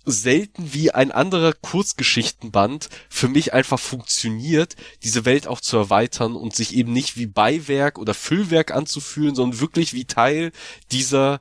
selten 0.07 0.75
wie 0.75 0.91
ein 0.91 1.13
anderer 1.13 1.53
Kurzgeschichtenband 1.55 2.89
für 3.09 3.29
mich 3.29 3.55
einfach 3.55 3.79
funktioniert, 3.79 4.77
diese 5.03 5.25
Welt 5.25 5.47
auch 5.47 5.61
zu 5.61 5.79
erweitern 5.79 6.37
und 6.37 6.55
sich 6.55 6.75
eben 6.75 6.93
nicht 6.93 7.17
wie 7.17 7.27
Beiwerk 7.27 7.99
oder 7.99 8.13
Füllwerk 8.13 8.71
anzufühlen, 8.71 9.35
sondern 9.35 9.61
wirklich 9.61 9.95
wie 9.95 10.05
Teil 10.05 10.53
dieser 10.93 11.41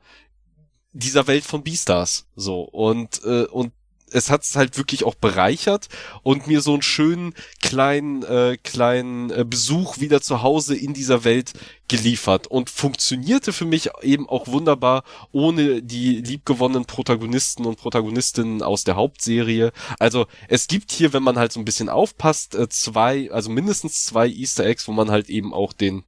dieser 0.94 1.28
Welt 1.28 1.44
von 1.44 1.64
Beastars 1.64 2.28
so 2.36 2.62
und 2.62 3.22
äh, 3.24 3.46
und 3.46 3.74
es 4.14 4.30
hat 4.30 4.44
es 4.44 4.56
halt 4.56 4.78
wirklich 4.78 5.04
auch 5.04 5.16
bereichert 5.16 5.90
und 6.22 6.48
mir 6.48 6.62
so 6.62 6.74
einen 6.74 6.82
schönen 6.82 7.34
kleinen 7.62 8.24
äh, 8.24 8.58
kleinen 8.64 9.32
äh, 9.32 9.44
Besuch 9.44 10.00
wieder 10.00 10.22
zu 10.22 10.42
Hause 10.42 10.76
in 10.76 10.94
dieser 10.94 11.24
Welt 11.24 11.54
geliefert 11.88 12.48
und 12.48 12.70
funktionierte 12.70 13.54
für 13.54 13.66
mich 13.66 13.90
eben 14.02 14.30
auch 14.30 14.48
wunderbar 14.48 15.04
ohne 15.32 15.82
die 15.82 16.22
liebgewonnenen 16.22 16.86
Protagonisten 16.86 17.66
und 17.66 17.78
Protagonistinnen 17.78 18.62
aus 18.62 18.84
der 18.84 18.96
Hauptserie. 18.96 19.72
Also 20.00 20.28
es 20.48 20.68
gibt 20.68 20.92
hier, 20.92 21.14
wenn 21.14 21.24
man 21.24 21.38
halt 21.38 21.52
so 21.52 21.60
ein 21.60 21.66
bisschen 21.66 21.90
aufpasst, 21.90 22.56
äh, 22.56 22.70
zwei, 22.70 23.32
also 23.32 23.50
mindestens 23.50 24.06
zwei 24.06 24.28
Easter 24.28 24.66
Eggs, 24.66 24.88
wo 24.88 24.92
man 24.92 25.12
halt 25.12 25.30
eben 25.30 25.54
auch 25.54 25.74
den 25.74 26.04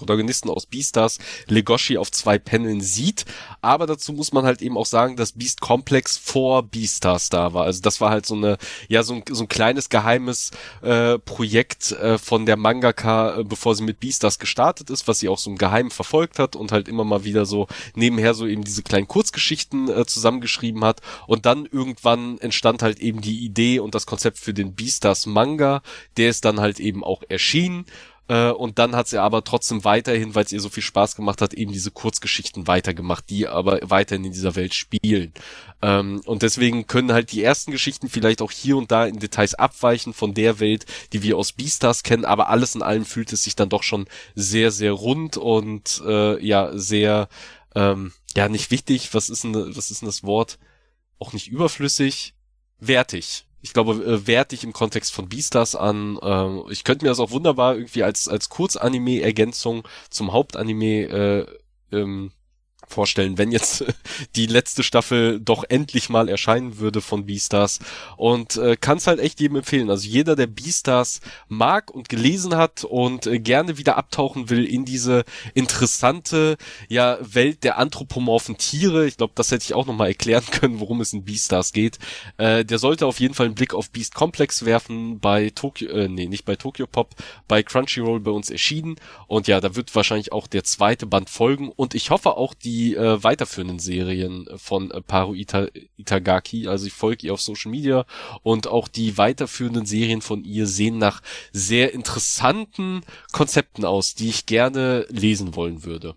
Protagonisten 0.00 0.48
aus 0.50 0.66
Beastars 0.66 1.18
Legoshi 1.46 1.98
auf 1.98 2.10
zwei 2.10 2.38
Paneln 2.38 2.80
sieht. 2.80 3.26
Aber 3.60 3.86
dazu 3.86 4.12
muss 4.12 4.32
man 4.32 4.44
halt 4.44 4.62
eben 4.62 4.76
auch 4.76 4.86
sagen, 4.86 5.16
dass 5.16 5.32
Beast 5.32 5.60
Complex 5.60 6.16
vor 6.16 6.62
Beastars 6.62 7.28
da 7.28 7.52
war. 7.52 7.64
Also 7.64 7.82
das 7.82 8.00
war 8.00 8.10
halt 8.10 8.26
so 8.26 8.34
eine, 8.34 8.56
ja, 8.88 9.02
so 9.02 9.14
ein, 9.14 9.24
so 9.28 9.44
ein 9.44 9.48
kleines 9.48 9.90
geheimes 9.90 10.50
äh, 10.82 11.18
Projekt 11.18 11.92
äh, 11.92 12.18
von 12.18 12.46
der 12.46 12.56
Mangaka, 12.56 13.38
äh, 13.38 13.44
bevor 13.44 13.74
sie 13.74 13.84
mit 13.84 14.00
Beastars 14.00 14.38
gestartet 14.38 14.88
ist, 14.90 15.06
was 15.06 15.20
sie 15.20 15.28
auch 15.28 15.38
so 15.38 15.50
im 15.50 15.58
Geheimen 15.58 15.90
verfolgt 15.90 16.38
hat 16.38 16.56
und 16.56 16.72
halt 16.72 16.88
immer 16.88 17.04
mal 17.04 17.24
wieder 17.24 17.44
so 17.44 17.66
nebenher 17.94 18.32
so 18.34 18.46
eben 18.46 18.64
diese 18.64 18.82
kleinen 18.82 19.08
Kurzgeschichten 19.08 19.90
äh, 19.90 20.06
zusammengeschrieben 20.06 20.84
hat. 20.84 21.00
Und 21.26 21.44
dann 21.44 21.66
irgendwann 21.66 22.38
entstand 22.38 22.82
halt 22.82 23.00
eben 23.00 23.20
die 23.20 23.44
Idee 23.44 23.80
und 23.80 23.94
das 23.94 24.06
Konzept 24.06 24.38
für 24.38 24.54
den 24.54 24.74
Beastars 24.74 25.26
Manga. 25.26 25.82
Der 26.16 26.30
ist 26.30 26.46
dann 26.46 26.60
halt 26.60 26.80
eben 26.80 27.04
auch 27.04 27.22
erschienen 27.28 27.84
äh, 28.30 28.52
und 28.52 28.78
dann 28.78 28.94
hat 28.94 29.08
sie 29.08 29.20
aber 29.20 29.42
trotzdem 29.42 29.82
weiterhin, 29.82 30.36
weil 30.36 30.44
es 30.44 30.52
ihr 30.52 30.60
so 30.60 30.68
viel 30.68 30.84
Spaß 30.84 31.16
gemacht 31.16 31.42
hat, 31.42 31.52
eben 31.52 31.72
diese 31.72 31.90
Kurzgeschichten 31.90 32.68
weitergemacht, 32.68 33.28
die 33.28 33.48
aber 33.48 33.80
weiterhin 33.82 34.24
in 34.24 34.32
dieser 34.32 34.54
Welt 34.54 34.72
spielen. 34.72 35.34
Ähm, 35.82 36.22
und 36.26 36.42
deswegen 36.42 36.86
können 36.86 37.12
halt 37.12 37.32
die 37.32 37.42
ersten 37.42 37.72
Geschichten 37.72 38.08
vielleicht 38.08 38.40
auch 38.40 38.52
hier 38.52 38.76
und 38.76 38.92
da 38.92 39.04
in 39.04 39.18
Details 39.18 39.56
abweichen 39.56 40.14
von 40.14 40.32
der 40.32 40.60
Welt, 40.60 40.86
die 41.12 41.24
wir 41.24 41.36
aus 41.36 41.52
Beastars 41.52 42.04
kennen, 42.04 42.24
aber 42.24 42.48
alles 42.50 42.76
in 42.76 42.82
allem 42.82 43.04
fühlt 43.04 43.32
es 43.32 43.42
sich 43.42 43.56
dann 43.56 43.68
doch 43.68 43.82
schon 43.82 44.06
sehr, 44.36 44.70
sehr 44.70 44.92
rund 44.92 45.36
und 45.36 46.00
äh, 46.06 46.40
ja, 46.40 46.70
sehr, 46.78 47.28
ähm, 47.74 48.12
ja, 48.36 48.48
nicht 48.48 48.70
wichtig, 48.70 49.12
was 49.12 49.28
ist 49.28 49.42
denn, 49.42 49.54
was 49.74 49.90
ist 49.90 50.02
denn 50.02 50.06
das 50.06 50.22
Wort? 50.22 50.60
Auch 51.18 51.32
nicht 51.32 51.48
überflüssig, 51.48 52.34
wertig 52.78 53.46
ich 53.62 53.72
glaube, 53.72 53.92
äh, 53.92 54.26
wertig 54.26 54.64
im 54.64 54.72
Kontext 54.72 55.12
von 55.12 55.28
Beastars 55.28 55.76
an. 55.76 56.18
Äh, 56.22 56.72
ich 56.72 56.84
könnte 56.84 57.04
mir 57.04 57.10
das 57.10 57.20
auch 57.20 57.30
wunderbar 57.30 57.74
irgendwie 57.74 58.02
als, 58.02 58.28
als 58.28 58.48
Kurzanime-Ergänzung 58.48 59.86
zum 60.08 60.32
Hauptanime 60.32 61.02
äh, 61.04 61.46
ähm, 61.92 62.32
vorstellen, 62.90 63.38
wenn 63.38 63.52
jetzt 63.52 63.84
die 64.36 64.46
letzte 64.46 64.82
Staffel 64.82 65.40
doch 65.40 65.64
endlich 65.68 66.08
mal 66.08 66.28
erscheinen 66.28 66.78
würde 66.78 67.00
von 67.00 67.26
Beastars 67.26 67.78
und 68.16 68.56
äh, 68.56 68.76
kann 68.76 68.98
es 68.98 69.06
halt 69.06 69.20
echt 69.20 69.40
jedem 69.40 69.56
empfehlen. 69.56 69.90
Also 69.90 70.08
jeder, 70.08 70.36
der 70.36 70.46
Beastars 70.46 71.20
mag 71.48 71.90
und 71.90 72.08
gelesen 72.08 72.56
hat 72.56 72.84
und 72.84 73.26
äh, 73.26 73.38
gerne 73.38 73.78
wieder 73.78 73.96
abtauchen 73.96 74.50
will 74.50 74.64
in 74.64 74.84
diese 74.84 75.24
interessante 75.54 76.56
ja 76.88 77.18
Welt 77.20 77.64
der 77.64 77.78
anthropomorphen 77.78 78.56
Tiere, 78.56 79.06
ich 79.06 79.16
glaube, 79.16 79.32
das 79.36 79.50
hätte 79.50 79.64
ich 79.64 79.74
auch 79.74 79.86
noch 79.86 79.94
mal 79.94 80.08
erklären 80.08 80.44
können, 80.50 80.80
worum 80.80 81.00
es 81.00 81.12
in 81.12 81.24
Beastars 81.24 81.72
geht. 81.72 81.98
Äh, 82.36 82.64
der 82.64 82.78
sollte 82.78 83.06
auf 83.06 83.20
jeden 83.20 83.34
Fall 83.34 83.46
einen 83.46 83.54
Blick 83.54 83.74
auf 83.74 83.90
Beast 83.90 84.14
Complex 84.14 84.64
werfen 84.64 85.20
bei 85.20 85.50
Tokyo, 85.50 85.88
äh, 85.90 86.08
nee, 86.08 86.26
nicht 86.26 86.44
bei 86.44 86.56
Tokyo 86.56 86.86
Pop, 86.86 87.14
bei 87.48 87.62
Crunchyroll 87.62 88.20
bei 88.20 88.30
uns 88.30 88.50
erschienen 88.50 88.96
und 89.26 89.46
ja, 89.46 89.60
da 89.60 89.76
wird 89.76 89.94
wahrscheinlich 89.94 90.32
auch 90.32 90.46
der 90.46 90.64
zweite 90.64 91.06
Band 91.06 91.30
folgen 91.30 91.70
und 91.74 91.94
ich 91.94 92.10
hoffe 92.10 92.36
auch 92.36 92.54
die 92.54 92.79
die 92.80 92.96
äh, 92.96 93.22
weiterführenden 93.22 93.78
Serien 93.78 94.48
von 94.56 94.90
äh, 94.90 95.02
Paru 95.02 95.34
Ita 95.34 95.68
Itagaki. 95.96 96.66
Also 96.66 96.86
ich 96.86 96.92
folge 96.92 97.26
ihr 97.26 97.34
auf 97.34 97.40
Social 97.40 97.70
Media 97.70 98.06
und 98.42 98.66
auch 98.68 98.88
die 98.88 99.18
weiterführenden 99.18 99.86
Serien 99.86 100.22
von 100.22 100.44
ihr 100.44 100.66
sehen 100.66 100.98
nach 100.98 101.20
sehr 101.52 101.92
interessanten 101.92 103.02
Konzepten 103.32 103.84
aus, 103.84 104.14
die 104.14 104.28
ich 104.28 104.46
gerne 104.46 105.06
lesen 105.10 105.54
wollen 105.54 105.84
würde. 105.84 106.14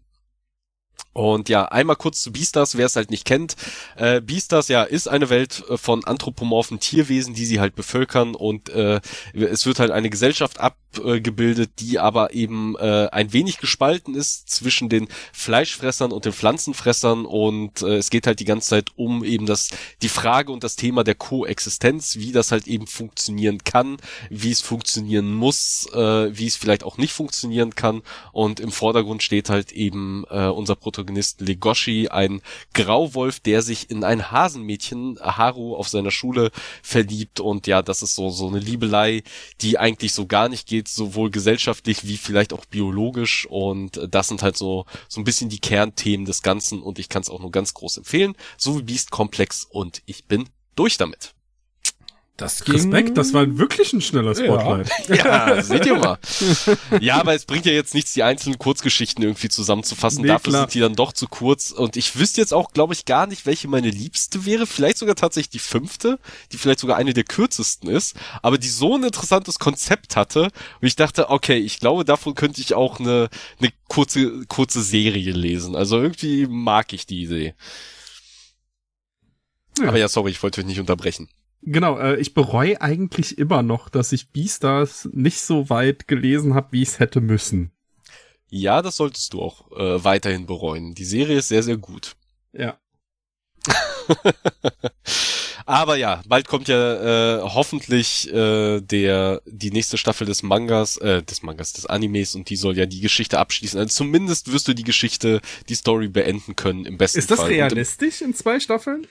Und 1.14 1.48
ja, 1.48 1.66
einmal 1.66 1.96
kurz 1.96 2.22
zu 2.24 2.32
Beastars, 2.32 2.76
wer 2.76 2.88
es 2.88 2.96
halt 2.96 3.12
nicht 3.12 3.26
kennt. 3.26 3.56
Äh, 3.96 4.20
Beastars 4.20 4.68
ja 4.68 4.84
ist 4.84 5.08
eine 5.08 5.30
Welt 5.30 5.64
äh, 5.70 5.78
von 5.78 6.04
anthropomorphen 6.04 6.80
Tierwesen, 6.80 7.36
die 7.36 7.46
sie 7.46 7.60
halt 7.60 7.76
bevölkern. 7.76 8.34
Und 8.34 8.70
äh, 8.70 9.00
es 9.34 9.68
wird 9.68 9.80
halt 9.80 9.92
eine 9.92 10.10
Gesellschaft 10.10 10.60
abgebildet, 10.60 11.74
die 11.80 12.00
aber 12.00 12.34
eben 12.34 12.76
äh, 12.78 13.10
ein 13.12 13.32
wenig 13.32 13.60
gespalten 13.60 14.16
ist 14.16 14.50
zwischen 14.50 14.90
den 14.90 15.08
Fleischfressern 15.34 16.12
und 16.12 16.26
den 16.26 16.34
Pflanzenfressern. 16.34 17.26
Und 17.26 17.84
äh, 17.84 17.98
es 17.98 18.10
geht 18.10 18.26
halt 18.26 18.40
die 18.40 18.46
ganze 18.46 18.70
Zeit 18.70 18.90
um 18.96 19.24
eben 19.24 19.46
das 19.46 19.70
die 20.02 20.10
Frage 20.10 20.52
und 20.52 20.64
das 20.64 20.76
Thema 20.76 21.04
der 21.04 21.16
Koexistenz, 21.16 22.16
wie 22.16 22.32
das 22.32 22.52
halt 22.52 22.66
eben 22.66 22.88
funktionieren 22.88 23.64
kann, 23.64 23.98
wie 24.32 24.52
es 24.52 24.62
funktionieren 24.62 25.32
muss, 25.36 25.88
äh, 25.94 26.36
wie 26.36 26.48
es 26.48 26.56
vielleicht 26.56 26.84
auch 26.84 26.98
nicht 26.98 27.14
funktionieren 27.14 27.76
kann. 27.76 28.02
Und 28.32 28.60
im 28.60 28.72
Vordergrund 28.72 29.22
steht 29.22 29.50
halt 29.50 29.72
eben 29.72 30.24
äh, 30.32 30.48
unser 30.48 30.76
Protagonist 30.76 31.03
Protagonisten 31.04 31.46
Legoshi, 31.46 32.08
ein 32.08 32.42
Grauwolf, 32.74 33.40
der 33.42 33.62
sich 33.62 33.90
in 33.90 34.04
ein 34.04 34.32
Hasenmädchen 34.32 35.20
Haru 35.22 35.76
auf 35.76 35.90
seiner 35.90 36.12
Schule 36.12 36.52
verliebt. 36.82 37.40
Und 37.40 37.68
ja, 37.68 37.82
das 37.82 38.02
ist 38.02 38.16
so 38.16 38.30
so 38.30 38.48
eine 38.48 38.60
Liebelei, 38.60 39.24
die 39.62 39.78
eigentlich 39.78 40.14
so 40.14 40.26
gar 40.26 40.48
nicht 40.48 40.68
geht, 40.68 40.88
sowohl 40.88 41.30
gesellschaftlich 41.30 42.08
wie 42.08 42.18
vielleicht 42.18 42.54
auch 42.54 42.66
biologisch. 42.66 43.46
Und 43.50 44.00
das 44.10 44.30
sind 44.30 44.44
halt 44.44 44.58
so 44.58 44.86
so 45.10 45.20
ein 45.20 45.26
bisschen 45.26 45.50
die 45.50 45.60
Kernthemen 45.60 46.26
des 46.26 46.42
Ganzen. 46.42 46.82
Und 46.82 47.00
ich 47.00 47.10
kann 47.10 47.22
es 47.22 47.30
auch 47.30 47.42
nur 47.42 47.52
ganz 47.52 47.74
groß 47.74 47.98
empfehlen, 47.98 48.36
so 48.58 48.80
wie 48.80 48.84
Beast 48.84 49.12
Komplex 49.12 49.68
und 49.70 50.02
ich 50.06 50.26
bin 50.26 50.50
durch 50.76 50.98
damit. 50.98 51.34
Das 52.38 52.64
ging... 52.64 52.74
Respekt, 52.74 53.16
das 53.16 53.32
war 53.34 53.58
wirklich 53.60 53.94
ein 53.94 54.02
schneller 54.02 54.34
Spotlight. 54.34 54.90
Ja, 55.08 55.16
ja 55.56 55.64
seht 55.64 55.86
ihr 55.86 55.96
mal. 55.96 56.18
Ja, 57.00 57.20
aber 57.20 57.36
es 57.36 57.46
bringt 57.46 57.66
ja 57.66 57.72
jetzt 57.72 57.94
nichts, 57.94 58.14
die 58.14 58.24
einzelnen 58.24 58.58
Kurzgeschichten 58.58 59.24
irgendwie 59.24 59.50
zusammenzufassen. 59.50 60.24
Nee, 60.24 60.30
Dafür 60.30 60.52
klar. 60.52 60.62
sind 60.62 60.74
die 60.74 60.80
dann 60.80 60.96
doch 60.96 61.14
zu 61.14 61.28
kurz. 61.28 61.72
Und 61.72 61.96
ich 61.96 62.18
wüsste 62.18 62.42
jetzt 62.42 62.54
auch, 62.54 62.72
glaube 62.72 62.94
ich, 62.94 63.06
gar 63.06 63.28
nicht, 63.28 63.46
welche 63.46 63.68
meine 63.68 63.90
liebste 63.90 64.46
wäre. 64.46 64.66
Vielleicht 64.66 64.98
sogar 64.98 65.16
tatsächlich 65.16 65.50
die 65.52 65.60
fünfte, 65.60 66.20
die 66.52 66.58
vielleicht 66.58 66.80
sogar 66.80 66.98
eine 66.98 67.14
der 67.14 67.24
kürzesten 67.24 67.90
ist, 67.90 68.16
aber 68.42 68.58
die 68.58 68.68
so 68.68 68.96
ein 68.96 69.04
interessantes 69.04 69.60
Konzept 69.60 70.16
hatte. 70.16 70.44
Und 70.82 70.88
ich 70.88 70.96
dachte, 70.96 71.30
okay, 71.30 71.58
ich 71.58 71.80
glaube, 71.80 72.04
davon 72.04 72.34
könnte 72.34 72.62
ich 72.62 72.74
auch 72.74 73.00
eine, 73.00 73.30
eine 73.60 73.72
kurze, 73.88 74.46
kurze 74.48 74.82
Serie 74.82 75.34
lesen. 75.34 75.76
Also 75.76 76.02
irgendwie 76.02 76.48
mag 76.48 76.94
ich 76.94 77.06
die 77.06 77.24
Idee. 77.24 77.54
Ja. 79.80 79.88
Aber 79.90 79.98
ja, 79.98 80.08
sorry, 80.08 80.32
ich 80.32 80.42
wollte 80.42 80.62
euch 80.62 80.68
nicht 80.68 80.80
unterbrechen. 80.80 81.30
Genau, 81.66 81.98
äh, 81.98 82.18
ich 82.18 82.34
bereue 82.34 82.82
eigentlich 82.82 83.38
immer 83.38 83.64
noch, 83.64 83.90
dass 83.90 84.12
ich 84.12 84.32
Beastars 84.32 85.08
nicht 85.14 85.40
so 85.40 85.70
weit 85.70 86.08
gelesen 86.08 86.56
habe, 86.56 86.70
wie 86.72 86.82
ich 86.82 86.90
es 86.90 87.00
hätte 87.00 87.22
müssen. 87.22 87.72
Ja, 88.50 88.82
das 88.82 88.98
solltest 88.98 89.34
du 89.34 89.42
auch 89.42 89.72
äh, 89.72 90.04
weiterhin 90.04 90.46
bereuen. 90.46 90.94
Die 90.94 91.06
Serie 91.06 91.38
ist 91.38 91.48
sehr, 91.48 91.64
sehr 91.64 91.78
gut. 91.78 92.16
Ja. 92.52 92.78
Aber 95.66 95.96
ja, 95.96 96.22
bald 96.28 96.50
kommt 96.50 96.68
ja 96.68 97.38
äh, 97.38 97.42
hoffentlich 97.42 98.32
äh, 98.34 98.82
der 98.82 99.42
die 99.46 99.72
nächste 99.72 99.98
Staffel 99.98 100.28
des 100.28 100.44
Mangas, 100.44 100.98
äh, 100.98 101.24
des 101.24 101.42
Mangas, 101.42 101.72
des 101.72 101.86
Animes 101.86 102.36
und 102.36 102.50
die 102.50 102.58
soll 102.58 102.78
ja 102.78 102.86
die 102.86 103.00
Geschichte 103.00 103.40
abschließen. 103.40 103.80
Also 103.80 103.90
zumindest 103.90 104.52
wirst 104.52 104.68
du 104.68 104.74
die 104.74 104.84
Geschichte, 104.84 105.40
die 105.70 105.76
Story 105.76 106.10
beenden 106.10 106.58
können 106.58 106.86
im 106.86 106.98
besten 106.98 107.16
Fall. 107.16 107.22
Ist 107.22 107.32
das 107.32 107.40
Fall. 107.40 107.50
realistisch 107.50 108.22
in 108.22 108.36
zwei 108.36 108.60
Staffeln? 108.60 109.08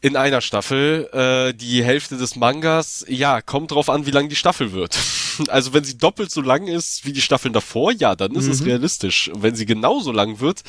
In 0.00 0.16
einer 0.16 0.40
Staffel. 0.40 1.08
Äh, 1.12 1.54
die 1.54 1.84
Hälfte 1.84 2.16
des 2.16 2.36
Mangas, 2.36 3.04
ja, 3.08 3.40
kommt 3.40 3.70
drauf 3.70 3.88
an, 3.88 4.06
wie 4.06 4.10
lang 4.10 4.28
die 4.28 4.36
Staffel 4.36 4.72
wird. 4.72 4.98
Also 5.48 5.74
wenn 5.74 5.84
sie 5.84 5.98
doppelt 5.98 6.30
so 6.30 6.40
lang 6.40 6.66
ist 6.66 7.04
wie 7.04 7.12
die 7.12 7.20
Staffeln 7.20 7.52
davor, 7.52 7.92
ja, 7.92 8.16
dann 8.16 8.34
ist 8.34 8.46
mhm. 8.46 8.52
es 8.52 8.64
realistisch. 8.64 9.28
Und 9.28 9.42
wenn 9.42 9.54
sie 9.54 9.66
genauso 9.66 10.10
lang 10.10 10.40
wird, 10.40 10.62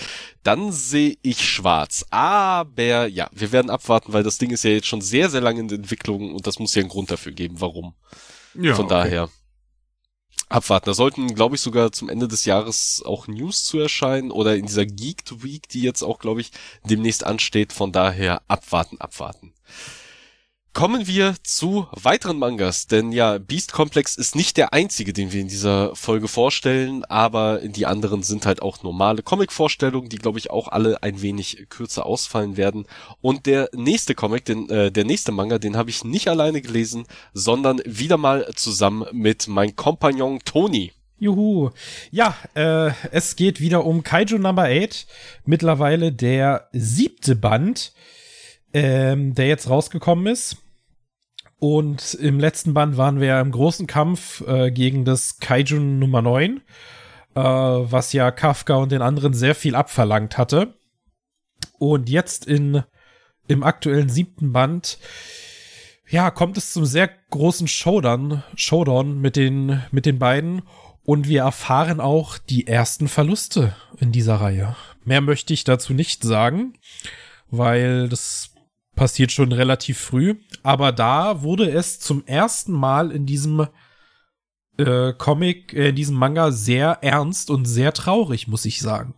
dann 0.44 0.74
sehe 0.74 1.16
ich 1.22 1.50
schwarz. 1.50 2.04
Aber 2.10 3.08
ja, 3.08 3.30
wir 3.32 3.54
werden 3.54 3.70
abwarten, 3.70 4.12
weil 4.12 4.24
das 4.24 4.40
Ding 4.40 4.50
ist 4.50 4.66
ja 4.66 4.72
jetzt 4.72 4.88
schon 4.88 5.00
sehr, 5.00 5.30
sehr 5.30 5.40
lange 5.40 5.62
in 5.62 5.70
der 5.70 5.78
Entwicklung 5.78 6.36
und 6.36 6.46
das 6.46 6.60
muss 6.60 6.76
ja 6.76 6.82
einen 6.82 6.90
Grund 6.90 7.10
dafür 7.10 7.32
geben, 7.32 7.62
warum. 7.62 7.94
Ja, 8.56 8.76
Von 8.76 8.88
okay. 8.88 8.94
daher 8.94 9.30
abwarten. 10.50 10.86
Da 10.86 10.94
sollten, 10.94 11.34
glaube 11.36 11.56
ich, 11.56 11.62
sogar 11.62 11.92
zum 11.92 12.10
Ende 12.10 12.28
des 12.28 12.46
Jahres 12.46 13.04
auch 13.06 13.28
News 13.28 13.66
zu 13.66 13.80
erscheinen 13.80 14.32
oder 14.32 14.56
in 14.56 14.66
dieser 14.66 14.86
Geeked 14.86 15.44
Week, 15.44 15.68
die 15.70 15.82
jetzt 15.82 16.04
auch, 16.04 16.20
glaube 16.20 16.42
ich, 16.42 16.52
demnächst 16.84 17.26
ansteht. 17.26 17.74
Von 17.74 17.92
daher 17.92 18.42
abwarten, 18.48 19.00
abwarten. 19.00 19.54
Kommen 20.78 21.08
wir 21.08 21.34
zu 21.42 21.88
weiteren 21.92 22.38
Mangas, 22.38 22.86
denn 22.86 23.12
ja, 23.12 23.40
Beast 23.40 23.74
Complex 23.74 24.16
ist 24.16 24.36
nicht 24.36 24.58
der 24.58 24.74
einzige, 24.74 25.12
den 25.12 25.32
wir 25.32 25.42
in 25.42 25.48
dieser 25.48 25.96
Folge 25.96 26.28
vorstellen, 26.28 27.04
aber 27.06 27.62
die 27.64 27.88
anderen 27.88 28.22
sind 28.22 28.46
halt 28.46 28.62
auch 28.62 28.84
normale 28.84 29.24
Comic-Vorstellungen, 29.24 30.08
die 30.08 30.20
glaube 30.20 30.38
ich 30.38 30.52
auch 30.52 30.68
alle 30.68 31.02
ein 31.02 31.24
wenig 31.24 31.66
kürzer 31.70 32.06
ausfallen 32.06 32.58
werden. 32.58 32.86
Und 33.22 33.48
der 33.48 33.72
nächste 33.74 34.14
Comic, 34.14 34.46
den, 34.46 34.70
äh, 34.70 34.92
der 34.92 35.04
nächste 35.04 35.32
Manga, 35.32 35.58
den 35.58 35.76
habe 35.76 35.90
ich 35.90 36.04
nicht 36.04 36.28
alleine 36.28 36.62
gelesen, 36.62 37.08
sondern 37.34 37.82
wieder 37.84 38.18
mal 38.18 38.48
zusammen 38.54 39.08
mit 39.12 39.48
meinem 39.48 39.76
Kompagnon 39.76 40.42
Toni. 40.46 40.92
Juhu. 41.18 41.72
Ja, 42.12 42.38
äh, 42.54 42.92
es 43.12 43.36
geht 43.36 43.60
wieder 43.62 43.84
um 43.84 44.04
Kaiju 44.04 44.38
Number 44.38 44.66
8. 44.66 45.08
Mittlerweile 45.44 46.12
der 46.12 46.70
siebte 46.72 47.36
Band, 47.36 47.94
ähm, 48.74 49.34
der 49.34 49.48
jetzt 49.48 49.72
rausgekommen 49.72 50.28
ist. 50.28 50.58
Und 51.60 52.14
im 52.16 52.40
letzten 52.40 52.74
Band 52.74 52.98
waren 52.98 53.20
wir 53.20 53.40
im 53.40 53.52
großen 53.52 53.88
Kampf 53.88 54.42
äh, 54.48 54.72
gegen 54.72 55.06
das 55.06 55.40
Kaiju 55.40 55.80
Nummer 55.80 56.22
9, 56.22 56.62
äh, 57.36 57.40
was 57.42 58.14
ja 58.14 58.30
Kafka 58.30 58.76
und 58.76 58.92
den 58.92 59.02
anderen 59.02 59.34
sehr 59.34 59.56
viel 59.56 59.76
abverlangt 59.76 60.38
hatte. 60.38 60.76
Und 61.80 62.10
jetzt 62.10 62.46
in, 62.46 62.84
im 63.48 63.64
aktuellen 63.64 64.10
siebten 64.10 64.54
Band, 64.54 65.00
ja, 66.10 66.32
kommt 66.32 66.58
es 66.58 66.74
zum 66.74 66.86
sehr 66.86 67.10
großen 67.32 67.68
Showdown, 67.68 68.44
Showdown 68.56 69.20
mit 69.20 69.36
den, 69.36 69.82
mit 69.92 70.06
den 70.06 70.20
beiden. 70.20 70.62
Und 71.04 71.28
wir 71.28 71.42
erfahren 71.42 72.00
auch 72.00 72.38
die 72.38 72.68
ersten 72.68 73.08
Verluste 73.08 73.76
in 73.98 74.12
dieser 74.12 74.36
Reihe. 74.36 74.76
Mehr 75.06 75.22
möchte 75.22 75.54
ich 75.54 75.64
dazu 75.64 75.94
nicht 75.94 76.24
sagen, 76.24 76.74
weil 77.50 78.10
das 78.10 78.52
passiert 78.98 79.32
schon 79.32 79.54
relativ 79.54 79.98
früh. 79.98 80.36
Aber 80.64 80.92
da 80.92 81.42
wurde 81.44 81.72
es 81.72 82.02
zum 82.02 82.26
ersten 82.26 82.74
Mal 82.74 83.12
in 83.12 83.26
diesem 83.26 83.68
äh, 84.78 85.14
Comic, 85.14 85.74
äh, 85.74 85.90
in 85.90 85.96
diesem 85.96 86.18
Manga 86.18 86.52
sehr 86.52 87.00
ernst 87.02 87.50
und 87.50 87.66
sehr 87.66 87.94
traurig, 87.94 88.50
muss 88.50 88.66
ich 88.66 88.82
sagen. 88.82 89.16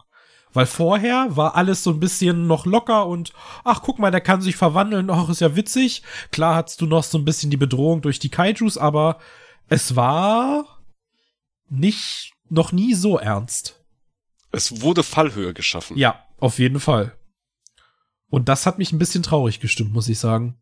Weil 0.53 0.65
vorher 0.65 1.35
war 1.35 1.55
alles 1.55 1.83
so 1.83 1.91
ein 1.91 1.99
bisschen 1.99 2.47
noch 2.47 2.65
locker 2.65 3.07
und 3.07 3.33
ach, 3.63 3.81
guck 3.81 3.99
mal, 3.99 4.11
der 4.11 4.21
kann 4.21 4.41
sich 4.41 4.55
verwandeln, 4.55 5.09
ach, 5.09 5.29
ist 5.29 5.41
ja 5.41 5.55
witzig. 5.55 6.03
Klar 6.31 6.55
hattest 6.55 6.81
du 6.81 6.85
noch 6.85 7.03
so 7.03 7.17
ein 7.17 7.25
bisschen 7.25 7.51
die 7.51 7.57
Bedrohung 7.57 8.01
durch 8.01 8.19
die 8.19 8.29
Kaijus, 8.29 8.77
aber 8.77 9.19
es 9.67 9.95
war 9.95 10.81
nicht, 11.69 12.33
noch 12.49 12.71
nie 12.71 12.95
so 12.95 13.17
ernst. 13.17 13.79
Es 14.51 14.81
wurde 14.81 15.03
Fallhöhe 15.03 15.53
geschaffen. 15.53 15.95
Ja, 15.97 16.25
auf 16.39 16.57
jeden 16.57 16.79
Fall. 16.79 17.18
Und 18.29 18.49
das 18.49 18.65
hat 18.65 18.77
mich 18.77 18.91
ein 18.91 18.99
bisschen 18.99 19.23
traurig 19.23 19.59
gestimmt, 19.59 19.93
muss 19.93 20.09
ich 20.09 20.19
sagen. 20.19 20.57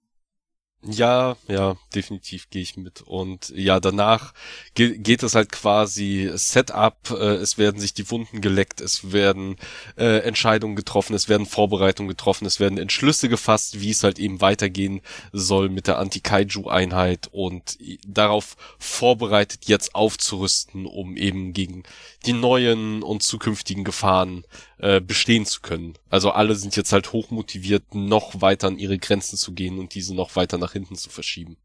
Ja, 0.84 1.36
ja, 1.48 1.76
definitiv 1.96 2.50
gehe 2.52 2.62
ich 2.62 2.78
mit. 2.78 3.02
Und 3.02 3.50
ja, 3.50 3.80
danach 3.80 4.34
ge 4.76 4.98
geht 4.98 5.24
es 5.24 5.34
halt 5.34 5.52
quasi 5.52 6.30
Setup, 6.36 6.96
äh, 7.10 7.36
es 7.36 7.58
werden 7.58 7.82
sich 7.82 7.96
die 7.96 8.10
Wunden 8.12 8.42
geleckt, 8.42 8.80
es 8.80 9.12
werden 9.12 9.58
äh, 9.98 10.20
Entscheidungen 10.20 10.76
getroffen, 10.76 11.16
es 11.16 11.28
werden 11.28 11.48
Vorbereitungen 11.48 12.08
getroffen, 12.08 12.46
es 12.46 12.60
werden 12.60 12.78
Entschlüsse 12.78 13.28
gefasst, 13.28 13.82
wie 13.82 13.90
es 13.90 14.04
halt 14.04 14.20
eben 14.20 14.40
weitergehen 14.40 15.02
soll 15.34 15.70
mit 15.70 15.88
der 15.88 15.98
Anti-Kaiju-Einheit 15.98 17.28
und 17.32 17.78
darauf 18.08 18.56
vorbereitet, 18.78 19.66
jetzt 19.66 19.96
aufzurüsten, 19.96 20.86
um 20.86 21.18
eben 21.18 21.54
gegen 21.54 21.84
die 22.28 22.34
neuen 22.34 23.02
und 23.02 23.24
zukünftigen 23.24 23.84
Gefahren 23.84 24.46
äh, 24.80 25.02
bestehen 25.02 25.46
zu 25.46 25.62
können. 25.62 25.94
Also 26.10 26.32
alle 26.32 26.56
sind 26.56 26.76
jetzt 26.76 26.94
halt 26.94 27.12
hochmotiviert, 27.12 27.96
noch 27.96 28.42
weiter 28.42 28.68
an 28.68 28.78
ihre 28.78 28.98
Grenzen 28.98 29.38
zu 29.38 29.54
gehen 29.54 29.80
und 29.80 29.96
diese 29.96 30.16
noch 30.16 30.36
weiter 30.36 30.58
nach 30.58 30.74
hinten 30.74 30.96
zu 30.96 31.10
verschieben. 31.10 31.58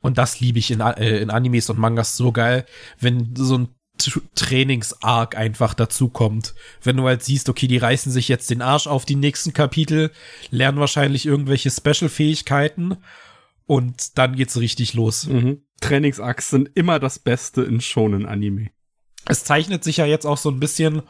Und 0.00 0.18
das 0.18 0.40
liebe 0.40 0.58
ich 0.58 0.70
in, 0.70 0.80
äh, 0.80 1.18
in 1.18 1.30
Animes 1.30 1.70
und 1.70 1.78
Mangas 1.78 2.16
so 2.16 2.32
geil, 2.32 2.66
wenn 2.98 3.34
so 3.36 3.58
ein 3.58 3.68
Trainings-Arc 4.34 5.36
einfach 5.36 5.74
dazu 5.74 6.08
kommt. 6.08 6.54
Wenn 6.82 6.96
du 6.96 7.04
halt 7.04 7.22
siehst, 7.22 7.48
okay, 7.48 7.68
die 7.68 7.76
reißen 7.76 8.10
sich 8.10 8.26
jetzt 8.26 8.50
den 8.50 8.62
Arsch 8.62 8.86
auf 8.86 9.04
die 9.04 9.16
nächsten 9.16 9.52
Kapitel, 9.52 10.10
lernen 10.50 10.78
wahrscheinlich 10.78 11.26
irgendwelche 11.26 11.70
Special-Fähigkeiten 11.70 12.96
und 13.66 14.18
dann 14.18 14.34
geht's 14.34 14.58
richtig 14.58 14.94
los. 14.94 15.26
Mhm. 15.26 15.62
Trainings-Arcs 15.80 16.50
sind 16.50 16.70
immer 16.74 16.98
das 16.98 17.18
Beste 17.18 17.62
in 17.62 17.80
Shonen 17.80 18.26
Anime. 18.26 18.70
Es 19.26 19.44
zeichnet 19.44 19.84
sich 19.84 19.98
ja 19.98 20.06
jetzt 20.06 20.26
auch 20.26 20.38
so 20.38 20.50
ein 20.50 20.58
bisschen 20.58 21.02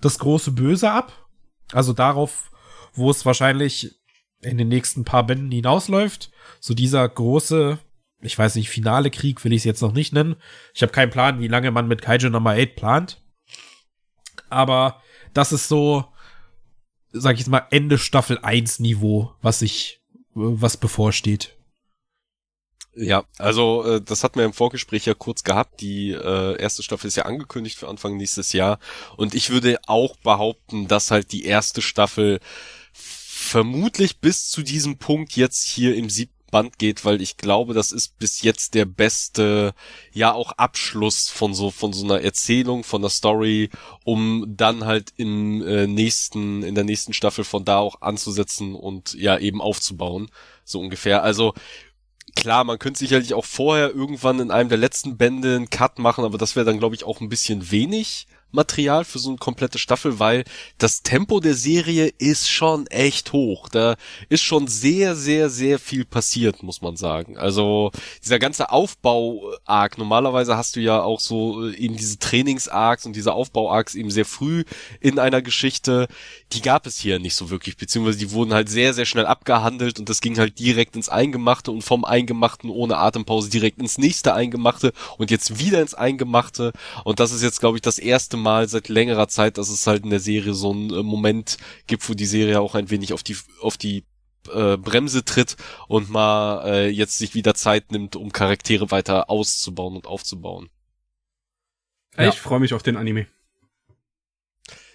das 0.00 0.18
große 0.18 0.52
Böse 0.52 0.90
ab. 0.90 1.28
Also 1.72 1.92
darauf, 1.92 2.50
wo 2.94 3.10
es 3.10 3.24
wahrscheinlich 3.24 4.00
in 4.42 4.58
den 4.58 4.68
nächsten 4.68 5.04
paar 5.04 5.24
Bänden 5.26 5.50
hinausläuft. 5.50 6.30
So 6.60 6.74
dieser 6.74 7.08
große, 7.08 7.78
ich 8.20 8.38
weiß 8.38 8.54
nicht, 8.56 8.70
finale 8.70 9.10
Krieg 9.10 9.44
will 9.44 9.52
ich 9.52 9.58
es 9.58 9.64
jetzt 9.64 9.82
noch 9.82 9.92
nicht 9.92 10.12
nennen. 10.12 10.36
Ich 10.74 10.82
habe 10.82 10.92
keinen 10.92 11.10
Plan, 11.10 11.40
wie 11.40 11.48
lange 11.48 11.70
man 11.70 11.88
mit 11.88 12.02
Kaiju 12.02 12.30
Nummer 12.30 12.52
8 12.52 12.76
plant. 12.76 13.22
Aber 14.48 15.02
das 15.34 15.52
ist 15.52 15.68
so, 15.68 16.06
sag 17.12 17.34
ich 17.34 17.40
jetzt 17.40 17.48
mal, 17.48 17.66
Ende 17.70 17.98
Staffel 17.98 18.38
1 18.38 18.80
Niveau, 18.80 19.32
was 19.42 19.62
ich, 19.62 20.00
was 20.34 20.76
bevorsteht. 20.76 21.56
Ja, 22.94 23.24
also 23.38 23.84
äh, 23.84 24.00
das 24.02 24.24
hatten 24.24 24.38
wir 24.38 24.44
im 24.44 24.52
Vorgespräch 24.52 25.06
ja 25.06 25.14
kurz 25.14 25.44
gehabt. 25.44 25.80
Die 25.80 26.10
äh, 26.10 26.60
erste 26.60 26.82
Staffel 26.82 27.06
ist 27.06 27.16
ja 27.16 27.24
angekündigt 27.24 27.78
für 27.78 27.88
Anfang 27.88 28.16
nächstes 28.16 28.52
Jahr. 28.52 28.78
Und 29.16 29.34
ich 29.34 29.50
würde 29.50 29.78
auch 29.86 30.16
behaupten, 30.16 30.88
dass 30.88 31.10
halt 31.10 31.32
die 31.32 31.44
erste 31.44 31.82
Staffel 31.82 32.40
vermutlich 32.92 34.18
bis 34.18 34.50
zu 34.50 34.62
diesem 34.62 34.98
Punkt 34.98 35.36
jetzt 35.36 35.66
hier 35.66 35.94
im 35.96 36.10
siebten 36.10 36.40
Band 36.50 36.78
geht, 36.78 37.04
weil 37.04 37.22
ich 37.22 37.36
glaube, 37.36 37.74
das 37.74 37.92
ist 37.92 38.18
bis 38.18 38.42
jetzt 38.42 38.74
der 38.74 38.84
beste, 38.84 39.72
ja 40.12 40.32
auch 40.32 40.52
Abschluss 40.52 41.28
von 41.28 41.54
so 41.54 41.70
von 41.70 41.92
so 41.92 42.04
einer 42.04 42.20
Erzählung, 42.22 42.84
von 42.84 43.02
der 43.02 43.10
Story, 43.10 43.70
um 44.04 44.44
dann 44.48 44.84
halt 44.84 45.12
im 45.16 45.62
äh, 45.66 45.86
nächsten 45.86 46.62
in 46.62 46.74
der 46.74 46.84
nächsten 46.84 47.12
Staffel 47.12 47.44
von 47.44 47.64
da 47.64 47.78
auch 47.78 48.02
anzusetzen 48.02 48.74
und 48.74 49.14
ja 49.14 49.38
eben 49.38 49.60
aufzubauen, 49.62 50.30
so 50.64 50.80
ungefähr. 50.80 51.22
Also 51.22 51.54
klar, 52.34 52.64
man 52.64 52.78
könnte 52.78 52.98
sicherlich 52.98 53.34
auch 53.34 53.44
vorher 53.44 53.94
irgendwann 53.94 54.40
in 54.40 54.50
einem 54.50 54.68
der 54.68 54.78
letzten 54.78 55.16
Bände 55.16 55.56
einen 55.56 55.70
Cut 55.70 55.98
machen, 55.98 56.24
aber 56.24 56.38
das 56.38 56.56
wäre 56.56 56.66
dann, 56.66 56.78
glaube 56.78 56.94
ich, 56.94 57.04
auch 57.04 57.20
ein 57.20 57.28
bisschen 57.28 57.70
wenig. 57.70 58.26
Material 58.52 59.04
für 59.04 59.18
so 59.18 59.30
eine 59.30 59.38
komplette 59.38 59.78
Staffel, 59.78 60.18
weil 60.18 60.44
das 60.78 61.02
Tempo 61.02 61.40
der 61.40 61.54
Serie 61.54 62.12
ist 62.18 62.50
schon 62.50 62.86
echt 62.88 63.32
hoch. 63.32 63.68
Da 63.68 63.96
ist 64.28 64.42
schon 64.42 64.66
sehr, 64.66 65.16
sehr, 65.16 65.50
sehr 65.50 65.78
viel 65.78 66.04
passiert, 66.04 66.62
muss 66.62 66.82
man 66.82 66.96
sagen. 66.96 67.38
Also 67.38 67.90
dieser 68.22 68.38
ganze 68.38 68.70
Aufbau-Arc, 68.70 69.98
normalerweise 69.98 70.56
hast 70.56 70.76
du 70.76 70.80
ja 70.80 71.02
auch 71.02 71.20
so 71.20 71.68
äh, 71.68 71.76
eben 71.76 71.96
diese 71.96 72.18
Trainings-Arcs 72.18 73.06
und 73.06 73.14
diese 73.14 73.32
Aufbau-Arcs 73.32 73.94
eben 73.94 74.10
sehr 74.10 74.24
früh 74.24 74.64
in 75.00 75.18
einer 75.18 75.42
Geschichte. 75.42 76.08
Die 76.52 76.62
gab 76.62 76.86
es 76.86 76.98
hier 76.98 77.18
nicht 77.18 77.36
so 77.36 77.50
wirklich, 77.50 77.76
beziehungsweise 77.76 78.18
die 78.18 78.32
wurden 78.32 78.52
halt 78.52 78.68
sehr, 78.68 78.94
sehr 78.94 79.06
schnell 79.06 79.26
abgehandelt 79.26 79.98
und 79.98 80.08
das 80.08 80.20
ging 80.20 80.38
halt 80.38 80.58
direkt 80.58 80.96
ins 80.96 81.08
Eingemachte 81.08 81.70
und 81.70 81.82
vom 81.82 82.04
Eingemachten 82.04 82.70
ohne 82.70 82.96
Atempause 82.96 83.50
direkt 83.50 83.78
ins 83.78 83.98
nächste 83.98 84.34
Eingemachte 84.34 84.92
und 85.18 85.30
jetzt 85.30 85.58
wieder 85.58 85.80
ins 85.80 85.94
Eingemachte. 85.94 86.72
Und 87.04 87.20
das 87.20 87.32
ist 87.32 87.42
jetzt, 87.42 87.60
glaube 87.60 87.78
ich, 87.78 87.82
das 87.82 87.98
erste 87.98 88.36
Mal 88.40 88.68
seit 88.68 88.88
längerer 88.88 89.28
Zeit, 89.28 89.58
dass 89.58 89.68
es 89.68 89.86
halt 89.86 90.04
in 90.04 90.10
der 90.10 90.20
Serie 90.20 90.54
so 90.54 90.72
einen 90.72 90.90
äh, 90.90 91.02
Moment 91.02 91.58
gibt, 91.86 92.08
wo 92.08 92.14
die 92.14 92.26
Serie 92.26 92.60
auch 92.60 92.74
ein 92.74 92.90
wenig 92.90 93.12
auf 93.12 93.22
die, 93.22 93.36
auf 93.60 93.76
die 93.76 94.04
äh, 94.52 94.76
Bremse 94.76 95.24
tritt 95.24 95.56
und 95.88 96.10
mal 96.10 96.66
äh, 96.66 96.88
jetzt 96.88 97.18
sich 97.18 97.34
wieder 97.34 97.54
Zeit 97.54 97.92
nimmt, 97.92 98.16
um 98.16 98.32
Charaktere 98.32 98.90
weiter 98.90 99.30
auszubauen 99.30 99.96
und 99.96 100.06
aufzubauen. 100.06 100.70
Ja. 102.16 102.28
Ich 102.28 102.40
freue 102.40 102.60
mich 102.60 102.74
auf 102.74 102.82
den 102.82 102.96
Anime. 102.96 103.26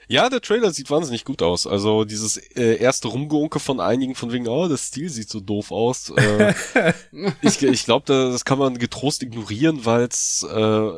Ja, 0.08 0.30
der 0.30 0.42
Trailer 0.42 0.72
sieht 0.72 0.92
wahnsinnig 0.92 1.26
gut 1.26 1.42
aus. 1.42 1.66
Also 1.66 2.06
dieses 2.06 2.38
äh, 2.38 2.76
erste 2.76 3.08
Rumgeunke 3.08 3.60
von 3.60 3.80
einigen 3.80 4.14
von 4.14 4.32
wegen, 4.32 4.48
oh, 4.48 4.68
das 4.68 4.88
Stil 4.88 5.10
sieht 5.10 5.30
so 5.30 5.40
doof 5.40 5.72
aus. 5.72 6.12
Äh, 6.12 6.54
ich 7.42 7.64
ich 7.64 7.86
glaube, 7.86 8.06
das 8.06 8.46
kann 8.46 8.60
man 8.60 8.78
getrost 8.78 9.24
ignorieren, 9.24 9.86
weil 9.86 10.04
es 10.04 10.44
äh, 10.44 10.90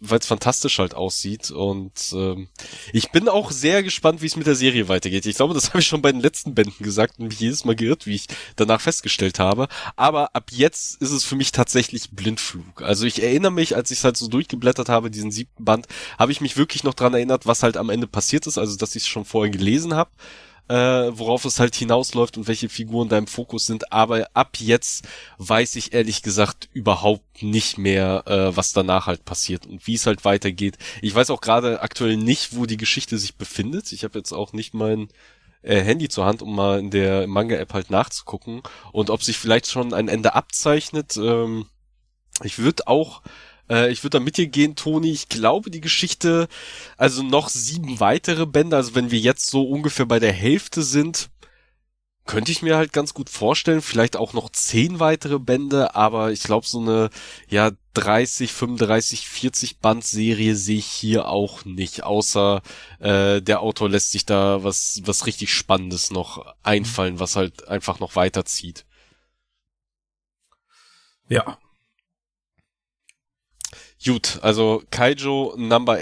weil 0.00 0.18
es 0.18 0.26
fantastisch 0.26 0.78
halt 0.78 0.94
aussieht. 0.94 1.50
Und 1.50 2.12
ähm, 2.14 2.48
ich 2.92 3.10
bin 3.10 3.28
auch 3.28 3.50
sehr 3.50 3.82
gespannt, 3.82 4.22
wie 4.22 4.26
es 4.26 4.36
mit 4.36 4.46
der 4.46 4.54
Serie 4.54 4.88
weitergeht. 4.88 5.26
Ich 5.26 5.36
glaube, 5.36 5.54
das 5.54 5.68
habe 5.68 5.80
ich 5.80 5.86
schon 5.86 6.02
bei 6.02 6.10
den 6.12 6.20
letzten 6.20 6.54
Bänden 6.54 6.82
gesagt 6.84 7.18
und 7.18 7.28
mich 7.28 7.40
jedes 7.40 7.64
Mal 7.64 7.76
geirrt, 7.76 8.06
wie 8.06 8.14
ich 8.14 8.26
danach 8.56 8.80
festgestellt 8.80 9.38
habe. 9.38 9.68
Aber 9.96 10.34
ab 10.34 10.50
jetzt 10.50 11.00
ist 11.00 11.12
es 11.12 11.24
für 11.24 11.36
mich 11.36 11.52
tatsächlich 11.52 12.10
Blindflug. 12.10 12.82
Also 12.82 13.06
ich 13.06 13.22
erinnere 13.22 13.52
mich, 13.52 13.76
als 13.76 13.90
ich 13.90 13.98
es 13.98 14.04
halt 14.04 14.16
so 14.16 14.28
durchgeblättert 14.28 14.88
habe, 14.88 15.10
diesen 15.10 15.30
siebten 15.30 15.64
Band, 15.64 15.86
habe 16.18 16.32
ich 16.32 16.40
mich 16.40 16.56
wirklich 16.56 16.84
noch 16.84 16.94
dran 16.94 17.14
erinnert, 17.14 17.46
was 17.46 17.62
halt 17.62 17.76
am 17.76 17.90
Ende 17.90 18.06
passiert 18.06 18.46
ist. 18.46 18.58
Also 18.58 18.76
dass 18.76 18.96
ich 18.96 19.02
es 19.02 19.08
schon 19.08 19.24
vorher 19.24 19.50
gelesen 19.50 19.94
habe 19.94 20.10
äh, 20.70 21.18
worauf 21.18 21.44
es 21.46 21.58
halt 21.58 21.74
hinausläuft 21.74 22.36
und 22.36 22.46
welche 22.46 22.68
Figuren 22.68 23.08
da 23.08 23.18
im 23.18 23.26
Fokus 23.26 23.66
sind. 23.66 23.92
Aber 23.92 24.28
ab 24.34 24.56
jetzt 24.60 25.08
weiß 25.38 25.74
ich 25.74 25.92
ehrlich 25.92 26.22
gesagt 26.22 26.68
überhaupt 26.72 27.42
nicht 27.42 27.76
mehr, 27.76 28.22
äh, 28.26 28.56
was 28.56 28.72
danach 28.72 29.08
halt 29.08 29.24
passiert 29.24 29.66
und 29.66 29.88
wie 29.88 29.94
es 29.94 30.06
halt 30.06 30.24
weitergeht. 30.24 30.78
Ich 31.02 31.12
weiß 31.12 31.30
auch 31.30 31.40
gerade 31.40 31.82
aktuell 31.82 32.16
nicht, 32.16 32.54
wo 32.54 32.66
die 32.66 32.76
Geschichte 32.76 33.18
sich 33.18 33.34
befindet. 33.34 33.90
Ich 33.90 34.04
habe 34.04 34.16
jetzt 34.16 34.30
auch 34.30 34.52
nicht 34.52 34.72
mein 34.72 35.08
äh, 35.62 35.80
Handy 35.80 36.08
zur 36.08 36.26
Hand, 36.26 36.40
um 36.40 36.54
mal 36.54 36.78
in 36.78 36.90
der 36.90 37.26
Manga-App 37.26 37.74
halt 37.74 37.90
nachzugucken 37.90 38.62
und 38.92 39.10
ob 39.10 39.24
sich 39.24 39.38
vielleicht 39.38 39.66
schon 39.66 39.92
ein 39.92 40.06
Ende 40.06 40.36
abzeichnet. 40.36 41.16
Ähm, 41.16 41.66
ich 42.44 42.60
würde 42.60 42.86
auch 42.86 43.22
äh, 43.70 43.90
ich 43.90 44.02
würde 44.02 44.18
da 44.18 44.24
mit 44.24 44.36
dir 44.36 44.48
gehen, 44.48 44.76
Toni. 44.76 45.10
Ich 45.12 45.28
glaube, 45.28 45.70
die 45.70 45.80
Geschichte, 45.80 46.48
also 46.96 47.22
noch 47.22 47.48
sieben 47.48 48.00
weitere 48.00 48.46
Bände, 48.46 48.76
also 48.76 48.94
wenn 48.94 49.10
wir 49.10 49.18
jetzt 49.18 49.48
so 49.48 49.62
ungefähr 49.62 50.06
bei 50.06 50.18
der 50.18 50.32
Hälfte 50.32 50.82
sind, 50.82 51.30
könnte 52.26 52.52
ich 52.52 52.62
mir 52.62 52.76
halt 52.76 52.92
ganz 52.92 53.14
gut 53.14 53.28
vorstellen, 53.30 53.82
vielleicht 53.82 54.16
auch 54.16 54.34
noch 54.34 54.50
zehn 54.50 55.00
weitere 55.00 55.38
Bände, 55.38 55.94
aber 55.96 56.30
ich 56.30 56.42
glaube, 56.42 56.66
so 56.66 56.80
eine, 56.80 57.10
ja, 57.48 57.72
30, 57.94 58.52
35, 58.52 59.28
40 59.28 59.78
Band-Serie 59.80 60.54
sehe 60.54 60.78
ich 60.78 60.86
hier 60.86 61.26
auch 61.28 61.64
nicht, 61.64 62.04
außer 62.04 62.62
äh, 63.00 63.42
der 63.42 63.60
Autor 63.62 63.88
lässt 63.88 64.12
sich 64.12 64.26
da 64.26 64.62
was, 64.62 65.00
was 65.04 65.26
richtig 65.26 65.52
Spannendes 65.52 66.10
noch 66.12 66.54
einfallen, 66.62 67.18
was 67.18 67.34
halt 67.36 67.66
einfach 67.68 67.98
noch 67.98 68.14
weiterzieht. 68.14 68.86
Ja, 71.28 71.58
Gut, 74.04 74.38
also 74.40 74.82
Kaijo 74.90 75.54
Number 75.58 75.98
8, 75.98 76.00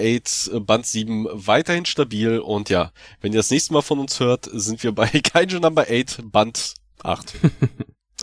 äh, 0.53 0.61
Band 0.61 0.87
7 0.87 1.27
weiterhin 1.33 1.85
stabil 1.85 2.39
und 2.39 2.71
ja, 2.71 2.93
wenn 3.21 3.33
ihr 3.33 3.41
das 3.41 3.51
nächste 3.51 3.73
Mal 3.73 3.83
von 3.83 3.99
uns 3.99 4.21
hört, 4.21 4.49
sind 4.53 4.83
wir 4.85 4.93
bei 4.93 5.07
Kaijo 5.23 5.59
Number 5.59 5.87
8, 5.91 6.31
Band 6.31 6.75
8. 7.03 7.35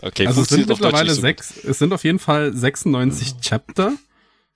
Okay, 0.02 0.26
also 0.26 0.42
es 0.42 0.48
sind 0.48 0.68
mittlerweile 0.68 1.14
so 1.14 1.22
sechs, 1.22 1.54
gut. 1.54 1.64
es 1.64 1.78
sind 1.78 1.90
auf 1.94 2.04
jeden 2.04 2.18
Fall 2.18 2.52
96 2.52 3.40
Chapter 3.40 3.94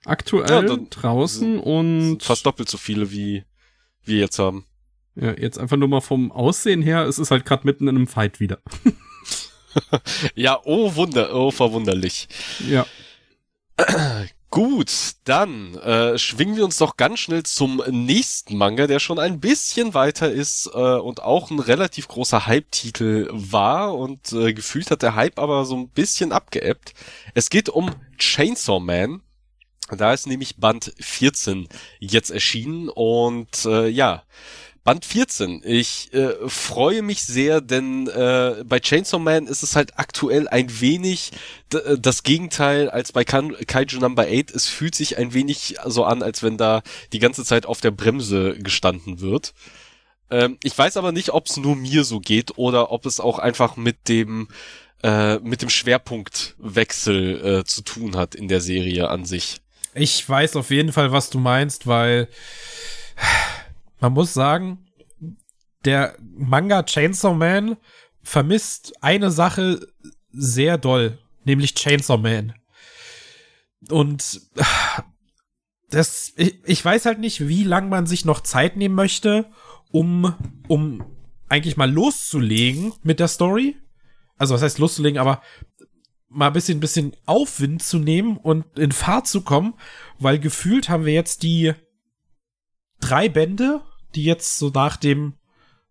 aktuell 0.05 0.68
ja, 0.68 0.76
draußen 0.90 1.59
und 1.59 2.22
fast 2.22 2.44
doppelt 2.44 2.68
so 2.68 2.76
viele 2.76 3.10
wie 3.10 3.44
wir 4.05 4.18
jetzt 4.18 4.38
haben. 4.38 4.66
Ja, 5.14 5.32
jetzt 5.32 5.59
einfach 5.59 5.78
nur 5.78 5.88
mal 5.88 6.02
vom 6.02 6.30
Aussehen 6.30 6.82
her, 6.82 7.06
es 7.06 7.18
ist 7.18 7.30
halt 7.30 7.47
gerade 7.47 7.66
mitten 7.66 7.88
in 7.88 7.97
einem 7.97 8.06
Fight 8.06 8.38
wieder. 8.38 8.59
ja, 10.34 10.60
oh 10.64 10.94
Wunder, 10.94 11.34
oh 11.34 11.51
verwunderlich. 11.51 12.28
Ja. 12.68 12.84
Gut, 14.51 15.12
dann 15.22 15.77
äh, 15.77 16.18
schwingen 16.18 16.56
wir 16.56 16.64
uns 16.64 16.77
doch 16.77 16.97
ganz 16.97 17.20
schnell 17.20 17.44
zum 17.44 17.85
nächsten 17.89 18.56
Manga, 18.56 18.89
der 18.89 18.98
schon 18.98 19.20
ein 19.20 19.39
bisschen 19.39 19.94
weiter 19.94 20.28
ist 20.28 20.68
äh, 20.74 20.97
und 20.97 21.22
auch 21.22 21.52
ein 21.52 21.60
relativ 21.60 22.09
großer 22.09 22.48
Hype-Titel 22.48 23.28
war 23.31 23.97
und 23.97 24.32
äh, 24.32 24.52
gefühlt 24.52 24.90
hat 24.90 25.02
der 25.02 25.14
Hype 25.14 25.39
aber 25.39 25.64
so 25.66 25.77
ein 25.77 25.89
bisschen 25.89 26.32
abgeebbt. 26.32 26.94
Es 27.32 27.48
geht 27.48 27.68
um 27.68 27.94
Chainsaw 28.18 28.81
Man. 28.81 29.22
Da 29.97 30.12
ist 30.12 30.27
nämlich 30.27 30.56
Band 30.56 30.94
14 30.98 31.68
jetzt 32.01 32.31
erschienen 32.31 32.89
und 32.89 33.64
äh, 33.66 33.86
ja, 33.86 34.24
Band 34.90 35.04
14. 35.04 35.62
Ich 35.64 36.12
äh, 36.14 36.34
freue 36.48 37.02
mich 37.02 37.22
sehr, 37.22 37.60
denn 37.60 38.08
äh, 38.08 38.64
bei 38.66 38.80
Chainsaw 38.80 39.20
Man 39.20 39.46
ist 39.46 39.62
es 39.62 39.76
halt 39.76 39.96
aktuell 40.00 40.48
ein 40.48 40.80
wenig 40.80 41.30
äh, 41.72 41.96
das 41.96 42.24
Gegenteil 42.24 42.90
als 42.90 43.12
bei 43.12 43.22
kan 43.22 43.54
Kaiju 43.68 44.00
Number 44.00 44.24
8. 44.24 44.50
Es 44.50 44.66
fühlt 44.66 44.96
sich 44.96 45.16
ein 45.16 45.32
wenig 45.32 45.76
so 45.86 46.02
an, 46.02 46.24
als 46.24 46.42
wenn 46.42 46.56
da 46.56 46.82
die 47.12 47.20
ganze 47.20 47.44
Zeit 47.44 47.66
auf 47.66 47.80
der 47.80 47.92
Bremse 47.92 48.58
gestanden 48.58 49.20
wird. 49.20 49.54
Ähm, 50.28 50.58
ich 50.64 50.76
weiß 50.76 50.96
aber 50.96 51.12
nicht, 51.12 51.30
ob 51.30 51.46
es 51.46 51.56
nur 51.56 51.76
mir 51.76 52.02
so 52.02 52.18
geht 52.18 52.58
oder 52.58 52.90
ob 52.90 53.06
es 53.06 53.20
auch 53.20 53.38
einfach 53.38 53.76
mit 53.76 54.08
dem 54.08 54.48
äh, 55.04 55.38
mit 55.38 55.62
dem 55.62 55.70
Schwerpunktwechsel 55.70 57.60
äh, 57.60 57.64
zu 57.64 57.82
tun 57.82 58.16
hat 58.16 58.34
in 58.34 58.48
der 58.48 58.60
Serie 58.60 59.08
an 59.08 59.24
sich. 59.24 59.60
Ich 59.94 60.28
weiß 60.28 60.56
auf 60.56 60.70
jeden 60.70 60.92
Fall, 60.92 61.12
was 61.12 61.30
du 61.30 61.38
meinst, 61.38 61.86
weil 61.86 62.26
man 64.01 64.12
muss 64.12 64.35
sagen, 64.35 64.86
der 65.85 66.16
Manga 66.20 66.82
Chainsaw 66.82 67.35
Man 67.35 67.77
vermisst 68.22 68.93
eine 69.02 69.31
Sache 69.31 69.86
sehr 70.32 70.78
doll, 70.78 71.18
nämlich 71.44 71.74
Chainsaw 71.74 72.18
Man. 72.18 72.55
Und 73.89 74.43
das, 75.90 76.32
ich, 76.36 76.59
ich 76.64 76.85
weiß 76.85 77.06
halt 77.06 77.18
nicht, 77.18 77.48
wie 77.48 77.64
lang 77.64 77.89
man 77.89 78.06
sich 78.06 78.24
noch 78.24 78.40
Zeit 78.40 78.77
nehmen 78.77 78.94
möchte, 78.94 79.51
um, 79.90 80.35
um 80.68 81.05
eigentlich 81.48 81.77
mal 81.77 81.90
loszulegen 81.90 82.93
mit 83.02 83.20
der 83.20 83.28
Story. 83.28 83.77
Also 84.36 84.55
was 84.55 84.62
heißt 84.62 84.78
loszulegen, 84.78 85.18
aber 85.18 85.43
mal 86.28 86.47
ein 86.47 86.52
bisschen, 86.52 86.81
bisschen 86.81 87.16
Aufwind 87.27 87.82
zu 87.82 87.98
nehmen 87.98 88.36
und 88.36 88.78
in 88.78 88.93
Fahrt 88.93 89.27
zu 89.27 89.43
kommen, 89.43 89.74
weil 90.18 90.39
gefühlt 90.39 90.89
haben 90.89 91.05
wir 91.05 91.12
jetzt 91.12 91.43
die 91.43 91.72
drei 93.01 93.28
Bände 93.28 93.82
die 94.15 94.24
jetzt 94.24 94.59
so 94.59 94.70
nach 94.70 94.97
dem 94.97 95.35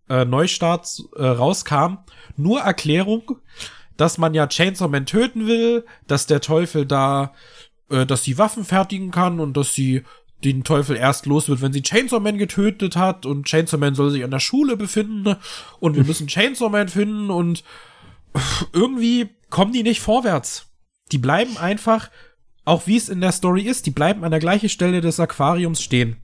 äh, 0.10 0.26
Neustart 0.26 1.04
äh, 1.16 1.26
rauskam, 1.26 2.00
nur 2.36 2.62
Erklärung, 2.62 3.38
dass 3.98 4.18
man 4.18 4.34
ja 4.34 4.48
Chainsaw 4.48 4.90
Man 4.90 5.06
töten 5.06 5.48
will, 5.48 5.86
dass 6.08 6.26
der 6.26 6.42
Teufel 6.42 6.86
da, 6.86 7.34
äh, 7.90 8.06
dass 8.06 8.24
sie 8.24 8.38
Waffen 8.38 8.66
fertigen 8.66 9.12
kann 9.12 9.40
und 9.40 9.56
dass 9.56 9.74
sie 9.74 10.04
den 10.44 10.64
Teufel 10.64 10.96
erst 10.96 11.26
los 11.26 11.50
wird, 11.50 11.62
wenn 11.62 11.74
sie 11.74 11.82
Chainsaw 11.82 12.20
Man 12.20 12.38
getötet 12.38 12.96
hat 12.96 13.26
und 13.26 13.46
Chainsaw 13.46 13.78
Man 13.78 13.96
soll 13.96 14.10
sich 14.10 14.24
an 14.24 14.32
der 14.32 14.40
Schule 14.40 14.78
befinden 14.78 15.36
und 15.80 15.96
wir 15.96 16.04
müssen 16.06 16.28
Chainsaw 16.28 16.70
Man 16.70 16.88
finden 16.88 17.30
und 17.30 17.64
irgendwie 18.74 19.30
kommen 19.50 19.74
die 19.74 19.84
nicht 19.84 20.02
vorwärts. 20.02 20.68
Die 21.12 21.18
bleiben 21.18 21.58
einfach, 21.58 22.10
auch 22.66 22.88
wie 22.88 22.98
es 22.98 23.10
in 23.10 23.22
der 23.22 23.32
Story 23.32 23.64
ist, 23.64 23.86
die 23.86 23.92
bleiben 23.92 24.24
an 24.24 24.32
der 24.32 24.40
gleichen 24.40 24.70
Stelle 24.70 25.02
des 25.02 25.20
Aquariums 25.20 25.82
stehen. 25.82 26.18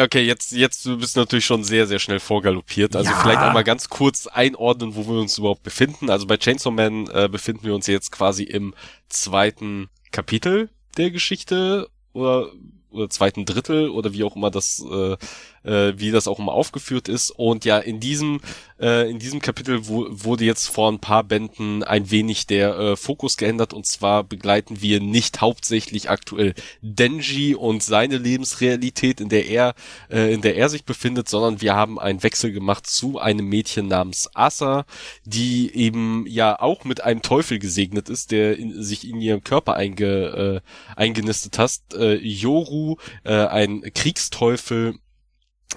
Okay, 0.00 0.22
jetzt, 0.22 0.52
jetzt 0.52 0.84
du 0.86 0.98
bist 0.98 1.16
natürlich 1.16 1.44
schon 1.44 1.64
sehr, 1.64 1.86
sehr 1.86 1.98
schnell 1.98 2.20
vorgaloppiert. 2.20 2.96
Also 2.96 3.10
ja. 3.10 3.20
vielleicht 3.20 3.40
einmal 3.40 3.64
ganz 3.64 3.88
kurz 3.88 4.26
einordnen, 4.26 4.94
wo 4.94 5.06
wir 5.06 5.20
uns 5.20 5.38
überhaupt 5.38 5.62
befinden. 5.62 6.10
Also 6.10 6.26
bei 6.26 6.36
Chainsaw 6.36 6.70
Man 6.70 7.08
äh, 7.08 7.28
befinden 7.30 7.64
wir 7.64 7.74
uns 7.74 7.86
jetzt 7.86 8.12
quasi 8.12 8.44
im 8.44 8.74
zweiten 9.08 9.88
Kapitel 10.10 10.70
der 10.96 11.10
Geschichte 11.10 11.88
oder 12.12 12.50
oder 12.92 13.08
zweiten 13.08 13.44
Drittel 13.44 13.88
oder 13.88 14.12
wie 14.12 14.24
auch 14.24 14.36
immer 14.36 14.50
das 14.50 14.84
äh, 14.84 15.16
äh, 15.64 15.92
wie 15.96 16.10
das 16.10 16.28
auch 16.28 16.38
immer 16.38 16.52
aufgeführt 16.52 17.08
ist. 17.08 17.30
Und 17.30 17.64
ja 17.64 17.78
in 17.78 18.00
diesem 18.00 18.40
äh, 18.80 19.08
in 19.10 19.18
diesem 19.18 19.40
Kapitel 19.40 19.86
wo, 19.88 20.06
wurde 20.10 20.44
jetzt 20.44 20.68
vor 20.68 20.90
ein 20.90 20.98
paar 20.98 21.24
Bänden 21.24 21.82
ein 21.82 22.10
wenig 22.10 22.46
der 22.46 22.78
äh, 22.78 22.96
Fokus 22.96 23.36
geändert. 23.36 23.72
Und 23.72 23.86
zwar 23.86 24.24
begleiten 24.24 24.82
wir 24.82 25.00
nicht 25.00 25.40
hauptsächlich 25.40 26.10
aktuell 26.10 26.54
Denji 26.80 27.54
und 27.54 27.82
seine 27.82 28.18
Lebensrealität 28.18 29.20
in 29.20 29.28
der 29.28 29.46
er 29.46 29.74
äh, 30.10 30.32
in 30.32 30.40
der 30.40 30.56
er 30.56 30.68
sich 30.68 30.84
befindet 30.84 31.28
sondern 31.28 31.60
wir 31.60 31.74
haben 31.74 31.98
einen 31.98 32.22
Wechsel 32.22 32.52
gemacht 32.52 32.86
zu 32.86 33.18
einem 33.18 33.48
Mädchen 33.48 33.88
namens 33.88 34.30
Asa 34.34 34.84
die 35.24 35.74
eben 35.74 36.26
ja 36.26 36.58
auch 36.58 36.84
mit 36.84 37.02
einem 37.02 37.22
Teufel 37.22 37.58
gesegnet 37.58 38.08
ist 38.08 38.30
der 38.32 38.58
in, 38.58 38.82
sich 38.82 39.08
in 39.08 39.20
ihrem 39.20 39.44
Körper 39.44 39.74
einge, 39.74 40.62
äh, 40.96 41.00
eingenistet 41.00 41.58
hat 41.58 41.72
äh, 41.94 42.14
Yoru 42.14 42.96
äh, 43.24 43.46
ein 43.46 43.82
Kriegsteufel 43.94 44.94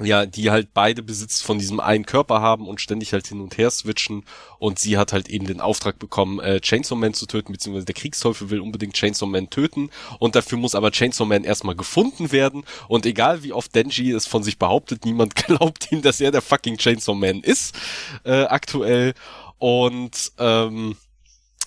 ja, 0.01 0.25
die 0.25 0.51
halt 0.51 0.73
beide 0.73 1.01
Besitz 1.01 1.41
von 1.41 1.57
diesem 1.57 1.79
einen 1.79 2.05
Körper 2.05 2.41
haben 2.41 2.67
und 2.67 2.81
ständig 2.81 3.13
halt 3.13 3.27
hin 3.27 3.39
und 3.39 3.57
her 3.57 3.71
switchen. 3.71 4.23
Und 4.59 4.79
sie 4.79 4.97
hat 4.97 5.13
halt 5.13 5.29
eben 5.29 5.47
den 5.47 5.61
Auftrag 5.61 5.99
bekommen, 5.99 6.39
äh, 6.39 6.59
Chainsaw 6.59 6.95
Man 6.99 7.13
zu 7.13 7.25
töten, 7.25 7.53
beziehungsweise 7.53 7.85
der 7.85 7.95
Kriegsteufel 7.95 8.49
will 8.49 8.59
unbedingt 8.59 8.95
Chainsaw 8.95 9.29
Man 9.29 9.49
töten. 9.49 9.89
Und 10.19 10.35
dafür 10.35 10.57
muss 10.57 10.75
aber 10.75 10.91
Chainsaw 10.91 11.25
Man 11.25 11.43
erstmal 11.43 11.75
gefunden 11.75 12.31
werden. 12.31 12.65
Und 12.87 13.05
egal 13.05 13.43
wie 13.43 13.53
oft 13.53 13.73
Denji 13.73 14.11
es 14.11 14.27
von 14.27 14.43
sich 14.43 14.57
behauptet, 14.57 15.05
niemand 15.05 15.35
glaubt 15.47 15.91
ihm, 15.91 16.01
dass 16.01 16.19
er 16.19 16.31
der 16.31 16.41
fucking 16.41 16.77
Chainsaw 16.77 17.15
Man 17.15 17.41
ist, 17.41 17.75
äh, 18.23 18.43
aktuell. 18.43 19.13
Und 19.59 20.33
ähm, 20.37 20.97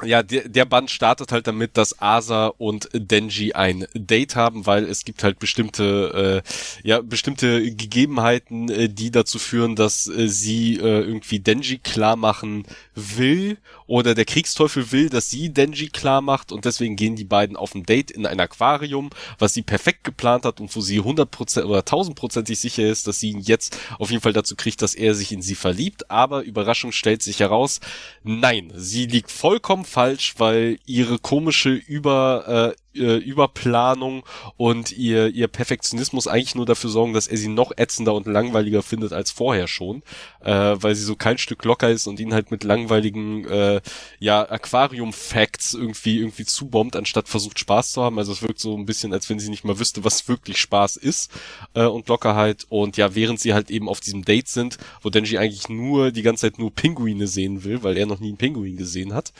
ja, 0.05 0.23
der, 0.23 0.49
der 0.49 0.65
Band 0.65 0.91
startet 0.91 1.33
halt 1.33 1.47
damit, 1.47 1.77
dass 1.77 2.01
Asa 2.01 2.47
und 2.59 2.89
Denji 2.93 3.53
ein 3.53 3.87
Date 3.95 4.37
haben, 4.37 4.67
weil 4.67 4.85
es 4.85 5.05
gibt 5.05 5.25
halt 5.25 5.39
bestimmte, 5.39 6.43
äh, 6.45 6.89
ja, 6.89 7.01
bestimmte 7.01 7.75
Gegebenheiten, 7.75 8.69
äh, 8.69 8.89
die 8.89 9.11
dazu 9.11 9.39
führen, 9.39 9.77
dass 9.77 10.07
äh, 10.09 10.29
sie 10.29 10.77
äh, 10.77 11.01
irgendwie 11.01 11.41
Denji 11.41 11.79
klar 11.79 12.17
machen 12.17 12.65
will 12.95 13.59
oder 13.89 14.15
der 14.15 14.27
Kriegsteufel 14.27 14.93
will, 14.93 15.09
dass 15.09 15.31
sie 15.31 15.49
Denji 15.53 15.89
klar 15.89 16.21
macht 16.21 16.53
und 16.53 16.65
deswegen 16.65 16.95
gehen 16.95 17.17
die 17.17 17.25
beiden 17.25 17.57
auf 17.57 17.75
ein 17.75 17.85
Date 17.85 18.11
in 18.11 18.27
ein 18.27 18.39
Aquarium, 18.39 19.11
was 19.39 19.55
sie 19.55 19.63
perfekt 19.63 20.05
geplant 20.05 20.45
hat 20.45 20.61
und 20.61 20.75
wo 20.77 20.81
sie 20.81 21.01
100% 21.01 21.65
oder 21.65 21.81
1000%ig 21.81 22.61
sicher 22.61 22.87
ist, 22.87 23.07
dass 23.07 23.19
sie 23.19 23.31
ihn 23.31 23.41
jetzt 23.41 23.77
auf 23.99 24.11
jeden 24.11 24.23
Fall 24.23 24.35
dazu 24.35 24.55
kriegt, 24.55 24.83
dass 24.83 24.95
er 24.95 25.15
sich 25.15 25.33
in 25.33 25.43
sie 25.43 25.55
verliebt, 25.55 26.11
aber 26.11 26.43
Überraschung 26.43 26.93
stellt 26.93 27.23
sich 27.23 27.41
heraus, 27.41 27.81
nein, 28.23 28.73
sie 28.77 29.07
liegt 29.07 29.33
vollkommen 29.33 29.87
falsch, 29.87 30.35
weil 30.37 30.79
ihre 30.85 31.19
komische 31.19 31.71
über 31.71 32.75
äh, 32.77 32.88
äh, 32.99 33.17
Überplanung 33.17 34.25
und 34.57 34.93
ihr, 34.93 35.29
ihr 35.29 35.49
Perfektionismus 35.49 36.27
eigentlich 36.27 36.55
nur 36.55 36.67
dafür 36.67 36.91
sorgen, 36.91 37.13
dass 37.13 37.27
er 37.27 37.37
sie 37.37 37.49
noch 37.49 37.73
ätzender 37.77 38.15
und 38.15 38.27
langweiliger 38.27 38.83
findet 38.83 39.13
als 39.13 39.31
vorher 39.31 39.69
schon, 39.69 40.03
äh, 40.41 40.53
weil 40.53 40.95
sie 40.95 41.05
so 41.05 41.17
kein 41.17 41.39
Stück 41.39 41.65
locker 41.65 41.91
ist 41.91 42.07
und 42.07 42.21
ihn 42.21 42.35
halt 42.35 42.51
mit 42.51 42.65
langweiligen 42.65 43.47
äh, 43.47 43.81
ja 44.19 44.49
Aquarium-Facts 44.49 45.75
irgendwie 45.75 46.19
irgendwie 46.19 46.45
zubombt, 46.45 46.97
anstatt 46.97 47.29
versucht 47.29 47.59
Spaß 47.59 47.93
zu 47.93 48.03
haben. 48.03 48.19
Also 48.19 48.33
es 48.33 48.43
wirkt 48.43 48.61
so 48.61 48.77
ein 48.77 48.87
bisschen, 48.87 49.13
als 49.13 49.29
wenn 49.31 49.39
sie 49.39 49.51
nicht 49.51 49.65
mal 49.65 49.79
wüsste, 49.79 50.05
was 50.05 50.29
wirklich 50.29 50.59
Spaß 50.59 50.97
ist 50.97 51.31
äh, 51.75 51.85
und 51.85 52.09
Lockerheit. 52.09 52.67
Und 52.69 52.97
ja, 52.97 53.15
während 53.15 53.41
sie 53.41 53.55
halt 53.55 53.71
eben 53.71 53.89
auf 53.89 54.01
diesem 54.01 54.25
Date 54.25 54.49
sind, 54.49 54.79
wo 55.03 55.11
Denji 55.11 55.39
eigentlich 55.39 55.69
nur 55.69 56.11
die 56.11 56.23
ganze 56.23 56.43
Zeit 56.43 56.59
nur 56.59 56.75
Pinguine 56.75 57.27
sehen 57.27 57.65
will, 57.65 57.83
weil 57.83 57.97
er 57.97 58.07
noch 58.07 58.21
nie 58.21 58.29
einen 58.29 58.37
Pinguin 58.37 58.77
gesehen 58.77 59.15
hat, 59.15 59.33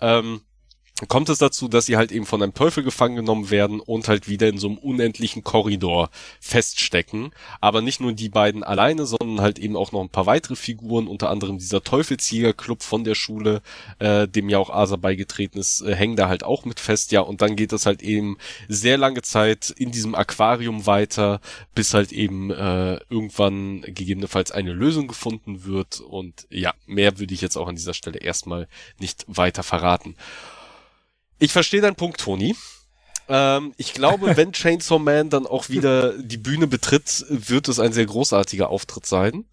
ähm, 0.00 0.40
kommt 1.06 1.28
es 1.28 1.38
dazu, 1.38 1.68
dass 1.68 1.86
sie 1.86 1.96
halt 1.96 2.10
eben 2.10 2.26
von 2.26 2.42
einem 2.42 2.54
Teufel 2.54 2.82
gefangen 2.82 3.14
genommen 3.14 3.50
werden 3.50 3.78
und 3.78 4.08
halt 4.08 4.28
wieder 4.28 4.48
in 4.48 4.58
so 4.58 4.66
einem 4.66 4.78
unendlichen 4.78 5.44
Korridor 5.44 6.10
feststecken. 6.40 7.30
Aber 7.60 7.82
nicht 7.82 8.00
nur 8.00 8.12
die 8.12 8.28
beiden 8.28 8.64
alleine, 8.64 9.06
sondern 9.06 9.40
halt 9.40 9.60
eben 9.60 9.76
auch 9.76 9.92
noch 9.92 10.00
ein 10.00 10.08
paar 10.08 10.26
weitere 10.26 10.56
Figuren, 10.56 11.06
unter 11.06 11.30
anderem 11.30 11.58
dieser 11.58 11.84
Teufelsjägerclub 11.84 12.82
von 12.82 13.04
der 13.04 13.14
Schule, 13.14 13.62
äh, 14.00 14.26
dem 14.26 14.48
ja 14.48 14.58
auch 14.58 14.70
Asa 14.70 14.96
beigetreten 14.96 15.60
ist, 15.60 15.82
äh, 15.82 15.94
hängen 15.94 16.16
da 16.16 16.28
halt 16.28 16.42
auch 16.42 16.64
mit 16.64 16.80
fest. 16.80 17.12
Ja, 17.12 17.20
und 17.20 17.42
dann 17.42 17.54
geht 17.54 17.72
es 17.72 17.86
halt 17.86 18.02
eben 18.02 18.36
sehr 18.68 18.98
lange 18.98 19.22
Zeit 19.22 19.70
in 19.70 19.92
diesem 19.92 20.16
Aquarium 20.16 20.86
weiter, 20.86 21.40
bis 21.76 21.94
halt 21.94 22.10
eben 22.10 22.50
äh, 22.50 22.98
irgendwann 23.08 23.82
gegebenenfalls 23.82 24.50
eine 24.50 24.72
Lösung 24.72 25.06
gefunden 25.06 25.64
wird. 25.64 26.00
Und 26.00 26.48
ja, 26.50 26.74
mehr 26.86 27.20
würde 27.20 27.34
ich 27.34 27.40
jetzt 27.40 27.56
auch 27.56 27.68
an 27.68 27.76
dieser 27.76 27.94
Stelle 27.94 28.18
erstmal 28.18 28.66
nicht 28.98 29.24
weiter 29.28 29.62
verraten. 29.62 30.16
Ich 31.38 31.52
verstehe 31.52 31.80
deinen 31.80 31.96
Punkt, 31.96 32.20
Toni. 32.20 32.56
Ähm, 33.28 33.74
ich 33.76 33.94
glaube, 33.94 34.36
wenn 34.36 34.52
Chainsaw 34.52 34.98
Man 34.98 35.30
dann 35.30 35.46
auch 35.46 35.68
wieder 35.68 36.16
die 36.18 36.38
Bühne 36.38 36.66
betritt, 36.66 37.24
wird 37.28 37.68
es 37.68 37.78
ein 37.78 37.92
sehr 37.92 38.06
großartiger 38.06 38.70
Auftritt 38.70 39.06
sein. 39.06 39.44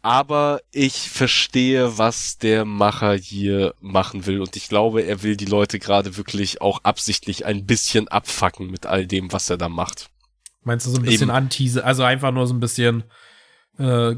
Aber 0.00 0.60
ich 0.70 1.10
verstehe, 1.10 1.98
was 1.98 2.38
der 2.38 2.64
Macher 2.64 3.14
hier 3.14 3.74
machen 3.80 4.26
will. 4.26 4.40
Und 4.40 4.54
ich 4.54 4.68
glaube, 4.68 5.02
er 5.02 5.22
will 5.22 5.36
die 5.36 5.44
Leute 5.44 5.80
gerade 5.80 6.16
wirklich 6.16 6.60
auch 6.60 6.84
absichtlich 6.84 7.46
ein 7.46 7.66
bisschen 7.66 8.06
abfacken 8.06 8.70
mit 8.70 8.86
all 8.86 9.06
dem, 9.06 9.32
was 9.32 9.50
er 9.50 9.58
da 9.58 9.68
macht. 9.68 10.10
Meinst 10.62 10.86
du 10.86 10.90
so 10.90 10.98
ein 10.98 11.02
bisschen 11.02 11.30
Antease, 11.30 11.84
also 11.84 12.04
einfach 12.04 12.30
nur 12.30 12.46
so 12.46 12.54
ein 12.54 12.60
bisschen 12.60 13.04
äh, 13.78 14.14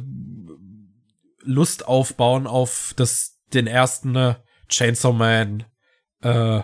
Lust 1.42 1.86
aufbauen 1.86 2.46
auf 2.46 2.92
das, 2.96 3.38
den 3.54 3.66
ersten 3.66 4.16
äh, 4.16 4.34
Chainsaw 4.68 5.14
Man 5.14 5.64
äh, 6.22 6.62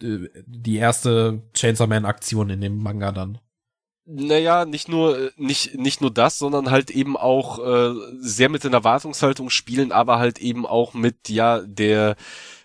die 0.00 0.76
erste 0.76 1.42
Chainsaw 1.54 1.86
Man 1.86 2.04
Aktion 2.04 2.50
in 2.50 2.60
dem 2.60 2.82
Manga 2.82 3.12
dann. 3.12 3.38
Naja, 4.06 4.64
nicht 4.64 4.88
nur 4.88 5.30
nicht 5.36 5.76
nicht 5.76 6.00
nur 6.00 6.10
das, 6.10 6.38
sondern 6.38 6.70
halt 6.70 6.90
eben 6.90 7.16
auch 7.16 7.58
äh, 7.64 7.94
sehr 8.18 8.48
mit 8.48 8.64
den 8.64 8.72
Erwartungshaltung 8.72 9.50
spielen, 9.50 9.92
aber 9.92 10.18
halt 10.18 10.38
eben 10.40 10.66
auch 10.66 10.94
mit 10.94 11.28
ja 11.28 11.60
der 11.60 12.16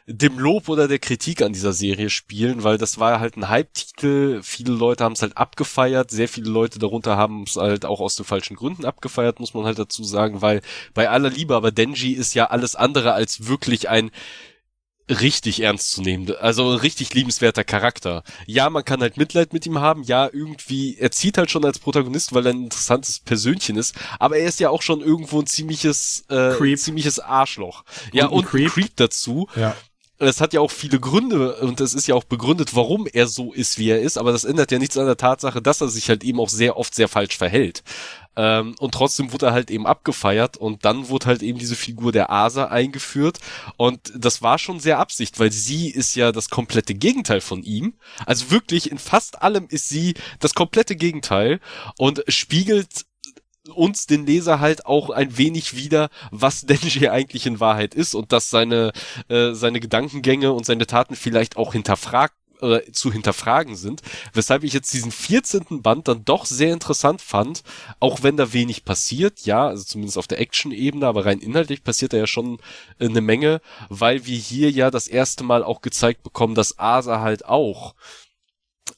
dem 0.07 0.37
Lob 0.37 0.69
oder 0.69 0.87
der 0.87 0.99
Kritik 0.99 1.41
an 1.41 1.53
dieser 1.53 1.73
Serie 1.73 2.09
spielen, 2.09 2.63
weil 2.63 2.77
das 2.77 2.99
war 2.99 3.19
halt 3.19 3.37
ein 3.37 3.49
Hype-Titel. 3.49 4.41
Viele 4.43 4.73
Leute 4.73 5.03
haben 5.03 5.13
es 5.13 5.21
halt 5.23 5.35
abgefeiert, 5.37 6.11
sehr 6.11 6.27
viele 6.27 6.49
Leute 6.49 6.77
darunter 6.77 7.17
haben 7.17 7.43
es 7.43 7.55
halt 7.55 7.85
auch 7.85 7.99
aus 8.01 8.15
den 8.15 8.25
falschen 8.25 8.55
Gründen 8.55 8.85
abgefeiert, 8.85 9.39
muss 9.39 9.55
man 9.55 9.65
halt 9.65 9.79
dazu 9.79 10.03
sagen, 10.03 10.41
weil 10.41 10.61
bei 10.93 11.09
aller 11.09 11.29
Liebe, 11.31 11.55
aber 11.55 11.71
Denji 11.71 12.11
ist 12.13 12.35
ja 12.35 12.47
alles 12.47 12.75
andere 12.75 13.13
als 13.13 13.47
wirklich 13.47 13.89
ein 13.89 14.11
richtig 15.09 15.61
ernst 15.61 15.91
zu 15.91 16.01
nehmen. 16.01 16.33
Also 16.39 16.71
ein 16.71 16.77
richtig 16.79 17.13
liebenswerter 17.13 17.63
Charakter. 17.63 18.23
Ja, 18.47 18.69
man 18.69 18.83
kann 18.83 19.01
halt 19.01 19.17
Mitleid 19.17 19.53
mit 19.53 19.65
ihm 19.65 19.79
haben. 19.79 20.03
Ja, 20.03 20.29
irgendwie, 20.31 20.97
er 20.97 21.11
zieht 21.11 21.37
halt 21.37 21.51
schon 21.51 21.65
als 21.65 21.79
Protagonist, 21.79 22.33
weil 22.33 22.47
er 22.47 22.53
ein 22.53 22.63
interessantes 22.65 23.19
Persönchen 23.19 23.77
ist. 23.77 23.95
Aber 24.19 24.37
er 24.37 24.47
ist 24.47 24.59
ja 24.59 24.69
auch 24.69 24.81
schon 24.81 25.01
irgendwo 25.01 25.39
ein 25.39 25.47
ziemliches, 25.47 26.25
äh, 26.29 26.51
Creep. 26.51 26.79
ziemliches 26.79 27.19
Arschloch. 27.19 27.83
Und 28.05 28.13
ja, 28.15 28.27
und 28.27 28.45
Creep. 28.45 28.71
Creep 28.71 28.95
dazu. 28.95 29.47
Ja. 29.55 29.75
Es 30.17 30.39
hat 30.39 30.53
ja 30.53 30.61
auch 30.61 30.71
viele 30.71 30.99
Gründe 30.99 31.57
und 31.57 31.81
es 31.81 31.93
ist 31.93 32.07
ja 32.07 32.15
auch 32.15 32.23
begründet, 32.23 32.73
warum 32.73 33.05
er 33.05 33.27
so 33.27 33.51
ist, 33.51 33.77
wie 33.77 33.89
er 33.89 33.99
ist, 33.99 34.17
aber 34.17 34.31
das 34.31 34.45
ändert 34.45 34.71
ja 34.71 34.79
nichts 34.79 34.97
an 34.97 35.07
der 35.07 35.17
Tatsache, 35.17 35.61
dass 35.61 35.81
er 35.81 35.89
sich 35.89 36.07
halt 36.07 36.23
eben 36.23 36.39
auch 36.39 36.47
sehr 36.47 36.77
oft 36.77 36.95
sehr 36.95 37.09
falsch 37.09 37.37
verhält. 37.37 37.83
Ähm, 38.35 38.75
und 38.79 38.93
trotzdem 38.93 39.31
wurde 39.31 39.47
er 39.47 39.53
halt 39.53 39.71
eben 39.71 39.87
abgefeiert 39.87 40.57
und 40.57 40.85
dann 40.85 41.09
wurde 41.09 41.27
halt 41.27 41.43
eben 41.43 41.59
diese 41.59 41.75
Figur 41.75 42.11
der 42.11 42.29
Asa 42.29 42.65
eingeführt 42.65 43.39
und 43.77 44.11
das 44.15 44.41
war 44.41 44.59
schon 44.59 44.79
sehr 44.79 44.99
Absicht, 44.99 45.39
weil 45.39 45.51
sie 45.51 45.89
ist 45.89 46.15
ja 46.15 46.31
das 46.31 46.49
komplette 46.49 46.95
Gegenteil 46.95 47.41
von 47.41 47.63
ihm. 47.63 47.93
Also 48.25 48.51
wirklich 48.51 48.91
in 48.91 48.97
fast 48.97 49.41
allem 49.41 49.67
ist 49.69 49.89
sie 49.89 50.15
das 50.39 50.53
komplette 50.53 50.95
Gegenteil 50.95 51.59
und 51.97 52.23
spiegelt 52.27 53.05
uns 53.73 54.05
den 54.05 54.25
Leser 54.25 54.59
halt 54.59 54.85
auch 54.85 55.09
ein 55.09 55.37
wenig 55.37 55.75
wieder, 55.75 56.09
was 56.31 56.61
Denji 56.65 57.09
eigentlich 57.09 57.45
in 57.45 57.59
Wahrheit 57.59 57.95
ist 57.95 58.15
und 58.15 58.31
dass 58.31 58.49
seine 58.49 58.91
äh, 59.27 59.53
seine 59.53 59.79
Gedankengänge 59.79 60.51
und 60.51 60.65
seine 60.65 60.87
Taten 60.87 61.15
vielleicht 61.15 61.57
auch 61.57 61.73
hinterfragt 61.73 62.35
äh, 62.61 62.91
zu 62.91 63.11
hinterfragen 63.11 63.75
sind, 63.75 64.01
weshalb 64.33 64.63
ich 64.63 64.73
jetzt 64.73 64.93
diesen 64.93 65.11
14. 65.11 65.81
Band 65.81 66.07
dann 66.07 66.25
doch 66.25 66.45
sehr 66.45 66.73
interessant 66.73 67.21
fand, 67.21 67.63
auch 67.99 68.23
wenn 68.23 68.37
da 68.37 68.53
wenig 68.53 68.85
passiert, 68.85 69.41
ja, 69.41 69.67
also 69.67 69.83
zumindest 69.83 70.17
auf 70.17 70.27
der 70.27 70.39
Action-Ebene, 70.39 71.07
aber 71.07 71.25
rein 71.25 71.39
inhaltlich 71.39 71.83
passiert 71.83 72.13
da 72.13 72.17
ja 72.17 72.27
schon 72.27 72.59
äh, 72.99 73.05
eine 73.05 73.21
Menge, 73.21 73.61
weil 73.89 74.25
wir 74.25 74.37
hier 74.37 74.71
ja 74.71 74.91
das 74.91 75.07
erste 75.07 75.43
Mal 75.43 75.63
auch 75.63 75.81
gezeigt 75.81 76.23
bekommen, 76.23 76.55
dass 76.55 76.79
Asa 76.79 77.21
halt 77.21 77.45
auch 77.45 77.95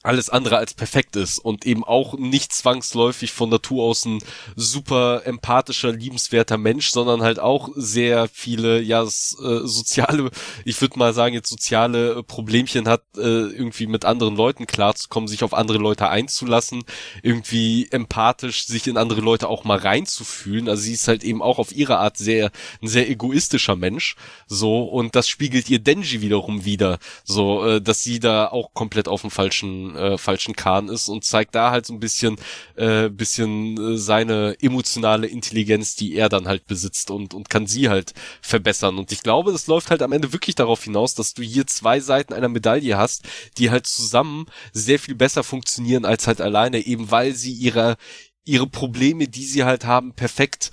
alles 0.08 0.30
andere 0.30 0.56
als 0.56 0.72
perfekt 0.72 1.16
ist 1.16 1.38
und 1.38 1.66
eben 1.66 1.84
auch 1.84 2.16
nicht 2.18 2.54
zwangsläufig 2.54 3.30
von 3.30 3.50
Natur 3.50 3.84
aus 3.84 4.06
ein 4.06 4.20
super 4.56 5.22
empathischer, 5.26 5.92
liebenswerter 5.92 6.56
Mensch, 6.56 6.90
sondern 6.90 7.20
halt 7.20 7.38
auch 7.38 7.68
sehr 7.74 8.26
viele, 8.32 8.80
ja, 8.80 9.02
äh, 9.02 9.06
soziale, 9.06 10.30
ich 10.64 10.80
würde 10.80 10.98
mal 10.98 11.12
sagen, 11.12 11.34
jetzt 11.34 11.50
soziale 11.50 12.22
Problemchen 12.22 12.88
hat, 12.88 13.02
äh, 13.18 13.20
irgendwie 13.20 13.86
mit 13.86 14.06
anderen 14.06 14.34
Leuten 14.34 14.66
klarzukommen, 14.66 15.28
sich 15.28 15.44
auf 15.44 15.52
andere 15.52 15.76
Leute 15.76 16.08
einzulassen, 16.08 16.84
irgendwie 17.22 17.88
empathisch 17.90 18.64
sich 18.64 18.86
in 18.86 18.96
andere 18.96 19.20
Leute 19.20 19.46
auch 19.46 19.64
mal 19.64 19.78
reinzufühlen. 19.78 20.70
Also 20.70 20.84
sie 20.84 20.94
ist 20.94 21.06
halt 21.06 21.22
eben 21.22 21.42
auch 21.42 21.58
auf 21.58 21.70
ihre 21.70 21.98
Art 21.98 22.16
sehr, 22.16 22.50
ein 22.80 22.88
sehr 22.88 23.10
egoistischer 23.10 23.76
Mensch, 23.76 24.16
so, 24.46 24.84
und 24.84 25.16
das 25.16 25.28
spiegelt 25.28 25.68
ihr 25.68 25.80
Denji 25.80 26.22
wiederum 26.22 26.64
wieder, 26.64 26.98
so, 27.24 27.66
äh, 27.66 27.82
dass 27.82 28.02
sie 28.02 28.20
da 28.20 28.46
auch 28.46 28.72
komplett 28.72 29.06
auf 29.06 29.20
dem 29.20 29.30
falschen 29.30 29.97
äh, 29.98 30.18
falschen 30.18 30.54
Kahn 30.54 30.88
ist 30.88 31.08
und 31.08 31.24
zeigt 31.24 31.54
da 31.54 31.70
halt 31.70 31.86
so 31.86 31.92
ein 31.92 32.00
bisschen, 32.00 32.36
äh, 32.76 33.08
bisschen 33.08 33.94
äh, 33.94 33.98
seine 33.98 34.56
emotionale 34.60 35.26
Intelligenz, 35.26 35.96
die 35.96 36.14
er 36.14 36.28
dann 36.28 36.46
halt 36.46 36.66
besitzt 36.66 37.10
und, 37.10 37.34
und 37.34 37.50
kann 37.50 37.66
sie 37.66 37.88
halt 37.88 38.14
verbessern. 38.40 38.98
Und 38.98 39.12
ich 39.12 39.22
glaube, 39.22 39.52
das 39.52 39.66
läuft 39.66 39.90
halt 39.90 40.02
am 40.02 40.12
Ende 40.12 40.32
wirklich 40.32 40.54
darauf 40.54 40.84
hinaus, 40.84 41.14
dass 41.14 41.34
du 41.34 41.42
hier 41.42 41.66
zwei 41.66 42.00
Seiten 42.00 42.32
einer 42.32 42.48
Medaille 42.48 42.96
hast, 42.96 43.24
die 43.58 43.70
halt 43.70 43.86
zusammen 43.86 44.46
sehr 44.72 44.98
viel 44.98 45.14
besser 45.14 45.42
funktionieren 45.42 46.04
als 46.04 46.26
halt 46.26 46.40
alleine, 46.40 46.78
eben 46.86 47.10
weil 47.10 47.34
sie 47.34 47.52
ihre, 47.52 47.96
ihre 48.44 48.66
Probleme, 48.66 49.28
die 49.28 49.44
sie 49.44 49.64
halt 49.64 49.84
haben, 49.84 50.12
perfekt 50.12 50.70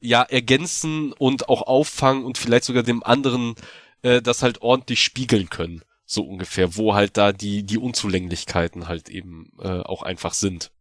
ja 0.00 0.22
ergänzen 0.22 1.12
und 1.12 1.48
auch 1.48 1.62
auffangen 1.62 2.24
und 2.24 2.38
vielleicht 2.38 2.64
sogar 2.64 2.84
dem 2.84 3.02
anderen 3.02 3.54
äh, 4.02 4.22
das 4.22 4.42
halt 4.42 4.62
ordentlich 4.62 5.02
spiegeln 5.02 5.50
können 5.50 5.82
so 6.10 6.22
ungefähr, 6.22 6.74
wo 6.74 6.94
halt 6.94 7.18
da 7.18 7.32
die, 7.32 7.64
die 7.64 7.76
Unzulänglichkeiten 7.76 8.88
halt 8.88 9.10
eben 9.10 9.52
äh, 9.60 9.80
auch 9.80 10.02
einfach 10.02 10.32
sind. 10.32 10.72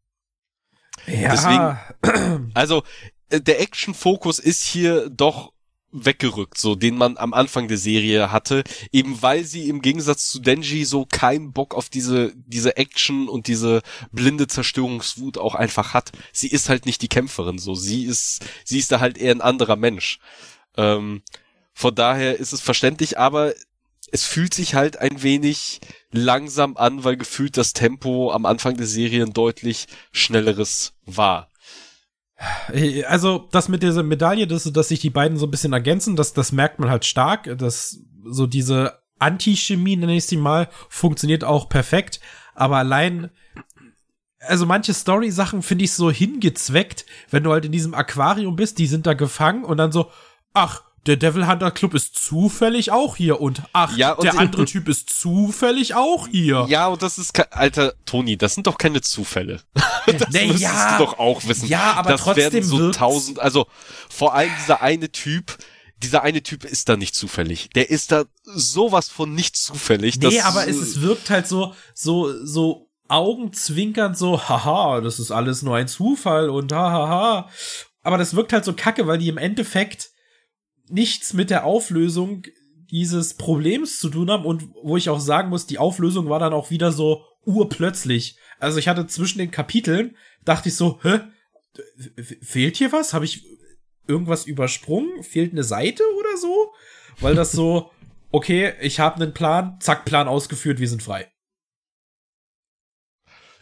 Ja. 1.06 1.32
Deswegen, 1.32 2.52
also 2.54 2.84
äh, 3.30 3.41
der 3.41 3.60
Action-Fokus 3.60 4.40
ist 4.40 4.64
hier 4.64 5.10
doch 5.10 5.52
weggerückt, 5.91 6.58
so 6.58 6.76
den 6.76 6.95
man 6.95 7.18
am 7.18 7.34
Anfang 7.34 7.68
der 7.68 7.78
Serie 7.78 8.32
hatte, 8.32 8.64
eben 8.94 9.22
weil 9.22 9.44
sie 9.44 9.68
im 9.68 9.82
Gegensatz 9.82 10.30
zu 10.30 10.40
Denji 10.40 10.86
so 10.86 11.06
keinen 11.06 11.52
Bock 11.52 11.76
auf 11.76 11.90
diese 11.90 12.34
diese 12.36 12.78
Action 12.78 13.28
und 13.28 13.48
diese 13.48 13.82
blinde 14.12 14.48
Zerstörungswut 14.48 15.38
auch 15.38 15.56
einfach 15.56 15.94
hat. 15.94 16.12
Sie 16.32 16.48
ist 16.48 16.70
halt 16.70 16.86
nicht 16.86 17.02
die 17.02 17.08
Kämpferin, 17.10 17.58
so 17.58 17.74
sie 17.76 18.06
ist 18.06 18.45
sie 18.64 18.80
ist 18.80 18.91
da 18.91 19.02
halt 19.02 19.18
eher 19.18 19.32
ein 19.32 19.41
anderer 19.41 19.76
Mensch. 19.76 20.20
Ähm, 20.76 21.22
von 21.74 21.95
daher 21.95 22.38
ist 22.38 22.54
es 22.54 22.62
verständlich, 22.62 23.18
aber 23.18 23.54
es 24.12 24.24
fühlt 24.24 24.54
sich 24.54 24.76
halt 24.76 24.98
ein 25.00 25.22
wenig 25.22 25.82
langsam 26.12 26.78
an, 26.78 27.04
weil 27.04 27.18
gefühlt 27.18 27.58
das 27.58 27.74
Tempo 27.74 28.32
am 28.32 28.46
Anfang 28.46 28.78
der 28.78 28.88
Serien 28.88 29.34
deutlich 29.34 29.88
schnelleres 30.12 30.94
war. 31.06 31.50
Also, 33.08 33.50
das 33.52 33.68
mit 33.68 33.82
dieser 33.82 34.04
Medaille, 34.04 34.46
dass, 34.46 34.64
dass 34.64 34.90
sich 34.90 35.00
die 35.00 35.10
beiden 35.10 35.38
so 35.38 35.48
ein 35.48 35.52
bisschen 35.52 35.74
ergänzen, 35.74 36.16
das, 36.16 36.34
das 36.34 36.52
merkt 36.52 36.80
man 36.80 36.90
halt 36.90 37.04
stark, 37.04 37.58
dass 37.58 38.00
so 38.24 38.46
diese 38.46 39.00
Antichemie, 39.18 39.96
nenne 39.96 40.16
ich 40.16 40.26
sie 40.26 40.38
mal, 40.38 40.70
funktioniert 40.90 41.44
auch 41.44 41.68
perfekt, 41.68 42.20
aber 42.54 42.78
allein, 42.78 43.32
also 44.40 44.68
manche 44.68 44.94
Story-Sachen 44.94 45.64
finde 45.64 45.86
ich 45.86 45.94
so 45.94 46.12
hingezweckt, 46.12 47.06
wenn 47.32 47.44
du 47.44 47.52
halt 47.52 47.66
in 47.66 47.72
diesem 47.72 47.96
Aquarium 47.96 48.56
bist, 48.56 48.78
die 48.78 48.88
sind 48.88 49.08
da 49.08 49.16
gefangen 49.16 49.64
und 49.64 49.78
dann 49.78 49.92
so, 49.92 50.12
ach, 50.54 50.84
der 51.08 51.16
Devil 51.16 51.48
Hunter 51.48 51.72
Club 51.72 51.94
ist 51.94 52.16
zufällig 52.16 52.92
auch 52.92 53.16
hier 53.16 53.40
und 53.40 53.62
ach, 53.72 53.96
ja, 53.96 54.12
und 54.12 54.24
der 54.24 54.38
andere 54.38 54.66
Typ 54.66 54.90
ist 54.90 55.10
zufällig 55.10 55.96
auch 55.96 56.28
hier. 56.28 56.66
Ja, 56.70 56.88
und 56.88 57.02
das 57.02 57.18
ist, 57.18 57.40
alter 57.54 57.94
Toni, 58.06 58.38
das 58.38 58.56
sind 58.56 58.68
doch 58.68 58.78
keine 58.78 59.02
Zufälle. 59.02 59.62
das 60.06 60.30
nee, 60.32 60.48
müsstest 60.48 60.62
ja, 60.62 60.98
du 60.98 61.06
doch 61.06 61.18
auch 61.18 61.48
wissen. 61.48 61.68
Ja, 61.68 61.94
aber 61.94 62.12
das 62.12 62.22
trotzdem 62.22 62.54
werden 62.54 62.64
so 62.64 62.92
tausend, 62.92 63.40
also 63.40 63.68
vor 64.10 64.34
allem 64.36 64.52
dieser 64.60 64.82
eine 64.82 65.12
Typ, 65.12 65.58
dieser 66.04 66.24
eine 66.24 66.44
Typ 66.44 66.66
ist 66.66 66.90
da 66.90 66.98
nicht 66.98 67.16
zufällig. 67.16 67.70
Der 67.74 67.90
ist 67.90 68.12
da 68.12 68.26
sowas 68.44 69.10
von 69.10 69.34
nicht 69.34 69.56
zufällig. 69.56 70.20
Nee, 70.20 70.42
aber 70.42 70.68
es, 70.68 70.76
es 70.76 71.02
wirkt 71.02 71.30
halt 71.30 71.48
so, 71.48 71.74
so, 71.94 72.46
so 72.46 72.90
augenzwinkernd 73.08 74.18
so, 74.18 74.50
haha, 74.50 75.00
das 75.00 75.20
ist 75.20 75.32
alles 75.32 75.62
nur 75.62 75.78
ein 75.78 75.88
Zufall 75.88 76.50
und 76.50 76.74
hahaha. 76.74 77.50
Aber 78.04 78.18
das 78.18 78.36
wirkt 78.36 78.54
halt 78.54 78.66
so 78.66 78.74
kacke, 78.74 79.08
weil 79.08 79.18
die 79.18 79.30
im 79.30 79.38
Endeffekt 79.38 80.12
nichts 80.89 81.34
mit 81.34 81.49
der 81.49 81.65
Auflösung 81.65 82.43
dieses 82.89 83.35
Problems 83.35 83.99
zu 83.99 84.09
tun 84.09 84.31
haben 84.31 84.45
und 84.45 84.69
wo 84.81 84.97
ich 84.97 85.09
auch 85.09 85.19
sagen 85.19 85.49
muss, 85.49 85.68
die 85.68 85.77
Auflösung 85.77 86.30
war 86.30 86.39
dann 86.39 86.53
auch 86.53 86.69
wieder 86.69 86.91
so 86.91 87.26
urplötzlich. 87.45 88.38
Also 88.59 88.80
ich 88.80 88.88
hatte 88.88 89.07
zwischen 89.07 89.39
den 89.39 89.51
Kapiteln, 89.51 90.15
dachte 90.45 90.69
ich 90.69 90.76
so, 90.76 90.99
hä, 91.03 91.19
fehlt 92.41 92.77
hier 92.77 92.91
was? 92.91 93.14
Habe 93.14 93.26
ich 93.26 93.45
irgendwas 94.07 94.45
übersprungen? 94.45 95.23
Fehlt 95.23 95.51
eine 95.51 95.64
Seite 95.64 96.03
oder 96.18 96.38
so? 96.38 96.73
Weil 97.19 97.35
das 97.35 97.51
so, 97.51 97.91
okay, 98.31 98.73
ich 98.81 98.99
habe 98.99 99.15
einen 99.15 99.34
Plan, 99.34 99.77
zack, 99.81 100.05
Plan 100.05 100.27
ausgeführt, 100.27 100.80
wir 100.80 100.89
sind 100.89 101.03
frei. 101.03 101.31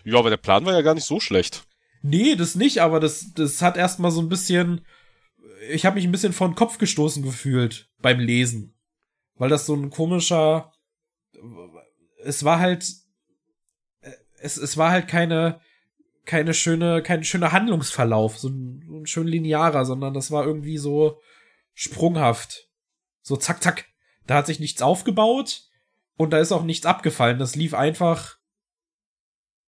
Ja, 0.03 0.19
aber 0.19 0.29
der 0.29 0.37
Plan 0.37 0.65
war 0.65 0.73
ja 0.73 0.81
gar 0.81 0.93
nicht 0.93 1.05
so 1.05 1.19
schlecht. 1.19 1.65
Nee, 2.03 2.35
das 2.35 2.53
nicht, 2.53 2.79
aber 2.79 2.99
das, 2.99 3.33
das 3.33 3.63
hat 3.63 3.77
erstmal 3.77 4.11
so 4.11 4.21
ein 4.21 4.29
bisschen 4.29 4.85
ich 5.69 5.85
habe 5.85 5.95
mich 5.95 6.05
ein 6.05 6.11
bisschen 6.11 6.33
vor 6.33 6.47
den 6.47 6.55
Kopf 6.55 6.77
gestoßen 6.77 7.23
gefühlt 7.23 7.89
beim 7.99 8.19
Lesen. 8.19 8.75
Weil 9.35 9.49
das 9.49 9.65
so 9.65 9.75
ein 9.75 9.89
komischer. 9.89 10.73
Es 12.23 12.43
war 12.43 12.59
halt. 12.59 12.85
Es, 14.39 14.57
es 14.57 14.77
war 14.77 14.91
halt 14.91 15.07
keine, 15.07 15.59
keine 16.25 16.53
schöne, 16.53 17.01
kein 17.01 17.23
schöner 17.23 17.51
Handlungsverlauf, 17.51 18.37
so 18.37 18.49
ein, 18.49 18.83
so 18.87 18.97
ein 18.99 19.05
schön 19.07 19.27
linearer, 19.27 19.85
sondern 19.85 20.13
das 20.13 20.29
war 20.29 20.45
irgendwie 20.45 20.77
so 20.77 21.19
sprunghaft. 21.73 22.69
So 23.21 23.37
zack, 23.37 23.63
zack. 23.63 23.85
Da 24.27 24.35
hat 24.35 24.45
sich 24.45 24.59
nichts 24.59 24.81
aufgebaut 24.81 25.63
und 26.17 26.31
da 26.31 26.39
ist 26.39 26.51
auch 26.51 26.63
nichts 26.63 26.85
abgefallen. 26.85 27.39
Das 27.39 27.55
lief 27.55 27.73
einfach 27.73 28.37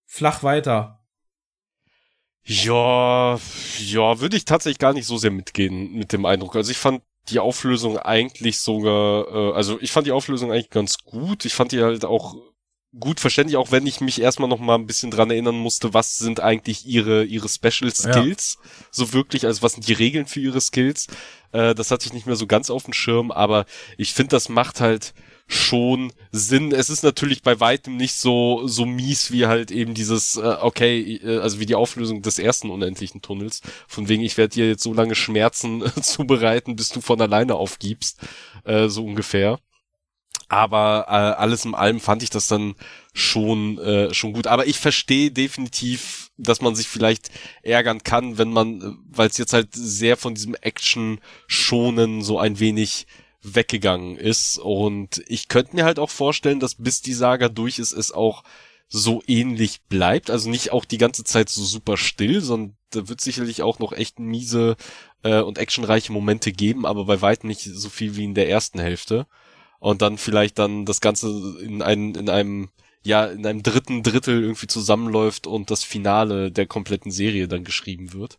flach 0.05 0.43
weiter. 0.43 1.05
Ja, 2.49 3.37
ja, 3.79 4.19
würde 4.21 4.37
ich 4.37 4.45
tatsächlich 4.45 4.79
gar 4.79 4.93
nicht 4.93 5.05
so 5.05 5.17
sehr 5.17 5.31
mitgehen 5.31 5.91
mit 5.93 6.13
dem 6.13 6.25
Eindruck. 6.25 6.55
Also 6.55 6.71
ich 6.71 6.77
fand 6.77 7.01
die 7.27 7.39
Auflösung 7.39 7.97
eigentlich 7.97 8.59
sogar, 8.59 9.27
äh, 9.27 9.53
also 9.53 9.77
ich 9.81 9.91
fand 9.91 10.07
die 10.07 10.13
Auflösung 10.13 10.51
eigentlich 10.51 10.69
ganz 10.69 10.97
gut. 10.99 11.43
Ich 11.43 11.53
fand 11.53 11.73
die 11.73 11.81
halt 11.81 12.05
auch 12.05 12.35
gut 12.99 13.19
verständlich, 13.19 13.57
auch 13.57 13.71
wenn 13.71 13.85
ich 13.85 14.01
mich 14.01 14.21
erstmal 14.21 14.49
noch 14.49 14.59
mal 14.59 14.75
ein 14.75 14.87
bisschen 14.87 15.11
dran 15.11 15.31
erinnern 15.31 15.57
musste, 15.57 15.93
was 15.93 16.17
sind 16.17 16.39
eigentlich 16.39 16.85
ihre 16.85 17.23
ihre 17.23 17.49
Special 17.49 17.93
Skills, 17.93 18.57
ja. 18.61 18.69
so 18.91 19.13
wirklich, 19.13 19.45
also 19.45 19.61
was 19.61 19.73
sind 19.73 19.87
die 19.87 19.93
Regeln 19.93 20.25
für 20.25 20.39
ihre 20.39 20.61
Skills. 20.61 21.07
Äh, 21.51 21.75
das 21.75 21.91
hatte 21.91 22.07
ich 22.07 22.13
nicht 22.13 22.27
mehr 22.27 22.35
so 22.35 22.47
ganz 22.47 22.69
auf 22.69 22.83
dem 22.83 22.93
Schirm, 22.93 23.31
aber 23.31 23.65
ich 23.97 24.13
finde, 24.13 24.31
das 24.31 24.49
macht 24.49 24.79
halt 24.79 25.13
schon 25.47 26.11
Sinn. 26.31 26.73
Es 26.73 26.89
ist 26.89 27.03
natürlich 27.03 27.41
bei 27.41 27.59
weitem 27.59 27.95
nicht 27.95 28.15
so 28.15 28.67
so 28.67 28.85
mies 28.85 29.31
wie 29.31 29.47
halt 29.47 29.71
eben 29.71 29.93
dieses 29.93 30.35
äh, 30.35 30.57
okay, 30.61 31.19
äh, 31.23 31.39
also 31.39 31.59
wie 31.59 31.65
die 31.65 31.75
Auflösung 31.75 32.21
des 32.21 32.37
ersten 32.37 32.69
unendlichen 32.69 33.21
Tunnels. 33.21 33.61
Von 33.87 34.09
wegen 34.09 34.23
ich 34.23 34.37
werde 34.37 34.55
dir 34.55 34.67
jetzt 34.67 34.83
so 34.83 34.93
lange 34.93 35.15
Schmerzen 35.15 35.83
zubereiten, 36.01 36.75
bis 36.75 36.89
du 36.89 37.01
von 37.01 37.21
alleine 37.21 37.55
aufgibst, 37.55 38.19
äh, 38.65 38.89
so 38.89 39.05
ungefähr. 39.05 39.59
Aber 40.49 41.05
äh, 41.07 41.41
alles 41.41 41.65
in 41.65 41.75
allem 41.75 41.99
fand 41.99 42.23
ich 42.23 42.29
das 42.29 42.47
dann 42.47 42.75
schon 43.13 43.77
äh, 43.79 44.13
schon 44.13 44.33
gut. 44.33 44.47
Aber 44.47 44.65
ich 44.67 44.79
verstehe 44.79 45.31
definitiv, 45.31 46.31
dass 46.37 46.61
man 46.61 46.75
sich 46.75 46.87
vielleicht 46.87 47.29
ärgern 47.63 48.03
kann, 48.03 48.37
wenn 48.37 48.51
man, 48.51 48.99
weil 49.09 49.29
es 49.29 49.37
jetzt 49.37 49.53
halt 49.53 49.69
sehr 49.73 50.15
von 50.15 50.35
diesem 50.35 50.55
Action 50.55 51.19
schonen 51.47 52.21
so 52.21 52.39
ein 52.39 52.59
wenig 52.59 53.07
weggegangen 53.41 54.15
ist. 54.17 54.57
Und 54.57 55.21
ich 55.27 55.47
könnte 55.47 55.75
mir 55.75 55.85
halt 55.85 55.99
auch 55.99 56.09
vorstellen, 56.09 56.59
dass 56.59 56.75
bis 56.75 57.01
die 57.01 57.13
Saga 57.13 57.49
durch 57.49 57.79
ist, 57.79 57.93
es 57.93 58.11
auch 58.11 58.43
so 58.89 59.21
ähnlich 59.27 59.81
bleibt. 59.89 60.29
Also 60.29 60.49
nicht 60.49 60.71
auch 60.71 60.85
die 60.85 60.97
ganze 60.97 61.23
Zeit 61.23 61.49
so 61.49 61.63
super 61.63 61.97
still, 61.97 62.41
sondern 62.41 62.77
da 62.91 63.09
wird 63.09 63.19
sicherlich 63.19 63.61
auch 63.61 63.79
noch 63.79 63.91
echt 63.91 64.19
miese 64.19 64.77
äh, 65.23 65.41
und 65.41 65.57
actionreiche 65.57 66.13
Momente 66.13 66.53
geben, 66.53 66.85
aber 66.85 67.05
bei 67.05 67.21
weitem 67.21 67.47
nicht 67.49 67.61
so 67.61 67.89
viel 67.89 68.15
wie 68.15 68.23
in 68.23 68.33
der 68.33 68.49
ersten 68.49 68.79
Hälfte. 68.79 69.27
Und 69.79 70.01
dann 70.01 70.17
vielleicht 70.17 70.59
dann 70.59 70.85
das 70.85 71.01
Ganze 71.01 71.27
in, 71.61 71.81
ein, 71.81 72.15
in 72.15 72.29
einem 72.29 72.69
ja, 73.03 73.25
in 73.25 73.45
einem 73.45 73.63
dritten 73.63 74.03
Drittel 74.03 74.41
irgendwie 74.41 74.67
zusammenläuft 74.67 75.47
und 75.47 75.71
das 75.71 75.83
Finale 75.83 76.51
der 76.51 76.65
kompletten 76.65 77.11
Serie 77.11 77.47
dann 77.47 77.63
geschrieben 77.63 78.11
wird. 78.11 78.37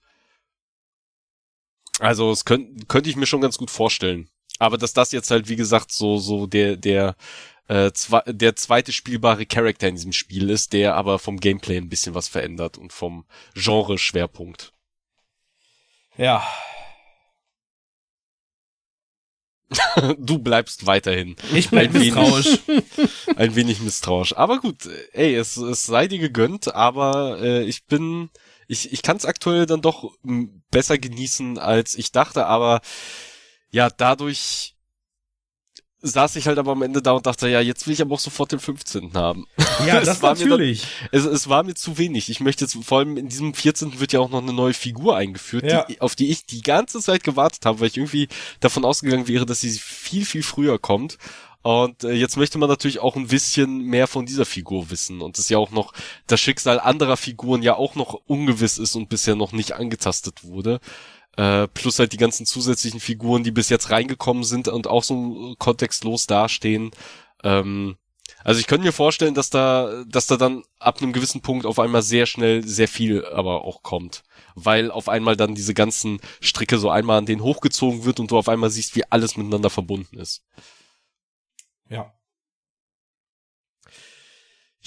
Also, 2.01 2.31
es 2.31 2.45
könnte 2.45 2.87
könnte 2.87 3.09
ich 3.09 3.17
mir 3.17 3.27
schon 3.27 3.41
ganz 3.41 3.57
gut 3.59 3.71
vorstellen. 3.71 4.29
Aber 4.59 4.77
dass 4.77 4.93
das 4.93 5.13
jetzt 5.13 5.31
halt, 5.31 5.49
wie 5.49 5.57
gesagt, 5.57 5.93
so, 5.93 6.19
so 6.19 6.47
der, 6.47 6.77
der, 6.77 7.17
äh, 7.69 7.93
zwe 7.93 8.23
der 8.27 8.57
zweite 8.57 8.93
spielbare 8.93 9.47
Charakter 9.47 9.89
in 9.89 9.95
diesem 9.95 10.13
Spiel 10.13 10.51
ist, 10.51 10.73
der 10.73 10.97
aber 10.97 11.19
vom 11.19 11.39
Gameplay 11.39 11.77
ein 11.77 11.89
bisschen 11.89 12.15
was 12.15 12.29
verändert 12.29 12.79
und 12.79 12.93
vom 12.93 13.25
Genre-Schwerpunkt. 13.55 14.73
Ja. 16.17 16.47
du 20.19 20.39
bleibst 20.39 20.87
weiterhin. 20.87 21.37
Ich 21.55 21.71
bleib 21.71 21.95
ein 21.95 22.01
misstrauisch. 22.01 22.59
ein 23.37 23.55
wenig 23.55 23.81
misstrauisch. 23.81 24.37
Aber 24.37 24.59
gut, 24.59 24.89
ey, 25.13 25.35
es, 25.35 25.57
es 25.57 25.87
sei 25.87 26.09
dir 26.09 26.19
gegönnt, 26.19 26.75
aber 26.75 27.39
äh, 27.41 27.65
ich 27.65 27.85
bin, 27.85 28.31
ich, 28.67 28.93
ich 28.93 29.03
kann 29.03 29.17
es 29.17 29.27
aktuell 29.27 29.67
dann 29.67 29.83
doch 29.83 30.13
besser 30.71 30.99
genießen, 30.99 31.59
als 31.59 31.97
ich 31.97 32.13
dachte, 32.13 32.47
aber 32.47 32.81
ja, 33.71 33.91
dadurch 33.91 34.75
saß 36.01 36.37
ich 36.37 36.47
halt 36.47 36.59
aber 36.59 36.73
am 36.73 36.83
Ende 36.83 37.03
da 37.03 37.13
und 37.13 37.27
dachte, 37.27 37.49
ja, 37.49 37.61
jetzt 37.61 37.87
will 37.87 37.95
ich 37.95 38.01
aber 38.01 38.15
auch 38.15 38.21
sofort 38.21 38.53
den 38.53 38.61
15. 38.61 39.15
haben. 39.15 39.47
Ja, 39.87 40.01
das 40.01 40.23
war 40.23 40.35
natürlich. 40.35 40.83
Dann, 41.13 41.21
es, 41.21 41.25
es 41.25 41.49
war 41.49 41.63
mir 41.63 41.75
zu 41.75 41.99
wenig. 41.99 42.29
Ich 42.31 42.41
möchte 42.41 42.65
jetzt, 42.65 42.77
vor 42.85 42.99
allem 42.99 43.17
in 43.17 43.29
diesem 43.29 43.55
14. 43.55 44.01
wird 44.01 44.13
ja 44.13 44.19
auch 44.19 44.29
noch 44.29 44.43
eine 44.43 44.53
neue 44.53 44.75
Figur 44.75 45.17
eingeführt, 45.17 45.65
ja. 45.65 45.85
die, 45.85 46.01
auf 46.01 46.17
die 46.17 46.31
ich 46.31 46.47
die 46.47 46.63
ganze 46.63 46.99
Zeit 47.01 47.23
gewartet 47.23 47.65
habe, 47.65 47.79
weil 47.79 47.87
ich 47.87 47.97
irgendwie 47.97 48.27
davon 48.59 48.85
ausgegangen 48.85 49.29
wäre, 49.29 49.47
dass 49.47 49.61
sie 49.61 49.71
viel, 49.71 50.25
viel 50.25 50.43
früher 50.43 50.81
kommt. 50.81 51.17
Und 51.63 52.05
äh, 52.05 52.13
jetzt 52.13 52.37
möchte 52.37 52.59
man 52.59 52.69
natürlich 52.69 52.99
auch 52.99 53.15
ein 53.15 53.29
bisschen 53.29 53.83
mehr 53.83 54.07
von 54.07 54.27
dieser 54.27 54.45
Figur 54.45 54.91
wissen. 54.91 55.21
Und 55.21 55.39
es 55.39 55.49
ja 55.49 55.59
auch 55.59 55.71
noch 55.71 55.93
das 56.27 56.41
Schicksal 56.41 56.81
anderer 56.81 57.17
Figuren 57.17 57.63
ja 57.63 57.77
auch 57.77 57.95
noch 57.95 58.15
ungewiss 58.27 58.79
ist 58.79 58.97
und 58.97 59.09
bisher 59.09 59.37
noch 59.37 59.53
nicht 59.53 59.73
angetastet 59.73 60.45
wurde. 60.45 60.81
Äh, 61.39 61.69
plus 61.69 62.01
halt 62.01 62.13
die 62.13 62.17
ganzen 62.17 62.47
zusätzlichen 62.47 62.99
Figuren, 62.99 63.45
die 63.45 63.53
bis 63.53 63.69
jetzt 63.69 63.91
reingekommen 63.91 64.43
sind 64.43 64.67
und 64.67 64.89
auch 64.89 65.05
so 65.05 65.55
kontextlos 65.61 66.27
dastehen. 66.27 66.91
Ähm, 67.45 67.97
also 68.43 68.59
ich 68.59 68.67
könnte 68.67 68.85
mir 68.85 68.93
vorstellen, 68.93 69.35
dass 69.35 69.49
da, 69.49 70.03
dass 70.09 70.27
da 70.27 70.37
dann 70.37 70.65
ab 70.81 71.01
einem 71.01 71.13
gewissen 71.13 71.41
Punkt 71.41 71.65
auf 71.65 71.79
einmal 71.79 72.03
sehr 72.03 72.27
schnell 72.27 72.67
sehr 72.67 72.89
viel 72.89 73.25
aber 73.25 73.63
auch 73.63 73.85
kommt. 73.85 74.25
Weil 74.57 74.91
auf 74.91 75.09
einmal 75.09 75.37
dann 75.37 75.55
diese 75.55 75.75
ganzen 75.75 76.21
Stricke 76.41 76.77
so 76.77 76.91
einmal 76.91 77.19
an 77.19 77.27
den 77.27 77.41
hochgezogen 77.41 78.05
wird 78.05 78.19
und 78.19 78.33
du 78.33 78.37
auf 78.37 78.49
einmal 78.49 78.71
siehst, 78.71 78.97
wie 78.97 79.05
alles 79.05 79.37
miteinander 79.37 79.71
verbunden 79.71 80.19
ist. 80.19 80.43
Ja. 81.89 82.13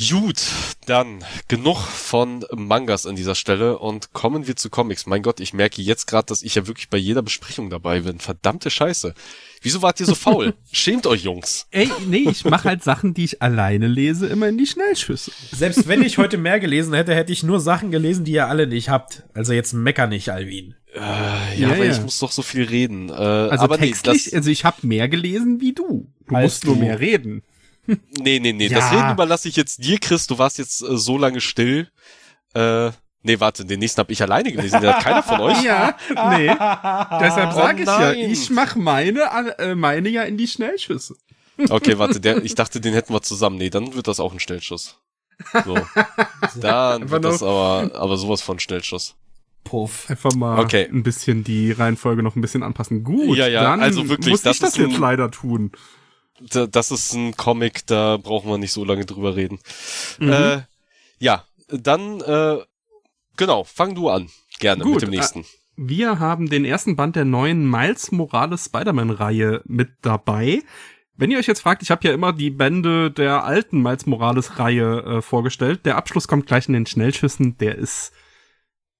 Gut, 0.09 0.41
dann 0.87 1.23
genug 1.47 1.77
von 1.77 2.43
Mangas 2.55 3.05
an 3.05 3.15
dieser 3.15 3.35
Stelle 3.35 3.77
und 3.77 4.13
kommen 4.13 4.47
wir 4.47 4.55
zu 4.55 4.69
Comics. 4.69 5.05
Mein 5.05 5.21
Gott, 5.21 5.39
ich 5.39 5.53
merke 5.53 5.81
jetzt 5.81 6.07
gerade, 6.07 6.25
dass 6.25 6.41
ich 6.41 6.55
ja 6.55 6.65
wirklich 6.65 6.89
bei 6.89 6.97
jeder 6.97 7.21
Besprechung 7.21 7.69
dabei 7.69 7.99
bin. 7.99 8.19
Verdammte 8.19 8.71
Scheiße. 8.71 9.13
Wieso 9.61 9.81
wart 9.83 9.99
ihr 9.99 10.07
so 10.07 10.15
faul? 10.15 10.55
Schämt 10.71 11.05
euch, 11.05 11.23
Jungs. 11.23 11.67
Ey, 11.69 11.89
nee, 12.07 12.27
ich 12.29 12.45
mache 12.45 12.69
halt 12.69 12.83
Sachen, 12.83 13.13
die 13.13 13.25
ich 13.25 13.41
alleine 13.43 13.87
lese, 13.87 14.27
immer 14.27 14.47
in 14.47 14.57
die 14.57 14.65
Schnellschüsse. 14.65 15.31
Selbst 15.51 15.87
wenn 15.87 16.01
ich 16.01 16.17
heute 16.17 16.37
mehr 16.37 16.59
gelesen 16.59 16.93
hätte, 16.93 17.13
hätte 17.13 17.31
ich 17.31 17.43
nur 17.43 17.59
Sachen 17.59 17.91
gelesen, 17.91 18.25
die 18.25 18.31
ihr 18.31 18.47
alle 18.47 18.65
nicht 18.65 18.89
habt. 18.89 19.23
Also 19.35 19.53
jetzt 19.53 19.73
mecker 19.73 20.07
nicht, 20.07 20.29
Alvin. 20.29 20.73
Äh, 20.93 20.99
ja, 20.99 21.53
ja, 21.57 21.67
aber 21.69 21.85
ja. 21.85 21.91
ich 21.91 22.01
muss 22.01 22.17
doch 22.19 22.31
so 22.31 22.41
viel 22.41 22.63
reden. 22.63 23.09
Äh, 23.09 23.13
also 23.13 23.65
aber 23.65 23.77
textlich, 23.77 24.31
nee, 24.31 24.37
also 24.37 24.49
ich 24.49 24.65
habe 24.65 24.87
mehr 24.87 25.07
gelesen 25.09 25.61
wie 25.61 25.73
du. 25.73 26.11
Du 26.27 26.37
musst 26.37 26.65
nur 26.65 26.75
mehr 26.75 26.99
reden. 26.99 27.43
Nee, 27.87 28.39
nee, 28.39 28.53
nee. 28.53 28.67
Ja. 28.67 28.79
Das 28.79 28.91
Reden 28.91 29.11
überlasse 29.11 29.47
ich 29.47 29.55
jetzt 29.55 29.83
dir, 29.83 29.99
Chris. 29.99 30.27
Du 30.27 30.37
warst 30.37 30.57
jetzt 30.57 30.81
äh, 30.81 30.97
so 30.97 31.17
lange 31.17 31.41
still. 31.41 31.89
Äh, 32.53 32.91
nee, 33.23 33.39
warte, 33.39 33.65
den 33.65 33.79
nächsten 33.79 33.99
habe 33.99 34.11
ich 34.11 34.21
alleine 34.21 34.51
gelesen. 34.51 34.81
Den 34.81 34.93
hat 34.93 35.03
keiner 35.03 35.23
von 35.23 35.39
euch. 35.41 35.63
Ja, 35.63 35.95
nee. 36.29 36.47
Deshalb 36.47 37.53
sage 37.53 37.79
oh, 37.79 37.81
ich 37.81 37.87
ja, 37.87 38.11
ich 38.13 38.49
mache 38.49 38.79
meine, 38.79 39.21
äh, 39.57 39.75
meine 39.75 40.09
ja 40.09 40.23
in 40.23 40.37
die 40.37 40.47
Schnellschüsse. 40.47 41.15
Okay, 41.69 41.97
warte, 41.97 42.19
der, 42.19 42.37
ich 42.43 42.55
dachte, 42.55 42.81
den 42.81 42.93
hätten 42.93 43.13
wir 43.13 43.21
zusammen. 43.21 43.57
Nee, 43.57 43.69
dann 43.69 43.93
wird 43.93 44.07
das 44.07 44.19
auch 44.19 44.33
ein 44.33 44.39
Schnellschuss. 44.39 44.99
So. 45.65 45.75
Dann 46.61 47.09
wird 47.09 47.25
das 47.25 47.41
aber, 47.41 47.89
aber 47.95 48.15
sowas 48.17 48.43
von 48.43 48.59
Schnellschuss. 48.59 49.15
Puff. 49.63 50.07
Einfach 50.09 50.35
mal 50.35 50.59
okay. 50.59 50.87
ein 50.91 51.01
bisschen 51.01 51.43
die 51.43 51.71
Reihenfolge 51.71 52.21
noch 52.21 52.35
ein 52.35 52.41
bisschen 52.41 52.61
anpassen. 52.61 53.03
Gut, 53.03 53.37
ja, 53.37 53.47
ja, 53.47 53.63
dann 53.63 53.81
also 53.81 54.07
wirklich, 54.09 54.31
muss 54.31 54.41
das 54.41 54.57
ich 54.57 54.61
das 54.61 54.77
jetzt 54.77 54.97
leider 54.97 55.31
tun. 55.31 55.71
Das 56.49 56.91
ist 56.91 57.13
ein 57.13 57.35
Comic, 57.37 57.85
da 57.87 58.17
brauchen 58.17 58.49
wir 58.49 58.57
nicht 58.57 58.73
so 58.73 58.83
lange 58.83 59.05
drüber 59.05 59.35
reden. 59.35 59.59
Mhm. 60.19 60.31
Äh, 60.31 60.61
ja, 61.19 61.45
dann 61.67 62.21
äh, 62.21 62.57
genau, 63.37 63.63
fang 63.63 63.95
du 63.95 64.09
an, 64.09 64.29
gerne 64.59 64.83
Gut, 64.83 64.95
mit 64.95 65.01
dem 65.03 65.09
nächsten. 65.11 65.41
Äh, 65.41 65.45
wir 65.77 66.19
haben 66.19 66.49
den 66.49 66.65
ersten 66.65 66.95
Band 66.95 67.15
der 67.15 67.25
neuen 67.25 67.69
Miles 67.69 68.11
Morales 68.11 68.65
Spider-Man-Reihe 68.65 69.61
mit 69.65 69.89
dabei. 70.01 70.61
Wenn 71.15 71.31
ihr 71.31 71.37
euch 71.37 71.47
jetzt 71.47 71.61
fragt, 71.61 71.83
ich 71.83 71.91
habe 71.91 72.07
ja 72.07 72.13
immer 72.13 72.33
die 72.33 72.49
Bände 72.49 73.11
der 73.11 73.43
alten 73.43 73.81
Miles 73.81 74.05
Morales-Reihe 74.05 75.03
äh, 75.03 75.21
vorgestellt. 75.21 75.85
Der 75.85 75.97
Abschluss 75.97 76.27
kommt 76.27 76.47
gleich 76.47 76.67
in 76.67 76.73
den 76.73 76.85
Schnellschüssen. 76.85 77.57
Der 77.57 77.77
ist 77.77 78.11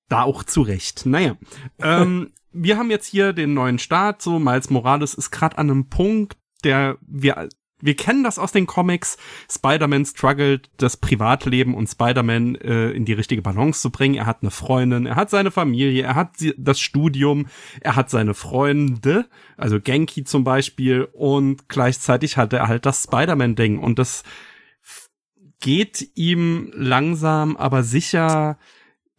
da 0.08 0.24
auch 0.24 0.44
zurecht. 0.44 1.06
Naja, 1.06 1.38
ähm, 1.80 2.32
wir 2.52 2.78
haben 2.78 2.92
jetzt 2.92 3.08
hier 3.08 3.34
den 3.34 3.54
neuen 3.54 3.80
Start. 3.80 4.22
So, 4.22 4.40
Miles 4.40 4.70
Morales 4.70 5.14
ist 5.14 5.32
gerade 5.32 5.58
an 5.58 5.70
einem 5.70 5.90
Punkt, 5.90 6.38
der 6.62 6.98
wir 7.02 7.50
wir 7.82 7.96
kennen 7.96 8.24
das 8.24 8.40
aus 8.40 8.52
den 8.52 8.68
Comics. 8.68 9.18
Spider-Man 9.50 10.06
struggelt, 10.06 10.70
das 10.78 10.98
Privatleben 10.98 11.76
und 11.76 11.88
Spider-Man 11.88 12.56
äh, 12.56 12.92
in 12.92 13.06
die 13.06 13.14
richtige 13.14 13.42
Balance 13.42 13.82
zu 13.82 13.90
bringen. 13.90 14.16
Er 14.16 14.26
hat 14.26 14.42
eine 14.42 14.52
Freundin, 14.52 15.06
er 15.06 15.16
hat 15.16 15.30
seine 15.30 15.52
Familie, 15.52 16.04
er 16.04 16.16
hat 16.16 16.32
das 16.58 16.80
Studium, 16.80 17.48
er 17.82 17.96
hat 17.96 18.10
seine 18.10 18.34
Freunde, 18.34 19.26
also 19.58 19.80
Genki 19.80 20.24
zum 20.24 20.44
Beispiel, 20.44 21.08
und 21.12 21.68
gleichzeitig 21.70 22.38
hat 22.38 22.54
er 22.54 22.68
halt 22.68 22.86
das 22.86 23.04
Spider-Man-Ding. 23.04 23.80
Und 23.80 24.00
das 24.00 24.24
geht 25.60 26.12
ihm 26.16 26.72
langsam, 26.76 27.58
aber 27.58 27.84
sicher 27.84 28.58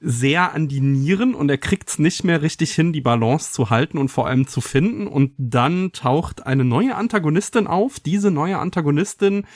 sehr 0.02 0.52
an 0.52 0.68
die 0.68 0.80
Nieren 0.80 1.34
und 1.34 1.48
er 1.48 1.58
kriegt's 1.58 1.98
nicht 1.98 2.24
mehr 2.24 2.42
richtig 2.42 2.72
hin, 2.72 2.92
die 2.92 3.00
Balance 3.00 3.52
zu 3.52 3.70
halten 3.70 3.98
und 3.98 4.08
vor 4.08 4.26
allem 4.26 4.48
zu 4.48 4.60
finden. 4.60 5.06
Und 5.06 5.32
dann 5.38 5.92
taucht 5.92 6.44
eine 6.44 6.64
neue 6.64 6.96
Antagonistin 6.96 7.66
auf. 7.66 8.00
Diese 8.00 8.30
neue 8.30 8.58
Antagonistin 8.58 9.46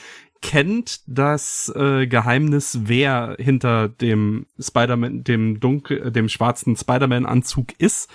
kennt 0.43 1.01
das 1.06 1.73
äh, 1.74 2.06
Geheimnis, 2.06 2.81
wer 2.85 3.36
hinter 3.39 3.89
dem 3.89 4.47
Spider-Man, 4.60 5.24
dem 5.24 5.59
dunkel, 5.59 6.12
dem 6.12 6.28
schwarzen 6.28 6.77
Spider-Man-Anzug 6.77 7.73
ist 7.78 8.09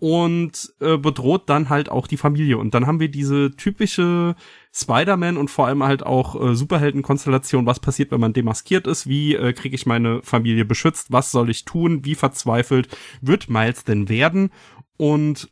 und 0.00 0.72
äh, 0.80 0.96
bedroht 0.96 1.48
dann 1.48 1.68
halt 1.68 1.88
auch 1.88 2.08
die 2.08 2.16
Familie. 2.16 2.58
Und 2.58 2.74
dann 2.74 2.86
haben 2.86 2.98
wir 2.98 3.10
diese 3.10 3.52
typische 3.52 4.34
Spider-Man 4.72 5.36
und 5.36 5.50
vor 5.50 5.66
allem 5.66 5.82
halt 5.82 6.04
auch 6.04 6.40
äh, 6.40 6.54
Superhelden-Konstellation. 6.54 7.66
Was 7.66 7.80
passiert, 7.80 8.12
wenn 8.12 8.20
man 8.20 8.32
demaskiert 8.32 8.86
ist? 8.86 9.08
Wie 9.08 9.34
äh, 9.34 9.52
kriege 9.52 9.74
ich 9.74 9.86
meine 9.86 10.22
Familie 10.22 10.64
beschützt? 10.64 11.10
Was 11.10 11.32
soll 11.32 11.50
ich 11.50 11.64
tun? 11.64 12.04
Wie 12.04 12.14
verzweifelt 12.14 12.88
wird 13.20 13.50
Miles 13.50 13.84
denn 13.84 14.08
werden? 14.08 14.50
Und 14.96 15.50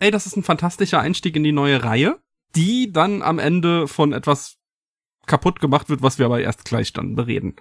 ey, 0.00 0.10
das 0.10 0.26
ist 0.26 0.36
ein 0.36 0.42
fantastischer 0.42 1.00
Einstieg 1.00 1.36
in 1.36 1.44
die 1.44 1.52
neue 1.52 1.84
Reihe, 1.84 2.18
die 2.56 2.92
dann 2.92 3.22
am 3.22 3.38
Ende 3.38 3.86
von 3.86 4.12
etwas 4.12 4.58
kaputt 5.26 5.60
gemacht 5.60 5.88
wird, 5.88 6.02
was 6.02 6.18
wir 6.18 6.26
aber 6.26 6.40
erst 6.40 6.64
gleich 6.64 6.92
dann 6.92 7.14
bereden. 7.14 7.54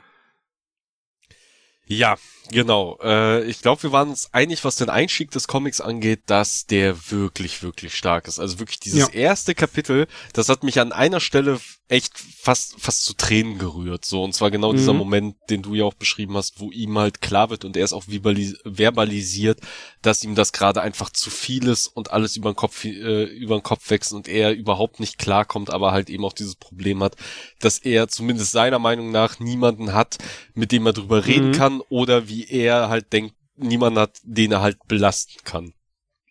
Ja, 1.85 2.15
genau. 2.51 2.97
Äh, 3.01 3.43
ich 3.45 3.61
glaube, 3.61 3.83
wir 3.83 3.91
waren 3.91 4.09
uns 4.09 4.33
einig, 4.33 4.63
was 4.63 4.75
den 4.75 4.89
Einstieg 4.89 5.31
des 5.31 5.47
Comics 5.47 5.81
angeht, 5.81 6.21
dass 6.27 6.65
der 6.65 7.11
wirklich, 7.11 7.63
wirklich 7.63 7.95
stark 7.95 8.27
ist. 8.27 8.39
Also 8.39 8.59
wirklich 8.59 8.79
dieses 8.79 8.99
ja. 8.99 9.13
erste 9.13 9.55
Kapitel, 9.55 10.07
das 10.33 10.49
hat 10.49 10.63
mich 10.63 10.79
an 10.79 10.91
einer 10.91 11.19
Stelle 11.19 11.59
echt 11.91 12.17
fast, 12.17 12.79
fast 12.79 13.03
zu 13.03 13.13
Tränen 13.13 13.57
gerührt. 13.57 14.05
So, 14.05 14.23
und 14.23 14.33
zwar 14.33 14.49
genau 14.49 14.71
mhm. 14.71 14.77
dieser 14.77 14.93
Moment, 14.93 15.35
den 15.49 15.61
du 15.61 15.75
ja 15.75 15.83
auch 15.83 15.93
beschrieben 15.93 16.37
hast, 16.37 16.61
wo 16.61 16.71
ihm 16.71 16.97
halt 16.97 17.21
klar 17.21 17.49
wird 17.49 17.65
und 17.65 17.75
er 17.75 17.83
ist 17.83 17.91
auch 17.91 18.05
verbalisiert, 18.07 19.59
dass 20.01 20.23
ihm 20.23 20.33
das 20.33 20.53
gerade 20.53 20.81
einfach 20.81 21.09
zu 21.09 21.29
viel 21.29 21.67
ist 21.67 21.87
und 21.87 22.11
alles 22.11 22.37
über 22.37 22.49
den 22.49 22.55
Kopf, 22.55 22.85
äh, 22.85 23.23
über 23.23 23.59
den 23.59 23.63
Kopf 23.63 23.89
wächst 23.89 24.13
und 24.13 24.29
er 24.29 24.53
überhaupt 24.53 25.01
nicht 25.01 25.17
klarkommt, 25.17 25.69
aber 25.69 25.91
halt 25.91 26.09
eben 26.09 26.23
auch 26.23 26.31
dieses 26.31 26.55
Problem 26.55 27.03
hat, 27.03 27.17
dass 27.59 27.77
er 27.77 28.07
zumindest 28.07 28.53
seiner 28.53 28.79
Meinung 28.79 29.11
nach 29.11 29.39
niemanden 29.39 29.93
hat, 29.93 30.17
mit 30.53 30.71
dem 30.71 30.85
er 30.85 30.93
drüber 30.93 31.25
reden 31.25 31.49
mhm. 31.49 31.55
kann 31.55 31.81
oder 31.89 32.29
wie 32.29 32.40
er 32.49 32.89
halt 32.89 33.13
denkt, 33.13 33.35
niemand 33.55 33.97
hat, 33.97 34.19
den 34.23 34.51
er 34.51 34.61
halt 34.61 34.77
belasten 34.87 35.43
kann. 35.43 35.73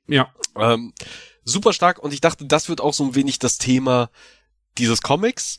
Ja. 0.06 0.32
Ähm, 0.56 0.92
super 1.44 1.72
stark 1.72 1.98
und 1.98 2.12
ich 2.12 2.20
dachte, 2.20 2.46
das 2.46 2.68
wird 2.68 2.80
auch 2.80 2.94
so 2.94 3.04
ein 3.04 3.14
wenig 3.14 3.38
das 3.38 3.58
Thema 3.58 4.10
dieses 4.78 5.02
Comics 5.02 5.56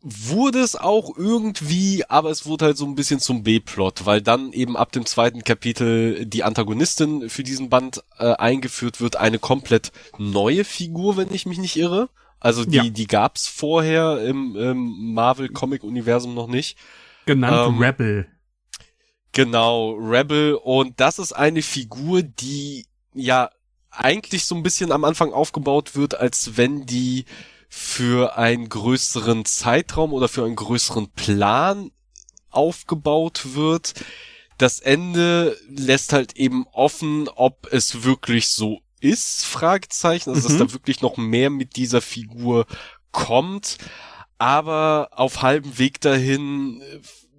wurde 0.00 0.60
es 0.60 0.76
auch 0.76 1.16
irgendwie, 1.16 2.04
aber 2.08 2.30
es 2.30 2.46
wurde 2.46 2.66
halt 2.66 2.76
so 2.76 2.86
ein 2.86 2.94
bisschen 2.94 3.18
zum 3.18 3.42
B-Plot, 3.42 4.06
weil 4.06 4.22
dann 4.22 4.52
eben 4.52 4.76
ab 4.76 4.92
dem 4.92 5.06
zweiten 5.06 5.42
Kapitel 5.42 6.24
die 6.24 6.44
Antagonistin 6.44 7.28
für 7.28 7.42
diesen 7.42 7.68
Band 7.68 8.04
äh, 8.18 8.34
eingeführt 8.34 9.00
wird, 9.00 9.16
eine 9.16 9.38
komplett 9.38 9.90
neue 10.18 10.64
Figur, 10.64 11.16
wenn 11.16 11.34
ich 11.34 11.46
mich 11.46 11.58
nicht 11.58 11.76
irre. 11.76 12.08
Also 12.38 12.64
die, 12.64 12.76
ja. 12.76 12.84
die 12.84 13.08
gab's 13.08 13.48
vorher 13.48 14.24
im, 14.24 14.54
im 14.54 15.14
Marvel 15.14 15.48
Comic 15.48 15.82
Universum 15.82 16.34
noch 16.34 16.46
nicht. 16.46 16.78
Genannt 17.26 17.74
ähm, 17.74 17.82
Rebel. 17.82 18.28
Genau, 19.32 19.92
Rebel. 19.92 20.54
Und 20.54 21.00
das 21.00 21.18
ist 21.18 21.32
eine 21.32 21.62
Figur, 21.62 22.22
die 22.22 22.86
ja 23.14 23.50
eigentlich 23.90 24.44
so 24.44 24.54
ein 24.54 24.62
bisschen 24.62 24.92
am 24.92 25.04
Anfang 25.04 25.32
aufgebaut 25.32 25.96
wird, 25.96 26.14
als 26.18 26.56
wenn 26.56 26.86
die 26.86 27.24
für 27.68 28.36
einen 28.36 28.68
größeren 28.68 29.44
Zeitraum 29.44 30.12
oder 30.12 30.28
für 30.28 30.44
einen 30.44 30.56
größeren 30.56 31.10
Plan 31.10 31.90
aufgebaut 32.50 33.54
wird. 33.54 33.94
Das 34.56 34.80
Ende 34.80 35.56
lässt 35.68 36.12
halt 36.12 36.36
eben 36.36 36.66
offen, 36.72 37.28
ob 37.28 37.68
es 37.70 38.02
wirklich 38.04 38.48
so 38.48 38.80
ist, 39.00 39.44
Fragezeichen, 39.44 40.30
also 40.30 40.48
mhm. 40.48 40.58
dass 40.58 40.68
da 40.68 40.72
wirklich 40.72 41.02
noch 41.02 41.16
mehr 41.16 41.50
mit 41.50 41.76
dieser 41.76 42.00
Figur 42.00 42.66
kommt. 43.12 43.78
Aber 44.38 45.10
auf 45.12 45.42
halbem 45.42 45.78
Weg 45.78 46.00
dahin 46.00 46.82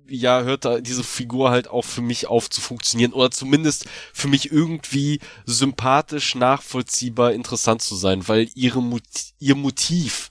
ja, 0.09 0.43
hört 0.43 0.65
da 0.65 0.79
diese 0.79 1.03
Figur 1.03 1.51
halt 1.51 1.67
auch 1.67 1.85
für 1.85 2.01
mich 2.01 2.27
auf 2.27 2.49
zu 2.49 2.61
funktionieren 2.61 3.13
oder 3.13 3.31
zumindest 3.31 3.85
für 4.13 4.27
mich 4.27 4.51
irgendwie 4.51 5.19
sympathisch, 5.45 6.35
nachvollziehbar, 6.35 7.33
interessant 7.33 7.81
zu 7.81 7.95
sein, 7.95 8.27
weil 8.27 8.49
ihre 8.55 8.81
Mot 8.81 9.01
ihr 9.39 9.55
Motiv, 9.55 10.29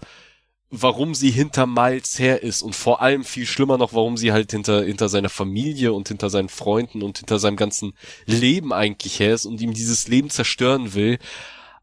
warum 0.70 1.14
sie 1.14 1.30
hinter 1.30 1.66
Miles 1.66 2.18
her 2.18 2.42
ist 2.42 2.62
und 2.62 2.76
vor 2.76 3.00
allem 3.00 3.24
viel 3.24 3.46
schlimmer 3.46 3.78
noch, 3.78 3.94
warum 3.94 4.16
sie 4.16 4.32
halt 4.32 4.50
hinter, 4.50 4.84
hinter 4.84 5.09
seiner 5.09 5.30
Familie 5.30 5.92
und 5.92 6.09
hinter 6.09 6.30
seinen 6.30 6.48
Freunden 6.50 7.02
und 7.02 7.18
hinter 7.18 7.38
seinem 7.38 7.56
ganzen 7.56 7.94
Leben 8.26 8.72
eigentlich 8.72 9.18
her 9.18 9.34
ist 9.34 9.46
und 9.46 9.60
ihm 9.60 9.72
dieses 9.72 10.09
Leben 10.09 10.30
zerstören 10.30 10.94
will. 10.94 11.18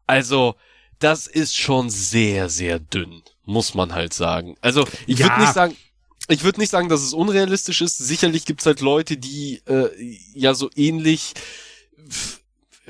Also, 0.06 0.54
das 0.98 1.26
ist 1.26 1.56
schon 1.56 1.90
sehr, 1.90 2.48
sehr 2.48 2.78
dünn, 2.78 3.22
muss 3.44 3.74
man 3.74 3.94
halt 3.94 4.14
sagen. 4.14 4.56
Also, 4.60 4.86
ich 5.06 5.18
ja. 5.18 5.26
würde 5.26 5.40
nicht 5.40 5.54
sagen, 5.54 5.76
ich 6.28 6.44
würde 6.44 6.60
nicht 6.60 6.70
sagen, 6.70 6.88
dass 6.88 7.02
es 7.02 7.12
unrealistisch 7.12 7.80
ist. 7.80 7.98
Sicherlich 7.98 8.44
gibt's 8.44 8.66
halt 8.66 8.80
Leute, 8.80 9.16
die 9.16 9.62
äh, 9.66 9.88
ja 10.34 10.54
so 10.54 10.70
ähnlich, 10.74 11.34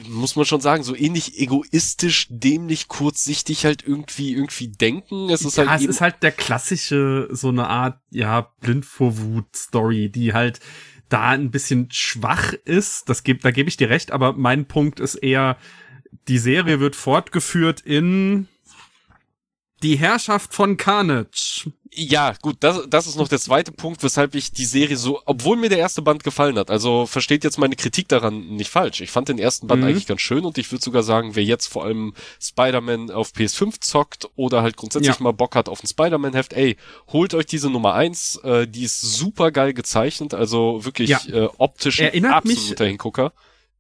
muss 0.09 0.37
man 0.37 0.45
schon 0.45 0.61
sagen, 0.61 0.83
so 0.83 0.95
ähnlich 0.95 1.39
egoistisch, 1.39 2.27
dämlich, 2.31 2.89
kurzsichtig 2.89 3.65
halt 3.65 3.87
irgendwie 3.87 4.33
irgendwie 4.33 4.69
denken. 4.69 5.31
Es 5.31 5.43
ist 5.43 5.57
ja, 5.57 5.67
halt 5.67 5.83
es 5.83 5.87
ist 5.87 6.01
halt 6.01 6.23
der 6.23 6.33
klassische 6.33 7.29
so 7.31 7.49
eine 7.49 7.69
Art 7.69 7.99
ja 8.11 8.53
blind 8.61 8.85
vor 8.85 9.19
Wut 9.19 9.55
Story, 9.55 10.11
die 10.11 10.33
halt 10.33 10.61
da 11.09 11.31
ein 11.31 11.51
bisschen 11.51 11.89
schwach 11.91 12.53
ist. 12.65 13.09
Das 13.09 13.23
gibt, 13.23 13.45
da 13.45 13.51
gebe 13.51 13.69
ich 13.69 13.77
dir 13.77 13.91
recht. 13.91 14.11
Aber 14.11 14.33
mein 14.33 14.67
Punkt 14.67 15.01
ist 15.01 15.15
eher, 15.17 15.57
die 16.29 16.39
Serie 16.39 16.81
wird 16.81 16.97
fortgeführt 16.97 17.81
in 17.81 18.49
die 19.83 19.97
Herrschaft 19.97 20.55
von 20.55 20.77
Carnage. 20.77 21.71
Ja, 21.99 22.35
gut, 22.43 22.57
das, 22.61 22.83
das 22.91 23.07
ist 23.07 23.17
noch 23.17 23.29
der 23.29 23.39
zweite 23.39 23.73
Punkt, 23.73 24.03
weshalb 24.03 24.35
ich 24.35 24.53
die 24.53 24.67
Serie 24.67 24.97
so, 24.97 25.21
obwohl 25.25 25.57
mir 25.57 25.71
der 25.71 25.79
erste 25.79 26.03
Band 26.03 26.25
gefallen 26.25 26.59
hat, 26.59 26.71
also 26.71 27.07
versteht 27.07 27.43
jetzt 27.43 27.59
meine 27.59 27.77
Kritik 27.77 28.09
daran 28.09 28.49
nicht 28.49 28.71
falsch. 28.71 29.01
Ich 29.01 29.11
fand 29.11 29.29
den 29.29 29.39
ersten 29.39 29.67
Band 29.67 29.81
mhm. 29.81 29.89
eigentlich 29.89 30.07
ganz 30.07 30.21
schön 30.21 30.45
und 30.45 30.59
ich 30.59 30.71
würde 30.71 30.85
sogar 30.85 31.03
sagen, 31.03 31.37
wer 31.37 31.45
jetzt 31.45 31.69
vor 31.69 31.85
allem 31.85 32.13
Spider-Man 32.41 33.11
auf 33.11 33.31
PS5 33.33 33.81
zockt 33.81 34.29
oder 34.37 34.63
halt 34.63 34.77
grundsätzlich 34.77 35.17
ja. 35.17 35.23
mal 35.23 35.33
Bock 35.33 35.55
hat 35.55 35.71
auf 35.71 35.83
ein 35.83 35.87
Spider-Man-Heft, 35.87 36.53
ey, 36.53 36.77
holt 37.09 37.33
euch 37.33 37.47
diese 37.47 37.71
Nummer 37.71 37.95
eins, 37.95 38.37
äh, 38.45 38.67
die 38.67 38.85
ist 38.85 39.01
super 39.01 39.51
geil 39.51 39.73
gezeichnet, 39.73 40.35
also 40.35 40.85
wirklich 40.85 41.09
ja. 41.09 41.21
äh, 41.29 41.49
optisch 41.57 42.01
Erinnert 42.01 42.33
ein 42.33 42.37
absoluter 42.39 42.85
mich, 42.85 42.91
Hingucker. 42.91 43.33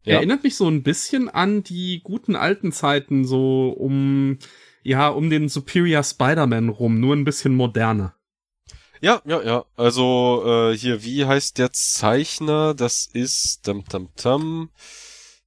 Ja. 0.04 0.14
Erinnert 0.14 0.42
mich 0.42 0.56
so 0.56 0.68
ein 0.68 0.82
bisschen 0.82 1.28
an 1.28 1.64
die 1.64 2.00
guten 2.02 2.36
alten 2.36 2.72
Zeiten, 2.72 3.26
so 3.26 3.68
um 3.76 4.38
ja, 4.86 5.08
um 5.08 5.30
den 5.30 5.48
Superior 5.48 6.02
Spider-Man 6.02 6.68
rum, 6.68 7.00
nur 7.00 7.16
ein 7.16 7.24
bisschen 7.24 7.54
moderner. 7.54 8.14
Ja, 9.00 9.20
ja, 9.26 9.42
ja. 9.42 9.64
Also 9.76 10.44
äh, 10.46 10.76
hier, 10.76 11.02
wie 11.02 11.26
heißt 11.26 11.58
der 11.58 11.72
Zeichner? 11.72 12.72
Das 12.74 13.06
ist 13.12 13.64
tam 13.64 13.84
tam 13.84 14.08
tam 14.16 14.70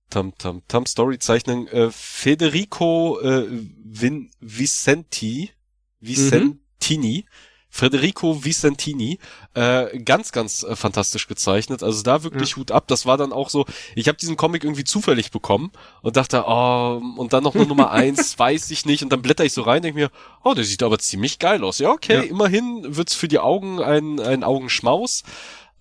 tam 0.09 0.37
tam 0.37 0.61
tam 0.67 0.85
Storyzeichnung 0.85 1.67
äh, 1.67 1.89
Federico 1.89 3.19
äh, 3.21 3.47
Vin 3.83 4.29
Vicenti 4.39 5.51
Vicentini. 5.99 7.25
Mhm. 7.25 7.48
Federico 7.79 8.43
Vicentini, 8.43 9.19
äh, 9.53 9.99
ganz, 9.99 10.33
ganz 10.33 10.63
äh, 10.63 10.75
fantastisch 10.75 11.27
gezeichnet. 11.27 11.81
Also 11.81 12.03
da 12.03 12.23
wirklich 12.23 12.51
ja. 12.51 12.55
Hut 12.57 12.71
ab. 12.71 12.89
Das 12.89 13.05
war 13.05 13.15
dann 13.15 13.31
auch 13.31 13.49
so, 13.49 13.65
ich 13.95 14.09
habe 14.09 14.17
diesen 14.17 14.35
Comic 14.35 14.65
irgendwie 14.65 14.83
zufällig 14.83 15.31
bekommen 15.31 15.71
und 16.01 16.17
dachte, 16.17 16.43
oh, 16.45 17.01
und 17.15 17.31
dann 17.31 17.43
noch 17.43 17.55
eine 17.55 17.65
Nummer 17.65 17.91
eins, 17.91 18.37
weiß 18.37 18.69
ich 18.71 18.85
nicht. 18.85 19.01
Und 19.01 19.13
dann 19.13 19.21
blätter 19.21 19.45
ich 19.45 19.53
so 19.53 19.61
rein, 19.61 19.81
denke 19.81 19.97
mir, 19.97 20.11
oh, 20.43 20.53
der 20.53 20.65
sieht 20.65 20.83
aber 20.83 20.99
ziemlich 20.99 21.39
geil 21.39 21.63
aus. 21.63 21.79
Ja, 21.79 21.91
okay, 21.91 22.15
ja. 22.15 22.21
immerhin 22.21 22.97
wird's 22.97 23.13
für 23.13 23.29
die 23.29 23.39
Augen 23.39 23.81
ein, 23.81 24.19
ein 24.19 24.43
Augenschmaus. 24.43 25.23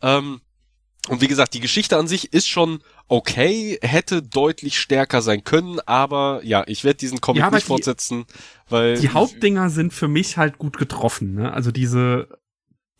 Ähm, 0.00 0.40
und 1.08 1.20
wie 1.20 1.28
gesagt, 1.28 1.54
die 1.54 1.60
Geschichte 1.60 1.96
an 1.96 2.06
sich 2.06 2.32
ist 2.32 2.48
schon 2.48 2.80
okay, 3.08 3.78
hätte 3.82 4.22
deutlich 4.22 4.78
stärker 4.78 5.22
sein 5.22 5.44
können, 5.44 5.80
aber 5.86 6.40
ja, 6.44 6.64
ich 6.66 6.84
werde 6.84 6.98
diesen 6.98 7.20
Comic 7.20 7.40
ja, 7.40 7.50
nicht 7.50 7.62
die, 7.62 7.66
fortsetzen, 7.66 8.26
weil 8.68 9.00
die 9.00 9.10
Hauptdinger 9.10 9.70
sind 9.70 9.92
für 9.92 10.08
mich 10.08 10.36
halt 10.36 10.58
gut 10.58 10.76
getroffen, 10.76 11.34
ne? 11.34 11.52
Also 11.52 11.70
diese 11.70 12.28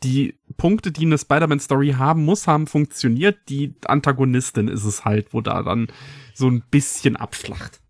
die 0.03 0.39
Punkte, 0.57 0.93
die 0.93 1.07
eine 1.07 1.19
Spider-Man 1.19 1.61
Story 1.61 1.95
haben 1.99 2.25
muss, 2.25 2.47
haben 2.47 2.67
funktioniert. 2.67 3.37
Die 3.49 3.75
Antagonistin 3.85 4.69
ist 4.69 4.85
es 4.85 5.05
halt, 5.05 5.35
wo 5.35 5.41
da 5.41 5.63
dann 5.63 5.89
so 6.35 6.49
ein 6.49 6.63
bisschen 6.71 7.17
abflacht. 7.17 7.81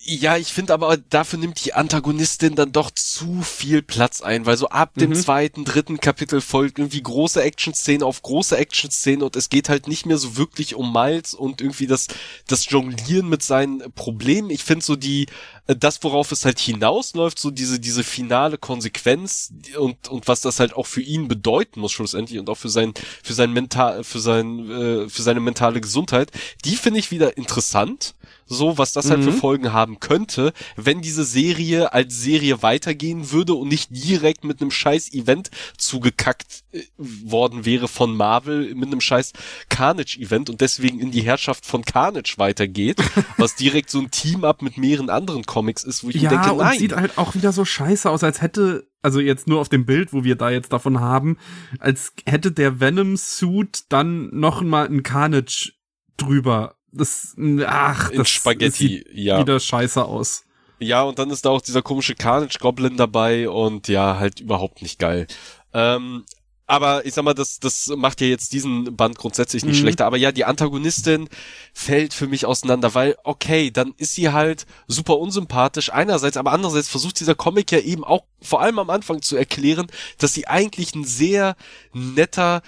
Ja, 0.00 0.36
ich 0.36 0.52
finde 0.52 0.72
aber, 0.74 0.96
dafür 0.96 1.40
nimmt 1.40 1.64
die 1.64 1.74
Antagonistin 1.74 2.54
dann 2.54 2.70
doch 2.70 2.92
zu 2.92 3.42
viel 3.42 3.82
Platz 3.82 4.22
ein, 4.22 4.46
weil 4.46 4.56
so 4.56 4.68
ab 4.68 4.94
dem 4.94 5.10
mhm. 5.10 5.16
zweiten, 5.16 5.64
dritten 5.64 6.00
Kapitel 6.00 6.40
folgt 6.40 6.78
irgendwie 6.78 7.02
große 7.02 7.42
Action-Szenen 7.42 8.04
auf 8.04 8.22
große 8.22 8.56
Action-Szenen 8.56 9.24
und 9.24 9.34
es 9.34 9.48
geht 9.48 9.68
halt 9.68 9.88
nicht 9.88 10.06
mehr 10.06 10.16
so 10.16 10.36
wirklich 10.36 10.76
um 10.76 10.92
Miles 10.92 11.34
und 11.34 11.60
irgendwie 11.60 11.88
das, 11.88 12.06
das 12.46 12.70
Jonglieren 12.70 13.28
mit 13.28 13.42
seinen 13.42 13.92
Problemen. 13.92 14.50
Ich 14.50 14.62
finde 14.62 14.84
so 14.84 14.94
die, 14.94 15.26
äh, 15.66 15.74
das, 15.74 16.00
worauf 16.04 16.30
es 16.30 16.44
halt 16.44 16.60
hinausläuft, 16.60 17.36
so 17.36 17.50
diese, 17.50 17.80
diese 17.80 18.04
finale 18.04 18.56
Konsequenz 18.56 19.52
und, 19.76 20.06
und 20.06 20.28
was 20.28 20.42
das 20.42 20.60
halt 20.60 20.74
auch 20.74 20.86
für 20.86 21.02
ihn 21.02 21.26
bedeuten 21.26 21.80
muss 21.80 21.90
schlussendlich 21.90 22.38
und 22.38 22.48
auch 22.48 22.56
für 22.56 22.70
sein, 22.70 22.94
für 23.24 23.34
sein 23.34 23.52
mental, 23.52 24.04
für 24.04 24.20
sein, 24.20 24.70
äh, 24.70 25.08
für 25.08 25.22
seine 25.22 25.40
mentale 25.40 25.80
Gesundheit, 25.80 26.30
die 26.64 26.76
finde 26.76 27.00
ich 27.00 27.10
wieder 27.10 27.36
interessant 27.36 28.14
so, 28.46 28.78
was 28.78 28.92
das 28.92 29.06
mhm. 29.06 29.10
halt 29.10 29.24
für 29.24 29.30
mhm. 29.32 29.38
Folgen 29.38 29.72
haben 29.72 30.00
könnte, 30.00 30.52
wenn 30.76 31.00
diese 31.00 31.24
Serie 31.24 31.92
als 31.92 32.20
Serie 32.20 32.62
weitergehen 32.62 33.30
würde 33.30 33.54
und 33.54 33.68
nicht 33.68 33.90
direkt 33.90 34.44
mit 34.44 34.60
einem 34.60 34.70
scheiß 34.70 35.12
Event 35.12 35.50
zugekackt 35.76 36.64
äh, 36.72 36.82
worden 36.96 37.64
wäre 37.64 37.88
von 37.88 38.16
Marvel 38.16 38.74
mit 38.74 38.88
einem 38.88 39.00
scheiß 39.00 39.32
Carnage-Event 39.68 40.50
und 40.50 40.60
deswegen 40.60 41.00
in 41.00 41.10
die 41.10 41.22
Herrschaft 41.22 41.66
von 41.66 41.84
Carnage 41.84 42.34
weitergeht, 42.38 42.98
was 43.36 43.54
direkt 43.54 43.90
so 43.90 44.00
ein 44.00 44.10
Team-Up 44.10 44.62
mit 44.62 44.78
mehreren 44.78 45.10
anderen 45.10 45.44
Comics 45.44 45.84
ist, 45.84 46.04
wo 46.04 46.08
ich 46.08 46.16
ja, 46.16 46.22
mir 46.22 46.36
denke, 46.36 46.56
nein. 46.56 46.72
und 46.72 46.78
sieht 46.78 46.96
halt 46.96 47.18
auch 47.18 47.34
wieder 47.34 47.52
so 47.52 47.64
scheiße 47.64 48.08
aus, 48.08 48.24
als 48.24 48.40
hätte 48.40 48.88
also 49.02 49.20
jetzt 49.20 49.46
nur 49.46 49.60
auf 49.60 49.68
dem 49.68 49.86
Bild, 49.86 50.12
wo 50.12 50.24
wir 50.24 50.34
da 50.34 50.50
jetzt 50.50 50.72
davon 50.72 51.00
haben, 51.00 51.38
als 51.78 52.12
hätte 52.26 52.50
der 52.50 52.80
Venom-Suit 52.80 53.84
dann 53.88 54.28
noch 54.32 54.62
mal 54.62 54.86
ein 54.86 55.02
Carnage 55.02 55.72
drüber 56.16 56.77
das, 56.92 57.36
ach, 57.66 58.10
das 58.10 58.28
Spaghetti, 58.28 58.70
sieht 58.70 59.08
ja. 59.12 59.40
wieder 59.40 59.60
scheiße 59.60 60.04
aus. 60.04 60.44
Ja, 60.80 61.02
und 61.02 61.18
dann 61.18 61.30
ist 61.30 61.44
da 61.44 61.50
auch 61.50 61.60
dieser 61.60 61.82
komische 61.82 62.14
Carnage 62.14 62.58
Goblin 62.60 62.96
dabei 62.96 63.48
und 63.48 63.88
ja, 63.88 64.18
halt 64.18 64.40
überhaupt 64.40 64.80
nicht 64.80 64.98
geil. 64.98 65.26
Ähm, 65.74 66.24
aber 66.70 67.06
ich 67.06 67.14
sag 67.14 67.24
mal, 67.24 67.32
das, 67.32 67.60
das 67.60 67.90
macht 67.96 68.20
ja 68.20 68.26
jetzt 68.26 68.52
diesen 68.52 68.94
Band 68.94 69.16
grundsätzlich 69.16 69.64
nicht 69.64 69.78
mhm. 69.78 69.80
schlechter. 69.80 70.04
Aber 70.04 70.18
ja, 70.18 70.32
die 70.32 70.44
Antagonistin 70.44 71.26
fällt 71.72 72.12
für 72.12 72.26
mich 72.26 72.44
auseinander, 72.44 72.94
weil, 72.94 73.16
okay, 73.24 73.70
dann 73.70 73.94
ist 73.96 74.14
sie 74.14 74.28
halt 74.28 74.66
super 74.86 75.18
unsympathisch 75.18 75.90
einerseits, 75.90 76.36
aber 76.36 76.52
andererseits 76.52 76.88
versucht 76.88 77.20
dieser 77.20 77.34
Comic 77.34 77.72
ja 77.72 77.78
eben 77.78 78.04
auch 78.04 78.24
vor 78.42 78.60
allem 78.60 78.78
am 78.78 78.90
Anfang 78.90 79.22
zu 79.22 79.34
erklären, 79.34 79.86
dass 80.18 80.34
sie 80.34 80.46
eigentlich 80.46 80.94
ein 80.94 81.04
sehr 81.04 81.56
netter, 81.94 82.60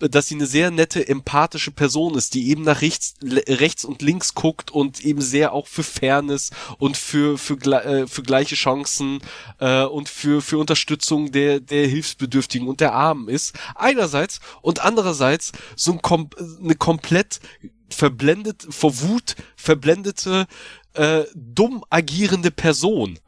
dass 0.00 0.28
sie 0.28 0.34
eine 0.34 0.46
sehr 0.46 0.70
nette, 0.70 1.06
empathische 1.06 1.70
Person 1.70 2.14
ist, 2.14 2.34
die 2.34 2.48
eben 2.48 2.62
nach 2.62 2.80
rechts, 2.82 3.14
rechts 3.22 3.84
und 3.84 4.02
links 4.02 4.34
guckt 4.34 4.70
und 4.70 5.04
eben 5.04 5.20
sehr 5.20 5.52
auch 5.52 5.66
für 5.66 5.82
Fairness 5.82 6.50
und 6.78 6.96
für, 6.96 7.38
für, 7.38 7.54
äh, 7.72 8.06
für 8.06 8.22
gleiche 8.22 8.54
Chancen 8.54 9.20
äh, 9.58 9.84
und 9.84 10.08
für, 10.08 10.42
für 10.42 10.58
Unterstützung 10.58 11.32
der, 11.32 11.60
der 11.60 11.86
Hilfsbedürftigen 11.86 12.68
und 12.68 12.80
der 12.80 12.94
Armen 12.94 13.28
ist. 13.28 13.54
Einerseits 13.74 14.40
und 14.62 14.80
andererseits 14.80 15.52
so 15.76 15.92
ein 15.92 16.02
kom 16.02 16.30
eine 16.62 16.74
komplett 16.74 17.40
verblendet, 17.88 18.66
vor 18.70 19.00
Wut 19.00 19.36
verblendete, 19.56 20.46
äh, 20.94 21.24
dumm 21.34 21.84
agierende 21.90 22.50
Person. 22.50 23.18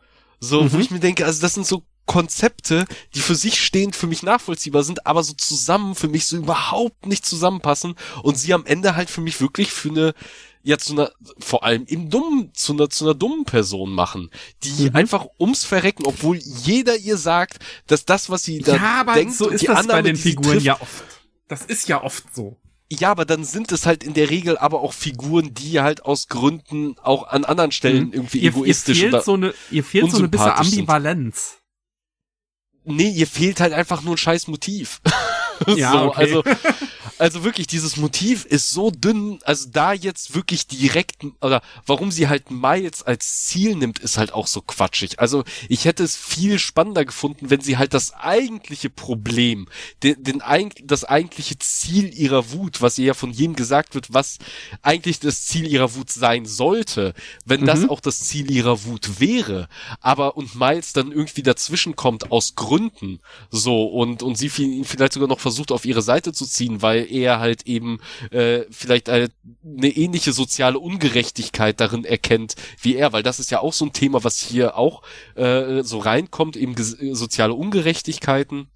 So, 0.40 0.62
mhm. 0.62 0.72
wo 0.72 0.78
ich 0.78 0.90
mir 0.90 1.00
denke, 1.00 1.24
also 1.24 1.40
das 1.40 1.54
sind 1.54 1.66
so 1.66 1.84
Konzepte, 2.12 2.84
die 3.14 3.20
für 3.20 3.34
sich 3.34 3.58
stehend 3.64 3.96
für 3.96 4.06
mich 4.06 4.22
nachvollziehbar 4.22 4.82
sind, 4.82 5.06
aber 5.06 5.22
so 5.22 5.32
zusammen 5.32 5.94
für 5.94 6.08
mich 6.08 6.26
so 6.26 6.36
überhaupt 6.36 7.06
nicht 7.06 7.24
zusammenpassen 7.24 7.94
und 8.22 8.36
sie 8.36 8.52
am 8.52 8.66
Ende 8.66 8.96
halt 8.96 9.08
für 9.08 9.22
mich 9.22 9.40
wirklich 9.40 9.72
für 9.72 9.88
eine 9.88 10.14
ja 10.62 10.76
zu 10.76 10.92
einer 10.92 11.10
vor 11.38 11.64
allem 11.64 11.86
im 11.86 12.10
dummen 12.10 12.52
zu 12.52 12.74
einer 12.74 12.90
zu 12.90 13.06
einer 13.06 13.14
dummen 13.14 13.46
Person 13.46 13.92
machen, 13.92 14.30
die 14.62 14.90
mhm. 14.90 14.96
einfach 14.96 15.26
ums 15.40 15.64
Verrecken, 15.64 16.04
obwohl 16.04 16.36
jeder 16.36 16.98
ihr 16.98 17.16
sagt, 17.16 17.60
dass 17.86 18.04
das 18.04 18.28
was 18.28 18.42
sie 18.42 18.58
da 18.58 18.76
ja, 18.76 19.00
aber 19.00 19.14
denkt 19.14 19.34
so 19.34 19.48
ist 19.48 19.62
die 19.62 19.68
das 19.68 19.78
Annahme, 19.78 20.02
bei 20.02 20.02
den 20.02 20.16
Figuren 20.16 20.52
trifft, 20.52 20.66
ja 20.66 20.78
oft. 20.78 21.04
Das 21.48 21.64
ist 21.64 21.88
ja 21.88 22.02
oft 22.02 22.24
so. 22.34 22.58
Ja, 22.92 23.10
aber 23.10 23.24
dann 23.24 23.44
sind 23.44 23.72
es 23.72 23.86
halt 23.86 24.04
in 24.04 24.12
der 24.12 24.28
Regel 24.28 24.58
aber 24.58 24.82
auch 24.82 24.92
Figuren, 24.92 25.54
die 25.54 25.80
halt 25.80 26.04
aus 26.04 26.28
Gründen 26.28 26.96
auch 27.02 27.26
an 27.28 27.46
anderen 27.46 27.72
Stellen 27.72 28.08
mhm. 28.08 28.12
irgendwie 28.12 28.40
ihr, 28.40 28.50
egoistisch 28.50 28.98
ihr 28.98 29.04
fehlt 29.04 29.14
oder 29.14 29.22
so 29.22 29.32
eine, 29.32 29.54
ihr 29.70 29.82
fehlt 29.82 30.10
so 30.10 30.18
eine 30.18 30.28
bisschen 30.28 30.50
Ambivalenz. 30.50 31.61
Nee, 32.84 33.10
ihr 33.10 33.26
fehlt 33.26 33.60
halt 33.60 33.72
einfach 33.72 34.02
nur 34.02 34.14
ein 34.14 34.18
scheiß 34.18 34.48
Motiv. 34.48 35.00
Ja, 35.76 35.92
so, 35.92 35.98
okay. 36.08 36.20
also, 36.20 36.42
also 37.18 37.44
wirklich, 37.44 37.66
dieses 37.66 37.96
Motiv 37.96 38.44
ist 38.44 38.70
so 38.70 38.90
dünn, 38.90 39.38
also 39.44 39.68
da 39.70 39.92
jetzt 39.92 40.34
wirklich 40.34 40.66
direkt, 40.66 41.24
oder 41.40 41.62
warum 41.86 42.10
sie 42.10 42.28
halt 42.28 42.50
Miles 42.50 43.02
als 43.02 43.44
Ziel 43.44 43.76
nimmt, 43.76 43.98
ist 44.00 44.18
halt 44.18 44.32
auch 44.32 44.46
so 44.46 44.60
quatschig. 44.60 45.20
Also 45.20 45.44
ich 45.68 45.84
hätte 45.84 46.02
es 46.02 46.16
viel 46.16 46.58
spannender 46.58 47.04
gefunden, 47.04 47.50
wenn 47.50 47.60
sie 47.60 47.78
halt 47.78 47.94
das 47.94 48.12
eigentliche 48.12 48.90
Problem, 48.90 49.68
den, 50.02 50.22
den, 50.22 50.42
das 50.84 51.04
eigentliche 51.04 51.58
Ziel 51.58 52.12
ihrer 52.12 52.50
Wut, 52.50 52.82
was 52.82 52.98
ihr 52.98 53.06
ja 53.06 53.14
von 53.14 53.30
jedem 53.30 53.56
gesagt 53.56 53.94
wird, 53.94 54.12
was 54.12 54.38
eigentlich 54.82 55.20
das 55.20 55.44
Ziel 55.44 55.66
ihrer 55.66 55.94
Wut 55.94 56.10
sein 56.10 56.44
sollte, 56.44 57.14
wenn 57.44 57.60
mhm. 57.60 57.66
das 57.66 57.88
auch 57.88 58.00
das 58.00 58.20
Ziel 58.20 58.50
ihrer 58.50 58.84
Wut 58.84 59.20
wäre, 59.20 59.68
aber 60.00 60.36
und 60.36 60.54
Miles 60.54 60.92
dann 60.92 61.12
irgendwie 61.12 61.42
dazwischen 61.42 61.94
kommt 61.94 62.32
aus 62.32 62.56
Gründen, 62.56 63.20
so, 63.50 63.84
und, 63.84 64.22
und 64.22 64.36
sie 64.36 64.48
vielleicht 64.48 65.12
sogar 65.12 65.28
noch 65.28 65.40
versucht, 65.40 65.51
auf 65.72 65.84
ihre 65.84 66.02
Seite 66.02 66.32
zu 66.32 66.46
ziehen, 66.46 66.82
weil 66.82 67.10
er 67.10 67.40
halt 67.40 67.66
eben 67.66 67.98
äh, 68.30 68.62
vielleicht 68.70 69.08
eine, 69.08 69.28
eine 69.64 69.88
ähnliche 69.88 70.32
soziale 70.32 70.78
Ungerechtigkeit 70.78 71.80
darin 71.80 72.04
erkennt 72.04 72.54
wie 72.80 72.96
er, 72.96 73.12
weil 73.12 73.22
das 73.22 73.40
ist 73.40 73.50
ja 73.50 73.60
auch 73.60 73.72
so 73.72 73.84
ein 73.86 73.92
Thema, 73.92 74.24
was 74.24 74.38
hier 74.38 74.76
auch 74.76 75.02
äh, 75.34 75.82
so 75.82 75.98
reinkommt, 75.98 76.56
eben 76.56 76.74
soziale 76.76 77.54
Ungerechtigkeiten. 77.54 78.68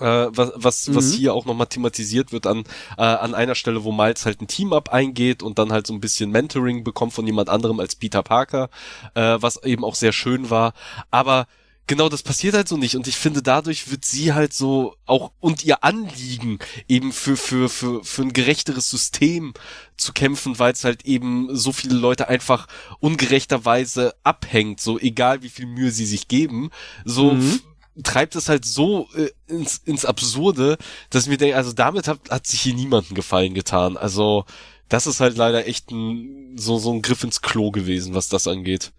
Äh, 0.00 0.28
was 0.30 0.52
was, 0.56 0.88
mhm. 0.88 0.94
was 0.96 1.12
hier 1.12 1.32
auch 1.32 1.46
nochmal 1.46 1.68
thematisiert 1.68 2.32
wird 2.32 2.46
an, 2.46 2.64
äh, 2.98 3.02
an 3.02 3.34
einer 3.34 3.54
Stelle, 3.54 3.82
wo 3.84 3.92
Miles 3.92 4.26
halt 4.26 4.42
ein 4.42 4.48
Team-Up 4.48 4.90
eingeht 4.90 5.42
und 5.42 5.58
dann 5.58 5.72
halt 5.72 5.86
so 5.86 5.94
ein 5.94 6.00
bisschen 6.00 6.30
Mentoring 6.30 6.84
bekommt 6.84 7.14
von 7.14 7.26
jemand 7.26 7.48
anderem 7.48 7.80
als 7.80 7.96
Peter 7.96 8.22
Parker, 8.22 8.68
äh, 9.14 9.38
was 9.40 9.62
eben 9.62 9.84
auch 9.84 9.94
sehr 9.94 10.12
schön 10.12 10.50
war. 10.50 10.74
Aber 11.10 11.46
genau 11.86 12.08
das 12.08 12.22
passiert 12.22 12.54
halt 12.54 12.68
so 12.68 12.76
nicht 12.76 12.96
und 12.96 13.06
ich 13.06 13.16
finde 13.16 13.42
dadurch 13.42 13.90
wird 13.90 14.04
sie 14.04 14.32
halt 14.32 14.52
so 14.52 14.96
auch 15.06 15.32
und 15.40 15.64
ihr 15.64 15.84
Anliegen 15.84 16.58
eben 16.88 17.12
für 17.12 17.36
für 17.36 17.68
für 17.68 18.02
für 18.02 18.22
ein 18.22 18.32
gerechteres 18.32 18.90
System 18.90 19.54
zu 19.96 20.12
kämpfen, 20.12 20.58
weil 20.58 20.72
es 20.72 20.84
halt 20.84 21.04
eben 21.04 21.54
so 21.54 21.72
viele 21.72 21.94
Leute 21.94 22.28
einfach 22.28 22.66
ungerechterweise 23.00 24.14
abhängt, 24.24 24.80
so 24.80 24.98
egal 24.98 25.42
wie 25.42 25.48
viel 25.48 25.66
Mühe 25.66 25.90
sie 25.90 26.06
sich 26.06 26.28
geben, 26.28 26.70
so 27.04 27.32
mhm. 27.32 27.60
treibt 28.02 28.34
es 28.34 28.48
halt 28.48 28.64
so 28.64 29.08
äh, 29.14 29.30
ins 29.46 29.78
ins 29.84 30.04
Absurde, 30.04 30.78
dass 31.10 31.24
ich 31.24 31.30
mir 31.30 31.38
denke, 31.38 31.56
also 31.56 31.72
damit 31.72 32.08
hat 32.08 32.18
hat 32.30 32.46
sich 32.46 32.60
hier 32.60 32.74
niemanden 32.74 33.14
Gefallen 33.14 33.54
getan. 33.54 33.96
Also 33.96 34.44
das 34.88 35.06
ist 35.06 35.20
halt 35.20 35.36
leider 35.36 35.66
echt 35.66 35.90
ein 35.90 36.56
so 36.56 36.78
so 36.78 36.92
ein 36.92 37.02
Griff 37.02 37.22
ins 37.22 37.42
Klo 37.42 37.70
gewesen, 37.70 38.14
was 38.14 38.28
das 38.28 38.48
angeht. 38.48 38.92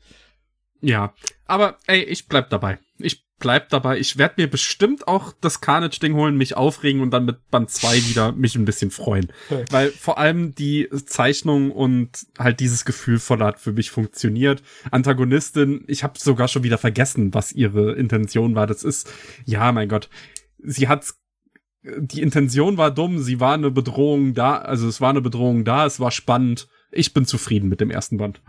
Ja, 0.82 1.14
aber 1.45 1.78
ey, 1.88 2.04
ich 2.04 2.28
bleib 2.28 2.49
dabei. 2.49 2.80
Ich 2.99 3.26
bleib 3.40 3.70
dabei. 3.70 3.99
Ich 3.99 4.18
werde 4.18 4.36
mir 4.38 4.49
bestimmt 4.49 5.08
auch 5.08 5.34
das 5.41 5.62
Carnage-Ding 5.62 6.14
holen, 6.16 6.38
mich 6.38 6.58
aufregen 6.58 7.02
und 7.02 7.12
dann 7.12 7.26
mit 7.26 7.49
Band 7.52 7.70
2 7.70 8.08
wieder 8.10 8.32
mich 8.32 8.56
ein 8.56 8.66
bisschen 8.66 8.91
freuen. 8.91 9.32
Weil 9.70 9.91
vor 9.91 10.18
allem 10.18 10.56
die 10.56 10.90
Zeichnung 11.06 11.72
und 11.72 12.26
halt 12.40 12.60
dieses 12.60 12.86
Gefühl 12.86 13.20
voll 13.20 13.40
hat 13.40 13.60
für 13.60 13.74
mich 13.74 13.91
funktioniert. 13.91 14.64
Antagonistin, 14.91 15.84
ich 15.88 16.04
habe 16.04 16.20
sogar 16.20 16.48
schon 16.48 16.64
wieder 16.64 16.78
vergessen, 16.78 17.34
was 17.34 17.52
ihre 17.52 17.94
Intention 17.94 18.56
war. 18.56 18.68
Das 18.68 18.84
ist, 18.84 19.12
ja, 19.45 19.72
mein 19.72 19.90
Gott, 19.90 20.10
sie 20.58 20.88
hat 20.88 21.06
die 21.84 22.22
Intention 22.22 22.78
war 22.78 22.91
dumm, 22.91 23.20
sie 23.20 23.40
war 23.40 23.54
eine 23.54 23.72
Bedrohung 23.72 24.34
da, 24.34 24.58
also 24.58 24.88
es 24.88 24.99
war 24.99 25.10
eine 25.10 25.22
Bedrohung 25.22 25.64
da, 25.64 25.86
es 25.86 25.99
war 25.99 26.12
spannend. 26.12 26.68
Ich 26.91 27.14
bin 27.14 27.26
zufrieden 27.26 27.70
mit 27.70 27.82
dem 27.82 27.91
ersten 27.91 28.18
Band. 28.18 28.41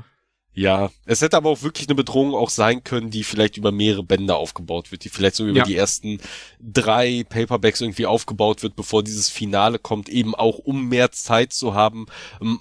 Ja, 0.59 0.91
es 1.07 1.23
hätte 1.23 1.37
aber 1.37 1.51
auch 1.51 1.63
wirklich 1.63 1.87
eine 1.87 1.95
Bedrohung 1.95 2.35
auch 2.35 2.51
sein 2.51 2.83
können, 2.83 3.11
die 3.11 3.23
vielleicht 3.23 3.57
über 3.57 3.71
mehrere 3.71 4.03
Bände 4.03 4.35
aufgebaut 4.35 4.91
wird, 4.91 5.05
die 5.05 5.09
vielleicht 5.09 5.37
so 5.37 5.47
über 5.47 5.59
ja. 5.59 5.65
die 5.65 5.77
ersten 5.77 6.19
drei 6.61 7.25
Paperbacks 7.29 7.81
irgendwie 7.81 8.07
aufgebaut 8.07 8.65
wird, 8.65 8.75
bevor 8.75 9.05
dieses 9.05 9.29
Finale 9.29 9.79
kommt, 9.79 10.09
eben 10.09 10.35
auch 10.35 10.59
um 10.59 10.89
mehr 10.89 11.13
Zeit 11.13 11.53
zu 11.53 11.75
haben, 11.75 12.07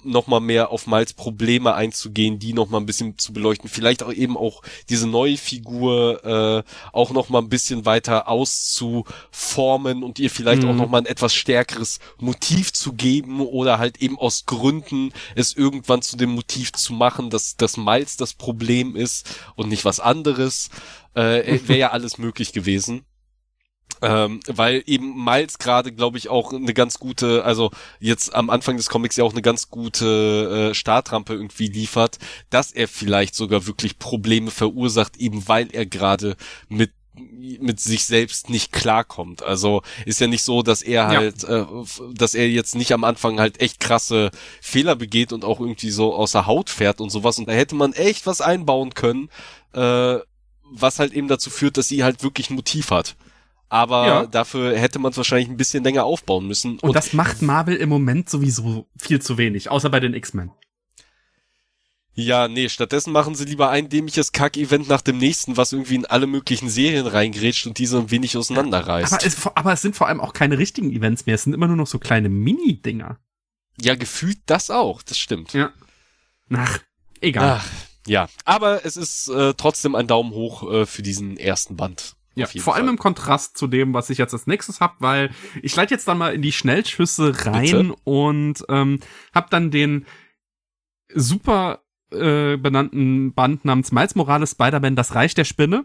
nochmal 0.04 0.38
mehr 0.38 0.70
auf 0.70 0.86
Miles 0.86 1.12
Probleme 1.12 1.74
einzugehen, 1.74 2.38
die 2.38 2.52
nochmal 2.52 2.80
ein 2.80 2.86
bisschen 2.86 3.18
zu 3.18 3.32
beleuchten, 3.32 3.68
vielleicht 3.68 4.04
auch 4.04 4.12
eben 4.12 4.36
auch 4.36 4.62
diese 4.88 5.08
neue 5.08 5.36
Figur 5.36 6.24
äh, 6.64 6.70
auch 6.92 7.10
nochmal 7.10 7.42
ein 7.42 7.48
bisschen 7.48 7.84
weiter 7.84 8.28
auszuformen 8.28 10.04
und 10.04 10.20
ihr 10.20 10.30
vielleicht 10.30 10.62
mhm. 10.62 10.70
auch 10.70 10.74
nochmal 10.76 11.00
ein 11.00 11.06
etwas 11.06 11.34
stärkeres 11.34 11.98
Motiv 12.20 12.72
zu 12.72 12.92
geben 12.92 13.40
oder 13.40 13.80
halt 13.80 14.00
eben 14.00 14.20
aus 14.20 14.46
Gründen 14.46 15.12
es 15.34 15.56
irgendwann 15.56 16.00
zu 16.00 16.16
dem 16.16 16.30
Motiv 16.30 16.72
zu 16.72 16.92
machen, 16.92 17.28
dass 17.28 17.56
das 17.56 17.76
Miles 17.88 18.16
das 18.16 18.34
Problem 18.34 18.96
ist 18.96 19.40
und 19.56 19.68
nicht 19.68 19.84
was 19.84 20.00
anderes, 20.00 20.70
äh, 21.14 21.60
wäre 21.66 21.78
ja 21.78 21.90
alles 21.92 22.18
möglich 22.18 22.52
gewesen. 22.52 23.04
Ähm, 24.00 24.40
weil 24.46 24.84
eben 24.86 25.24
Miles 25.24 25.58
gerade, 25.58 25.92
glaube 25.92 26.18
ich, 26.18 26.28
auch 26.28 26.52
eine 26.52 26.74
ganz 26.74 27.00
gute, 27.00 27.44
also 27.44 27.70
jetzt 27.98 28.32
am 28.32 28.48
Anfang 28.48 28.76
des 28.76 28.90
Comics 28.90 29.16
ja 29.16 29.24
auch 29.24 29.32
eine 29.32 29.42
ganz 29.42 29.70
gute 29.70 30.70
äh, 30.70 30.74
Startrampe 30.74 31.32
irgendwie 31.32 31.66
liefert, 31.66 32.18
dass 32.50 32.70
er 32.70 32.86
vielleicht 32.86 33.34
sogar 33.34 33.66
wirklich 33.66 33.98
Probleme 33.98 34.52
verursacht, 34.52 35.16
eben 35.16 35.48
weil 35.48 35.68
er 35.72 35.84
gerade 35.84 36.36
mit 36.68 36.92
mit 37.60 37.80
sich 37.80 38.04
selbst 38.04 38.50
nicht 38.50 38.72
klarkommt. 38.72 39.42
Also 39.42 39.82
ist 40.06 40.20
ja 40.20 40.26
nicht 40.26 40.42
so, 40.42 40.62
dass 40.62 40.82
er 40.82 41.08
halt, 41.08 41.42
ja. 41.42 41.62
äh, 41.62 41.66
dass 42.14 42.34
er 42.34 42.48
jetzt 42.48 42.74
nicht 42.74 42.92
am 42.92 43.04
Anfang 43.04 43.40
halt 43.40 43.60
echt 43.60 43.80
krasse 43.80 44.30
Fehler 44.60 44.96
begeht 44.96 45.32
und 45.32 45.44
auch 45.44 45.60
irgendwie 45.60 45.90
so 45.90 46.14
außer 46.14 46.46
Haut 46.46 46.70
fährt 46.70 47.00
und 47.00 47.10
sowas. 47.10 47.38
Und 47.38 47.48
da 47.48 47.52
hätte 47.52 47.74
man 47.74 47.92
echt 47.92 48.26
was 48.26 48.40
einbauen 48.40 48.94
können, 48.94 49.28
äh, 49.72 50.18
was 50.70 50.98
halt 50.98 51.12
eben 51.12 51.28
dazu 51.28 51.50
führt, 51.50 51.76
dass 51.76 51.88
sie 51.88 52.04
halt 52.04 52.22
wirklich 52.22 52.50
ein 52.50 52.56
Motiv 52.56 52.90
hat. 52.90 53.16
Aber 53.70 54.06
ja. 54.06 54.26
dafür 54.26 54.78
hätte 54.78 54.98
man 54.98 55.10
es 55.10 55.16
wahrscheinlich 55.16 55.48
ein 55.48 55.56
bisschen 55.56 55.84
länger 55.84 56.04
aufbauen 56.04 56.46
müssen. 56.46 56.72
Und, 56.72 56.84
und 56.84 56.96
das 56.96 57.12
macht 57.12 57.42
Marvel 57.42 57.76
im 57.76 57.88
Moment 57.88 58.30
sowieso 58.30 58.86
viel 58.98 59.20
zu 59.20 59.36
wenig, 59.36 59.70
außer 59.70 59.90
bei 59.90 60.00
den 60.00 60.14
X-Men. 60.14 60.50
Ja, 62.20 62.48
nee, 62.48 62.68
stattdessen 62.68 63.12
machen 63.12 63.36
sie 63.36 63.44
lieber 63.44 63.70
ein 63.70 63.88
dämliches 63.88 64.32
Kack-Event 64.32 64.88
nach 64.88 65.02
dem 65.02 65.18
nächsten, 65.18 65.56
was 65.56 65.72
irgendwie 65.72 65.94
in 65.94 66.04
alle 66.04 66.26
möglichen 66.26 66.68
Serien 66.68 67.06
reingrätscht 67.06 67.68
und 67.68 67.78
diese 67.78 67.96
ein 67.96 68.10
wenig 68.10 68.36
auseinanderreißt. 68.36 69.12
Aber 69.12 69.24
es, 69.24 69.46
aber 69.46 69.72
es 69.72 69.82
sind 69.82 69.94
vor 69.94 70.08
allem 70.08 70.20
auch 70.20 70.32
keine 70.32 70.58
richtigen 70.58 70.90
Events 70.90 71.26
mehr, 71.26 71.36
es 71.36 71.44
sind 71.44 71.52
immer 71.52 71.68
nur 71.68 71.76
noch 71.76 71.86
so 71.86 72.00
kleine 72.00 72.28
Mini-Dinger. 72.28 73.20
Ja, 73.80 73.94
gefühlt 73.94 74.38
das 74.46 74.68
auch, 74.68 75.00
das 75.02 75.16
stimmt. 75.16 75.52
Ja. 75.52 75.72
Ach, 76.52 76.80
egal. 77.20 77.60
Ach, 77.60 77.68
ja, 78.08 78.28
aber 78.44 78.84
es 78.84 78.96
ist 78.96 79.28
äh, 79.28 79.54
trotzdem 79.54 79.94
ein 79.94 80.08
Daumen 80.08 80.32
hoch 80.32 80.68
äh, 80.68 80.86
für 80.86 81.02
diesen 81.02 81.36
ersten 81.36 81.76
Band. 81.76 82.16
Ja, 82.34 82.46
vor 82.46 82.60
Fall. 82.60 82.74
allem 82.74 82.88
im 82.88 82.98
Kontrast 82.98 83.56
zu 83.56 83.68
dem, 83.68 83.94
was 83.94 84.10
ich 84.10 84.18
jetzt 84.18 84.32
als 84.32 84.48
nächstes 84.48 84.80
hab, 84.80 85.00
weil 85.00 85.30
ich 85.62 85.76
leite 85.76 85.94
jetzt 85.94 86.08
dann 86.08 86.18
mal 86.18 86.34
in 86.34 86.42
die 86.42 86.50
Schnellschüsse 86.52 87.46
rein 87.46 87.62
Bitte? 87.62 87.94
und 88.02 88.64
ähm, 88.68 88.98
hab 89.32 89.50
dann 89.50 89.70
den 89.70 90.04
super 91.14 91.84
äh, 92.10 92.56
benannten 92.56 93.34
Band 93.34 93.64
namens 93.64 93.92
Miles 93.92 94.14
Morales 94.14 94.52
Spider-Man 94.52 94.96
Das 94.96 95.14
Reich 95.14 95.34
der 95.34 95.44
Spinne. 95.44 95.84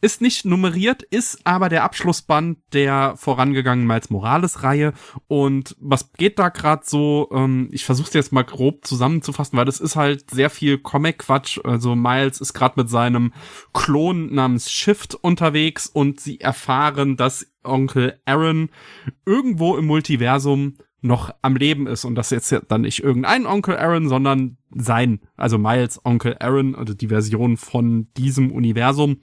Ist 0.00 0.20
nicht 0.20 0.44
nummeriert, 0.44 1.02
ist 1.02 1.46
aber 1.46 1.70
der 1.70 1.82
Abschlussband 1.82 2.58
der 2.74 3.14
vorangegangenen 3.16 3.86
Miles 3.86 4.10
Morales-Reihe. 4.10 4.92
Und 5.28 5.76
was 5.80 6.12
geht 6.12 6.38
da 6.38 6.50
gerade 6.50 6.82
so? 6.84 7.30
Ähm, 7.32 7.70
ich 7.72 7.86
versuche 7.86 8.08
es 8.08 8.12
jetzt 8.12 8.32
mal 8.32 8.42
grob 8.42 8.84
zusammenzufassen, 8.84 9.56
weil 9.56 9.64
das 9.64 9.80
ist 9.80 9.96
halt 9.96 10.30
sehr 10.30 10.50
viel 10.50 10.76
Comic-Quatsch. 10.76 11.60
Also 11.64 11.96
Miles 11.96 12.42
ist 12.42 12.52
gerade 12.52 12.78
mit 12.82 12.90
seinem 12.90 13.32
Klon 13.72 14.34
namens 14.34 14.70
Shift 14.70 15.14
unterwegs 15.14 15.86
und 15.86 16.20
sie 16.20 16.38
erfahren, 16.38 17.16
dass 17.16 17.46
Onkel 17.62 18.20
Aaron 18.26 18.68
irgendwo 19.24 19.76
im 19.78 19.86
Multiversum 19.86 20.76
noch 21.04 21.34
am 21.42 21.56
Leben 21.56 21.86
ist 21.86 22.04
und 22.04 22.14
das 22.14 22.30
jetzt 22.30 22.54
dann 22.68 22.80
nicht 22.80 23.02
irgendein 23.02 23.46
Onkel 23.46 23.76
Aaron, 23.76 24.08
sondern 24.08 24.56
sein, 24.74 25.20
also 25.36 25.58
Miles 25.58 26.00
Onkel 26.04 26.36
Aaron, 26.40 26.74
also 26.74 26.94
die 26.94 27.08
Version 27.08 27.56
von 27.56 28.08
diesem 28.16 28.50
Universum 28.50 29.18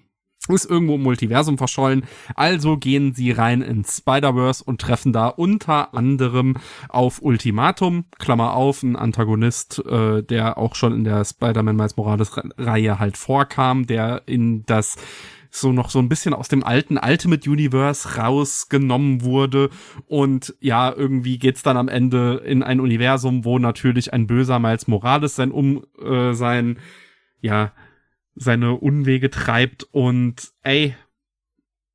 ist 0.48 0.70
irgendwo 0.70 0.96
im 0.96 1.04
Multiversum 1.04 1.58
verschollen. 1.58 2.04
Also 2.36 2.78
gehen 2.78 3.14
sie 3.14 3.32
rein 3.32 3.62
ins 3.62 3.98
Spider-Verse 3.98 4.64
und 4.64 4.82
treffen 4.82 5.14
da 5.14 5.28
unter 5.28 5.94
anderem 5.94 6.58
auf 6.90 7.22
Ultimatum, 7.22 8.06
Klammer 8.18 8.54
auf, 8.54 8.82
ein 8.82 8.96
Antagonist, 8.96 9.84
äh, 9.86 10.24
der 10.24 10.58
auch 10.58 10.76
schon 10.76 10.94
in 10.94 11.04
der 11.04 11.24
Spider-Man 11.26 11.76
Miles 11.76 11.96
Morales 11.96 12.32
Reihe 12.58 13.00
halt 13.00 13.18
vorkam, 13.18 13.86
der 13.86 14.24
in 14.26 14.66
das 14.66 14.98
so 15.52 15.72
noch 15.72 15.90
so 15.90 16.00
ein 16.00 16.10
bisschen 16.10 16.34
aus 16.34 16.48
dem 16.48 16.64
alten 16.64 16.98
Ultimate 16.98 17.50
Universe 17.50 18.16
rausgenommen 18.18 19.22
wurde. 19.22 19.70
Und 20.08 20.56
ja, 20.60 20.92
irgendwie 20.92 21.38
geht's 21.38 21.62
dann 21.62 21.78
am 21.78 21.90
Ende 21.90 22.42
in 22.46 22.64
ein 22.64 22.80
Universum, 22.80 23.46
wo 23.46 23.60
natürlich 23.60 24.14
ein 24.14 24.28
böser 24.28 24.60
Miles 24.60 24.88
Morales 24.88 25.36
sein 25.36 25.52
um 25.52 25.86
äh, 26.02 26.34
sein 26.34 26.80
ja 27.42 27.74
seine 28.36 28.76
Unwege 28.76 29.30
treibt 29.30 29.84
und 29.92 30.52
ey, 30.64 30.96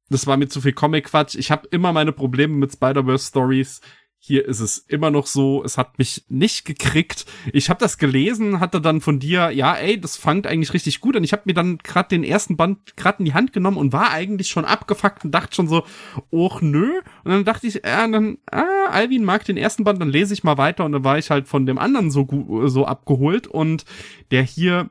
das 0.08 0.26
war 0.26 0.36
mir 0.36 0.48
zu 0.48 0.60
viel 0.60 0.72
Comic-Quatsch. 0.72 1.34
Ich 1.34 1.50
habe 1.50 1.66
immer 1.70 1.92
meine 1.92 2.12
Probleme 2.12 2.54
mit 2.54 2.72
Spider-Verse-Stories. 2.72 3.80
Hier 4.18 4.44
ist 4.46 4.60
es 4.60 4.78
immer 4.78 5.10
noch 5.10 5.26
so, 5.26 5.62
es 5.62 5.78
hat 5.78 5.98
mich 5.98 6.24
nicht 6.28 6.64
gekriegt. 6.64 7.26
Ich 7.52 7.70
habe 7.70 7.78
das 7.78 7.96
gelesen, 7.96 8.58
hatte 8.58 8.80
dann 8.80 9.00
von 9.00 9.20
dir, 9.20 9.50
ja, 9.50 9.74
ey, 9.74 10.00
das 10.00 10.16
fangt 10.16 10.46
eigentlich 10.46 10.74
richtig 10.74 11.00
gut 11.00 11.16
an. 11.16 11.22
Ich 11.22 11.32
habe 11.32 11.42
mir 11.44 11.54
dann 11.54 11.78
gerade 11.78 12.08
den 12.08 12.24
ersten 12.24 12.56
Band 12.56 12.96
gerade 12.96 13.20
in 13.20 13.26
die 13.26 13.34
Hand 13.34 13.52
genommen 13.52 13.76
und 13.76 13.92
war 13.92 14.10
eigentlich 14.10 14.48
schon 14.48 14.64
abgefuckt 14.64 15.24
und 15.24 15.30
dachte 15.30 15.54
schon 15.54 15.68
so, 15.68 15.84
och 16.32 16.60
nö. 16.60 17.00
Und 17.24 17.30
dann 17.30 17.44
dachte 17.44 17.68
ich, 17.68 17.74
ja, 17.84 18.08
dann, 18.08 18.38
ah, 18.50 18.88
Alvin 18.90 19.24
mag 19.24 19.44
den 19.44 19.56
ersten 19.56 19.84
Band, 19.84 20.00
dann 20.00 20.10
lese 20.10 20.34
ich 20.34 20.42
mal 20.42 20.58
weiter 20.58 20.84
und 20.84 20.92
dann 20.92 21.04
war 21.04 21.18
ich 21.18 21.30
halt 21.30 21.46
von 21.46 21.66
dem 21.66 21.78
anderen 21.78 22.10
so 22.10 22.26
so 22.66 22.84
abgeholt 22.84 23.46
und 23.46 23.84
der 24.30 24.42
hier 24.42 24.90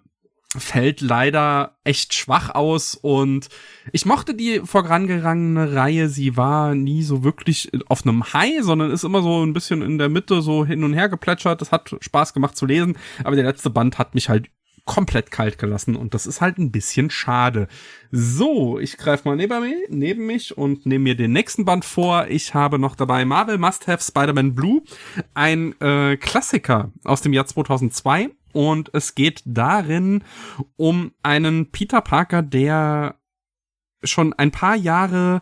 fällt 0.59 1.01
leider 1.01 1.75
echt 1.83 2.13
schwach 2.13 2.53
aus 2.53 2.95
und 2.95 3.49
ich 3.91 4.05
mochte 4.05 4.33
die 4.33 4.61
vorangegangene 4.63 5.73
Reihe, 5.75 6.09
sie 6.09 6.37
war 6.37 6.75
nie 6.75 7.03
so 7.03 7.23
wirklich 7.23 7.71
auf 7.87 8.05
einem 8.05 8.33
High, 8.33 8.63
sondern 8.63 8.91
ist 8.91 9.03
immer 9.03 9.21
so 9.21 9.43
ein 9.45 9.53
bisschen 9.53 9.81
in 9.81 9.97
der 9.97 10.09
Mitte 10.09 10.41
so 10.41 10.65
hin 10.65 10.83
und 10.83 10.93
her 10.93 11.09
geplätschert. 11.09 11.61
Das 11.61 11.71
hat 11.71 11.95
Spaß 11.99 12.33
gemacht 12.33 12.57
zu 12.57 12.65
lesen, 12.65 12.97
aber 13.23 13.35
der 13.35 13.45
letzte 13.45 13.69
Band 13.69 13.97
hat 13.97 14.15
mich 14.15 14.29
halt 14.29 14.49
komplett 14.85 15.31
kalt 15.31 15.57
gelassen 15.57 15.95
und 15.95 16.13
das 16.13 16.27
ist 16.27 16.41
halt 16.41 16.57
ein 16.59 16.71
bisschen 16.71 17.09
schade. 17.09 17.67
So, 18.11 18.79
ich 18.79 18.97
greife 18.97 19.27
mal 19.27 19.35
neben, 19.35 19.59
mich, 19.61 19.75
neben 19.89 20.25
mich 20.27 20.57
und 20.57 20.85
nehme 20.85 21.03
mir 21.03 21.15
den 21.15 21.31
nächsten 21.31 21.65
Band 21.65 21.83
vor. 21.83 22.27
Ich 22.29 22.53
habe 22.53 22.77
noch 22.79 22.95
dabei 22.95 23.25
Marvel 23.25 23.57
Must 23.57 23.87
Have 23.87 24.03
Spider-Man 24.03 24.53
Blue, 24.53 24.83
ein 25.33 25.79
äh, 25.81 26.17
Klassiker 26.17 26.91
aus 27.03 27.21
dem 27.21 27.33
Jahr 27.33 27.47
2002 27.47 28.29
und 28.55 28.89
es 28.93 29.15
geht 29.15 29.41
darin 29.43 30.23
um 30.77 31.11
einen 31.23 31.71
Peter 31.71 31.99
Parker, 31.99 32.41
der 32.41 33.19
schon 34.01 34.31
ein 34.31 34.51
paar 34.51 34.77
Jahre 34.77 35.41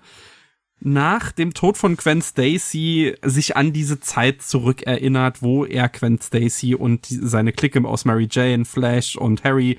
nach 0.80 1.32
dem 1.32 1.54
Tod 1.54 1.78
von 1.78 1.96
Gwen 1.96 2.24
Stacy 2.24 3.16
sich 3.22 3.56
an 3.56 3.72
diese 3.72 4.00
Zeit 4.00 4.42
zurückerinnert, 4.42 5.44
wo 5.44 5.64
er 5.64 5.90
Gwen 5.90 6.20
Stacy 6.20 6.74
und 6.74 7.06
seine 7.08 7.54
Clique 7.54 7.88
aus 7.88 8.04
Mary 8.04 8.28
Jane, 8.30 8.66
Flash 8.66 9.16
und 9.16 9.44
Harry 9.44 9.78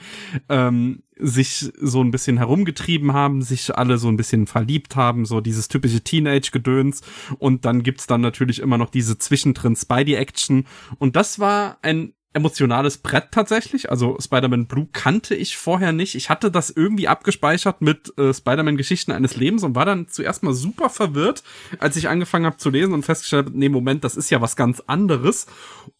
ähm, 0.48 1.02
sich 1.18 1.72
so 1.80 2.04
ein 2.04 2.12
bisschen 2.12 2.36
herumgetrieben 2.36 3.14
haben, 3.14 3.42
sich 3.42 3.76
alle 3.76 3.98
so 3.98 4.06
ein 4.06 4.16
bisschen 4.16 4.46
verliebt 4.46 4.94
haben, 4.94 5.26
so 5.26 5.40
dieses 5.40 5.66
typische 5.66 6.02
Teenage-Gedöns. 6.02 7.00
Und 7.38 7.64
dann 7.64 7.82
gibt's 7.82 8.06
dann 8.06 8.20
natürlich 8.20 8.60
immer 8.60 8.78
noch 8.78 8.90
diese 8.90 9.18
zwischendrin 9.18 9.74
Spidey-Action. 9.74 10.66
Und 10.98 11.16
das 11.16 11.40
war 11.40 11.78
ein 11.82 12.14
emotionales 12.34 12.98
Brett 12.98 13.28
tatsächlich. 13.30 13.90
Also 13.90 14.18
Spider-Man 14.20 14.66
Blue 14.66 14.88
kannte 14.92 15.34
ich 15.34 15.56
vorher 15.56 15.92
nicht. 15.92 16.16
Ich 16.16 16.28
hatte 16.28 16.50
das 16.50 16.68
irgendwie 16.68 17.08
abgespeichert 17.08 17.80
mit 17.80 18.16
äh, 18.18 18.34
Spider-Man 18.34 18.76
Geschichten 18.76 19.12
eines 19.12 19.36
Lebens 19.36 19.62
und 19.62 19.74
war 19.74 19.86
dann 19.86 20.08
zuerst 20.08 20.42
mal 20.42 20.52
super 20.52 20.90
verwirrt, 20.90 21.44
als 21.78 21.96
ich 21.96 22.08
angefangen 22.08 22.44
habe 22.44 22.56
zu 22.56 22.70
lesen 22.70 22.92
und 22.92 23.04
festgestellt, 23.04 23.54
nee, 23.54 23.68
Moment, 23.68 24.04
das 24.04 24.16
ist 24.16 24.30
ja 24.30 24.40
was 24.40 24.56
ganz 24.56 24.82
anderes. 24.86 25.46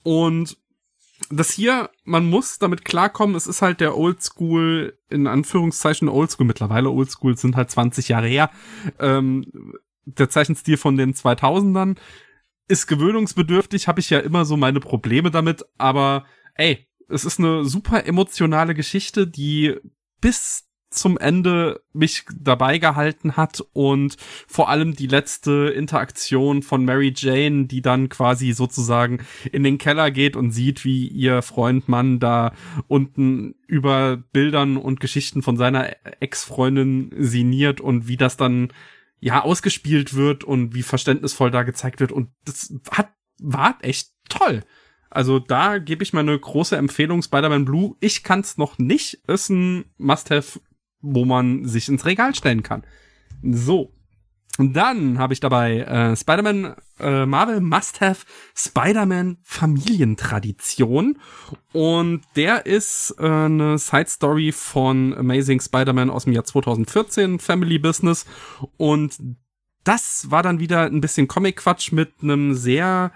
Und 0.03 0.59
das 1.31 1.53
hier, 1.53 1.89
man 2.05 2.27
muss 2.27 2.59
damit 2.59 2.85
klarkommen, 2.85 3.37
es 3.37 3.47
ist 3.47 3.63
halt 3.63 3.81
der 3.81 3.97
Oldschool, 3.97 4.99
in 5.09 5.27
Anführungszeichen 5.27 6.09
Oldschool, 6.09 6.47
mittlerweile 6.47 6.91
Oldschool 6.91 7.37
sind 7.37 7.57
halt 7.57 7.71
20 7.71 8.09
Jahre 8.09 8.27
her, 8.27 8.51
ähm, 8.99 9.47
der 10.05 10.29
Zeichenstil 10.29 10.77
von 10.77 10.97
den 10.97 11.15
2000ern 11.15 11.97
ist 12.69 12.87
gewöhnungsbedürftig, 12.87 13.89
habe 13.89 14.01
ich 14.01 14.11
ja 14.11 14.19
immer 14.19 14.45
so 14.45 14.57
meine 14.57 14.81
Probleme 14.81 15.31
damit, 15.31 15.65
aber 15.79 16.25
ey, 16.55 16.87
es 17.09 17.25
ist 17.25 17.39
eine 17.39 17.65
super 17.65 18.07
emotionale 18.07 18.75
Geschichte, 18.75 19.27
die 19.27 19.77
bis 20.21 20.65
zum 20.95 21.19
Ende 21.19 21.83
mich 21.93 22.25
dabei 22.35 22.79
gehalten 22.79 23.37
hat 23.37 23.63
und 23.73 24.17
vor 24.47 24.69
allem 24.69 24.95
die 24.95 25.07
letzte 25.07 25.73
Interaktion 25.75 26.63
von 26.63 26.85
Mary 26.85 27.13
Jane, 27.15 27.67
die 27.67 27.83
dann 27.83 28.09
quasi 28.09 28.53
sozusagen 28.53 29.19
in 29.51 29.65
den 29.65 29.79
Keller 29.79 30.11
geht 30.11 30.37
und 30.37 30.53
sieht, 30.53 30.85
wie 30.85 31.09
ihr 31.09 31.43
Freund 31.43 31.89
Mann 31.89 32.21
da 32.21 32.53
unten 32.87 33.57
über 33.67 34.17
Bildern 34.17 34.77
und 34.77 35.01
Geschichten 35.01 35.43
von 35.43 35.57
seiner 35.57 35.91
Ex-Freundin 36.21 37.13
sinniert 37.19 37.81
und 37.81 38.09
wie 38.09 38.17
das 38.17 38.37
dann 38.37 38.73
ja 39.25 39.43
ausgespielt 39.43 40.13
wird 40.13 40.45
und 40.45 40.75
wie 40.75 40.83
verständnisvoll 40.83 41.51
da 41.51 41.63
gezeigt 41.63 42.01
wird 42.01 42.13
und 42.13 42.29
das 42.45 42.75
hat 42.91 43.11
war 43.41 43.79
echt 43.81 44.11
toll. 44.29 44.63
Also 45.09 45.39
da 45.39 45.79
gebe 45.79 46.03
ich 46.03 46.13
mal 46.13 46.21
eine 46.21 46.39
große 46.39 46.77
Empfehlung, 46.77 47.23
Spider-Man 47.23 47.65
Blue. 47.65 47.97
Ich 48.01 48.23
kann 48.23 48.41
es 48.41 48.59
noch 48.59 48.79
nicht. 48.79 49.15
Ist 49.27 49.49
ein 49.49 49.87
Must-Have, 49.97 50.61
wo 51.01 51.25
man 51.25 51.67
sich 51.67 51.89
ins 51.89 52.05
Regal 52.05 52.35
stellen 52.35 52.63
kann. 52.63 52.85
So. 53.43 53.95
Und 54.57 54.75
dann 54.75 55.19
habe 55.19 55.33
ich 55.33 55.41
dabei 55.41 55.81
äh, 55.81 56.17
Spider-Man 56.17 56.77
äh, 57.01 57.27
Marvel 57.27 57.61
Must-Have 57.61 58.25
Spider-Man 58.55 59.39
Familientradition. 59.43 61.19
Und 61.73 62.23
der 62.37 62.67
ist 62.67 63.17
äh, 63.19 63.27
eine 63.27 63.79
Side-Story 63.79 64.53
von 64.53 65.13
Amazing 65.15 65.61
Spider-Man 65.61 66.11
aus 66.11 66.25
dem 66.25 66.33
Jahr 66.35 66.45
2014, 66.45 67.41
Family 67.41 67.79
Business. 67.79 68.27
Und 68.77 69.19
das 69.83 70.31
war 70.31 70.43
dann 70.43 70.61
wieder 70.61 70.85
ein 70.85 71.01
bisschen 71.01 71.29
Comic-Quatsch 71.29 71.93
mit 71.93 72.13
einem 72.23 72.55
sehr 72.55 73.13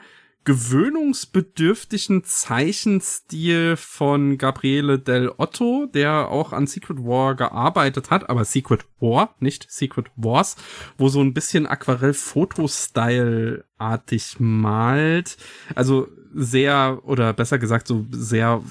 gewöhnungsbedürftigen 0.49 2.25
Zeichenstil 2.25 3.77
von 3.77 4.39
Gabriele 4.39 4.99
Del 4.99 5.31
Otto, 5.37 5.87
der 5.93 6.31
auch 6.31 6.55
an 6.55 6.67
Secret 6.67 7.05
War 7.05 7.35
gearbeitet 7.35 8.11
hat, 8.11 8.31
aber 8.31 8.47
Secret 8.47 8.87
War, 8.99 9.35
nicht 9.41 9.71
Secret 9.71 10.07
Wars, 10.17 10.57
wo 10.97 11.11
so 11.11 11.21
ein 11.21 11.35
bisschen 11.35 11.67
Aquarell-Foto-Style-artig 11.67 14.37
malt. 14.39 15.37
Also 15.75 16.09
sehr, 16.33 17.03
oder 17.05 17.35
besser 17.35 17.59
gesagt, 17.59 17.87
so 17.87 18.07
sehr, 18.11 18.63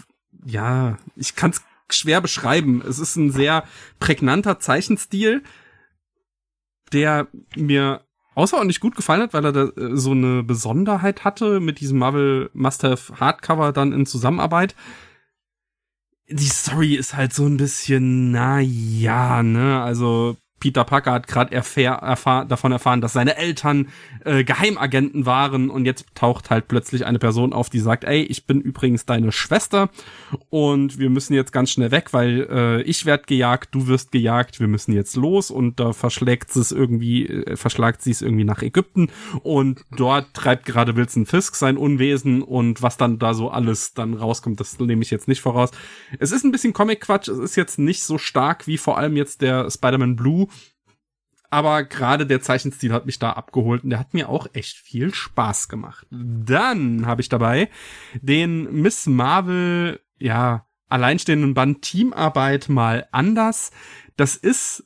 ja, 0.47 0.97
ich 1.15 1.35
kann 1.35 1.51
es 1.51 1.61
schwer 1.91 2.21
beschreiben. 2.21 2.81
Es 2.89 2.97
ist 2.97 3.17
ein 3.17 3.31
sehr 3.31 3.65
prägnanter 3.99 4.59
Zeichenstil, 4.59 5.43
der 6.91 7.27
mir 7.55 8.01
außerordentlich 8.37 8.79
gut 8.79 8.95
gefallen 8.95 9.23
hat, 9.23 9.33
weil 9.33 9.45
er 9.45 9.51
da 9.51 9.63
äh, 9.63 9.97
so 9.97 10.11
eine 10.11 10.43
Besonderheit 10.43 11.23
hatte 11.23 11.59
mit 11.59 11.79
diesem 11.79 11.97
Marvel 11.97 12.51
Must-Have 12.53 13.19
Hardcover 13.19 13.73
dann 13.73 13.93
in 13.93 14.05
Zusammenarbeit. 14.05 14.75
Die 16.29 16.47
Story 16.47 16.95
ist 16.95 17.15
halt 17.15 17.33
so 17.33 17.45
ein 17.45 17.57
bisschen, 17.57 18.31
na 18.31 18.59
ja, 18.59 19.41
ne, 19.41 19.81
also 19.81 20.37
Peter 20.59 20.83
Parker 20.83 21.11
hat 21.11 21.27
gerade 21.27 21.53
erfahr, 21.53 22.45
davon 22.45 22.71
erfahren, 22.71 23.01
dass 23.01 23.13
seine 23.13 23.37
Eltern 23.37 23.89
äh, 24.25 24.43
Geheimagenten 24.43 25.25
waren 25.25 25.69
und 25.69 25.85
jetzt 25.85 26.05
taucht 26.15 26.49
halt 26.49 26.67
plötzlich 26.67 27.05
eine 27.05 27.19
Person 27.19 27.53
auf, 27.53 27.69
die 27.69 27.79
sagt, 27.79 28.03
ey, 28.03 28.23
ich 28.23 28.45
bin 28.45 28.61
übrigens 28.61 29.05
deine 29.05 29.31
Schwester 29.31 29.89
und 30.49 30.97
wir 30.97 31.09
müssen 31.09 31.33
jetzt 31.33 31.51
ganz 31.51 31.71
schnell 31.71 31.91
weg, 31.91 32.11
weil 32.11 32.47
äh, 32.49 32.81
ich 32.81 33.05
werd 33.05 33.27
gejagt, 33.27 33.69
du 33.75 33.87
wirst 33.87 34.11
gejagt, 34.11 34.59
wir 34.59 34.67
müssen 34.67 34.93
jetzt 34.93 35.15
los 35.15 35.51
und 35.51 35.79
da 35.79 35.93
verschlägt 35.93 36.55
es 36.55 36.71
irgendwie, 36.71 37.27
äh, 37.27 37.55
verschlagt 37.55 38.01
sie 38.01 38.11
es 38.11 38.21
irgendwie 38.21 38.43
nach 38.43 38.61
Ägypten 38.63 39.09
und 39.43 39.85
dort 39.95 40.33
treibt 40.33 40.65
gerade 40.65 40.95
Wilson 40.95 41.25
Fisk 41.27 41.55
sein 41.55 41.77
Unwesen 41.77 42.41
und 42.41 42.81
was 42.81 42.97
dann 42.97 43.19
da 43.19 43.33
so 43.33 43.49
alles 43.49 43.93
dann 43.93 44.15
rauskommt, 44.15 44.59
das 44.59 44.79
nehme 44.79 45.03
ich 45.03 45.11
jetzt 45.11 45.27
nicht 45.27 45.41
voraus. 45.41 45.69
Es 46.19 46.31
ist 46.31 46.43
ein 46.43 46.51
bisschen 46.51 46.73
Comic-Quatsch, 46.73 47.27
es 47.27 47.37
ist 47.37 47.55
jetzt 47.55 47.77
nicht 47.77 48.03
so 48.03 48.17
stark 48.17 48.65
wie 48.65 48.77
vor 48.77 48.97
allem 48.97 49.15
jetzt 49.15 49.41
der 49.41 49.69
Spider-Man 49.69 50.15
Blue, 50.15 50.47
aber 51.49 51.83
gerade 51.83 52.25
der 52.25 52.41
Zeichenstil 52.41 52.93
hat 52.93 53.05
mich 53.05 53.19
da 53.19 53.31
abgeholt 53.31 53.83
und 53.83 53.91
der 53.91 53.99
hat 53.99 54.13
mir 54.13 54.29
auch 54.29 54.47
echt 54.53 54.77
viel 54.77 55.13
Spaß 55.13 55.69
gemacht. 55.69 56.05
Dann 56.09 57.05
habe 57.05 57.21
ich 57.21 57.29
dabei 57.29 57.69
den 58.21 58.81
Miss 58.81 59.05
Marvel, 59.05 59.99
ja, 60.19 60.65
alleinstehenden 60.89 61.53
Band 61.53 61.81
Teamarbeit 61.81 62.69
mal 62.69 63.07
anders. 63.11 63.71
Das 64.15 64.35
ist 64.35 64.83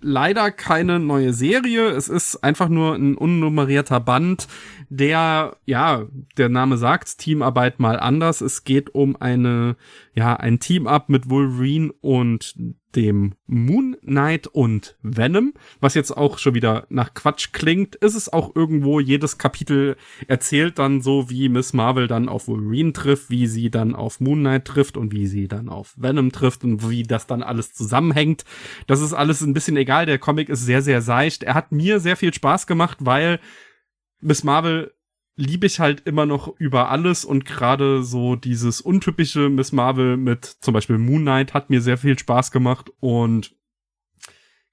leider 0.00 0.50
keine 0.50 0.98
neue 0.98 1.32
Serie. 1.32 1.88
Es 1.88 2.08
ist 2.08 2.36
einfach 2.44 2.68
nur 2.68 2.94
ein 2.94 3.16
unnummerierter 3.16 4.00
Band, 4.00 4.46
der, 4.88 5.56
ja, 5.64 6.06
der 6.36 6.48
Name 6.48 6.76
sagt, 6.76 7.18
Teamarbeit 7.18 7.80
mal 7.80 7.98
anders. 7.98 8.40
Es 8.40 8.64
geht 8.64 8.94
um 8.94 9.16
eine, 9.16 9.76
ja, 10.14 10.36
ein 10.36 10.60
Team-Up 10.60 11.08
mit 11.08 11.28
Wolverine 11.28 11.92
und 12.00 12.54
dem 12.96 13.34
Moon 13.46 13.96
Knight 14.00 14.46
und 14.46 14.96
Venom, 15.02 15.52
was 15.80 15.94
jetzt 15.94 16.16
auch 16.16 16.38
schon 16.38 16.54
wieder 16.54 16.86
nach 16.88 17.14
Quatsch 17.14 17.52
klingt, 17.52 17.94
ist 17.96 18.14
es 18.14 18.32
auch 18.32 18.56
irgendwo, 18.56 18.98
jedes 18.98 19.38
Kapitel 19.38 19.96
erzählt 20.26 20.78
dann 20.78 21.02
so, 21.02 21.30
wie 21.30 21.48
Miss 21.48 21.74
Marvel 21.74 22.08
dann 22.08 22.28
auf 22.28 22.48
Wolverine 22.48 22.92
trifft, 22.92 23.30
wie 23.30 23.46
sie 23.46 23.70
dann 23.70 23.94
auf 23.94 24.20
Moon 24.20 24.40
Knight 24.40 24.64
trifft 24.64 24.96
und 24.96 25.12
wie 25.12 25.26
sie 25.26 25.46
dann 25.46 25.68
auf 25.68 25.94
Venom 25.96 26.32
trifft 26.32 26.64
und 26.64 26.90
wie 26.90 27.02
das 27.02 27.26
dann 27.26 27.42
alles 27.42 27.74
zusammenhängt. 27.74 28.44
Das 28.86 29.00
ist 29.00 29.12
alles 29.12 29.42
ein 29.42 29.54
bisschen 29.54 29.76
egal, 29.76 30.06
der 30.06 30.18
Comic 30.18 30.48
ist 30.48 30.64
sehr, 30.64 30.82
sehr 30.82 31.02
seicht. 31.02 31.42
Er 31.42 31.54
hat 31.54 31.72
mir 31.72 32.00
sehr 32.00 32.16
viel 32.16 32.32
Spaß 32.32 32.66
gemacht, 32.66 32.98
weil 33.00 33.38
Miss 34.20 34.42
Marvel 34.42 34.92
liebe 35.36 35.66
ich 35.66 35.80
halt 35.80 36.00
immer 36.06 36.24
noch 36.24 36.48
über 36.58 36.88
alles 36.90 37.24
und 37.24 37.44
gerade 37.44 38.02
so 38.02 38.36
dieses 38.36 38.80
untypische 38.80 39.50
Miss 39.50 39.70
Marvel 39.70 40.16
mit 40.16 40.44
zum 40.44 40.72
Beispiel 40.72 40.98
Moon 40.98 41.22
Knight 41.22 41.52
hat 41.52 41.68
mir 41.68 41.82
sehr 41.82 41.98
viel 41.98 42.18
Spaß 42.18 42.50
gemacht 42.50 42.90
und 43.00 43.54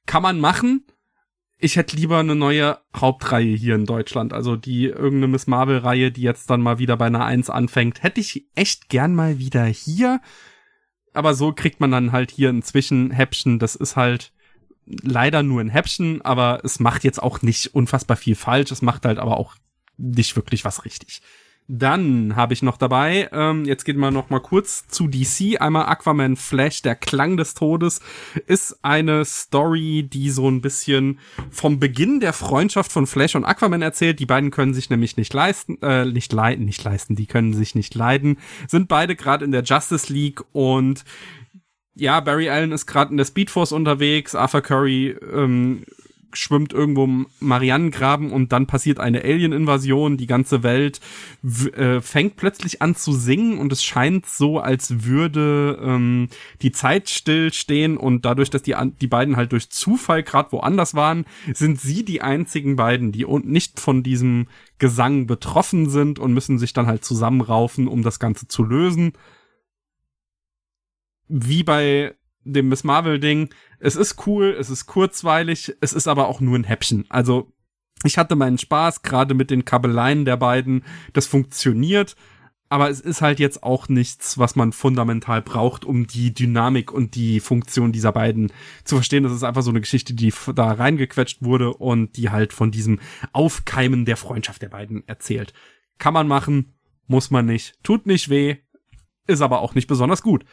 kann 0.06 0.24
man 0.24 0.40
machen. 0.40 0.86
Ich 1.60 1.76
hätte 1.76 1.96
lieber 1.96 2.20
eine 2.20 2.36
neue 2.36 2.80
Hauptreihe 2.96 3.56
hier 3.56 3.76
in 3.76 3.86
Deutschland, 3.86 4.34
also 4.34 4.56
die 4.56 4.86
irgendeine 4.86 5.28
Miss 5.28 5.48
Marvel 5.48 5.78
Reihe, 5.78 6.12
die 6.12 6.22
jetzt 6.22 6.50
dann 6.50 6.62
mal 6.62 6.80
wieder 6.80 6.98
bei 6.98 7.06
einer 7.06 7.26
1 7.26 7.50
anfängt, 7.50 8.04
hätte 8.04 8.22
ich 8.22 8.48
echt 8.56 8.90
gern 8.90 9.16
mal 9.16 9.40
wieder 9.40 9.66
hier. 9.66 10.22
Aber 11.14 11.34
so 11.36 11.54
kriegt 11.54 11.80
man 11.80 11.92
dann 11.92 12.12
halt 12.12 12.32
hier 12.32 12.50
ein 12.50 12.64
Zwischenhäppchen, 12.64 13.60
das 13.60 13.76
ist 13.76 13.96
halt 13.96 14.34
leider 14.86 15.44
nur 15.44 15.62
ein 15.62 15.70
Häppchen, 15.70 16.22
aber 16.22 16.62
es 16.64 16.80
macht 16.80 17.04
jetzt 17.04 17.22
auch 17.22 17.42
nicht 17.42 17.74
unfassbar 17.74 18.18
viel 18.18 18.36
falsch, 18.36 18.72
es 18.72 18.82
macht 18.82 19.06
halt 19.06 19.20
aber 19.20 19.38
auch 19.38 19.56
nicht 19.98 20.36
wirklich 20.36 20.66
was 20.66 20.86
richtig. 20.86 21.22
Dann 21.70 22.36
habe 22.36 22.54
ich 22.54 22.62
noch 22.62 22.76
dabei, 22.76 23.30
ähm, 23.32 23.64
jetzt 23.64 23.86
geht 23.86 23.96
mal 23.96 24.12
noch 24.12 24.30
mal 24.30 24.42
kurz 24.42 24.86
zu 24.90 25.08
DC. 25.08 25.62
Einmal 25.62 25.86
Aquaman 25.86 26.36
Flash, 26.36 26.82
der 26.82 26.96
Klang 26.96 27.38
des 27.38 27.54
Todes, 27.54 28.02
ist 28.48 28.80
eine 28.82 29.24
Story, 29.24 30.04
die 30.12 30.30
so 30.30 30.50
ein 30.50 30.60
bisschen 30.60 31.20
vom 31.50 31.80
Beginn 31.80 32.20
der 32.20 32.34
Freundschaft 32.34 32.92
von 32.92 33.08
Flash 33.08 33.36
und 33.36 33.46
Aquaman 33.46 33.82
erzählt. 33.82 34.20
Die 34.20 34.26
beiden 34.26 34.52
können 34.52 34.74
sich 34.74 34.90
nämlich 34.90 35.16
nicht 35.16 35.34
leisten, 35.34 35.82
äh, 35.82 36.04
nicht 36.04 36.34
leiden, 36.34 36.66
nicht 36.66 36.84
leisten, 36.84 37.16
die 37.16 37.28
können 37.28 37.54
sich 37.54 37.76
nicht 37.76 37.96
leiden, 37.96 38.40
sind 38.68 38.90
beide 38.90 39.16
gerade 39.16 39.46
in 39.46 39.52
der 39.52 39.64
Justice 39.64 40.12
League 40.12 40.44
und 40.52 41.06
ja, 41.96 42.20
Barry 42.20 42.50
Allen 42.50 42.72
ist 42.72 42.88
gerade 42.88 43.12
in 43.12 43.18
der 43.18 43.26
Speedforce 43.26 43.72
unterwegs, 43.72 44.36
Arthur 44.36 44.62
Curry 44.62 45.16
ähm, 45.34 45.84
schwimmt 46.36 46.74
irgendwo 46.74 47.06
im 47.06 47.28
Marianengraben 47.40 48.32
und 48.32 48.52
dann 48.52 48.68
passiert 48.68 49.00
eine 49.00 49.24
Alien-Invasion, 49.24 50.18
die 50.18 50.28
ganze 50.28 50.64
Welt 50.64 51.00
äh, 51.76 52.02
fängt 52.02 52.36
plötzlich 52.36 52.82
an 52.82 52.96
zu 52.96 53.14
singen 53.14 53.58
und 53.58 53.72
es 53.72 53.84
scheint 53.84 54.26
so, 54.26 54.60
als 54.60 55.04
würde 55.04 55.80
ähm, 55.82 56.30
die 56.62 56.72
Zeit 56.72 57.10
stillstehen 57.10 57.98
und 57.98 58.26
dadurch, 58.26 58.50
dass 58.50 58.64
die, 58.64 58.76
die 59.02 59.08
beiden 59.08 59.36
halt 59.36 59.52
durch 59.52 59.70
Zufall 59.70 60.24
gerade 60.24 60.52
woanders 60.52 60.94
waren, 60.94 61.26
sind 61.54 61.80
sie 61.80 62.04
die 62.06 62.22
einzigen 62.22 62.76
beiden, 62.76 63.12
die 63.12 63.26
nicht 63.44 63.80
von 63.80 64.04
diesem 64.04 64.48
Gesang 64.80 65.28
betroffen 65.28 65.90
sind 65.90 66.20
und 66.20 66.34
müssen 66.34 66.60
sich 66.60 66.74
dann 66.74 66.88
halt 66.88 67.06
zusammenraufen, 67.06 67.88
um 67.88 68.04
das 68.04 68.20
Ganze 68.20 68.48
zu 68.48 68.64
lösen. 68.64 69.14
Wie 71.28 71.64
bei 71.64 72.16
dem 72.44 72.70
Miss 72.70 72.84
Marvel 72.84 73.20
Ding, 73.20 73.50
es 73.80 73.96
ist 73.96 74.28
cool, 74.28 74.56
es 74.60 74.70
ist 74.70 74.86
kurzweilig, 74.86 75.76
es 75.82 75.94
ist 75.94 76.08
aber 76.08 76.28
auch 76.28 76.40
nur 76.40 76.58
ein 76.58 76.64
Häppchen. 76.64 77.06
Also 77.10 77.52
ich 78.04 78.18
hatte 78.18 78.36
meinen 78.36 78.58
Spaß, 78.58 79.02
gerade 79.02 79.34
mit 79.34 79.50
den 79.50 79.66
Kabeleien 79.66 80.26
der 80.26 80.38
beiden, 80.38 80.84
das 81.14 81.28
funktioniert, 81.28 82.16
aber 82.74 82.90
es 82.90 83.00
ist 83.00 83.22
halt 83.22 83.40
jetzt 83.40 83.62
auch 83.62 83.88
nichts, 83.88 84.40
was 84.40 84.56
man 84.56 84.72
fundamental 84.74 85.44
braucht, 85.44 85.86
um 85.86 86.08
die 86.08 86.34
Dynamik 86.34 86.92
und 86.92 87.14
die 87.14 87.40
Funktion 87.40 87.92
dieser 87.92 88.12
beiden 88.12 88.52
zu 88.84 88.96
verstehen. 88.96 89.24
Das 89.24 89.32
ist 89.32 89.44
einfach 89.44 89.62
so 89.62 89.70
eine 89.70 89.82
Geschichte, 89.82 90.16
die 90.16 90.34
da 90.56 90.72
reingequetscht 90.72 91.44
wurde 91.44 91.72
und 91.74 92.18
die 92.18 92.32
halt 92.32 92.52
von 92.52 92.72
diesem 92.72 93.00
Aufkeimen 93.32 94.06
der 94.06 94.18
Freundschaft 94.18 94.64
der 94.64 94.70
beiden 94.70 95.08
erzählt. 95.08 95.54
Kann 96.00 96.16
man 96.16 96.28
machen, 96.28 96.74
muss 97.06 97.30
man 97.30 97.46
nicht, 97.46 97.78
tut 97.84 98.08
nicht 98.08 98.30
weh, 98.30 98.58
ist 99.28 99.42
aber 99.42 99.62
auch 99.62 99.76
nicht 99.76 99.88
besonders 99.88 100.24
gut. 100.24 100.44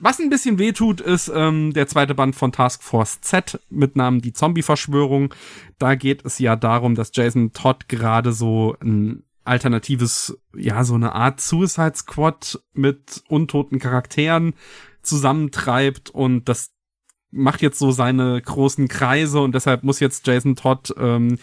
Was 0.00 0.20
ein 0.20 0.30
bisschen 0.30 0.58
weh 0.58 0.72
tut, 0.72 1.00
ist 1.00 1.30
ähm, 1.34 1.72
der 1.72 1.88
zweite 1.88 2.14
Band 2.14 2.36
von 2.36 2.52
Task 2.52 2.82
Force 2.82 3.20
Z 3.20 3.58
mit 3.68 3.96
Namen 3.96 4.20
Die 4.20 4.32
Zombie-Verschwörung. 4.32 5.34
Da 5.78 5.96
geht 5.96 6.24
es 6.24 6.38
ja 6.38 6.54
darum, 6.54 6.94
dass 6.94 7.10
Jason 7.12 7.52
Todd 7.52 7.88
gerade 7.88 8.32
so 8.32 8.76
ein 8.80 9.24
alternatives, 9.44 10.38
ja, 10.54 10.84
so 10.84 10.94
eine 10.94 11.14
Art 11.14 11.40
Suicide 11.40 11.96
Squad 11.96 12.60
mit 12.74 13.24
untoten 13.28 13.78
Charakteren 13.80 14.54
zusammentreibt 15.02 16.10
und 16.10 16.48
das 16.48 16.70
macht 17.30 17.62
jetzt 17.62 17.78
so 17.78 17.90
seine 17.90 18.40
großen 18.40 18.88
Kreise 18.88 19.40
und 19.40 19.54
deshalb 19.54 19.82
muss 19.82 20.00
jetzt 20.00 20.26
Jason 20.26 20.54
Todd 20.54 20.94
ähm, 20.98 21.38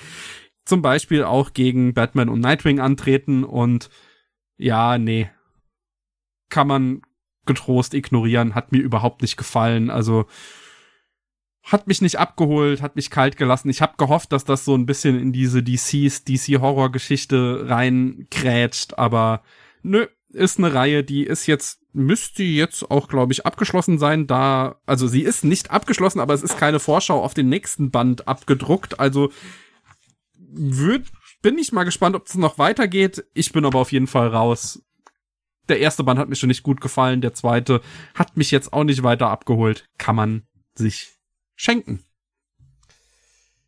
zum 0.65 0.82
Beispiel 0.82 1.23
auch 1.23 1.53
gegen 1.53 1.94
Batman 1.94 2.30
und 2.30 2.40
Nightwing 2.40 2.80
antreten 2.80 3.44
und 3.44 3.90
ja, 4.57 4.98
nee. 4.98 5.30
Kann 6.49 6.68
man 6.68 7.02
getrost 7.46 7.94
ignorieren, 7.94 8.56
hat 8.56 8.72
mir 8.72 8.80
überhaupt 8.80 9.22
nicht 9.22 9.38
gefallen. 9.38 9.90
Also 9.90 10.26
hat 11.64 11.88
mich 11.88 12.02
nicht 12.02 12.20
abgeholt, 12.20 12.82
hat 12.82 12.96
mich 12.96 13.10
kalt 13.10 13.38
gelassen. 13.38 13.70
Ich 13.70 13.82
habe 13.82 13.98
gehofft, 13.98 14.32
dass 14.32 14.46
das 14.46 14.66
so 14.66 14.76
ein 14.76 14.86
bisschen 14.86 15.20
in 15.20 15.34
diese 15.34 15.64
DCs 15.64 16.24
DC 16.24 16.62
Horror 16.62 16.92
Geschichte 16.92 17.66
reinkrätscht, 17.68 18.98
aber 19.00 19.42
nö, 19.82 20.06
ist 20.30 20.60
eine 20.60 20.74
Reihe, 20.74 21.04
die 21.04 21.24
ist 21.24 21.48
jetzt 21.48 21.80
müsste 21.94 22.44
jetzt 22.44 22.92
auch 22.92 23.08
glaube 23.08 23.34
ich 23.34 23.46
abgeschlossen 23.46 23.98
sein, 23.98 24.28
da 24.28 24.76
also 24.86 25.08
sie 25.08 25.22
ist 25.22 25.44
nicht 25.44 25.72
abgeschlossen, 25.72 26.20
aber 26.20 26.34
es 26.34 26.44
ist 26.44 26.60
keine 26.60 26.80
Vorschau 26.80 27.24
auf 27.24 27.34
den 27.34 27.50
nächsten 27.50 27.90
Band 27.90 28.28
abgedruckt, 28.28 29.00
also 29.00 29.32
würd, 30.56 31.12
bin 31.42 31.58
ich 31.58 31.72
mal 31.72 31.84
gespannt, 31.84 32.16
ob 32.16 32.28
es 32.28 32.36
noch 32.36 32.58
weitergeht. 32.58 33.26
Ich 33.34 33.52
bin 33.52 33.66
aber 33.66 33.80
auf 33.80 33.92
jeden 33.92 34.08
Fall 34.08 34.30
raus. 34.30 34.82
Der 35.68 35.80
erste 35.80 36.04
Band 36.04 36.20
hat 36.20 36.30
mir 36.30 36.36
schon 36.36 36.50
nicht 36.50 36.64
gut 36.64 36.82
gefallen, 36.82 37.22
der 37.22 37.34
zweite 37.34 37.82
hat 38.14 38.38
mich 38.38 38.52
jetzt 38.52 38.74
auch 38.74 38.84
nicht 38.84 39.04
weiter 39.04 39.30
abgeholt. 39.30 39.88
Kann 39.98 40.16
man 40.16 40.44
sich 40.76 41.14
schenken. 41.56 42.04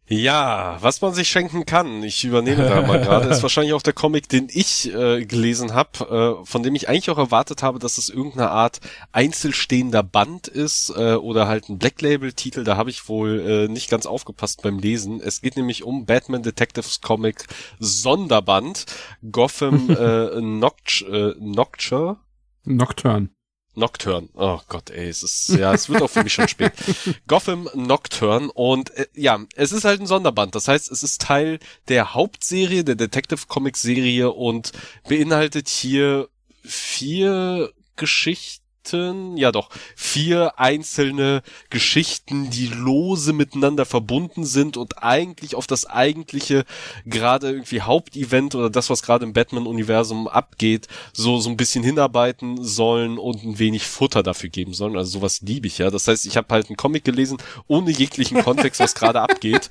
Ja, 0.09 0.77
was 0.79 1.01
man 1.01 1.13
sich 1.13 1.27
schenken 1.27 1.65
kann, 1.65 2.01
ich 2.01 2.23
übernehme 2.23 2.63
da 2.63 2.81
mal 2.81 2.99
gerade, 3.03 3.27
ist 3.27 3.41
wahrscheinlich 3.41 3.73
auch 3.73 3.81
der 3.81 3.91
Comic, 3.91 4.29
den 4.29 4.47
ich 4.49 4.93
äh, 4.93 5.25
gelesen 5.25 5.73
habe, 5.73 6.39
äh, 6.41 6.45
von 6.45 6.63
dem 6.63 6.75
ich 6.75 6.87
eigentlich 6.87 7.09
auch 7.09 7.17
erwartet 7.17 7.61
habe, 7.61 7.77
dass 7.77 7.97
es 7.97 8.07
irgendeine 8.07 8.49
Art 8.49 8.79
einzelstehender 9.11 10.03
Band 10.03 10.47
ist 10.47 10.93
äh, 10.95 11.15
oder 11.15 11.47
halt 11.47 11.67
ein 11.67 11.77
Black 11.77 12.01
Label 12.01 12.31
Titel. 12.31 12.63
Da 12.63 12.77
habe 12.77 12.89
ich 12.89 13.09
wohl 13.09 13.39
äh, 13.39 13.67
nicht 13.67 13.89
ganz 13.89 14.05
aufgepasst 14.05 14.61
beim 14.61 14.79
Lesen. 14.79 15.19
Es 15.19 15.41
geht 15.41 15.57
nämlich 15.57 15.83
um 15.83 16.05
Batman 16.05 16.41
Detectives 16.41 17.01
Comic 17.01 17.45
Sonderband 17.79 18.85
Gotham 19.29 19.89
äh, 19.97 20.39
Noct 20.39 21.05
äh, 21.11 21.33
Nocture. 21.37 22.17
Nocturne. 22.63 23.36
Nocturne. 23.77 24.29
Oh 24.33 24.59
Gott, 24.67 24.89
ey, 24.89 25.07
es 25.07 25.23
ist, 25.23 25.49
ja, 25.49 25.73
es 25.73 25.87
wird 25.89 26.01
auch 26.01 26.09
für 26.09 26.23
mich 26.23 26.33
schon 26.33 26.47
spät. 26.47 26.73
Gotham 27.27 27.69
Nocturne 27.73 28.51
und 28.51 28.89
äh, 28.91 29.07
ja, 29.13 29.39
es 29.55 29.71
ist 29.71 29.85
halt 29.85 30.01
ein 30.01 30.07
Sonderband. 30.07 30.55
Das 30.55 30.67
heißt, 30.67 30.91
es 30.91 31.03
ist 31.03 31.21
Teil 31.21 31.59
der 31.87 32.13
Hauptserie, 32.13 32.83
der 32.83 32.95
Detective 32.95 33.45
Comics 33.47 33.81
Serie 33.81 34.31
und 34.31 34.71
beinhaltet 35.07 35.69
hier 35.69 36.29
vier 36.63 37.71
Geschichten 37.95 37.97
Geschichten, 37.97 38.66
ja 38.93 39.51
doch, 39.51 39.69
vier 39.95 40.59
einzelne 40.59 41.41
Geschichten, 41.69 42.49
die 42.49 42.67
lose 42.67 43.33
miteinander 43.33 43.85
verbunden 43.85 44.45
sind 44.45 44.77
und 44.77 45.03
eigentlich 45.03 45.55
auf 45.55 45.67
das 45.67 45.85
eigentliche 45.85 46.65
gerade 47.05 47.49
irgendwie 47.49 47.81
Hauptevent 47.81 48.55
oder 48.55 48.69
das, 48.69 48.89
was 48.89 49.01
gerade 49.01 49.25
im 49.25 49.33
Batman-Universum 49.33 50.27
abgeht, 50.27 50.87
so, 51.13 51.39
so 51.39 51.49
ein 51.49 51.57
bisschen 51.57 51.83
hinarbeiten 51.83 52.63
sollen 52.63 53.17
und 53.17 53.43
ein 53.43 53.59
wenig 53.59 53.83
Futter 53.85 54.23
dafür 54.23 54.49
geben 54.49 54.73
sollen. 54.73 54.97
Also 54.97 55.19
sowas 55.19 55.41
liebe 55.41 55.67
ich 55.67 55.77
ja. 55.77 55.89
Das 55.89 56.07
heißt, 56.07 56.25
ich 56.25 56.37
habe 56.37 56.47
halt 56.53 56.67
einen 56.67 56.77
Comic 56.77 57.03
gelesen, 57.03 57.37
ohne 57.67 57.91
jeglichen 57.91 58.43
Kontext, 58.43 58.79
was 58.79 58.95
gerade 58.95 59.21
abgeht. 59.21 59.69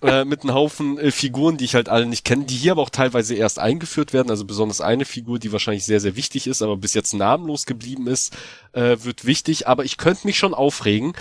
Äh, 0.00 0.24
mit 0.24 0.42
einem 0.42 0.54
Haufen 0.54 0.96
äh, 0.98 1.10
Figuren, 1.10 1.56
die 1.56 1.64
ich 1.64 1.74
halt 1.74 1.88
alle 1.88 2.06
nicht 2.06 2.24
kenne, 2.24 2.44
die 2.44 2.54
hier 2.54 2.72
aber 2.72 2.82
auch 2.82 2.90
teilweise 2.90 3.34
erst 3.34 3.58
eingeführt 3.58 4.12
werden. 4.12 4.30
Also 4.30 4.44
besonders 4.44 4.80
eine 4.80 5.04
Figur, 5.04 5.40
die 5.40 5.50
wahrscheinlich 5.50 5.84
sehr, 5.84 5.98
sehr 5.98 6.14
wichtig 6.14 6.46
ist, 6.46 6.62
aber 6.62 6.76
bis 6.76 6.94
jetzt 6.94 7.14
namenlos 7.14 7.66
geblieben 7.66 8.06
ist, 8.06 8.36
äh, 8.72 8.96
wird 9.00 9.24
wichtig. 9.24 9.66
Aber 9.66 9.84
ich 9.84 9.96
könnte 9.96 10.26
mich 10.26 10.38
schon 10.38 10.54
aufregen. 10.54 11.14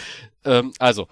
Ähm, 0.48 0.74
also, 0.80 1.08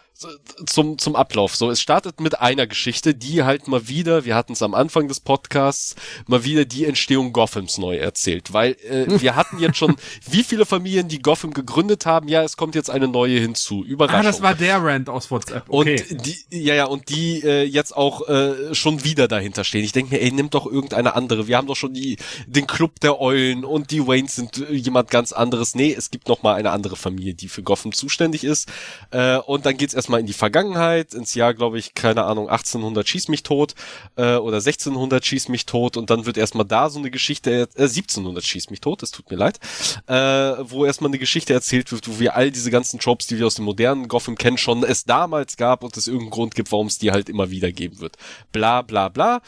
zum, 0.65 0.97
zum 0.97 1.15
Ablauf. 1.15 1.55
So, 1.55 1.69
es 1.69 1.81
startet 1.81 2.21
mit 2.21 2.39
einer 2.39 2.67
Geschichte, 2.67 3.13
die 3.13 3.43
halt 3.43 3.67
mal 3.67 3.89
wieder, 3.89 4.23
wir 4.23 4.35
hatten 4.35 4.53
es 4.53 4.61
am 4.61 4.73
Anfang 4.73 5.09
des 5.09 5.19
Podcasts, 5.19 5.95
mal 6.25 6.45
wieder 6.45 6.63
die 6.63 6.85
Entstehung 6.85 7.33
Gothams 7.33 7.77
neu 7.77 7.97
erzählt. 7.97 8.53
Weil 8.53 8.77
äh, 8.89 9.19
wir 9.19 9.35
hatten 9.35 9.59
jetzt 9.59 9.77
schon, 9.77 9.97
wie 10.29 10.43
viele 10.43 10.65
Familien, 10.65 11.09
die 11.09 11.21
Gotham 11.21 11.53
gegründet 11.53 12.05
haben, 12.05 12.29
ja, 12.29 12.43
es 12.43 12.55
kommt 12.55 12.75
jetzt 12.75 12.89
eine 12.89 13.09
neue 13.09 13.39
hinzu. 13.39 13.83
Überraschung. 13.83 14.21
Ah, 14.21 14.23
das 14.23 14.41
war 14.41 14.55
der 14.55 14.81
Rand 14.81 15.09
aus 15.09 15.29
WhatsApp. 15.29 15.65
Okay. 15.67 16.01
Und 16.09 16.25
die, 16.25 16.37
ja, 16.49 16.75
ja, 16.75 16.85
und 16.85 17.09
die 17.09 17.41
äh, 17.43 17.63
jetzt 17.63 17.95
auch 17.95 18.27
äh, 18.29 18.73
schon 18.73 19.03
wieder 19.03 19.27
dahinter 19.27 19.65
stehen. 19.65 19.83
Ich 19.83 19.91
denke 19.91 20.15
mir, 20.15 20.21
ey, 20.21 20.31
nimm 20.31 20.49
doch 20.49 20.65
irgendeine 20.65 21.15
andere. 21.15 21.47
Wir 21.47 21.57
haben 21.57 21.67
doch 21.67 21.75
schon 21.75 21.93
die, 21.93 22.17
den 22.47 22.67
Club 22.67 23.01
der 23.01 23.19
Eulen 23.19 23.65
und 23.65 23.91
die 23.91 24.07
Waynes 24.07 24.35
sind 24.35 24.57
äh, 24.57 24.73
jemand 24.73 25.11
ganz 25.11 25.33
anderes. 25.33 25.75
Nee, 25.75 25.93
es 25.93 26.09
gibt 26.09 26.29
noch 26.29 26.41
mal 26.41 26.55
eine 26.55 26.71
andere 26.71 26.95
Familie, 26.95 27.33
die 27.33 27.49
für 27.49 27.63
Gotham 27.63 27.91
zuständig 27.91 28.45
ist. 28.45 28.69
Äh, 29.11 29.17
und 29.37 29.65
dann 29.65 29.77
geht's 29.77 29.93
erstmal 29.93 30.19
in 30.19 30.25
die 30.25 30.33
Vergangenheit, 30.33 31.13
ins 31.13 31.35
Jahr, 31.35 31.53
glaube 31.53 31.79
ich, 31.79 31.93
keine 31.93 32.23
Ahnung, 32.23 32.49
1800 32.49 33.07
schieß 33.07 33.27
mich 33.27 33.43
tot 33.43 33.75
äh, 34.15 34.35
oder 34.35 34.57
1600 34.57 35.25
schieß 35.25 35.49
mich 35.49 35.65
tot. 35.65 35.97
Und 35.97 36.09
dann 36.09 36.25
wird 36.25 36.37
erstmal 36.37 36.65
da 36.65 36.89
so 36.89 36.99
eine 36.99 37.11
Geschichte, 37.11 37.67
äh, 37.75 37.83
1700 37.83 38.43
schieß 38.43 38.69
mich 38.69 38.81
tot, 38.81 39.03
es 39.03 39.11
tut 39.11 39.29
mir 39.29 39.37
leid, 39.37 39.59
äh, 40.07 40.13
wo 40.13 40.85
erstmal 40.85 41.09
eine 41.09 41.19
Geschichte 41.19 41.53
erzählt 41.53 41.91
wird, 41.91 42.07
wo 42.07 42.19
wir 42.19 42.35
all 42.35 42.51
diese 42.51 42.71
ganzen 42.71 42.99
Tropes, 42.99 43.27
die 43.27 43.37
wir 43.37 43.47
aus 43.47 43.55
dem 43.55 43.65
modernen 43.65 44.07
Gotham 44.07 44.37
kennen, 44.37 44.57
schon 44.57 44.83
es 44.83 45.05
damals 45.05 45.57
gab 45.57 45.83
und 45.83 45.97
es 45.97 46.07
irgendeinen 46.07 46.31
Grund 46.31 46.55
gibt, 46.55 46.71
warum 46.71 46.87
es 46.87 46.97
die 46.97 47.11
halt 47.11 47.29
immer 47.29 47.49
wieder 47.49 47.71
geben 47.71 47.99
wird. 47.99 48.17
Bla 48.51 48.81
bla 48.81 49.09
bla 49.09 49.41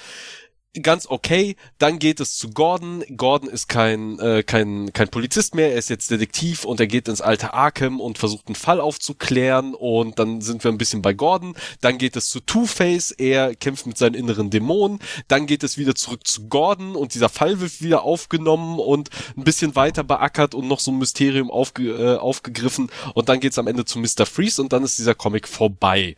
ganz 0.81 1.07
okay. 1.07 1.55
Dann 1.77 1.99
geht 1.99 2.19
es 2.19 2.37
zu 2.37 2.49
Gordon. 2.49 3.03
Gordon 3.15 3.49
ist 3.49 3.67
kein, 3.67 4.19
äh, 4.19 4.43
kein, 4.43 4.91
kein 4.93 5.09
Polizist 5.09 5.55
mehr, 5.55 5.71
er 5.71 5.77
ist 5.77 5.89
jetzt 5.89 6.11
Detektiv 6.11 6.65
und 6.65 6.79
er 6.79 6.87
geht 6.87 7.07
ins 7.07 7.21
alte 7.21 7.53
Arkham 7.53 7.99
und 7.99 8.17
versucht 8.17 8.47
einen 8.47 8.55
Fall 8.55 8.79
aufzuklären 8.79 9.73
und 9.73 10.19
dann 10.19 10.41
sind 10.41 10.63
wir 10.63 10.71
ein 10.71 10.77
bisschen 10.77 11.01
bei 11.01 11.13
Gordon. 11.13 11.55
Dann 11.81 11.97
geht 11.97 12.15
es 12.15 12.29
zu 12.29 12.39
Two-Face, 12.39 13.11
er 13.11 13.55
kämpft 13.55 13.85
mit 13.85 13.97
seinen 13.97 14.15
inneren 14.15 14.49
Dämonen. 14.49 14.99
Dann 15.27 15.47
geht 15.47 15.63
es 15.63 15.77
wieder 15.77 15.95
zurück 15.95 16.25
zu 16.25 16.47
Gordon 16.47 16.95
und 16.95 17.13
dieser 17.13 17.29
Fall 17.29 17.59
wird 17.59 17.81
wieder 17.81 18.03
aufgenommen 18.03 18.79
und 18.79 19.09
ein 19.35 19.43
bisschen 19.43 19.75
weiter 19.75 20.03
beackert 20.03 20.55
und 20.55 20.67
noch 20.67 20.79
so 20.79 20.91
ein 20.91 20.97
Mysterium 20.97 21.51
aufge, 21.51 21.91
äh, 21.91 22.17
aufgegriffen 22.17 22.89
und 23.13 23.29
dann 23.29 23.39
geht's 23.39 23.59
am 23.59 23.67
Ende 23.67 23.85
zu 23.85 23.99
Mr. 23.99 24.25
Freeze 24.25 24.61
und 24.61 24.73
dann 24.73 24.83
ist 24.83 24.97
dieser 24.97 25.15
Comic 25.15 25.47
vorbei. 25.47 26.15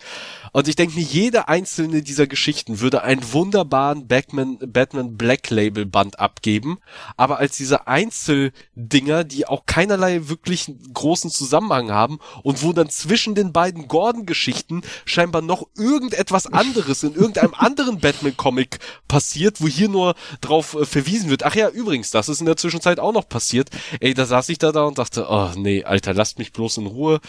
Und 0.51 0.67
ich 0.67 0.75
denke 0.75 0.95
mir, 0.95 1.05
jede 1.05 1.47
einzelne 1.47 2.01
dieser 2.01 2.27
Geschichten 2.27 2.79
würde 2.79 3.03
einen 3.03 3.33
wunderbaren 3.33 4.07
Batman, 4.07 4.57
Batman 4.59 5.17
Black 5.17 5.49
Label 5.49 5.85
Band 5.85 6.19
abgeben, 6.19 6.79
aber 7.17 7.39
als 7.39 7.57
diese 7.57 7.87
Einzeldinger, 7.87 9.23
die 9.23 9.47
auch 9.47 9.65
keinerlei 9.65 10.27
wirklich 10.29 10.71
großen 10.93 11.29
Zusammenhang 11.29 11.91
haben 11.91 12.19
und 12.43 12.63
wo 12.63 12.73
dann 12.73 12.89
zwischen 12.89 13.35
den 13.35 13.53
beiden 13.53 13.87
Gordon-Geschichten 13.87 14.81
scheinbar 15.05 15.41
noch 15.41 15.67
irgendetwas 15.77 16.47
anderes 16.47 17.03
in 17.03 17.13
irgendeinem 17.13 17.53
anderen 17.57 17.99
Batman-Comic 17.99 18.79
passiert, 19.07 19.61
wo 19.61 19.67
hier 19.67 19.89
nur 19.89 20.15
drauf 20.41 20.75
äh, 20.75 20.85
verwiesen 20.85 21.29
wird. 21.29 21.43
Ach 21.43 21.55
ja, 21.55 21.69
übrigens, 21.69 22.11
das 22.11 22.29
ist 22.29 22.39
in 22.39 22.45
der 22.45 22.57
Zwischenzeit 22.57 22.99
auch 22.99 23.13
noch 23.13 23.27
passiert. 23.27 23.69
Ey, 23.99 24.13
da 24.13 24.25
saß 24.25 24.49
ich 24.49 24.57
da 24.57 24.71
da 24.71 24.83
und 24.83 24.97
dachte, 24.97 25.27
oh 25.29 25.51
nee, 25.55 25.83
Alter, 25.83 26.13
lasst 26.13 26.39
mich 26.39 26.51
bloß 26.51 26.77
in 26.77 26.87
Ruhe. 26.87 27.19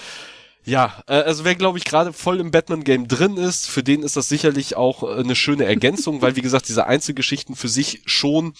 Ja, 0.64 1.02
äh, 1.06 1.14
also 1.14 1.44
wer 1.44 1.54
glaube 1.54 1.78
ich 1.78 1.84
gerade 1.84 2.12
voll 2.12 2.40
im 2.40 2.50
Batman-Game 2.50 3.08
drin 3.08 3.36
ist, 3.36 3.68
für 3.68 3.82
den 3.82 4.02
ist 4.02 4.16
das 4.16 4.28
sicherlich 4.28 4.76
auch 4.76 5.02
äh, 5.02 5.20
eine 5.20 5.34
schöne 5.34 5.64
Ergänzung, 5.64 6.22
weil 6.22 6.36
wie 6.36 6.42
gesagt, 6.42 6.68
diese 6.68 6.86
Einzelgeschichten 6.86 7.56
für 7.56 7.68
sich 7.68 8.02
schon 8.04 8.54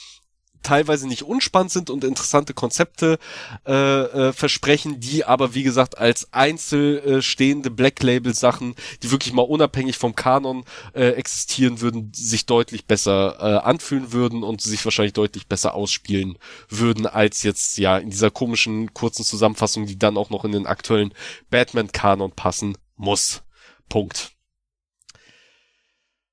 teilweise 0.62 1.08
nicht 1.08 1.22
unspannend 1.22 1.70
sind 1.72 1.90
und 1.90 2.04
interessante 2.04 2.54
Konzepte 2.54 3.18
äh, 3.66 3.72
äh, 3.72 4.32
versprechen, 4.32 5.00
die 5.00 5.24
aber 5.24 5.54
wie 5.54 5.62
gesagt 5.62 5.98
als 5.98 6.32
einzel 6.32 6.98
äh, 6.98 7.22
stehende 7.22 7.70
Black 7.70 8.02
Label 8.02 8.34
Sachen, 8.34 8.74
die 9.02 9.10
wirklich 9.10 9.32
mal 9.32 9.42
unabhängig 9.42 9.98
vom 9.98 10.14
Kanon 10.14 10.64
äh, 10.94 11.10
existieren 11.10 11.80
würden, 11.80 12.12
sich 12.14 12.46
deutlich 12.46 12.86
besser 12.86 13.36
äh, 13.40 13.66
anfühlen 13.66 14.12
würden 14.12 14.42
und 14.42 14.60
sich 14.60 14.84
wahrscheinlich 14.84 15.14
deutlich 15.14 15.46
besser 15.46 15.74
ausspielen 15.74 16.38
würden 16.68 17.06
als 17.06 17.42
jetzt 17.42 17.78
ja 17.78 17.98
in 17.98 18.10
dieser 18.10 18.30
komischen 18.30 18.94
kurzen 18.94 19.24
Zusammenfassung, 19.24 19.86
die 19.86 19.98
dann 19.98 20.16
auch 20.16 20.30
noch 20.30 20.44
in 20.44 20.52
den 20.52 20.66
aktuellen 20.66 21.12
Batman 21.50 21.92
Kanon 21.92 22.32
passen 22.32 22.76
muss. 22.96 23.42
Punkt. 23.88 24.32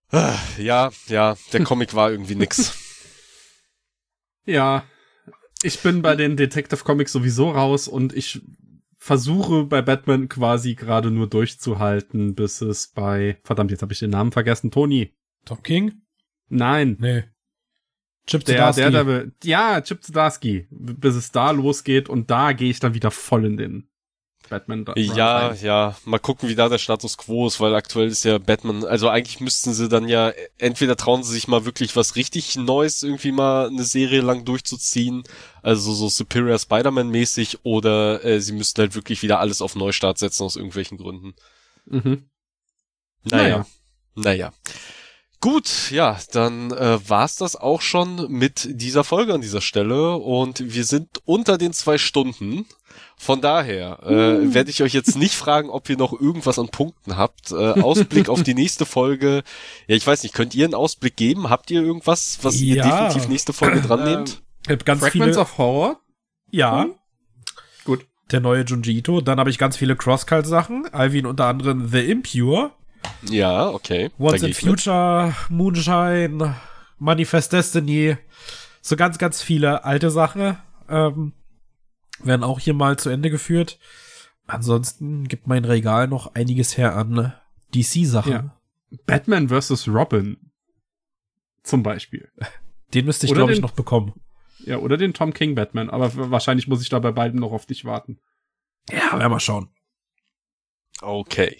Ah, 0.09 0.35
ja, 0.57 0.91
ja, 1.07 1.35
der 1.51 1.63
Comic 1.65 1.93
war 1.93 2.11
irgendwie 2.11 2.35
nix. 2.35 2.86
Ja, 4.47 4.85
ich 5.61 5.81
bin 5.81 6.01
bei 6.01 6.15
den 6.15 6.37
Detective 6.37 6.83
Comics 6.83 7.11
sowieso 7.11 7.51
raus 7.51 7.87
und 7.87 8.13
ich 8.13 8.41
versuche 8.97 9.65
bei 9.65 9.81
Batman 9.81 10.29
quasi 10.29 10.75
gerade 10.75 11.11
nur 11.11 11.27
durchzuhalten, 11.27 12.33
bis 12.33 12.61
es 12.61 12.87
bei, 12.87 13.37
verdammt, 13.43 13.71
jetzt 13.71 13.81
habe 13.81 13.93
ich 13.93 13.99
den 13.99 14.09
Namen 14.09 14.31
vergessen, 14.31 14.71
Tony. 14.71 15.13
Tom 15.45 15.61
King? 15.61 16.01
Nein. 16.49 16.97
Nee. 16.99 17.23
Chip 18.25 18.43
der, 18.43 18.73
der, 18.73 19.03
der, 19.03 19.31
ja, 19.43 19.79
Chip 19.81 20.03
Zdarsky, 20.03 20.67
bis 20.69 21.15
es 21.15 21.31
da 21.31 21.51
losgeht 21.51 22.09
und 22.09 22.29
da 22.29 22.51
gehe 22.51 22.69
ich 22.69 22.79
dann 22.79 22.93
wieder 22.93 23.11
voll 23.11 23.45
in 23.45 23.57
den 23.57 23.89
Batman. 24.85 25.15
Ja, 25.15 25.53
ja, 25.53 25.95
mal 26.05 26.19
gucken, 26.19 26.49
wie 26.49 26.55
da 26.55 26.69
der 26.69 26.77
Status 26.77 27.17
quo 27.17 27.47
ist, 27.47 27.59
weil 27.59 27.75
aktuell 27.75 28.07
ist 28.07 28.23
ja 28.25 28.37
Batman, 28.37 28.83
also 28.83 29.09
eigentlich 29.09 29.39
müssten 29.39 29.73
sie 29.73 29.89
dann 29.89 30.07
ja, 30.07 30.31
entweder 30.57 30.95
trauen 30.95 31.23
sie 31.23 31.33
sich 31.33 31.47
mal 31.47 31.65
wirklich 31.65 31.95
was 31.95 32.15
richtig 32.15 32.55
Neues 32.55 33.03
irgendwie 33.03 33.31
mal 33.31 33.67
eine 33.67 33.83
Serie 33.83 34.21
lang 34.21 34.45
durchzuziehen, 34.45 35.23
also 35.61 35.93
so 35.93 36.09
Superior 36.09 36.59
Spider-Man 36.59 37.09
mäßig, 37.09 37.59
oder 37.63 38.23
äh, 38.23 38.39
sie 38.39 38.53
müssten 38.53 38.81
halt 38.81 38.95
wirklich 38.95 39.21
wieder 39.23 39.39
alles 39.39 39.61
auf 39.61 39.75
Neustart 39.75 40.17
setzen 40.17 40.43
aus 40.43 40.55
irgendwelchen 40.55 40.97
Gründen. 40.97 41.35
Mhm. 41.85 42.29
Naja. 43.23 43.65
Naja. 44.15 44.51
naja. 44.51 44.53
Gut, 45.47 45.91
ja, 45.91 46.17
dann 46.33 46.71
äh, 46.71 46.99
war's 47.09 47.37
das 47.37 47.55
auch 47.55 47.79
schon 47.79 48.29
mit 48.29 48.67
dieser 48.69 49.05
Folge 49.05 49.33
an 49.33 49.39
dieser 49.39 49.61
Stelle 49.61 50.17
und 50.17 50.73
wir 50.73 50.83
sind 50.83 51.21
unter 51.23 51.57
den 51.57 51.71
zwei 51.71 51.97
Stunden. 51.97 52.65
Von 53.15 53.39
daher 53.39 53.99
äh, 54.03 54.13
uh. 54.13 54.53
werde 54.53 54.69
ich 54.71 54.83
euch 54.83 54.91
jetzt 54.91 55.15
nicht 55.15 55.35
fragen, 55.35 55.69
ob 55.69 55.89
ihr 55.89 55.95
noch 55.95 56.11
irgendwas 56.11 56.59
an 56.59 56.67
Punkten 56.67 57.15
habt. 57.15 57.53
Äh, 57.53 57.55
Ausblick 57.55 58.27
auf 58.27 58.43
die 58.43 58.55
nächste 58.55 58.85
Folge. 58.85 59.41
Ja, 59.87 59.95
ich 59.95 60.05
weiß 60.05 60.23
nicht, 60.23 60.35
könnt 60.35 60.53
ihr 60.53 60.65
einen 60.65 60.73
Ausblick 60.73 61.15
geben? 61.15 61.49
Habt 61.49 61.71
ihr 61.71 61.81
irgendwas, 61.81 62.39
was 62.41 62.59
ja. 62.59 62.75
ihr 62.75 62.83
definitiv 62.83 63.29
nächste 63.29 63.53
Folge 63.53 63.79
dran 63.79 64.03
nehmt? 64.03 64.41
Ich 64.65 64.73
hab 64.73 64.83
ganz 64.83 64.99
Fragments 64.99 65.37
viele... 65.37 65.41
of 65.43 65.57
Horror? 65.57 66.01
Ja. 66.51 66.83
Hm? 66.83 66.95
Gut. 67.85 68.05
Der 68.31 68.41
neue 68.41 68.65
Junji 68.65 68.97
Ito. 68.97 69.21
Dann 69.21 69.39
habe 69.39 69.49
ich 69.49 69.57
ganz 69.57 69.77
viele 69.77 69.95
Crosscult-Sachen. 69.95 70.89
Alvin 70.91 71.25
unter 71.25 71.45
anderem 71.45 71.87
The 71.87 71.99
Impure. 71.99 72.73
Ja, 73.29 73.69
okay. 73.69 74.09
Once 74.19 74.43
in 74.43 74.53
Future, 74.53 75.33
mit. 75.49 75.57
Moonshine, 75.57 76.55
Manifest 76.99 77.53
Destiny, 77.53 78.17
so 78.81 78.95
ganz, 78.95 79.17
ganz 79.17 79.41
viele 79.41 79.83
alte 79.83 80.09
Sachen 80.09 80.57
ähm, 80.89 81.33
werden 82.23 82.43
auch 82.43 82.59
hier 82.59 82.73
mal 82.73 82.97
zu 82.97 83.09
Ende 83.09 83.29
geführt. 83.29 83.79
Ansonsten 84.47 85.27
gibt 85.27 85.47
mein 85.47 85.65
Regal 85.65 86.07
noch 86.07 86.33
einiges 86.35 86.77
her 86.77 86.95
an 86.95 87.33
DC-Sachen. 87.75 88.31
Ja. 88.31 88.57
Batman 89.05 89.49
vs. 89.49 89.87
Robin 89.87 90.37
zum 91.63 91.83
Beispiel. 91.83 92.31
Den 92.93 93.05
müsste 93.05 93.25
ich, 93.25 93.33
glaube 93.33 93.51
ich, 93.51 93.59
noch 93.59 93.71
bekommen. 93.71 94.13
Ja, 94.59 94.77
oder 94.77 94.97
den 94.97 95.13
Tom 95.13 95.33
King 95.33 95.55
Batman, 95.55 95.89
aber 95.89 96.31
wahrscheinlich 96.31 96.67
muss 96.67 96.81
ich 96.81 96.89
da 96.89 96.99
bei 96.99 97.11
beiden 97.11 97.39
noch 97.39 97.51
auf 97.51 97.65
dich 97.65 97.85
warten. 97.85 98.19
Ja, 98.89 99.19
werden 99.19 99.31
wir 99.31 99.39
schauen. 99.39 99.69
Okay. 101.01 101.57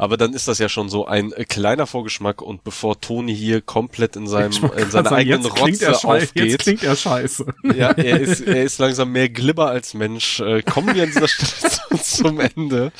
Aber 0.00 0.16
dann 0.16 0.32
ist 0.32 0.46
das 0.46 0.60
ja 0.60 0.68
schon 0.68 0.88
so 0.88 1.06
ein 1.06 1.32
äh, 1.32 1.44
kleiner 1.44 1.88
Vorgeschmack 1.88 2.40
und 2.40 2.62
bevor 2.62 3.00
Toni 3.00 3.34
hier 3.34 3.60
komplett 3.60 4.14
in 4.14 4.28
seinem 4.28 4.52
in 4.76 4.90
seiner 4.92 5.10
eigenen 5.10 5.42
jetzt 5.42 5.60
Rotze 5.60 6.04
aufgeht. 6.04 6.50
Jetzt 6.52 6.58
klingt 6.60 6.84
er 6.84 6.94
scheiße. 6.94 7.46
Ja, 7.76 7.90
er 7.90 8.20
ist 8.20 8.40
er 8.40 8.62
ist 8.62 8.78
langsam 8.78 9.10
mehr 9.10 9.28
Glibber 9.28 9.68
als 9.68 9.94
Mensch. 9.94 10.38
Äh, 10.38 10.62
kommen 10.62 10.94
wir 10.94 11.02
an 11.02 11.08
dieser 11.08 11.26
Stelle 11.26 12.00
zum 12.02 12.38
Ende. 12.38 12.92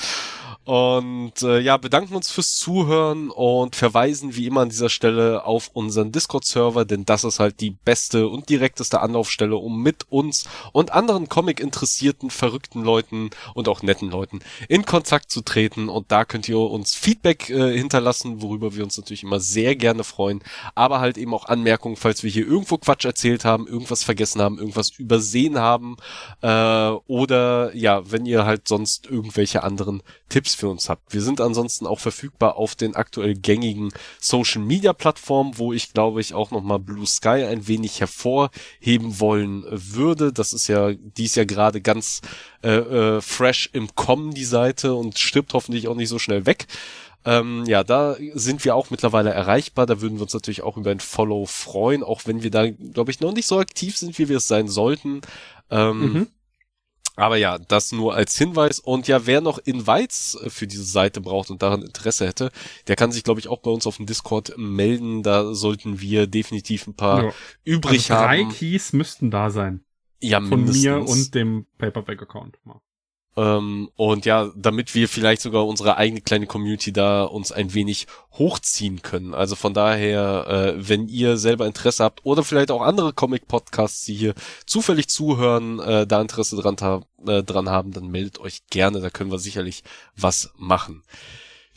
Und 0.69 1.40
äh, 1.40 1.61
ja, 1.61 1.78
bedanken 1.78 2.15
uns 2.15 2.31
fürs 2.31 2.57
Zuhören 2.57 3.31
und 3.31 3.74
verweisen 3.74 4.36
wie 4.36 4.47
immer 4.47 4.61
an 4.61 4.69
dieser 4.69 4.90
Stelle 4.90 5.47
auf 5.47 5.70
unseren 5.73 6.12
Discord-Server, 6.12 6.85
denn 6.85 7.07
das 7.07 7.24
ist 7.24 7.40
halt 7.40 7.61
die 7.62 7.70
beste 7.70 8.28
und 8.28 8.51
direkteste 8.51 9.01
Anlaufstelle, 9.01 9.57
um 9.57 9.82
mit 9.82 10.05
uns 10.11 10.45
und 10.73 10.93
anderen 10.93 11.31
Comic-interessierten, 11.31 12.28
verrückten 12.28 12.82
Leuten 12.82 13.31
und 13.55 13.66
auch 13.66 13.81
netten 13.81 14.11
Leuten 14.11 14.40
in 14.69 14.85
Kontakt 14.85 15.31
zu 15.31 15.40
treten. 15.40 15.89
Und 15.89 16.12
da 16.12 16.27
könnt 16.27 16.51
ihr 16.51 16.59
uns 16.59 16.95
Feedback 16.95 17.49
äh, 17.49 17.74
hinterlassen, 17.74 18.43
worüber 18.43 18.77
wir 18.77 18.85
uns 18.85 18.99
natürlich 18.99 19.23
immer 19.23 19.40
sehr 19.40 19.74
gerne 19.74 20.05
freuen, 20.05 20.43
aber 20.74 21.01
halt 21.01 21.16
eben 21.16 21.32
auch 21.32 21.47
Anmerkungen, 21.47 21.97
falls 21.97 22.23
wir 22.23 22.31
hier 22.31 22.47
irgendwo 22.47 22.77
Quatsch 22.77 23.07
erzählt 23.07 23.47
haben, 23.47 23.66
irgendwas 23.66 24.05
vergessen 24.05 24.43
haben, 24.43 24.59
irgendwas 24.59 24.90
übersehen 24.99 25.59
haben 25.59 25.97
äh, 26.43 26.90
oder 27.07 27.74
ja, 27.74 28.03
wenn 28.11 28.27
ihr 28.27 28.45
halt 28.45 28.69
sonst 28.69 29.07
irgendwelche 29.07 29.62
anderen 29.62 30.03
Tipps 30.28 30.57
für 30.59 30.68
uns 30.68 30.89
habt. 30.89 31.12
Wir 31.14 31.22
sind 31.22 31.40
ansonsten 31.40 31.86
auch 31.86 32.01
verfügbar 32.01 32.56
auf 32.56 32.74
den 32.74 32.97
aktuell 32.97 33.35
gängigen 33.35 33.93
Social 34.20 34.62
Media 34.62 34.93
Plattformen, 34.93 35.56
wo 35.56 35.72
ich 35.72 35.93
glaube 35.93 36.20
ich 36.20 36.35
auch 36.35 36.51
nochmal 36.51 36.78
Blue 36.78 37.06
Sky 37.06 37.44
ein 37.44 37.68
wenig 37.68 38.01
hervorheben 38.01 39.20
wollen 39.20 39.64
würde. 39.68 40.32
Das 40.32 40.52
ist 40.52 40.68
ja, 40.68 40.93
die 40.93 41.24
ist 41.24 41.36
ja 41.36 41.44
gerade 41.44 41.80
ganz 41.80 42.20
äh, 42.62 42.76
äh, 42.76 43.20
fresh 43.20 43.70
im 43.72 43.94
Kommen, 43.94 44.32
die 44.32 44.44
Seite, 44.44 44.94
und 44.94 45.18
stirbt 45.18 45.55
hoffentlich 45.55 45.89
auch 45.89 45.94
nicht 45.94 46.09
so 46.09 46.18
schnell 46.18 46.44
weg. 46.47 46.66
Ähm, 47.24 47.64
ja, 47.66 47.85
da 47.85 48.16
sind 48.35 48.64
wir 48.64 48.74
auch 48.74 48.90
mittlerweile 48.90 49.30
erreichbar. 49.30 49.86
Da 49.86 50.01
würden 50.01 50.16
wir 50.16 50.22
uns 50.22 50.35
natürlich 50.35 50.62
auch 50.62 50.76
über 50.76 50.90
ein 50.90 51.01
Follow 51.01 51.47
freuen, 51.47 52.02
auch 52.02 52.22
wenn 52.26 52.43
wir 52.43 52.51
da, 52.51 52.70
glaube 52.70 53.10
ich, 53.10 53.20
noch 53.20 53.32
nicht 53.32 53.47
so 53.47 53.59
aktiv 53.59 53.97
sind, 53.97 54.18
wie 54.18 54.28
wir 54.28 54.39
es 54.39 54.48
sein 54.48 54.68
sollten. 54.68 55.20
Ähm, 55.70 56.01
mhm. 56.01 56.26
Aber 57.19 57.36
ja, 57.36 57.59
das 57.59 57.90
nur 57.90 58.15
als 58.15 58.39
Hinweis. 58.39 58.78
Und 58.78 59.09
ja, 59.09 59.27
wer 59.27 59.40
noch 59.40 59.59
Invites 59.59 60.39
für 60.47 60.69
diese 60.69 60.85
Seite 60.85 61.20
braucht 61.20 61.51
und 61.51 61.62
daran 61.62 61.82
Interesse 61.82 62.28
hätte, 62.28 62.53
der 62.86 62.95
kann 62.95 63.11
sich, 63.11 63.24
glaube 63.24 63.40
ich, 63.40 63.49
auch 63.49 63.59
bei 63.59 63.73
uns 63.73 63.89
auf 63.89 63.97
dem 63.97 64.07
Discord 64.07 64.55
melden. 64.57 65.24
Da 65.24 65.53
sollten 65.53 66.01
wir 66.01 66.28
definitiv 66.28 66.86
ein 66.86 66.95
paar 66.95 67.24
ja. 67.24 67.32
übrig 67.65 68.09
also 68.11 68.24
drei 68.24 68.39
haben. 68.39 68.51
Drei 68.51 68.57
Keys 68.57 68.93
müssten 68.93 69.32
da 69.32 69.51
sein. 69.51 69.81
Ja, 70.20 70.39
Von 70.39 70.61
mindestens. 70.61 70.85
mir 70.85 71.01
und 71.01 71.35
dem 71.35 71.66
Paperback-Account. 71.78 72.59
Ähm, 73.39 73.89
und 73.94 74.27
ja, 74.27 74.51
damit 74.56 74.97
wir 74.97 75.09
vielleicht 75.09 75.43
sogar 75.43 75.65
unsere 75.65 75.97
eigene 75.97 76.20
kleine 76.20 76.48
Community 76.48 76.93
da 76.93 77.23
uns 77.23 77.52
ein 77.52 77.73
wenig 77.73 78.09
hochziehen 78.32 79.01
können. 79.02 79.32
Also 79.32 79.55
von 79.55 79.74
daher, 79.74 80.74
äh, 80.77 80.89
wenn 80.89 81.06
ihr 81.06 81.36
selber 81.36 81.66
Interesse 81.66 82.02
habt 82.02 82.27
oder 82.27 82.43
vielleicht 82.43 82.73
auch 82.73 82.82
andere 82.82 83.12
Comic-Podcasts, 83.12 84.05
die 84.06 84.15
hier 84.15 84.35
zufällig 84.66 85.09
zuhören, 85.09 85.78
äh, 85.78 86.05
da 86.05 86.20
Interesse 86.20 86.56
dran, 86.56 87.05
äh, 87.28 87.44
dran 87.44 87.69
haben, 87.69 87.93
dann 87.93 88.09
meldet 88.09 88.40
euch 88.40 88.66
gerne, 88.70 89.01
da 89.01 89.09
können 89.09 89.31
wir 89.31 89.39
sicherlich 89.39 89.85
was 90.16 90.51
machen. 90.56 91.05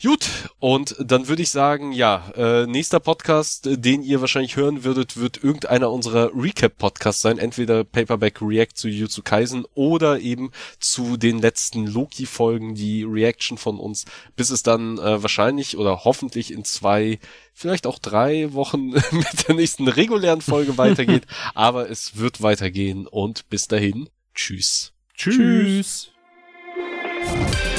Gut, 0.02 0.28
und 0.58 0.96
dann 0.98 1.28
würde 1.28 1.42
ich 1.42 1.50
sagen, 1.50 1.92
ja, 1.92 2.32
äh, 2.34 2.66
nächster 2.66 2.98
Podcast, 2.98 3.68
den 3.70 4.02
ihr 4.02 4.20
wahrscheinlich 4.20 4.56
hören 4.56 4.82
würdet, 4.82 5.16
wird 5.16 5.44
irgendeiner 5.44 5.92
unserer 5.92 6.32
Recap-Podcasts 6.34 7.22
sein. 7.22 7.38
Entweder 7.38 7.84
Paperback 7.84 8.42
React 8.42 8.74
zu 8.74 8.88
Jujutsu 8.88 9.22
Kaisen 9.22 9.64
oder 9.74 10.18
eben 10.18 10.50
zu 10.80 11.16
den 11.16 11.38
letzten 11.38 11.86
Loki-Folgen, 11.86 12.74
die 12.74 13.04
Reaction 13.04 13.58
von 13.58 13.78
uns, 13.78 14.04
bis 14.34 14.50
es 14.50 14.64
dann 14.64 14.98
äh, 14.98 15.22
wahrscheinlich 15.22 15.76
oder 15.76 16.02
hoffentlich 16.02 16.52
in 16.52 16.64
zwei, 16.64 17.20
vielleicht 17.54 17.86
auch 17.86 18.00
drei 18.00 18.52
Wochen 18.54 18.86
mit 19.12 19.46
der 19.46 19.54
nächsten 19.54 19.86
regulären 19.86 20.40
Folge 20.40 20.78
weitergeht. 20.78 21.26
Aber 21.54 21.88
es 21.88 22.16
wird 22.16 22.42
weitergehen 22.42 23.06
und 23.06 23.48
bis 23.50 23.68
dahin, 23.68 24.08
tschüss. 24.34 24.92
Tschüss. 25.14 26.10
tschüss. 27.36 27.71